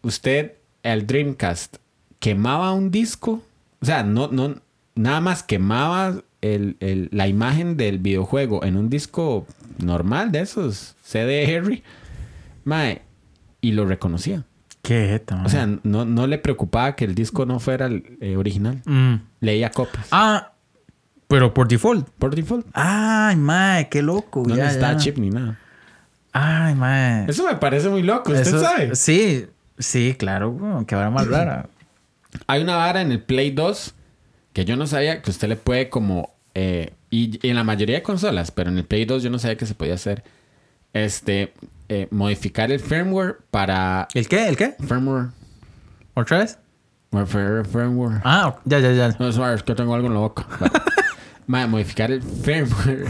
usted, 0.07 0.53
el 0.83 1.07
Dreamcast, 1.07 1.77
quemaba 2.19 2.73
un 2.73 2.91
disco. 2.91 3.43
O 3.81 3.85
sea, 3.87 4.03
no, 4.03 4.29
no, 4.29 4.57
nada 4.95 5.21
más 5.21 5.43
quemaba 5.43 6.23
el- 6.41 6.77
el- 6.81 7.09
la 7.13 7.29
imagen 7.29 7.77
del 7.77 7.99
videojuego 7.99 8.65
en 8.65 8.77
un 8.77 8.89
disco 8.89 9.47
normal 9.79 10.33
de 10.33 10.41
esos, 10.41 10.97
CD 11.03 11.55
Harry. 11.57 11.83
Mae, 12.65 13.03
y 13.61 13.73
lo 13.73 13.85
reconocía. 13.85 14.45
Qué 14.83 15.09
jeta, 15.09 15.43
O 15.45 15.49
sea, 15.49 15.67
no, 15.83 16.05
no 16.05 16.27
le 16.29 16.39
preocupaba 16.39 16.95
que 16.95 17.05
el 17.05 17.15
disco 17.17 17.45
no 17.45 17.59
fuera 17.59 17.87
el 17.87 18.17
eh, 18.21 18.37
original. 18.37 18.81
Mm. 18.85 19.15
Leía 19.41 19.71
copias. 19.71 20.07
Ah, 20.13 20.53
pero 21.27 21.53
por 21.53 21.67
default. 21.67 22.09
Por 22.19 22.35
default. 22.37 22.67
Ay, 22.73 23.35
mae, 23.35 23.89
qué 23.89 24.01
loco. 24.03 24.45
No 24.47 24.55
ya, 24.55 24.63
necesitaba 24.65 24.93
ya. 24.93 24.99
chip 24.99 25.19
ni 25.19 25.31
nada. 25.31 25.59
Ay, 26.33 26.75
mae. 26.77 27.29
Eso 27.29 27.45
me 27.45 27.57
parece 27.57 27.89
muy 27.89 28.03
loco. 28.05 28.31
¿Usted 28.31 28.47
Eso- 28.47 28.61
sabe? 28.61 28.95
Sí, 28.95 29.47
sí, 29.79 30.14
claro. 30.18 30.85
Que 30.87 30.95
ahora 30.95 31.11
más 31.11 31.27
rara. 31.29 31.68
Hay 32.47 32.62
una 32.62 32.77
vara 32.77 33.01
en 33.03 33.12
el 33.12 33.20
Play 33.22 33.51
2 33.51 33.95
que 34.53 34.64
yo 34.64 34.77
no 34.77 34.87
sabía 34.87 35.22
que 35.22 35.31
usted 35.31 35.49
le 35.49 35.57
puede 35.57 35.89
como... 35.89 36.35
eh, 36.55 36.93
y, 37.11 37.39
y 37.47 37.51
en 37.51 37.57
la 37.57 37.64
mayoría 37.64 37.97
de 37.97 38.03
consolas, 38.03 38.51
pero 38.51 38.70
en 38.70 38.79
el 38.79 38.85
Play 38.85 39.05
2 39.05 39.22
yo 39.22 39.31
no 39.31 39.39
sabía 39.39 39.57
que 39.57 39.66
se 39.66 39.74
podía 39.74 39.95
hacer. 39.95 40.24
Este... 40.93 41.53
eh, 41.89 42.09
modificar 42.11 42.72
el 42.72 42.81
firmware 42.81 43.37
para... 43.51 44.09
¿El 44.14 44.29
qué? 44.29 44.49
¿El 44.49 44.57
qué? 44.57 44.74
Firmware... 44.81 45.29
¿Otra 46.14 46.39
vez? 46.39 46.59
Firmware... 47.12 48.20
Ah, 48.24 48.57
ya, 48.64 48.81
ya, 48.81 48.93
ya. 48.93 49.16
No, 49.18 49.31
sorry, 49.33 49.55
es 49.55 49.62
que 49.62 49.74
tengo 49.74 49.95
algo 49.95 50.09
en 50.09 50.14
la 50.14 50.20
boca. 50.20 50.47
Mae, 51.47 51.66
modificar 51.66 52.11
el 52.11 52.22
firmware. 52.22 53.07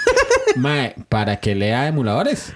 Mae, 0.56 0.94
para 1.08 1.36
que 1.40 1.54
lea 1.54 1.86
emuladores. 1.88 2.52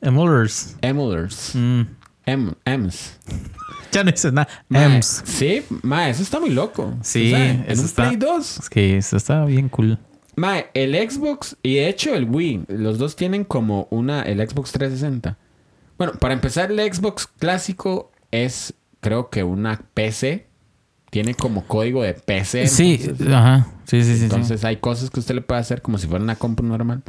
Emulers. 0.00 0.76
Emulers. 0.80 1.54
Mm. 1.54 1.82
Em, 2.26 2.52
ems. 2.64 3.18
Ya 3.92 4.02
no 4.02 4.10
dices 4.10 4.32
nada. 4.32 4.48
Ems. 4.70 5.22
Sí, 5.24 5.62
mae, 5.82 6.10
eso 6.10 6.22
está 6.22 6.40
muy 6.40 6.50
loco. 6.50 6.94
Sí, 7.02 7.32
O 7.32 7.36
sea, 7.36 7.50
en 7.50 7.64
eso 7.68 7.80
un 7.82 7.86
está- 7.86 8.04
Play 8.04 8.16
2. 8.16 8.58
Es 8.60 8.70
que 8.70 8.96
eso 8.96 9.16
está 9.16 9.44
bien 9.44 9.68
cool. 9.68 9.98
Mae, 10.36 10.66
el 10.74 10.94
Xbox 11.08 11.56
y 11.62 11.74
de 11.76 11.88
hecho 11.88 12.14
el 12.14 12.24
Wii, 12.28 12.64
los 12.68 12.98
dos 12.98 13.14
tienen 13.14 13.44
como 13.44 13.86
una, 13.90 14.22
el 14.22 14.38
Xbox 14.46 14.72
360. 14.72 15.36
Bueno, 15.96 16.14
para 16.14 16.34
empezar, 16.34 16.72
el 16.72 16.80
Xbox 16.92 17.28
clásico 17.38 18.10
es, 18.32 18.74
creo 19.00 19.30
que 19.30 19.44
una 19.44 19.80
PC. 19.94 20.46
Tiene 21.10 21.36
como 21.36 21.64
código 21.64 22.02
de 22.02 22.14
PC. 22.14 22.66
Sí, 22.66 22.98
entonces- 23.00 23.28
ajá. 23.32 23.68
Sí, 23.84 24.02
sí, 24.02 24.14
sí. 24.14 24.18
sí. 24.18 24.24
Entonces 24.24 24.64
hay 24.64 24.78
cosas 24.78 25.10
que 25.10 25.20
usted 25.20 25.36
le 25.36 25.42
puede 25.42 25.60
hacer 25.60 25.80
como 25.82 25.98
si 25.98 26.08
fuera 26.08 26.24
una 26.24 26.34
compu 26.34 26.64
normal. 26.64 27.04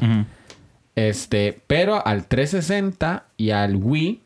Este, 0.95 1.59
pero 1.65 2.05
al 2.05 2.27
360 2.27 3.25
y 3.37 3.49
al 3.49 3.75
Wii, 3.75 4.21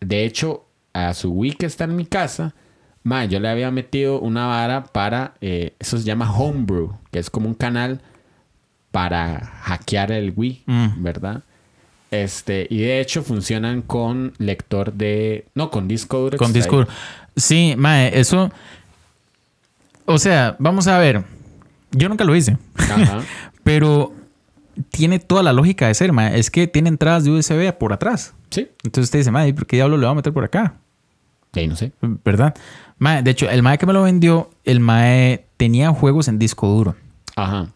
de 0.00 0.24
hecho, 0.24 0.66
a 0.92 1.14
su 1.14 1.30
Wii 1.30 1.52
que 1.52 1.66
está 1.66 1.84
en 1.84 1.96
mi 1.96 2.04
casa, 2.06 2.54
ma, 3.02 3.24
yo 3.24 3.38
le 3.40 3.48
había 3.48 3.70
metido 3.70 4.20
una 4.20 4.46
vara 4.46 4.84
para, 4.84 5.34
eh, 5.40 5.74
eso 5.78 5.98
se 5.98 6.04
llama 6.04 6.32
Homebrew, 6.32 6.96
que 7.10 7.18
es 7.18 7.30
como 7.30 7.48
un 7.48 7.54
canal 7.54 8.00
para 8.90 9.40
hackear 9.62 10.10
el 10.12 10.32
Wii, 10.36 10.62
Mm. 10.66 11.02
¿verdad? 11.02 11.42
Este, 12.10 12.66
y 12.68 12.78
de 12.80 13.00
hecho 13.00 13.22
funcionan 13.22 13.82
con 13.82 14.32
lector 14.38 14.92
de, 14.92 15.46
no, 15.54 15.70
con 15.70 15.86
disco 15.86 16.18
duro. 16.18 16.38
Con 16.38 16.52
disco. 16.52 16.86
Sí, 17.36 17.74
mae, 17.78 18.18
eso. 18.18 18.50
O 20.06 20.18
sea, 20.18 20.56
vamos 20.58 20.88
a 20.88 20.98
ver. 20.98 21.22
Yo 21.92 22.08
nunca 22.08 22.24
lo 22.24 22.34
hice. 22.34 22.56
Ajá. 22.76 23.22
Pero 23.62 24.12
tiene 24.90 25.18
toda 25.18 25.42
la 25.42 25.52
lógica 25.52 25.86
de 25.86 25.94
ser, 25.94 26.12
mae. 26.12 26.38
Es 26.38 26.50
que 26.50 26.66
tiene 26.66 26.88
entradas 26.88 27.24
de 27.24 27.30
USB 27.30 27.72
por 27.76 27.92
atrás. 27.92 28.34
Sí, 28.50 28.68
Entonces 28.82 29.04
usted 29.04 29.20
dice, 29.20 29.30
mae, 29.30 29.52
¿por 29.54 29.66
qué 29.66 29.76
diablo 29.76 29.96
le 29.96 30.06
va 30.06 30.12
a 30.12 30.14
meter 30.14 30.32
por 30.32 30.44
acá? 30.44 30.74
sí, 31.52 31.66
no 31.66 31.74
sé. 31.76 31.92
¿Verdad? 32.24 32.54
Mae, 32.98 33.22
de 33.22 33.30
hecho, 33.32 33.48
el 33.50 33.62
mae 33.62 33.78
que 33.78 33.86
me 33.86 33.92
lo 33.92 34.02
vendió, 34.02 34.50
el 34.64 34.78
mae 34.80 35.46
tenía 35.56 35.90
juegos 35.90 36.28
en 36.28 36.38
disco 36.38 36.68
duro. 36.68 36.94
Ajá, 37.36 37.68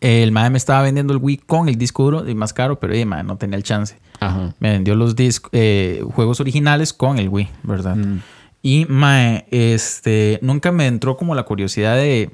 El 0.00 0.30
mae 0.32 0.48
me 0.50 0.56
estaba 0.58 0.82
vendiendo 0.82 1.12
el 1.12 1.18
Wii 1.20 1.38
con 1.38 1.68
el 1.68 1.76
disco 1.76 2.04
duro 2.04 2.28
y 2.28 2.34
más 2.34 2.52
caro, 2.52 2.78
pero 2.78 2.94
eh, 2.94 3.04
mae, 3.04 3.24
no 3.24 3.36
tenía 3.36 3.56
el 3.56 3.64
chance. 3.64 3.96
ajá. 4.20 4.54
Me 4.60 4.70
vendió 4.70 4.94
los 4.94 5.16
discos, 5.16 5.50
eh, 5.52 6.02
juegos 6.14 6.40
originales 6.40 6.92
con 6.92 7.18
el 7.18 7.28
Wii, 7.28 7.48
¿verdad? 7.64 7.96
Mm. 7.96 8.20
Y 8.62 8.86
mae, 8.88 9.46
este, 9.50 10.38
nunca 10.42 10.72
me 10.72 10.86
entró 10.86 11.16
como 11.16 11.34
la 11.34 11.42
curiosidad 11.44 11.96
de, 11.96 12.30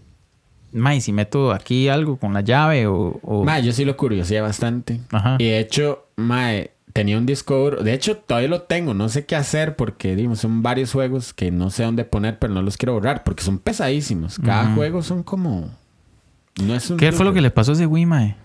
mae, 0.75 1.01
si 1.01 1.13
meto 1.13 1.53
aquí 1.53 1.89
algo 1.89 2.17
con 2.19 2.35
la 2.35 2.41
llave 2.43 2.87
o... 2.87 3.19
o- 3.23 3.45
Mae, 3.45 3.63
yo 3.63 3.73
sí 3.73 3.85
lo 3.85 3.97
curioseé 3.97 4.41
bastante. 4.41 5.01
Ajá. 5.13 5.37
Y 5.39 5.45
de 5.45 5.59
hecho, 5.61 6.07
mae, 6.17 6.73
tenía 6.93 7.17
un 7.17 7.27
disco 7.27 7.57
duro. 7.57 7.83
De 7.83 7.93
hecho, 7.95 8.17
todavía 8.19 8.49
lo 8.51 8.63
tengo. 8.63 8.93
No 8.95 9.09
sé 9.09 9.25
qué 9.25 9.37
hacer 9.37 9.77
porque, 9.77 10.15
digamos, 10.17 10.41
son 10.41 10.63
varios 10.63 10.93
juegos 10.93 11.33
que 11.33 11.51
no 11.51 11.71
sé 11.71 11.85
dónde 11.85 12.05
poner, 12.05 12.39
pero 12.39 12.53
no 12.53 12.61
los 12.63 12.77
quiero 12.77 12.93
borrar 12.95 13.25
porque 13.25 13.43
son 13.43 13.59
pesadísimos. 13.59 14.39
Cada 14.39 14.75
juego 14.75 15.03
son 15.03 15.23
como... 15.23 15.71
No 16.63 16.75
es 16.75 16.89
un 16.91 16.99
¿Qué 16.99 17.11
fue 17.13 17.25
lo 17.25 17.33
que 17.33 17.41
le 17.41 17.51
pasó 17.51 17.73
a 17.73 17.75
ese 17.75 17.87
Wii, 17.87 18.07
mae? 18.07 18.37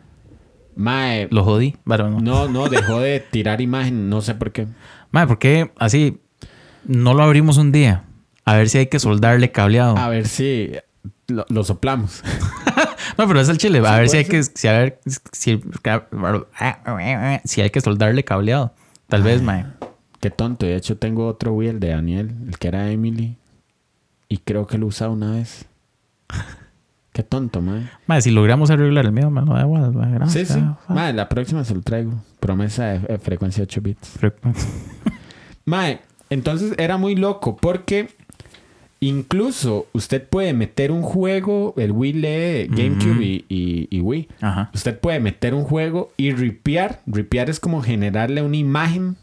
Mae, 0.76 1.28
Lo 1.32 1.44
jodí, 1.44 1.76
pero 1.86 2.10
no. 2.10 2.20
no, 2.22 2.48
no, 2.48 2.70
dejó 2.70 3.00
de 3.02 3.20
tirar 3.20 3.60
imagen. 3.62 4.10
No 4.10 4.22
sé 4.22 4.34
por 4.34 4.52
qué. 4.52 4.68
Mae, 5.12 5.28
¿por 5.28 5.38
qué 5.40 5.72
así 5.78 6.20
no 6.86 7.14
lo 7.14 7.24
abrimos 7.24 7.58
un 7.58 7.72
día? 7.72 8.06
A 8.46 8.56
ver 8.56 8.70
si 8.70 8.78
hay 8.80 8.88
que 8.88 8.98
soldarle 9.00 9.52
cableado. 9.52 9.98
A 9.98 10.10
ver 10.10 10.28
si 10.28 10.72
lo, 11.28 11.46
lo 11.50 11.64
soplamos. 11.64 12.24
No, 13.18 13.28
pero 13.28 13.42
es 13.42 13.50
el 13.50 13.58
chile. 13.58 13.86
A 13.86 13.98
ver 13.98 14.08
si 14.08 14.18
hay 14.18 14.24
que... 14.26 14.42
Si, 14.44 14.68
a 14.68 14.72
ver, 14.72 15.00
si, 15.34 15.62
si 17.44 17.62
hay 17.62 17.70
que 17.70 17.82
soldarle 17.82 18.24
cableado. 18.24 18.74
Tal 19.08 19.24
vez, 19.24 19.42
mae. 19.42 19.66
Qué 20.22 20.30
tonto. 20.30 20.66
De 20.66 20.76
hecho, 20.78 20.98
tengo 20.98 21.28
otro 21.28 21.54
Wii, 21.54 21.68
el 21.70 21.80
de 21.82 21.90
Daniel, 21.90 22.34
el 22.48 22.58
que 22.58 22.70
era 22.70 22.90
Emily. 22.90 23.36
Y 24.30 24.38
creo 24.38 24.68
que 24.68 24.78
lo 24.78 24.88
usaba 24.88 25.12
una 25.12 25.32
vez. 25.32 25.66
Qué 27.12 27.24
tonto, 27.24 27.62
mae. 27.62 27.90
Mae, 28.08 28.22
si 28.22 28.32
logramos 28.32 28.70
arreglar 28.70 29.06
el 29.06 29.12
mío, 29.12 29.30
da 29.30 29.62
igual. 29.62 29.92
mae, 29.92 30.30
Sí, 30.30 30.46
sí. 30.46 30.64
Mae, 30.88 31.12
la 31.12 31.28
próxima 31.28 31.66
se 31.66 31.76
lo 31.76 31.82
traigo. 31.82 32.14
Promesa 32.40 32.86
de, 32.86 33.00
de 33.00 33.18
frecuencia 33.20 33.64
8 33.64 33.82
bits. 33.82 34.20
Mae, 35.66 36.00
entonces 36.30 36.74
era 36.78 36.98
muy 36.98 37.16
loco 37.16 37.58
porque 37.58 38.16
incluso 39.02 39.88
usted 39.94 40.28
puede 40.28 40.54
meter 40.54 40.92
un 40.92 41.02
juego, 41.02 41.74
el 41.78 41.92
Wii 41.92 42.14
lee 42.14 42.68
GameCube 42.70 43.24
y, 43.26 43.46
y- 43.50 43.88
y 43.90 44.02
Wii. 44.02 44.28
Ajá. 44.42 44.70
Usted 44.74 45.00
puede 45.00 45.20
meter 45.20 45.54
un 45.54 45.64
juego 45.64 46.12
y 46.18 46.32
ripear. 46.34 47.02
Ripear 47.08 47.50
es 47.50 47.60
como 47.60 47.82
generarle 47.82 48.42
una 48.42 48.58
imagen 48.58 49.16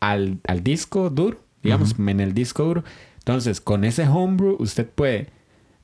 al, 0.00 0.38
al 0.46 0.62
disco 0.62 1.10
duro, 1.10 1.38
digamos, 1.62 1.94
en 1.98 2.20
el 2.20 2.34
disco 2.34 2.64
duro. 2.64 2.84
Entonces, 3.18 3.60
con 3.60 3.84
ese 3.84 4.06
homebrew, 4.08 4.56
usted 4.58 4.86
puede 4.88 5.28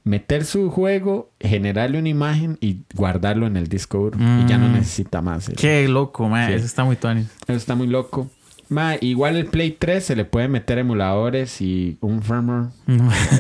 meter 0.05 0.45
su 0.47 0.71
juego, 0.71 1.31
generarle 1.39 1.99
una 1.99 2.09
imagen 2.09 2.57
y 2.61 2.79
guardarlo 2.95 3.47
en 3.47 3.57
el 3.59 3.69
disco 3.69 3.99
duro. 3.99 4.19
Y 4.19 4.49
ya 4.49 4.57
no 4.59 4.69
Mm. 4.69 4.73
necesita 4.73 5.21
más. 5.21 5.45
eso. 5.49 5.57
Qué 5.57 5.87
loco. 5.87 6.29
Sí. 6.29 6.53
Eso 6.55 6.65
está 6.65 6.83
muy 6.85 6.97
tuanis. 6.97 7.27
Eso 7.47 7.53
está 7.57 7.75
muy 7.75 7.87
loco. 7.89 8.29
Ma, 8.69 8.97
igual 9.01 9.37
el 9.37 9.47
Play 9.47 9.73
3 9.73 10.05
se 10.05 10.17
le 10.17 10.25
puede 10.25 10.49
meter 10.49 10.79
emuladores 10.79 11.61
y 11.61 11.97
un 12.01 12.23
firmware 12.23 12.69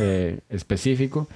eh, 0.01 0.41
específico. 0.49 1.29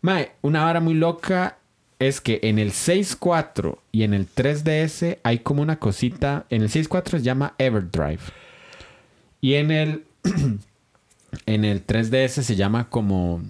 Ma, 0.00 0.20
una 0.42 0.64
vara 0.64 0.80
muy 0.80 0.94
loca 0.94 1.56
es 1.98 2.20
que 2.20 2.40
en 2.42 2.58
el 2.58 2.72
6.4 2.72 3.78
y 3.92 4.02
en 4.02 4.14
el 4.14 4.28
3DS 4.28 5.18
hay 5.22 5.38
como 5.38 5.62
una 5.62 5.76
cosita. 5.78 6.44
En 6.50 6.62
el 6.62 6.68
6.4 6.68 7.10
se 7.10 7.22
llama 7.22 7.54
Everdrive. 7.58 8.20
Y 9.40 9.54
en 9.54 9.70
el, 9.70 10.04
en 11.46 11.64
el 11.64 11.86
3DS 11.86 12.42
se 12.42 12.56
llama 12.56 12.88
como 12.90 13.42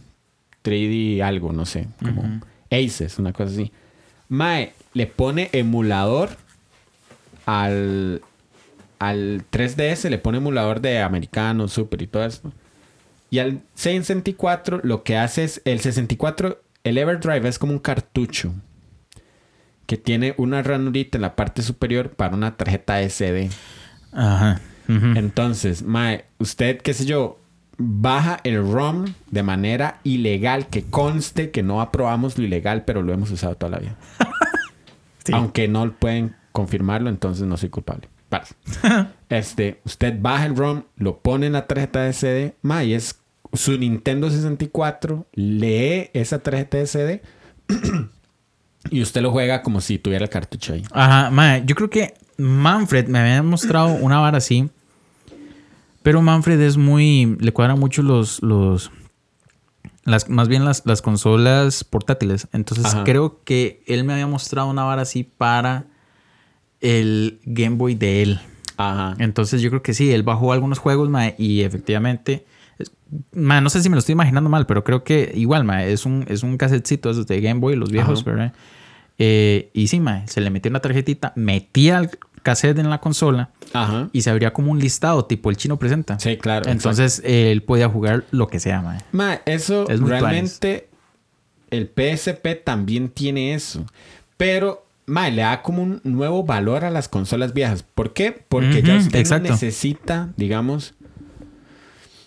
3D 0.64 1.22
algo, 1.22 1.52
no 1.52 1.66
sé. 1.66 1.88
Como 2.00 2.22
Ujú. 2.22 2.40
Aces, 2.70 3.18
una 3.18 3.32
cosa 3.32 3.52
así. 3.52 3.72
Mae, 4.28 4.72
le 4.92 5.06
pone 5.06 5.50
emulador 5.52 6.30
al, 7.46 8.22
al 8.98 9.44
3DS, 9.50 10.08
le 10.08 10.18
pone 10.18 10.38
emulador 10.38 10.80
de 10.80 11.00
americano, 11.00 11.68
super 11.68 12.02
y 12.02 12.06
todo 12.06 12.24
esto. 12.24 12.52
Y 13.30 13.38
al 13.38 13.60
64 13.74 14.80
lo 14.82 15.02
que 15.02 15.16
hace 15.16 15.44
es, 15.44 15.62
el 15.64 15.80
64, 15.80 16.60
el 16.84 16.98
Everdrive 16.98 17.48
es 17.48 17.58
como 17.58 17.72
un 17.72 17.78
cartucho 17.78 18.52
que 19.86 19.96
tiene 19.96 20.34
una 20.36 20.62
ranurita 20.62 21.18
en 21.18 21.22
la 21.22 21.36
parte 21.36 21.62
superior 21.62 22.10
para 22.10 22.34
una 22.34 22.56
tarjeta 22.56 23.00
SD. 23.00 23.50
Ajá. 24.12 24.60
Entonces, 24.88 25.82
mae, 25.82 26.26
usted, 26.38 26.80
qué 26.80 26.94
sé 26.94 27.06
yo, 27.06 27.40
baja 27.76 28.38
el 28.44 28.58
ROM 28.70 29.06
de 29.30 29.42
manera 29.42 30.00
ilegal, 30.04 30.68
que 30.68 30.84
conste 30.84 31.50
que 31.50 31.64
no 31.64 31.80
aprobamos 31.80 32.38
lo 32.38 32.44
ilegal, 32.44 32.84
pero 32.84 33.02
lo 33.02 33.12
hemos 33.12 33.30
usado 33.30 33.56
toda 33.56 33.72
la 33.72 33.78
vida. 33.78 33.96
Sí. 35.24 35.32
Aunque 35.34 35.66
no 35.66 35.90
pueden 35.90 36.36
confirmarlo, 36.52 37.10
entonces 37.10 37.48
no 37.48 37.56
soy 37.56 37.68
culpable. 37.68 38.08
Parce. 38.38 38.54
este, 39.28 39.80
usted 39.84 40.14
baja 40.20 40.46
el 40.46 40.56
ROM, 40.56 40.84
lo 40.96 41.18
pone 41.18 41.46
en 41.46 41.52
la 41.52 41.66
tarjeta 41.66 42.02
de 42.02 42.12
CD, 42.12 42.56
mae, 42.62 42.86
y 42.86 42.94
es 42.94 43.20
su 43.52 43.78
Nintendo 43.78 44.30
64, 44.30 45.26
lee 45.32 46.10
esa 46.12 46.40
tarjeta 46.40 46.78
de 46.78 46.86
CD 46.86 47.22
y 48.90 49.02
usted 49.02 49.22
lo 49.22 49.30
juega 49.30 49.62
como 49.62 49.80
si 49.80 49.98
tuviera 49.98 50.24
el 50.24 50.30
cartucho 50.30 50.74
ahí. 50.74 50.84
Ajá, 50.92 51.30
mae, 51.30 51.62
yo 51.64 51.74
creo 51.74 51.90
que 51.90 52.14
Manfred 52.36 53.08
me 53.08 53.18
había 53.18 53.42
mostrado 53.42 53.88
una 53.94 54.18
vara 54.18 54.38
así. 54.38 54.68
Pero 56.02 56.22
Manfred 56.22 56.60
es 56.60 56.76
muy. 56.76 57.36
Le 57.40 57.52
cuadran 57.52 57.80
mucho 57.80 58.02
los. 58.02 58.42
los 58.42 58.92
las, 60.04 60.28
más 60.28 60.46
bien 60.46 60.64
las, 60.64 60.86
las 60.86 61.02
consolas 61.02 61.82
portátiles. 61.82 62.46
Entonces 62.52 62.86
Ajá. 62.86 63.02
creo 63.02 63.42
que 63.42 63.82
él 63.88 64.04
me 64.04 64.12
había 64.12 64.28
mostrado 64.28 64.68
una 64.68 64.84
vara 64.84 65.02
así 65.02 65.24
para 65.24 65.86
el 66.80 67.40
Game 67.44 67.76
Boy 67.76 67.94
de 67.94 68.22
él. 68.22 68.40
Ajá. 68.76 69.16
Entonces 69.18 69.62
yo 69.62 69.70
creo 69.70 69.82
que 69.82 69.94
sí, 69.94 70.12
él 70.12 70.22
bajó 70.22 70.52
algunos 70.52 70.78
juegos, 70.78 71.08
mae, 71.08 71.34
y 71.38 71.62
efectivamente. 71.62 72.46
no 73.32 73.70
sé 73.70 73.82
si 73.82 73.88
me 73.88 73.96
lo 73.96 74.00
estoy 74.00 74.12
imaginando 74.12 74.50
mal, 74.50 74.66
pero 74.66 74.84
creo 74.84 75.04
que 75.04 75.32
igual, 75.34 75.64
mae, 75.64 75.92
es 75.92 76.04
un, 76.04 76.24
es 76.28 76.42
un 76.42 76.56
casetcito 76.56 77.12
de 77.12 77.40
Game 77.40 77.60
Boy, 77.60 77.76
los 77.76 77.90
viejos, 77.90 78.20
Ajá. 78.20 78.30
¿verdad? 78.30 78.52
Eh, 79.18 79.70
y 79.72 79.88
sí, 79.88 80.00
mae, 80.00 80.28
se 80.28 80.40
le 80.40 80.50
metió 80.50 80.68
una 80.70 80.80
tarjetita, 80.80 81.32
metía 81.36 81.98
el 81.98 82.10
cassette 82.42 82.78
en 82.78 82.90
la 82.90 83.00
consola 83.00 83.50
Ajá. 83.72 84.08
y 84.12 84.20
se 84.20 84.30
abría 84.30 84.52
como 84.52 84.70
un 84.70 84.78
listado, 84.78 85.24
tipo 85.24 85.50
el 85.50 85.56
chino 85.56 85.78
presenta. 85.78 86.18
Sí, 86.20 86.36
claro. 86.36 86.70
Entonces 86.70 87.22
eh, 87.24 87.50
él 87.50 87.62
podía 87.62 87.88
jugar 87.88 88.24
lo 88.30 88.46
que 88.46 88.60
sea, 88.60 88.82
mae. 88.82 89.00
Ma, 89.12 89.40
eso 89.46 89.88
Es 89.88 90.00
realmente 90.00 90.88
el 91.70 91.88
PSP 91.88 92.62
también 92.62 93.08
tiene 93.08 93.54
eso. 93.54 93.84
Pero 94.36 94.85
ma, 95.06 95.30
le 95.30 95.42
da 95.42 95.62
como 95.62 95.82
un 95.82 96.00
nuevo 96.04 96.42
valor 96.44 96.84
a 96.84 96.90
las 96.90 97.08
consolas 97.08 97.54
viejas. 97.54 97.82
¿Por 97.82 98.12
qué? 98.12 98.32
Porque 98.32 98.82
ya 98.82 98.96
usted 98.96 99.20
exacto. 99.20 99.48
no 99.48 99.54
necesita, 99.54 100.32
digamos. 100.36 100.94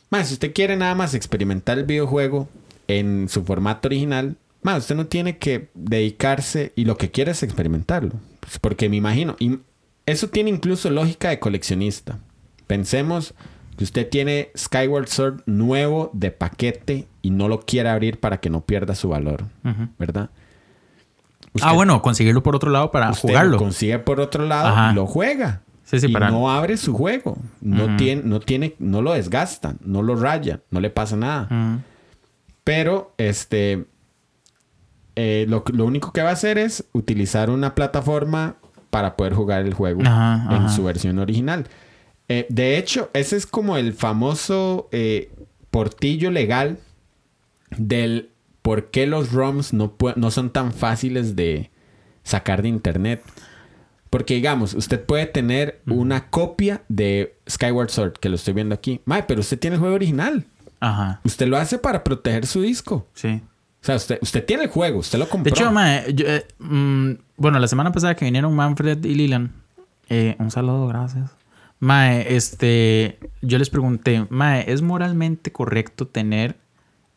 Ma, 0.10 0.24
si 0.24 0.34
usted 0.34 0.54
quiere 0.54 0.76
nada 0.76 0.96
más 0.96 1.14
experimentar 1.14 1.78
el 1.78 1.86
videojuego 1.86 2.50
en 2.88 3.30
su 3.30 3.44
formato 3.44 3.88
original, 3.88 4.38
ma, 4.64 4.78
usted 4.78 4.96
no 4.96 5.08
tiene 5.08 5.38
que 5.38 5.70
dedicarse 5.76 6.72
y 6.76 6.86
lo 6.86 6.98
que 6.98 7.12
quiere 7.12 7.32
es 7.32 7.44
experimentarlo. 7.44 8.14
Pues 8.40 8.58
porque 8.60 8.90
me 8.90 8.96
imagino. 8.96 9.36
Y 9.40 9.60
eso 10.06 10.30
tiene 10.30 10.50
incluso 10.50 10.90
lógica 10.90 11.30
de 11.30 11.40
coleccionista. 11.40 12.20
Pensemos 12.66 13.34
que 13.78 13.84
usted 13.84 14.10
tiene 14.10 14.50
Skyward 14.58 15.08
Sword 15.08 15.42
nuevo 15.46 16.10
de 16.14 16.32
paquete 16.32 17.08
y 17.22 17.30
no 17.30 17.48
lo 17.48 17.62
quiere 17.62 17.90
abrir 17.90 18.20
para 18.20 18.40
que 18.40 18.50
no 18.50 18.62
pierda 18.62 18.96
su 18.96 19.10
valor. 19.10 19.46
¿verdad? 19.98 20.30
Ah, 21.62 21.74
bueno, 21.74 22.02
conseguirlo 22.02 22.44
por 22.44 22.56
otro 22.56 22.70
lado 22.72 22.92
para 22.92 23.10
usted 23.12 23.30
jugarlo. 23.30 23.52
lo 23.54 23.58
consigue 23.58 24.00
por 24.00 24.20
otro 24.20 24.46
lado 24.46 24.68
Ajá. 24.70 24.92
y 24.92 24.96
lo 24.96 25.06
juega. 25.08 25.62
Sí, 25.84 26.00
sí, 26.00 26.08
y 26.08 26.14
para- 26.14 26.30
no 26.30 26.52
abre 26.52 26.78
su 26.78 26.94
juego. 26.94 27.38
No 27.62 27.96
tiene, 27.98 28.22
no 28.24 28.40
tiene, 28.40 28.76
no 28.80 29.02
lo 29.02 29.14
desgasta, 29.14 29.76
no 29.84 30.02
lo 30.04 30.16
raya, 30.16 30.60
no 30.70 30.80
le 30.80 30.90
pasa 30.92 31.16
nada. 31.16 31.80
Pero 32.64 33.14
este 33.18 33.86
eh, 35.16 35.46
lo, 35.50 35.64
lo 35.74 35.86
único 35.86 36.14
que 36.14 36.22
va 36.22 36.30
a 36.30 36.34
hacer 36.34 36.58
es 36.58 36.86
utilizar 36.94 37.50
una 37.50 37.74
plataforma 37.76 38.56
para 38.90 39.16
poder 39.18 39.34
jugar 39.34 39.62
el 39.66 39.74
juego 39.74 40.02
Ajá, 40.02 40.46
en 40.56 40.64
ajá. 40.66 40.70
su 40.70 40.84
versión 40.84 41.20
original. 41.20 41.66
Eh, 42.28 42.46
de 42.50 42.78
hecho, 42.78 43.10
ese 43.14 43.36
es 43.38 43.46
como 43.48 43.76
el 43.78 43.94
famoso 43.94 44.88
eh, 44.92 45.32
portillo 45.72 46.30
legal 46.32 46.78
del 47.78 48.30
por 48.70 48.92
qué 48.92 49.08
los 49.08 49.32
ROMs 49.32 49.74
no, 49.74 49.96
no 50.16 50.30
son 50.30 50.52
tan 50.52 50.72
fáciles 50.74 51.36
de 51.36 51.72
sacar 52.22 52.62
de 52.62 52.68
internet. 52.70 53.24
Porque 54.12 54.36
digamos, 54.36 54.76
usted 54.76 55.04
puede 55.04 55.26
tener 55.26 55.82
una 55.88 56.30
copia 56.30 56.84
de 56.88 57.36
Skyward 57.50 57.90
Sword, 57.90 58.14
que 58.20 58.30
lo 58.30 58.36
estoy 58.36 58.54
viendo 58.54 58.76
aquí. 58.76 59.02
Mae, 59.06 59.24
pero 59.24 59.40
usted 59.40 59.58
tiene 59.58 59.74
el 59.78 59.80
juego 59.80 59.96
original. 59.96 60.46
Ajá, 60.82 61.20
Usted 61.24 61.48
lo 61.48 61.58
hace 61.58 61.80
para 61.80 62.04
proteger 62.04 62.46
su 62.46 62.62
disco. 62.62 63.08
sí. 63.16 63.42
O 63.82 63.86
sea, 63.86 63.96
usted, 63.96 64.20
usted 64.22 64.46
tiene 64.46 64.66
el 64.66 64.70
juego, 64.70 65.00
usted 65.00 65.18
lo 65.18 65.26
De 65.26 65.32
compró. 65.32 65.50
hecho, 65.52 65.72
mae, 65.72 66.14
yo, 66.14 66.28
eh, 66.28 66.46
mm, 66.60 67.12
bueno, 67.38 67.58
la 67.58 67.68
semana 67.68 67.92
pasada 67.92 68.16
que 68.16 68.26
vinieron 68.26 68.56
Manfred 68.56 69.04
y 69.04 69.16
Lilian, 69.16 69.52
eh, 70.10 70.36
un 70.38 70.52
saludo, 70.52 70.86
gracias. 70.88 71.32
Mae, 71.80 72.36
este, 72.36 73.18
yo 73.42 73.58
les 73.58 73.72
pregunté, 73.72 74.28
Mae, 74.30 74.72
¿es 74.72 74.84
moralmente 74.84 75.52
correcto 75.52 76.06
tener 76.08 76.58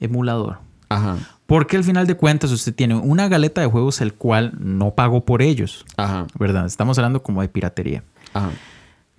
emulador? 0.01 0.61
Ajá, 0.95 1.17
Porque 1.47 1.77
al 1.77 1.85
final 1.85 2.07
de 2.07 2.15
cuentas 2.17 2.51
usted 2.51 2.75
tiene 2.75 2.95
una 2.95 3.29
galeta 3.29 3.61
de 3.61 3.67
juegos 3.67 4.01
el 4.01 4.15
cual 4.15 4.53
no 4.59 4.95
pagó 4.95 5.25
por 5.25 5.43
ellos, 5.43 5.85
ajá, 5.97 6.27
¿verdad? 6.39 6.67
Estamos 6.67 6.99
hablando 6.99 7.23
como 7.23 7.43
de 7.43 7.49
piratería. 7.49 8.03
ajá. 8.35 8.51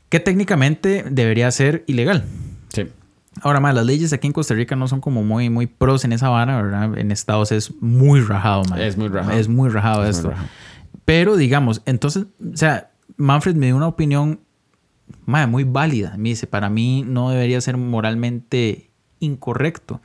Que 0.10 0.20
técnicamente 0.20 1.04
debería 1.10 1.50
ser 1.50 1.84
ilegal. 1.88 2.24
Sí. 2.70 2.88
Ahora 3.42 3.60
más, 3.60 3.74
las 3.74 3.84
leyes 3.84 4.14
aquí 4.14 4.28
en 4.28 4.34
Costa 4.34 4.54
Rica 4.54 4.76
no 4.76 4.88
son 4.88 5.02
como 5.02 5.24
muy, 5.24 5.50
muy 5.50 5.66
pros 5.66 6.06
en 6.06 6.14
esa 6.14 6.30
vara, 6.30 6.62
¿verdad? 6.62 6.96
En 7.00 7.12
Estados 7.12 7.52
es 7.52 7.74
muy 7.82 8.22
rajado, 8.22 8.64
man. 8.70 8.80
Es 8.80 8.96
muy 8.96 9.08
rajado. 9.08 9.36
Es 9.40 9.48
muy 9.48 9.70
rajado 9.70 10.04
Es 10.06 10.18
muy 10.18 10.20
esto. 10.20 10.30
rajado. 10.30 10.50
Pero 11.06 11.36
digamos, 11.36 11.82
entonces, 11.88 12.26
o 12.54 12.56
sea, 12.56 12.92
Manfred 13.18 13.56
me 13.56 13.66
dio 13.66 13.76
una 13.76 13.88
opinión 13.88 14.40
muy 15.26 15.64
válida. 15.64 16.14
Me 16.18 16.30
dice, 16.30 16.46
para 16.46 16.70
mí 16.70 17.04
no 17.08 17.32
debería 17.32 17.60
ser 17.60 17.78
moralmente 17.78 18.92
incorrecto. 19.20 20.00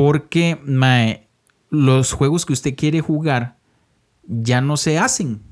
Porque 0.00 0.58
mae, 0.64 1.26
los 1.68 2.12
juegos 2.12 2.46
que 2.46 2.54
usted 2.54 2.74
quiere 2.74 3.02
jugar 3.02 3.56
ya 4.26 4.62
no 4.62 4.78
se 4.78 4.98
hacen. 4.98 5.42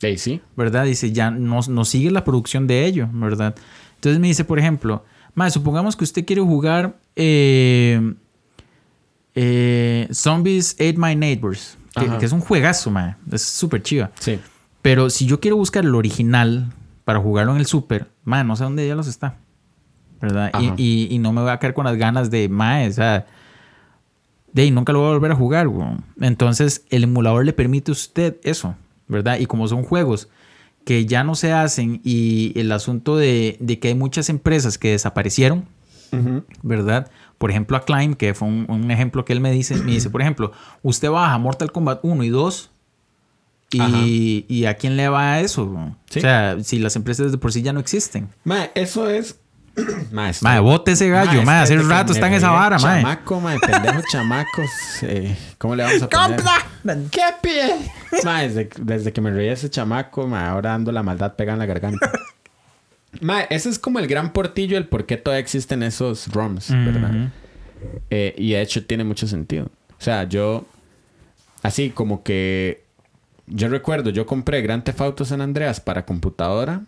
Sí, 0.00 0.18
sí. 0.18 0.40
¿verdad? 0.56 0.86
Dice, 0.86 1.12
ya 1.12 1.30
no, 1.30 1.60
no 1.68 1.84
sigue 1.84 2.10
la 2.10 2.24
producción 2.24 2.66
de 2.66 2.84
ello, 2.84 3.08
¿verdad? 3.12 3.54
Entonces 3.94 4.18
me 4.20 4.26
dice, 4.26 4.44
por 4.44 4.58
ejemplo, 4.58 5.04
mae, 5.34 5.52
supongamos 5.52 5.94
que 5.94 6.02
usted 6.02 6.24
quiere 6.24 6.42
jugar 6.42 6.96
eh, 7.14 8.14
eh, 9.36 10.08
Zombies 10.12 10.74
Ate 10.74 10.96
My 10.96 11.14
Neighbors, 11.14 11.78
que, 11.94 12.24
es 12.26 12.32
un 12.32 12.40
juegazo, 12.40 12.90
mae. 12.90 13.14
es 13.30 13.42
súper 13.42 13.84
chiva. 13.84 14.10
Sí. 14.18 14.40
Pero 14.82 15.10
si 15.10 15.26
yo 15.26 15.38
quiero 15.38 15.56
buscar 15.56 15.84
el 15.84 15.94
original 15.94 16.72
para 17.04 17.20
jugarlo 17.20 17.52
en 17.52 17.58
el 17.58 17.66
super, 17.66 18.10
mae, 18.24 18.42
no 18.42 18.56
sé 18.56 18.64
dónde 18.64 18.88
ya 18.88 18.96
los 18.96 19.06
está, 19.06 19.36
¿verdad? 20.20 20.50
Y- 20.76 21.06
y 21.14 21.18
no 21.20 21.32
me 21.32 21.40
voy 21.42 21.50
a 21.52 21.58
caer 21.60 21.72
con 21.74 21.84
las 21.84 21.96
ganas 21.96 22.30
de, 22.32 22.48
mae, 22.48 22.88
o 22.88 22.92
sea, 22.92 23.26
de 24.52 24.62
ahí 24.62 24.70
nunca 24.70 24.92
lo 24.92 25.00
voy 25.00 25.08
a 25.08 25.12
volver 25.12 25.32
a 25.32 25.36
jugar. 25.36 25.68
Entonces, 26.20 26.84
el 26.90 27.04
emulador 27.04 27.44
le 27.44 27.52
permite 27.52 27.90
a 27.90 27.92
usted 27.92 28.36
eso, 28.42 28.74
¿verdad? 29.08 29.38
Y 29.38 29.46
como 29.46 29.66
son 29.68 29.82
juegos 29.82 30.28
que 30.84 31.06
ya 31.06 31.22
no 31.24 31.34
se 31.34 31.52
hacen 31.52 32.00
y 32.04 32.52
el 32.58 32.72
asunto 32.72 33.16
de, 33.16 33.56
de 33.60 33.78
que 33.78 33.88
hay 33.88 33.94
muchas 33.94 34.28
empresas 34.28 34.78
que 34.78 34.90
desaparecieron. 34.90 35.64
¿verdad? 36.62 37.10
Por 37.38 37.50
ejemplo, 37.50 37.74
a 37.76 37.84
Climb, 37.86 38.16
que 38.16 38.34
fue 38.34 38.46
un, 38.46 38.66
un 38.68 38.90
ejemplo 38.90 39.24
que 39.24 39.32
él 39.32 39.40
me 39.40 39.50
dice, 39.50 39.76
me 39.76 39.92
dice, 39.92 40.10
por 40.10 40.20
ejemplo, 40.20 40.52
usted 40.82 41.08
baja 41.10 41.38
Mortal 41.38 41.72
Kombat 41.72 42.00
1 42.02 42.22
y 42.24 42.28
2 42.28 42.70
Ajá. 43.78 43.98
y, 44.04 44.44
y 44.46 44.66
a 44.66 44.74
quién 44.74 44.98
le 44.98 45.08
va 45.08 45.40
eso? 45.40 45.64
weón? 45.64 45.96
Sí. 46.10 46.18
O 46.18 46.22
sea, 46.22 46.56
si 46.62 46.78
las 46.78 46.96
empresas 46.96 47.32
de 47.32 47.38
por 47.38 47.50
sí 47.50 47.62
ya 47.62 47.72
no 47.72 47.80
existen. 47.80 48.28
Eso 48.74 49.08
es. 49.08 49.40
mae, 50.12 50.60
bote 50.60 50.92
ese 50.92 51.08
gallo, 51.08 51.42
Mae, 51.44 51.62
hace 51.62 51.76
rato 51.78 52.12
está 52.12 52.26
en 52.26 52.34
esa 52.34 52.50
vara, 52.50 52.78
mae. 52.78 53.02
Chamaco, 53.02 53.40
mae, 53.40 53.58
pendejo 53.58 54.02
chamacos. 54.10 54.70
eh, 55.02 55.36
¿Cómo 55.58 55.74
le 55.76 55.84
vamos 55.84 56.02
a 56.02 56.08
poner? 56.08 56.40
¿Qué 57.10 57.22
pie? 57.40 57.90
Mae, 58.24 58.48
desde, 58.48 58.68
desde 58.78 59.12
que 59.12 59.20
me 59.20 59.30
reí 59.30 59.48
ese 59.48 59.70
chamaco, 59.70 60.26
mae, 60.26 60.46
ahora 60.46 60.74
ando 60.74 60.92
la 60.92 61.02
maldad 61.02 61.34
pegada 61.36 61.54
en 61.54 61.58
la 61.60 61.66
garganta. 61.66 62.10
Mae, 63.20 63.46
ese 63.50 63.68
es 63.68 63.78
como 63.78 63.98
el 63.98 64.06
gran 64.06 64.32
portillo 64.32 64.74
del 64.76 64.88
por 64.88 65.04
qué 65.04 65.18
todavía 65.18 65.40
existen 65.40 65.82
esos 65.82 66.28
ROMs, 66.32 66.70
¿verdad? 66.70 67.10
Ujú. 67.10 67.28
Eh, 68.08 68.34
y 68.38 68.52
de 68.52 68.62
hecho 68.62 68.86
tiene 68.86 69.04
mucho 69.04 69.26
sentido. 69.26 69.66
O 69.66 70.02
sea, 70.02 70.24
yo... 70.24 70.64
Así 71.62 71.90
como 71.90 72.22
que... 72.22 72.84
Yo 73.46 73.68
recuerdo, 73.68 74.08
yo 74.08 74.24
compré 74.24 74.62
Grand 74.62 74.82
Theft 74.82 75.00
Auto 75.02 75.24
San 75.26 75.42
Andreas 75.42 75.78
para 75.78 76.06
computadora. 76.06 76.80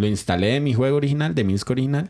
Lo 0.00 0.06
instalé 0.06 0.56
en 0.56 0.64
mi 0.64 0.72
juego 0.72 0.96
original, 0.96 1.34
de 1.34 1.44
mi 1.44 1.52
disco 1.52 1.74
original. 1.74 2.08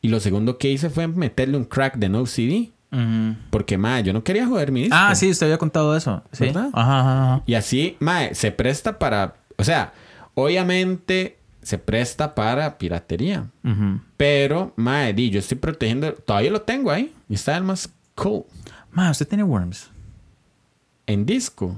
Y 0.00 0.08
lo 0.08 0.20
segundo 0.20 0.56
que 0.56 0.70
hice 0.70 0.88
fue 0.88 1.08
meterle 1.08 1.56
un 1.56 1.64
crack 1.64 1.96
de 1.96 2.08
no 2.08 2.24
CD. 2.26 2.70
Porque, 3.50 3.76
mae, 3.76 4.04
yo 4.04 4.12
no 4.12 4.22
quería 4.22 4.46
joder 4.46 4.70
mi 4.70 4.82
disco. 4.82 4.96
Ah, 4.96 5.14
sí, 5.16 5.28
usted 5.28 5.46
había 5.46 5.58
contado 5.58 5.96
eso. 5.96 6.22
Sí. 6.30 6.44
¿Verdad? 6.44 6.70
Ajá, 6.72 7.00
ajá, 7.00 7.22
ajá. 7.24 7.42
Y 7.44 7.54
así, 7.54 7.96
mae, 7.98 8.34
se 8.36 8.52
presta 8.52 9.00
para... 9.00 9.34
O 9.56 9.64
sea, 9.64 9.92
obviamente 10.34 11.38
se 11.60 11.76
presta 11.76 12.36
para 12.36 12.78
piratería. 12.78 13.46
Pero, 14.16 14.72
mae, 14.76 15.12
di, 15.12 15.30
yo 15.30 15.40
estoy 15.40 15.58
protegiendo... 15.58 16.14
Todavía 16.14 16.52
lo 16.52 16.62
tengo 16.62 16.92
ahí. 16.92 17.12
Y 17.28 17.34
está 17.34 17.56
el 17.56 17.64
más 17.64 17.90
cool. 18.14 18.44
Mae, 18.92 19.10
usted 19.10 19.26
tiene 19.26 19.42
Worms. 19.42 19.90
En 21.06 21.26
disco. 21.26 21.74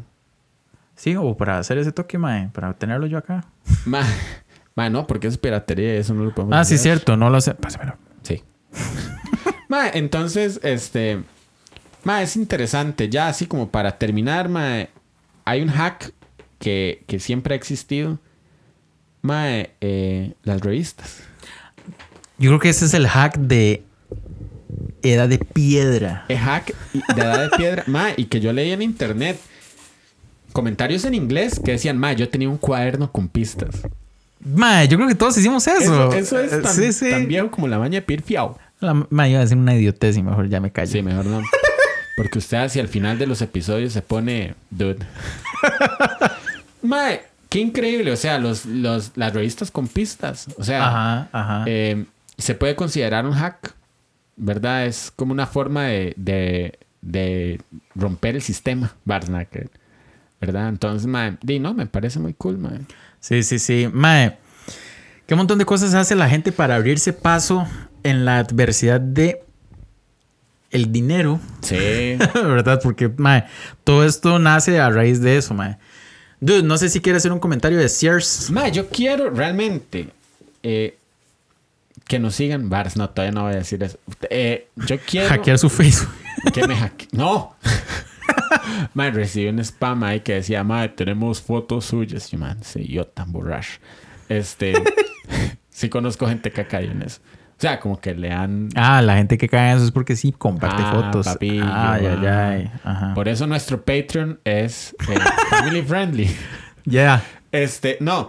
Sí, 0.94 1.16
o 1.16 1.34
para 1.34 1.58
hacer 1.58 1.78
ese 1.78 1.92
toque, 1.92 2.18
mae, 2.18 2.50
para 2.52 2.74
tenerlo 2.74 3.06
yo 3.06 3.16
acá. 3.16 3.46
Ma, 3.86 4.04
ma, 4.80 4.88
no, 4.88 5.06
porque 5.06 5.26
es 5.26 5.36
piratería 5.36 5.92
eso 5.96 6.14
no 6.14 6.24
lo 6.24 6.34
podemos 6.34 6.56
Ah, 6.56 6.64
sí, 6.64 6.78
cierto, 6.78 7.14
no 7.14 7.28
lo 7.28 7.38
sé. 7.42 7.52
Pásamelo. 7.52 7.98
Sí. 8.22 8.42
ma, 9.68 9.90
entonces, 9.90 10.58
este. 10.62 11.22
Ma, 12.02 12.22
es 12.22 12.34
interesante. 12.34 13.10
Ya 13.10 13.28
así 13.28 13.44
como 13.44 13.68
para 13.68 13.98
terminar, 13.98 14.48
ma, 14.48 14.88
hay 15.44 15.60
un 15.60 15.68
hack 15.68 16.14
que, 16.58 17.04
que 17.06 17.20
siempre 17.20 17.54
ha 17.54 17.56
existido. 17.58 18.18
Ma, 19.20 19.48
eh, 19.82 20.32
las 20.44 20.62
revistas. 20.62 21.24
Yo 22.38 22.48
creo 22.48 22.58
que 22.58 22.70
ese 22.70 22.86
es 22.86 22.94
el 22.94 23.06
hack 23.06 23.36
de 23.36 23.84
Edad 25.02 25.28
de 25.28 25.40
Piedra. 25.40 26.24
El 26.28 26.38
hack 26.38 26.74
de 27.14 27.20
edad 27.20 27.50
de 27.50 27.54
piedra. 27.54 27.84
Ma, 27.86 28.12
y 28.16 28.24
que 28.24 28.40
yo 28.40 28.54
leí 28.54 28.70
en 28.70 28.80
internet. 28.80 29.38
Comentarios 30.54 31.04
en 31.04 31.12
inglés 31.12 31.60
que 31.62 31.72
decían, 31.72 31.98
ma, 31.98 32.14
yo 32.14 32.30
tenía 32.30 32.48
un 32.48 32.56
cuaderno 32.56 33.12
con 33.12 33.28
pistas. 33.28 33.82
Yo 34.42 34.96
creo 34.96 35.06
que 35.08 35.14
todos 35.14 35.36
hicimos 35.38 35.66
eso. 35.66 36.12
Eso, 36.12 36.16
eso 36.16 36.38
es 36.40 36.52
Eh, 36.52 36.58
tan, 36.62 36.72
sí, 36.74 36.92
sí. 36.92 37.10
tan 37.10 37.28
viejo 37.28 37.50
como 37.50 37.68
la 37.68 37.78
baña 37.78 37.96
de 38.00 38.02
Pir 38.02 38.22
Fiao. 38.22 38.58
La, 38.80 38.94
iba 39.28 39.38
a 39.38 39.42
decir 39.42 39.58
una 39.58 39.74
idiotez 39.74 40.16
y 40.16 40.22
mejor 40.22 40.48
ya 40.48 40.60
me 40.60 40.70
callo. 40.72 40.90
Sí, 40.90 41.02
mejor 41.02 41.26
no. 41.26 41.42
Porque 42.16 42.38
usted 42.38 42.58
hacia 42.58 42.80
el 42.82 42.88
final 42.88 43.18
de 43.18 43.26
los 43.26 43.42
episodios 43.42 43.92
se 43.92 44.02
pone 44.02 44.54
dude. 44.70 44.98
Mae, 46.82 47.22
qué 47.48 47.60
increíble. 47.60 48.12
O 48.12 48.16
sea, 48.16 48.38
los, 48.38 48.64
los, 48.66 49.12
las 49.16 49.32
revistas 49.34 49.70
con 49.70 49.88
pistas. 49.88 50.46
O 50.58 50.64
sea, 50.64 50.86
Ajá, 50.88 51.28
ajá. 51.32 51.64
eh, 51.66 52.04
se 52.38 52.54
puede 52.54 52.74
considerar 52.74 53.26
un 53.26 53.32
hack. 53.32 53.74
¿Verdad? 54.42 54.86
Es 54.86 55.12
como 55.14 55.32
una 55.32 55.46
forma 55.46 55.84
de, 55.84 56.14
de, 56.16 56.78
de 57.02 57.60
romper 57.94 58.36
el 58.36 58.42
sistema, 58.42 58.94
Barsnacker. 59.04 59.68
¿Verdad? 60.40 60.70
Entonces, 60.70 61.06
mae, 61.06 61.36
di, 61.42 61.58
no, 61.60 61.74
me 61.74 61.84
parece 61.84 62.18
muy 62.20 62.32
cool, 62.32 62.56
mae. 62.56 62.80
Sí, 63.20 63.42
sí, 63.42 63.58
sí. 63.58 63.88
Mae, 63.92 64.38
qué 65.26 65.34
montón 65.34 65.58
de 65.58 65.64
cosas 65.64 65.94
hace 65.94 66.14
la 66.14 66.28
gente 66.28 66.52
para 66.52 66.76
abrirse 66.76 67.12
paso 67.12 67.66
en 68.02 68.24
la 68.24 68.38
adversidad 68.38 69.00
de 69.00 69.42
el 70.70 70.92
dinero, 70.92 71.40
Sí. 71.62 72.16
¿verdad? 72.34 72.80
Porque, 72.82 73.08
mae, 73.08 73.44
todo 73.84 74.04
esto 74.04 74.38
nace 74.38 74.78
a 74.80 74.88
raíz 74.90 75.20
de 75.20 75.36
eso, 75.36 75.52
mae. 75.54 75.78
Dude, 76.40 76.62
no 76.62 76.78
sé 76.78 76.88
si 76.88 77.00
quiere 77.00 77.18
hacer 77.18 77.32
un 77.32 77.40
comentario 77.40 77.76
de 77.78 77.88
Sears. 77.88 78.50
mae, 78.50 78.70
yo 78.72 78.88
quiero 78.88 79.28
realmente 79.30 80.08
eh, 80.62 80.96
que 82.06 82.18
nos 82.18 82.34
sigan. 82.36 82.70
Bars, 82.70 82.96
no, 82.96 83.10
todavía 83.10 83.32
no 83.32 83.42
voy 83.44 83.52
a 83.52 83.56
decir 83.56 83.82
eso. 83.82 83.98
Eh, 84.30 84.68
yo 84.76 84.96
quiero. 85.06 85.28
Hackear 85.28 85.58
su 85.58 85.68
Facebook. 85.68 86.08
que 86.54 86.66
me 86.66 86.74
hacke... 86.76 87.08
¡No! 87.12 87.56
man, 88.94 89.14
recibí 89.14 89.48
un 89.48 89.58
spam 89.60 90.02
ahí 90.04 90.20
que 90.20 90.34
decía, 90.34 90.64
madre, 90.64 90.90
tenemos 90.90 91.40
fotos 91.40 91.84
suyas. 91.86 92.32
Y 92.32 92.36
man, 92.36 92.62
sí, 92.62 92.86
yo 92.86 93.06
tan 93.06 93.32
borracho. 93.32 93.80
Este... 94.28 94.74
sí 95.70 95.88
conozco 95.88 96.26
gente 96.26 96.50
que 96.50 96.60
ha 96.60 96.68
caído 96.68 96.92
en 96.92 97.02
eso. 97.02 97.20
O 97.22 97.60
sea, 97.60 97.78
como 97.78 98.00
que 98.00 98.14
le 98.14 98.32
han... 98.32 98.70
Ah, 98.74 99.02
la 99.02 99.16
gente 99.16 99.36
que 99.36 99.46
cae 99.46 99.70
en 99.70 99.76
eso 99.76 99.84
es 99.84 99.90
porque 99.90 100.16
sí 100.16 100.32
comparte 100.32 100.82
Ah, 100.82 100.92
fotos. 100.92 101.26
papillo, 101.26 101.64
ay, 101.66 102.06
ay, 102.06 102.26
ah. 102.26 102.48
ay. 102.48 102.70
Ajá. 102.84 103.14
Por 103.14 103.28
eso 103.28 103.46
nuestro 103.46 103.84
Patreon 103.84 104.40
es 104.44 104.96
eh, 105.10 105.18
family 105.50 105.82
friendly. 105.82 106.30
Ya. 106.86 107.22
Este, 107.52 107.98
no. 108.00 108.28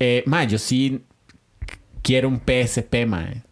Eh, 0.00 0.24
ma, 0.26 0.42
yo 0.44 0.58
sí 0.58 1.04
quiero 2.02 2.28
un 2.28 2.40
PSP, 2.40 3.06
mae. 3.06 3.42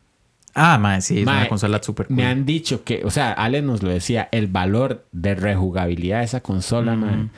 Ah, 0.55 0.78
mae, 0.78 1.01
sí, 1.02 1.20
es 1.20 1.26
Mae, 1.26 1.40
una 1.40 1.48
consola 1.48 1.81
súper 1.82 2.06
cool. 2.06 2.16
Me 2.16 2.26
han 2.26 2.44
dicho 2.47 2.85
que, 2.85 3.02
o 3.05 3.10
sea, 3.10 3.32
Ale 3.32 3.60
nos 3.62 3.82
lo 3.82 3.90
decía, 3.90 4.28
el 4.32 4.47
valor 4.47 5.05
de 5.12 5.35
rejugabilidad 5.35 6.18
de 6.20 6.24
esa 6.24 6.40
consola, 6.40 6.94
man. 6.94 7.31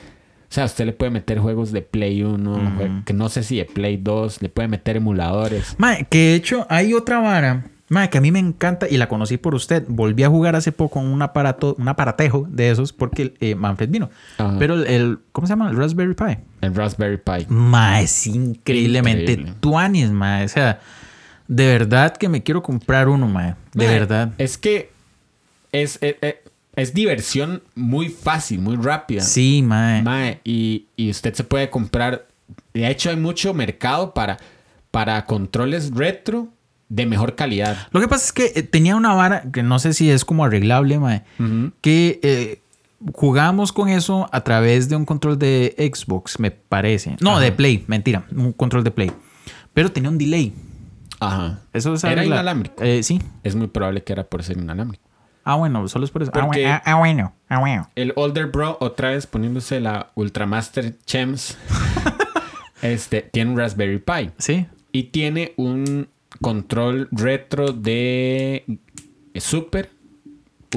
O 0.49 0.53
sea, 0.57 0.67
usted 0.67 0.87
le 0.87 0.93
puede 0.93 1.11
meter 1.11 1.39
juegos 1.39 1.73
de 1.73 1.83
Play 1.83 2.23
1, 2.23 2.57
jue- 2.79 3.05
que 3.05 3.13
no 3.13 3.29
sé 3.29 3.43
si 3.43 3.57
de 3.57 3.65
Play 3.65 3.97
2, 3.97 4.43
le 4.43 4.49
puede 4.49 4.69
meter 4.69 4.97
emuladores. 4.97 5.75
Mae, 5.79 6.07
que 6.09 6.19
de 6.19 6.35
hecho 6.37 6.67
hay 6.71 6.95
otra 6.95 7.19
vara, 7.19 7.65
mae, 7.89 8.09
que 8.11 8.19
a 8.19 8.21
mí 8.21 8.31
me 8.31 8.39
encanta 8.39 8.87
y 8.89 8.97
la 8.97 9.09
conocí 9.09 9.39
por 9.39 9.55
usted. 9.55 9.85
Volví 9.89 10.23
a 10.23 10.29
jugar 10.29 10.55
hace 10.55 10.71
poco 10.71 11.01
un 11.01 11.21
aparato, 11.21 11.75
un 11.79 11.89
aparatejo 11.89 12.47
de 12.49 12.71
esos 12.71 12.93
porque 12.93 13.35
eh, 13.41 13.55
Manfred 13.57 13.89
vino. 13.91 14.09
Pero 14.59 14.75
el, 14.75 14.87
el- 14.87 15.19
¿cómo 15.33 15.47
se 15.47 15.53
llama? 15.53 15.69
El 15.71 15.77
Raspberry 15.77 16.15
Pi. 16.15 16.39
El 16.61 16.75
Raspberry 16.75 17.17
Pi. 17.19 17.47
Mae, 17.49 18.05
es 18.05 18.27
increíblemente 18.27 19.33
Increíble. 19.33 19.55
tuanis, 19.61 20.11
mae. 20.11 20.45
O 20.45 20.49
sea, 20.49 20.79
de 21.49 21.67
verdad 21.67 22.17
que 22.17 22.29
me 22.29 22.43
quiero 22.43 22.63
comprar 22.63 23.09
uno, 23.09 23.27
mae. 23.29 23.55
De 23.75 23.87
Mae, 23.87 23.99
verdad. 23.99 24.33
Es 24.39 24.59
que 24.59 24.91
es, 25.73 25.99
es, 26.01 26.17
es- 26.21 26.37
es 26.75 26.93
diversión 26.93 27.63
muy 27.75 28.11
fácil, 28.11 28.59
muy 28.61 28.77
rápida. 28.77 29.23
Sí, 29.23 29.63
mae. 29.65 30.03
Mae, 30.03 30.41
y, 30.45 30.85
y 30.95 31.09
usted 31.11 31.33
se 31.33 31.43
puede 31.43 31.71
comprar. 31.71 32.27
De 32.75 32.87
hecho, 32.91 33.09
hay 33.09 33.17
mucho 33.17 33.55
mercado 33.55 34.13
para, 34.13 34.37
para 34.91 35.25
controles 35.25 35.91
retro 35.95 36.49
de 36.91 37.07
mejor 37.07 37.35
calidad. 37.35 37.89
Lo 37.93 38.01
que 38.01 38.09
pasa 38.09 38.27
es 38.27 38.33
que 38.33 38.53
eh, 38.61 38.63
tenía 38.63 38.95
una 38.95 39.15
vara 39.15 39.43
que 39.53 39.63
no 39.63 39.79
sé 39.79 39.95
si 39.95 40.11
es 40.11 40.27
como 40.27 40.45
arreglable, 40.45 40.99
mae. 40.99 41.23
Que 41.81 42.21
eh, 42.23 42.61
jugamos 43.15 43.73
con 43.73 43.89
eso 43.89 44.29
a 44.31 44.43
través 44.45 44.91
de 44.91 44.97
un 44.97 45.07
control 45.07 45.39
de 45.39 45.75
Xbox, 45.95 46.39
me 46.39 46.51
parece. 46.51 47.17
No, 47.21 47.33
Ajá. 47.33 47.41
de 47.41 47.53
Play, 47.53 47.85
mentira. 47.87 48.25
Un 48.37 48.53
control 48.53 48.85
de 48.85 48.91
Play. 48.91 49.13
Pero 49.73 49.91
tenía 49.91 50.11
un 50.11 50.19
delay. 50.19 50.53
Ajá. 51.21 51.61
Eso 51.73 51.95
es 51.95 52.05
Era 52.05 52.17
la- 52.17 52.25
inalámbrico. 52.27 52.83
Eh, 52.83 53.03
sí. 53.03 53.21
Es 53.43 53.55
muy 53.55 53.69
probable 53.69 54.03
que 54.05 54.13
era 54.13 54.25
por 54.25 54.43
ser 54.43 54.59
inalámbrico. 54.59 55.05
Ah, 55.45 55.55
bueno, 55.55 55.87
solo 55.89 56.05
es 56.05 56.11
por 56.11 56.23
eso. 56.23 56.33
Ah, 56.35 56.41
Porque- 56.45 56.67
ah, 56.67 56.83
ah, 56.85 56.97
bueno, 56.97 57.33
ah, 57.49 57.61
bueno. 57.61 57.89
El 57.95 58.13
Older 58.17 58.47
Bro, 58.47 58.79
otra 58.81 59.11
vez 59.11 59.27
poniéndose 59.29 59.81
la 59.81 60.11
Ultramaster 60.17 60.97
Chems, 61.07 61.57
este, 62.83 63.23
tiene 63.23 63.53
un 63.53 63.59
Raspberry 63.59 63.99
Pi. 63.99 64.31
Sí. 64.39 64.67
Y 64.93 65.05
tiene 65.05 65.53
un 65.57 66.09
control 66.41 67.09
retro 67.13 67.73
de 67.73 68.79
Super. 69.37 69.91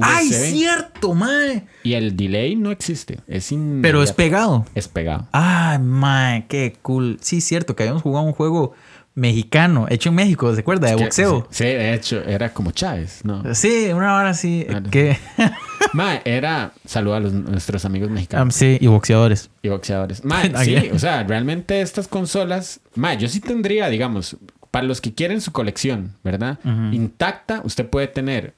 ¡Ay, 0.02 0.28
USB. 0.30 0.52
cierto, 0.52 1.14
mae! 1.16 1.66
Y 1.84 1.94
el 1.94 2.16
delay 2.16 2.56
no 2.56 2.72
existe. 2.72 3.20
Es 3.28 3.54
Pero 3.82 4.04
es 4.04 4.14
pegado. 4.14 4.66
Es 4.76 4.88
pegado. 4.88 5.28
¡Ay, 5.32 5.80
mae! 5.80 6.46
¡Qué 6.48 6.78
cool! 6.82 7.18
Sí, 7.22 7.42
cierto, 7.42 7.76
que 7.76 7.84
habíamos 7.84 8.04
jugado 8.04 8.26
un 8.26 8.34
juego 8.34 8.74
mexicano, 9.20 9.86
hecho 9.90 10.10
en 10.10 10.16
México, 10.16 10.54
¿se 10.54 10.62
acuerda? 10.62 10.88
De 10.90 10.96
Que- 10.96 11.04
boxeo. 11.04 11.48
Sí, 11.52 11.58
sí, 11.58 11.64
de 11.66 11.94
hecho, 11.94 12.24
era 12.24 12.54
como 12.54 12.72
Chávez, 12.72 13.22
¿no? 13.24 13.44
Sí, 13.54 13.90
una 13.94 14.16
hora 14.16 14.34
sí. 14.34 14.66
Ah, 14.70 14.80
no. 14.80 14.90
que 14.90 15.18
Ma, 15.94 16.22
era. 16.26 16.72
Saluda 16.86 17.18
a 17.18 17.20
los- 17.20 17.34
nuestros 17.34 17.86
amigos 17.86 18.10
mexicanos 18.10 18.46
Um, 18.46 18.52
sí, 18.52 18.78
y 18.80 18.88
boxeadores. 18.88 19.50
y 19.62 19.70
boxeadores. 19.70 20.24
Ma, 20.26 20.42
Ah, 20.54 20.64
sí, 20.64 20.76
o 20.94 21.00
sea, 21.00 21.24
realmente 21.24 21.82
estas 21.82 22.08
consolas. 22.08 22.80
Ma, 22.96 23.14
yo 23.14 23.28
sí 23.28 23.40
tendría, 23.40 23.90
digamos, 23.90 24.38
para 24.72 24.86
los 24.86 25.02
que 25.02 25.14
quieren 25.14 25.42
su 25.42 25.52
colección, 25.52 26.16
¿verdad? 26.24 26.60
Intacta, 26.92 27.62
usted 27.64 27.88
puede 27.88 28.08
tener. 28.08 28.54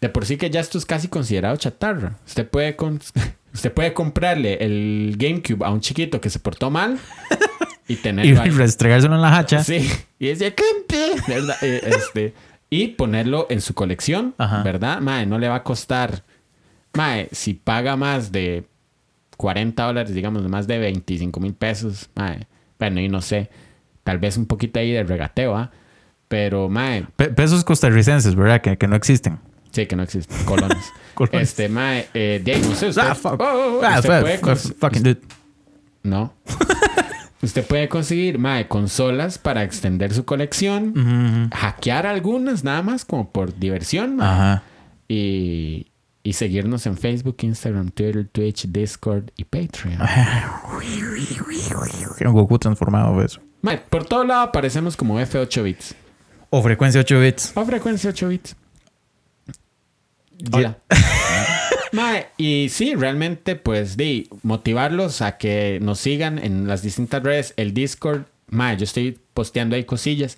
De 0.00 0.08
por 0.10 0.26
sí 0.26 0.36
que 0.36 0.50
ya 0.50 0.60
esto 0.60 0.76
es 0.78 0.84
casi 0.84 1.08
considerado 1.08 1.56
chatarra. 1.56 2.18
Usted 2.26 2.46
puede, 2.48 2.76
con- 2.76 3.00
usted 3.54 3.72
puede 3.72 3.92
comprarle 3.94 4.58
el 4.60 5.16
GameCube 5.18 5.64
a 5.64 5.70
un 5.70 5.80
chiquito 5.80 6.20
que 6.20 6.30
se 6.30 6.38
portó 6.38 6.70
mal 6.70 6.98
y 7.88 7.94
Y 7.94 7.96
tenerlo 7.96 8.40
ahí. 8.42 8.50
restregárselo 8.50 9.14
en 9.14 9.22
la 9.22 9.36
hacha. 9.38 9.62
Sí. 9.64 9.88
Y 10.18 10.26
decía, 10.28 10.52
¿verdad? 11.28 11.56
Eh, 11.62 11.80
este, 11.84 12.34
y 12.70 12.88
ponerlo 12.88 13.46
en 13.50 13.60
su 13.60 13.74
colección, 13.74 14.34
Ajá. 14.38 14.62
¿verdad? 14.62 15.00
Mae, 15.00 15.26
no 15.26 15.38
le 15.38 15.48
va 15.48 15.56
a 15.56 15.62
costar. 15.62 16.24
Mae, 16.94 17.28
si 17.32 17.54
paga 17.54 17.96
más 17.96 18.32
de 18.32 18.64
40 19.36 19.84
dólares, 19.84 20.14
digamos, 20.14 20.42
más 20.48 20.66
de 20.66 20.78
25 20.78 21.38
mil 21.40 21.54
pesos, 21.54 22.08
mae. 22.14 22.46
Bueno, 22.78 23.00
y 23.00 23.08
no 23.08 23.20
sé. 23.20 23.50
Tal 24.04 24.18
vez 24.18 24.36
un 24.36 24.46
poquito 24.46 24.78
ahí 24.80 24.92
de 24.92 25.02
regateo, 25.02 25.56
¿ah? 25.56 25.70
Pero, 26.28 26.68
mae, 26.68 27.06
Pe- 27.16 27.28
pesos 27.30 27.62
costarricenses, 27.64 28.34
¿verdad? 28.34 28.60
Que, 28.60 28.76
que 28.78 28.88
no 28.88 28.96
existen. 28.96 29.38
sí 29.70 29.86
que 29.86 29.94
no 29.96 30.02
existen. 30.02 30.36
Colones. 30.44 30.92
Colones. 31.14 31.42
Este, 31.50 31.68
mae, 31.68 32.08
eh, 32.14 32.40
de 32.44 32.52
ahí, 32.54 32.62
no 32.62 32.74
sé, 32.74 32.88
usted, 32.88 33.02
Ah, 33.02 33.14
fuck. 33.14 33.40
Oh, 33.40 33.44
oh, 33.44 33.78
oh, 33.78 33.80
Ah, 33.84 33.96
usted 34.00 34.10
fuck, 34.10 34.20
puede 34.22 34.38
fuck, 34.38 34.78
fucking 34.80 35.02
dude. 35.02 35.20
No. 36.02 36.32
Usted 37.42 37.64
puede 37.66 37.88
conseguir, 37.88 38.38
mae, 38.38 38.66
consolas 38.66 39.38
para 39.38 39.62
extender 39.62 40.12
su 40.14 40.24
colección. 40.24 41.50
Hackear 41.54 42.06
algunas 42.06 42.64
nada 42.64 42.82
más 42.82 43.04
como 43.04 43.30
por 43.30 43.56
diversión 43.58 44.16
ma. 44.16 44.32
Ajá. 44.32 44.62
y, 45.08 45.88
y 46.22 46.32
seguirnos 46.32 46.86
en 46.86 46.96
Facebook, 46.96 47.36
Instagram, 47.42 47.90
Twitter, 47.90 48.26
Twitch, 48.26 48.66
Discord 48.68 49.30
y 49.36 49.44
Patreon. 49.44 49.98
Un 52.26 52.32
Goku 52.32 52.58
transformado, 52.58 53.22
eso. 53.22 53.40
Ma, 53.62 53.76
por 53.88 54.04
todo 54.06 54.24
lado 54.24 54.40
aparecemos 54.42 54.96
como 54.96 55.20
F8 55.20 55.62
bits 55.62 55.94
O 56.50 56.62
frecuencia 56.62 57.00
8 57.00 57.20
bits. 57.20 57.52
o 57.54 57.64
frecuencia 57.64 58.10
8 58.10 58.28
bits. 58.28 58.56
Hola. 60.52 60.78
Ma, 61.96 62.18
y 62.36 62.68
sí, 62.68 62.94
realmente, 62.94 63.56
pues, 63.56 63.96
di, 63.96 64.28
motivarlos 64.42 65.22
a 65.22 65.38
que 65.38 65.78
nos 65.80 65.98
sigan 65.98 66.38
en 66.38 66.68
las 66.68 66.82
distintas 66.82 67.22
redes. 67.22 67.54
El 67.56 67.72
Discord, 67.72 68.24
ma, 68.48 68.74
yo 68.74 68.84
estoy 68.84 69.18
posteando 69.32 69.76
ahí 69.76 69.84
cosillas. 69.84 70.36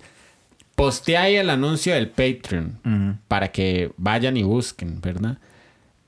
Postea 0.75 1.23
ahí 1.23 1.35
el 1.35 1.49
anuncio 1.49 1.93
del 1.93 2.09
Patreon 2.09 3.19
para 3.27 3.49
que 3.49 3.91
vayan 3.97 4.37
y 4.37 4.43
busquen, 4.43 5.01
¿verdad? 5.01 5.37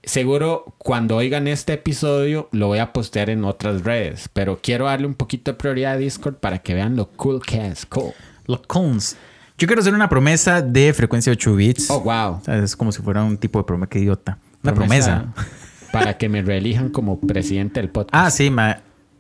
Seguro 0.04 0.74
cuando 0.78 1.18
oigan 1.18 1.50
este 1.50 1.74
episodio 1.74 2.48
lo 2.54 2.68
voy 2.68 2.80
a 2.80 2.94
postear 2.94 3.30
en 3.30 3.44
otras 3.44 3.84
redes, 3.84 4.30
pero 4.32 4.60
quiero 4.64 4.86
darle 4.86 5.08
un 5.08 5.14
poquito 5.14 5.52
de 5.52 5.58
prioridad 5.58 5.94
a 5.94 5.98
Discord 5.98 6.36
para 6.36 6.60
que 6.60 6.74
vean 6.74 6.96
lo 6.96 7.10
cool 7.10 7.42
que 7.42 7.68
es. 7.68 7.86
Cool. 7.86 8.14
Los 8.48 8.62
cones. 8.62 9.18
Yo 9.58 9.68
quiero 9.68 9.82
hacer 9.82 9.94
una 9.94 10.08
promesa 10.08 10.62
de 10.62 10.94
frecuencia 10.94 11.34
8 11.34 11.56
bits. 11.56 11.90
Oh, 11.92 12.00
wow. 12.00 12.40
O 12.40 12.42
sea, 12.44 12.58
es 12.58 12.76
como 12.76 12.94
si 12.94 13.02
fuera 13.02 13.24
un 13.24 13.38
tipo 13.38 13.60
de 13.60 13.66
promesa. 13.66 13.90
Qué 13.90 14.00
idiota. 14.00 14.40
Una 14.64 14.74
promesa. 14.74 15.34
Para 15.92 16.18
que 16.18 16.30
me 16.30 16.42
reelijan 16.42 16.90
como 16.90 17.20
presidente 17.20 17.82
del 17.82 17.90
podcast. 17.90 18.16
Ah, 18.16 18.32
sí, 18.32 18.50
ma. 18.50 18.80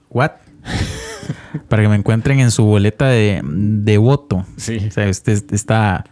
¿What? 0.09 0.31
Para 1.67 1.83
que 1.83 1.89
me 1.89 1.95
encuentren 1.95 2.39
en 2.39 2.51
su 2.51 2.63
boleta 2.63 3.07
de, 3.07 3.41
de 3.43 3.97
voto. 3.97 4.45
Sí. 4.57 4.77
O 4.87 4.91
sea, 4.91 5.09
usted 5.09 5.43
está. 5.53 6.05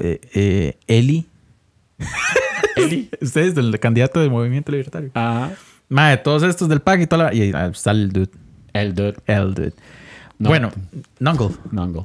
eh, 0.00 0.20
eh, 0.34 0.78
Eli. 0.86 1.26
Eli. 2.76 3.10
Usted 3.20 3.40
es 3.42 3.56
el 3.56 3.78
candidato 3.80 4.20
del 4.20 4.30
movimiento 4.30 4.70
libertario. 4.72 5.10
Ah, 5.14 5.50
Ma, 5.88 6.10
de 6.10 6.16
todos 6.18 6.42
estos 6.42 6.68
del 6.68 6.80
PAC 6.80 7.00
y 7.02 7.06
toda 7.06 7.24
la. 7.26 7.34
Y 7.34 7.52
ah, 7.54 7.66
está 7.66 7.90
el 7.92 8.12
dude. 8.12 8.30
el 8.72 8.94
dude. 8.94 9.14
El 9.26 9.54
dude. 9.54 9.72
No. 10.38 10.48
Bueno, 10.50 10.70
Nungle. 11.18 11.50
Nongo. 11.70 12.04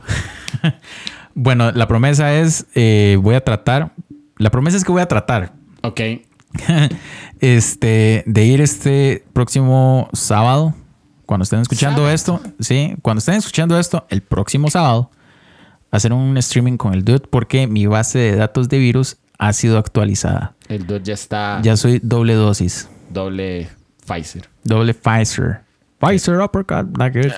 Bueno, 1.33 1.71
la 1.71 1.87
promesa 1.87 2.33
es. 2.33 2.65
eh, 2.75 3.17
voy 3.21 3.35
a 3.35 3.43
tratar. 3.43 3.91
La 4.37 4.49
promesa 4.49 4.77
es 4.77 4.83
que 4.85 4.91
voy 4.91 5.01
a 5.01 5.07
tratar. 5.07 5.53
Ok. 5.83 5.99
este, 7.39 8.23
de 8.25 8.45
ir 8.45 8.61
este 8.61 9.23
próximo 9.33 10.09
sábado, 10.13 10.73
cuando 11.25 11.43
estén 11.43 11.61
escuchando 11.61 11.99
Sábado. 11.99 12.13
esto, 12.13 12.41
sí, 12.59 12.95
cuando 13.01 13.19
estén 13.19 13.35
escuchando 13.35 13.79
esto, 13.79 14.05
el 14.09 14.21
próximo 14.21 14.69
sábado, 14.69 15.11
hacer 15.91 16.13
un 16.13 16.37
streaming 16.37 16.77
con 16.77 16.93
el 16.93 17.03
dude 17.03 17.27
porque 17.29 17.67
mi 17.67 17.85
base 17.85 18.19
de 18.19 18.35
datos 18.35 18.69
de 18.69 18.77
virus 18.79 19.17
ha 19.37 19.53
sido 19.53 19.77
actualizada. 19.77 20.55
El 20.67 20.85
dude 20.87 21.03
ya 21.03 21.13
está 21.13 21.59
Ya 21.63 21.75
soy 21.77 21.99
doble 22.03 22.33
dosis, 22.35 22.89
doble 23.09 23.69
Pfizer. 24.05 24.49
doble 24.63 24.93
Pfizer. 24.93 25.61
Pfizer 25.99 26.39
uppercut, 26.41 26.87
good. 26.97 27.31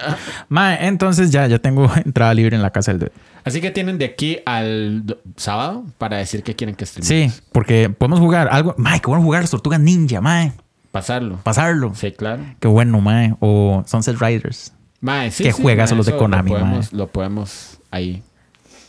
Ma, 0.47 0.75
entonces 0.75 1.31
ya, 1.31 1.47
ya 1.47 1.59
tengo 1.59 1.91
entrada 2.05 2.33
libre 2.33 2.55
en 2.55 2.61
la 2.61 2.71
casa 2.71 2.91
del 2.93 2.99
dude. 3.01 3.11
Así 3.45 3.59
que 3.61 3.71
tienen 3.71 3.97
de 3.97 4.05
aquí 4.05 4.39
al 4.45 5.05
do- 5.05 5.17
sábado 5.35 5.85
para 5.97 6.17
decir 6.17 6.43
que 6.43 6.55
quieren 6.55 6.75
que 6.75 6.85
Sí, 6.85 7.01
streamemos. 7.01 7.43
porque 7.51 7.89
podemos 7.89 8.19
jugar 8.19 8.47
algo. 8.51 8.73
Ma, 8.77 8.99
que 8.99 9.07
bueno 9.07 9.23
jugar 9.23 9.41
las 9.41 9.51
tortugas 9.51 9.79
ninja, 9.79 10.21
ma. 10.21 10.53
Pasarlo. 10.91 11.37
Pasarlo. 11.43 11.93
Sí, 11.95 12.11
claro. 12.11 12.43
Qué 12.59 12.67
bueno, 12.67 13.01
ma. 13.01 13.35
O 13.39 13.83
Sunset 13.87 14.17
Riders. 14.19 14.71
Mae, 15.01 15.31
sí, 15.31 15.43
Qué 15.43 15.51
sí, 15.51 15.61
juegas 15.61 15.91
mae, 15.91 15.97
los 15.97 16.05
de 16.05 16.15
Konami, 16.15 16.51
Lo 16.51 16.57
podemos, 16.59 16.93
lo 16.93 17.07
podemos 17.07 17.79
ahí 17.91 18.23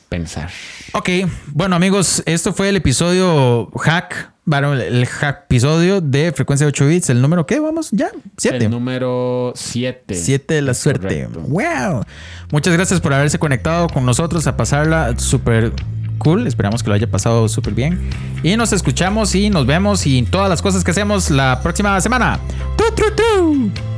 pensar. 0.08 0.50
Ok, 0.92 1.08
bueno 1.48 1.74
amigos, 1.74 2.22
esto 2.26 2.52
fue 2.52 2.68
el 2.68 2.76
episodio 2.76 3.68
hack, 3.80 4.32
bueno, 4.46 4.74
el 4.74 5.08
episodio 5.22 6.00
de 6.00 6.32
frecuencia 6.32 6.66
8 6.66 6.86
bits, 6.86 7.10
el 7.10 7.22
número 7.22 7.46
¿qué? 7.46 7.60
Vamos, 7.60 7.90
ya, 7.92 8.10
7. 8.36 8.64
El 8.64 8.70
número 8.70 9.52
7. 9.56 10.14
7 10.14 10.54
de 10.54 10.62
la 10.62 10.74
suerte. 10.74 11.24
correcto. 11.24 11.40
Wow. 11.40 12.04
Muchas 12.50 12.74
gracias 12.74 13.00
por 13.00 13.14
haberse 13.14 13.38
conectado 13.38 13.88
con 13.88 14.04
nosotros 14.04 14.46
a 14.46 14.56
pasarla 14.56 15.18
súper 15.18 15.72
cool. 16.18 16.46
Esperamos 16.46 16.82
que 16.82 16.88
lo 16.88 16.94
haya 16.94 17.10
pasado 17.10 17.48
súper 17.48 17.74
bien. 17.74 17.98
Y 18.42 18.56
nos 18.56 18.72
escuchamos 18.72 19.34
y 19.34 19.48
nos 19.48 19.66
vemos 19.66 20.06
y 20.06 20.22
todas 20.22 20.48
las 20.48 20.60
cosas 20.60 20.84
que 20.84 20.90
hacemos 20.90 21.30
la 21.30 21.60
próxima 21.62 21.98
semana. 22.00 22.38
¡Tu, 22.76 22.84
tu, 22.94 23.10
tu! 23.16 23.93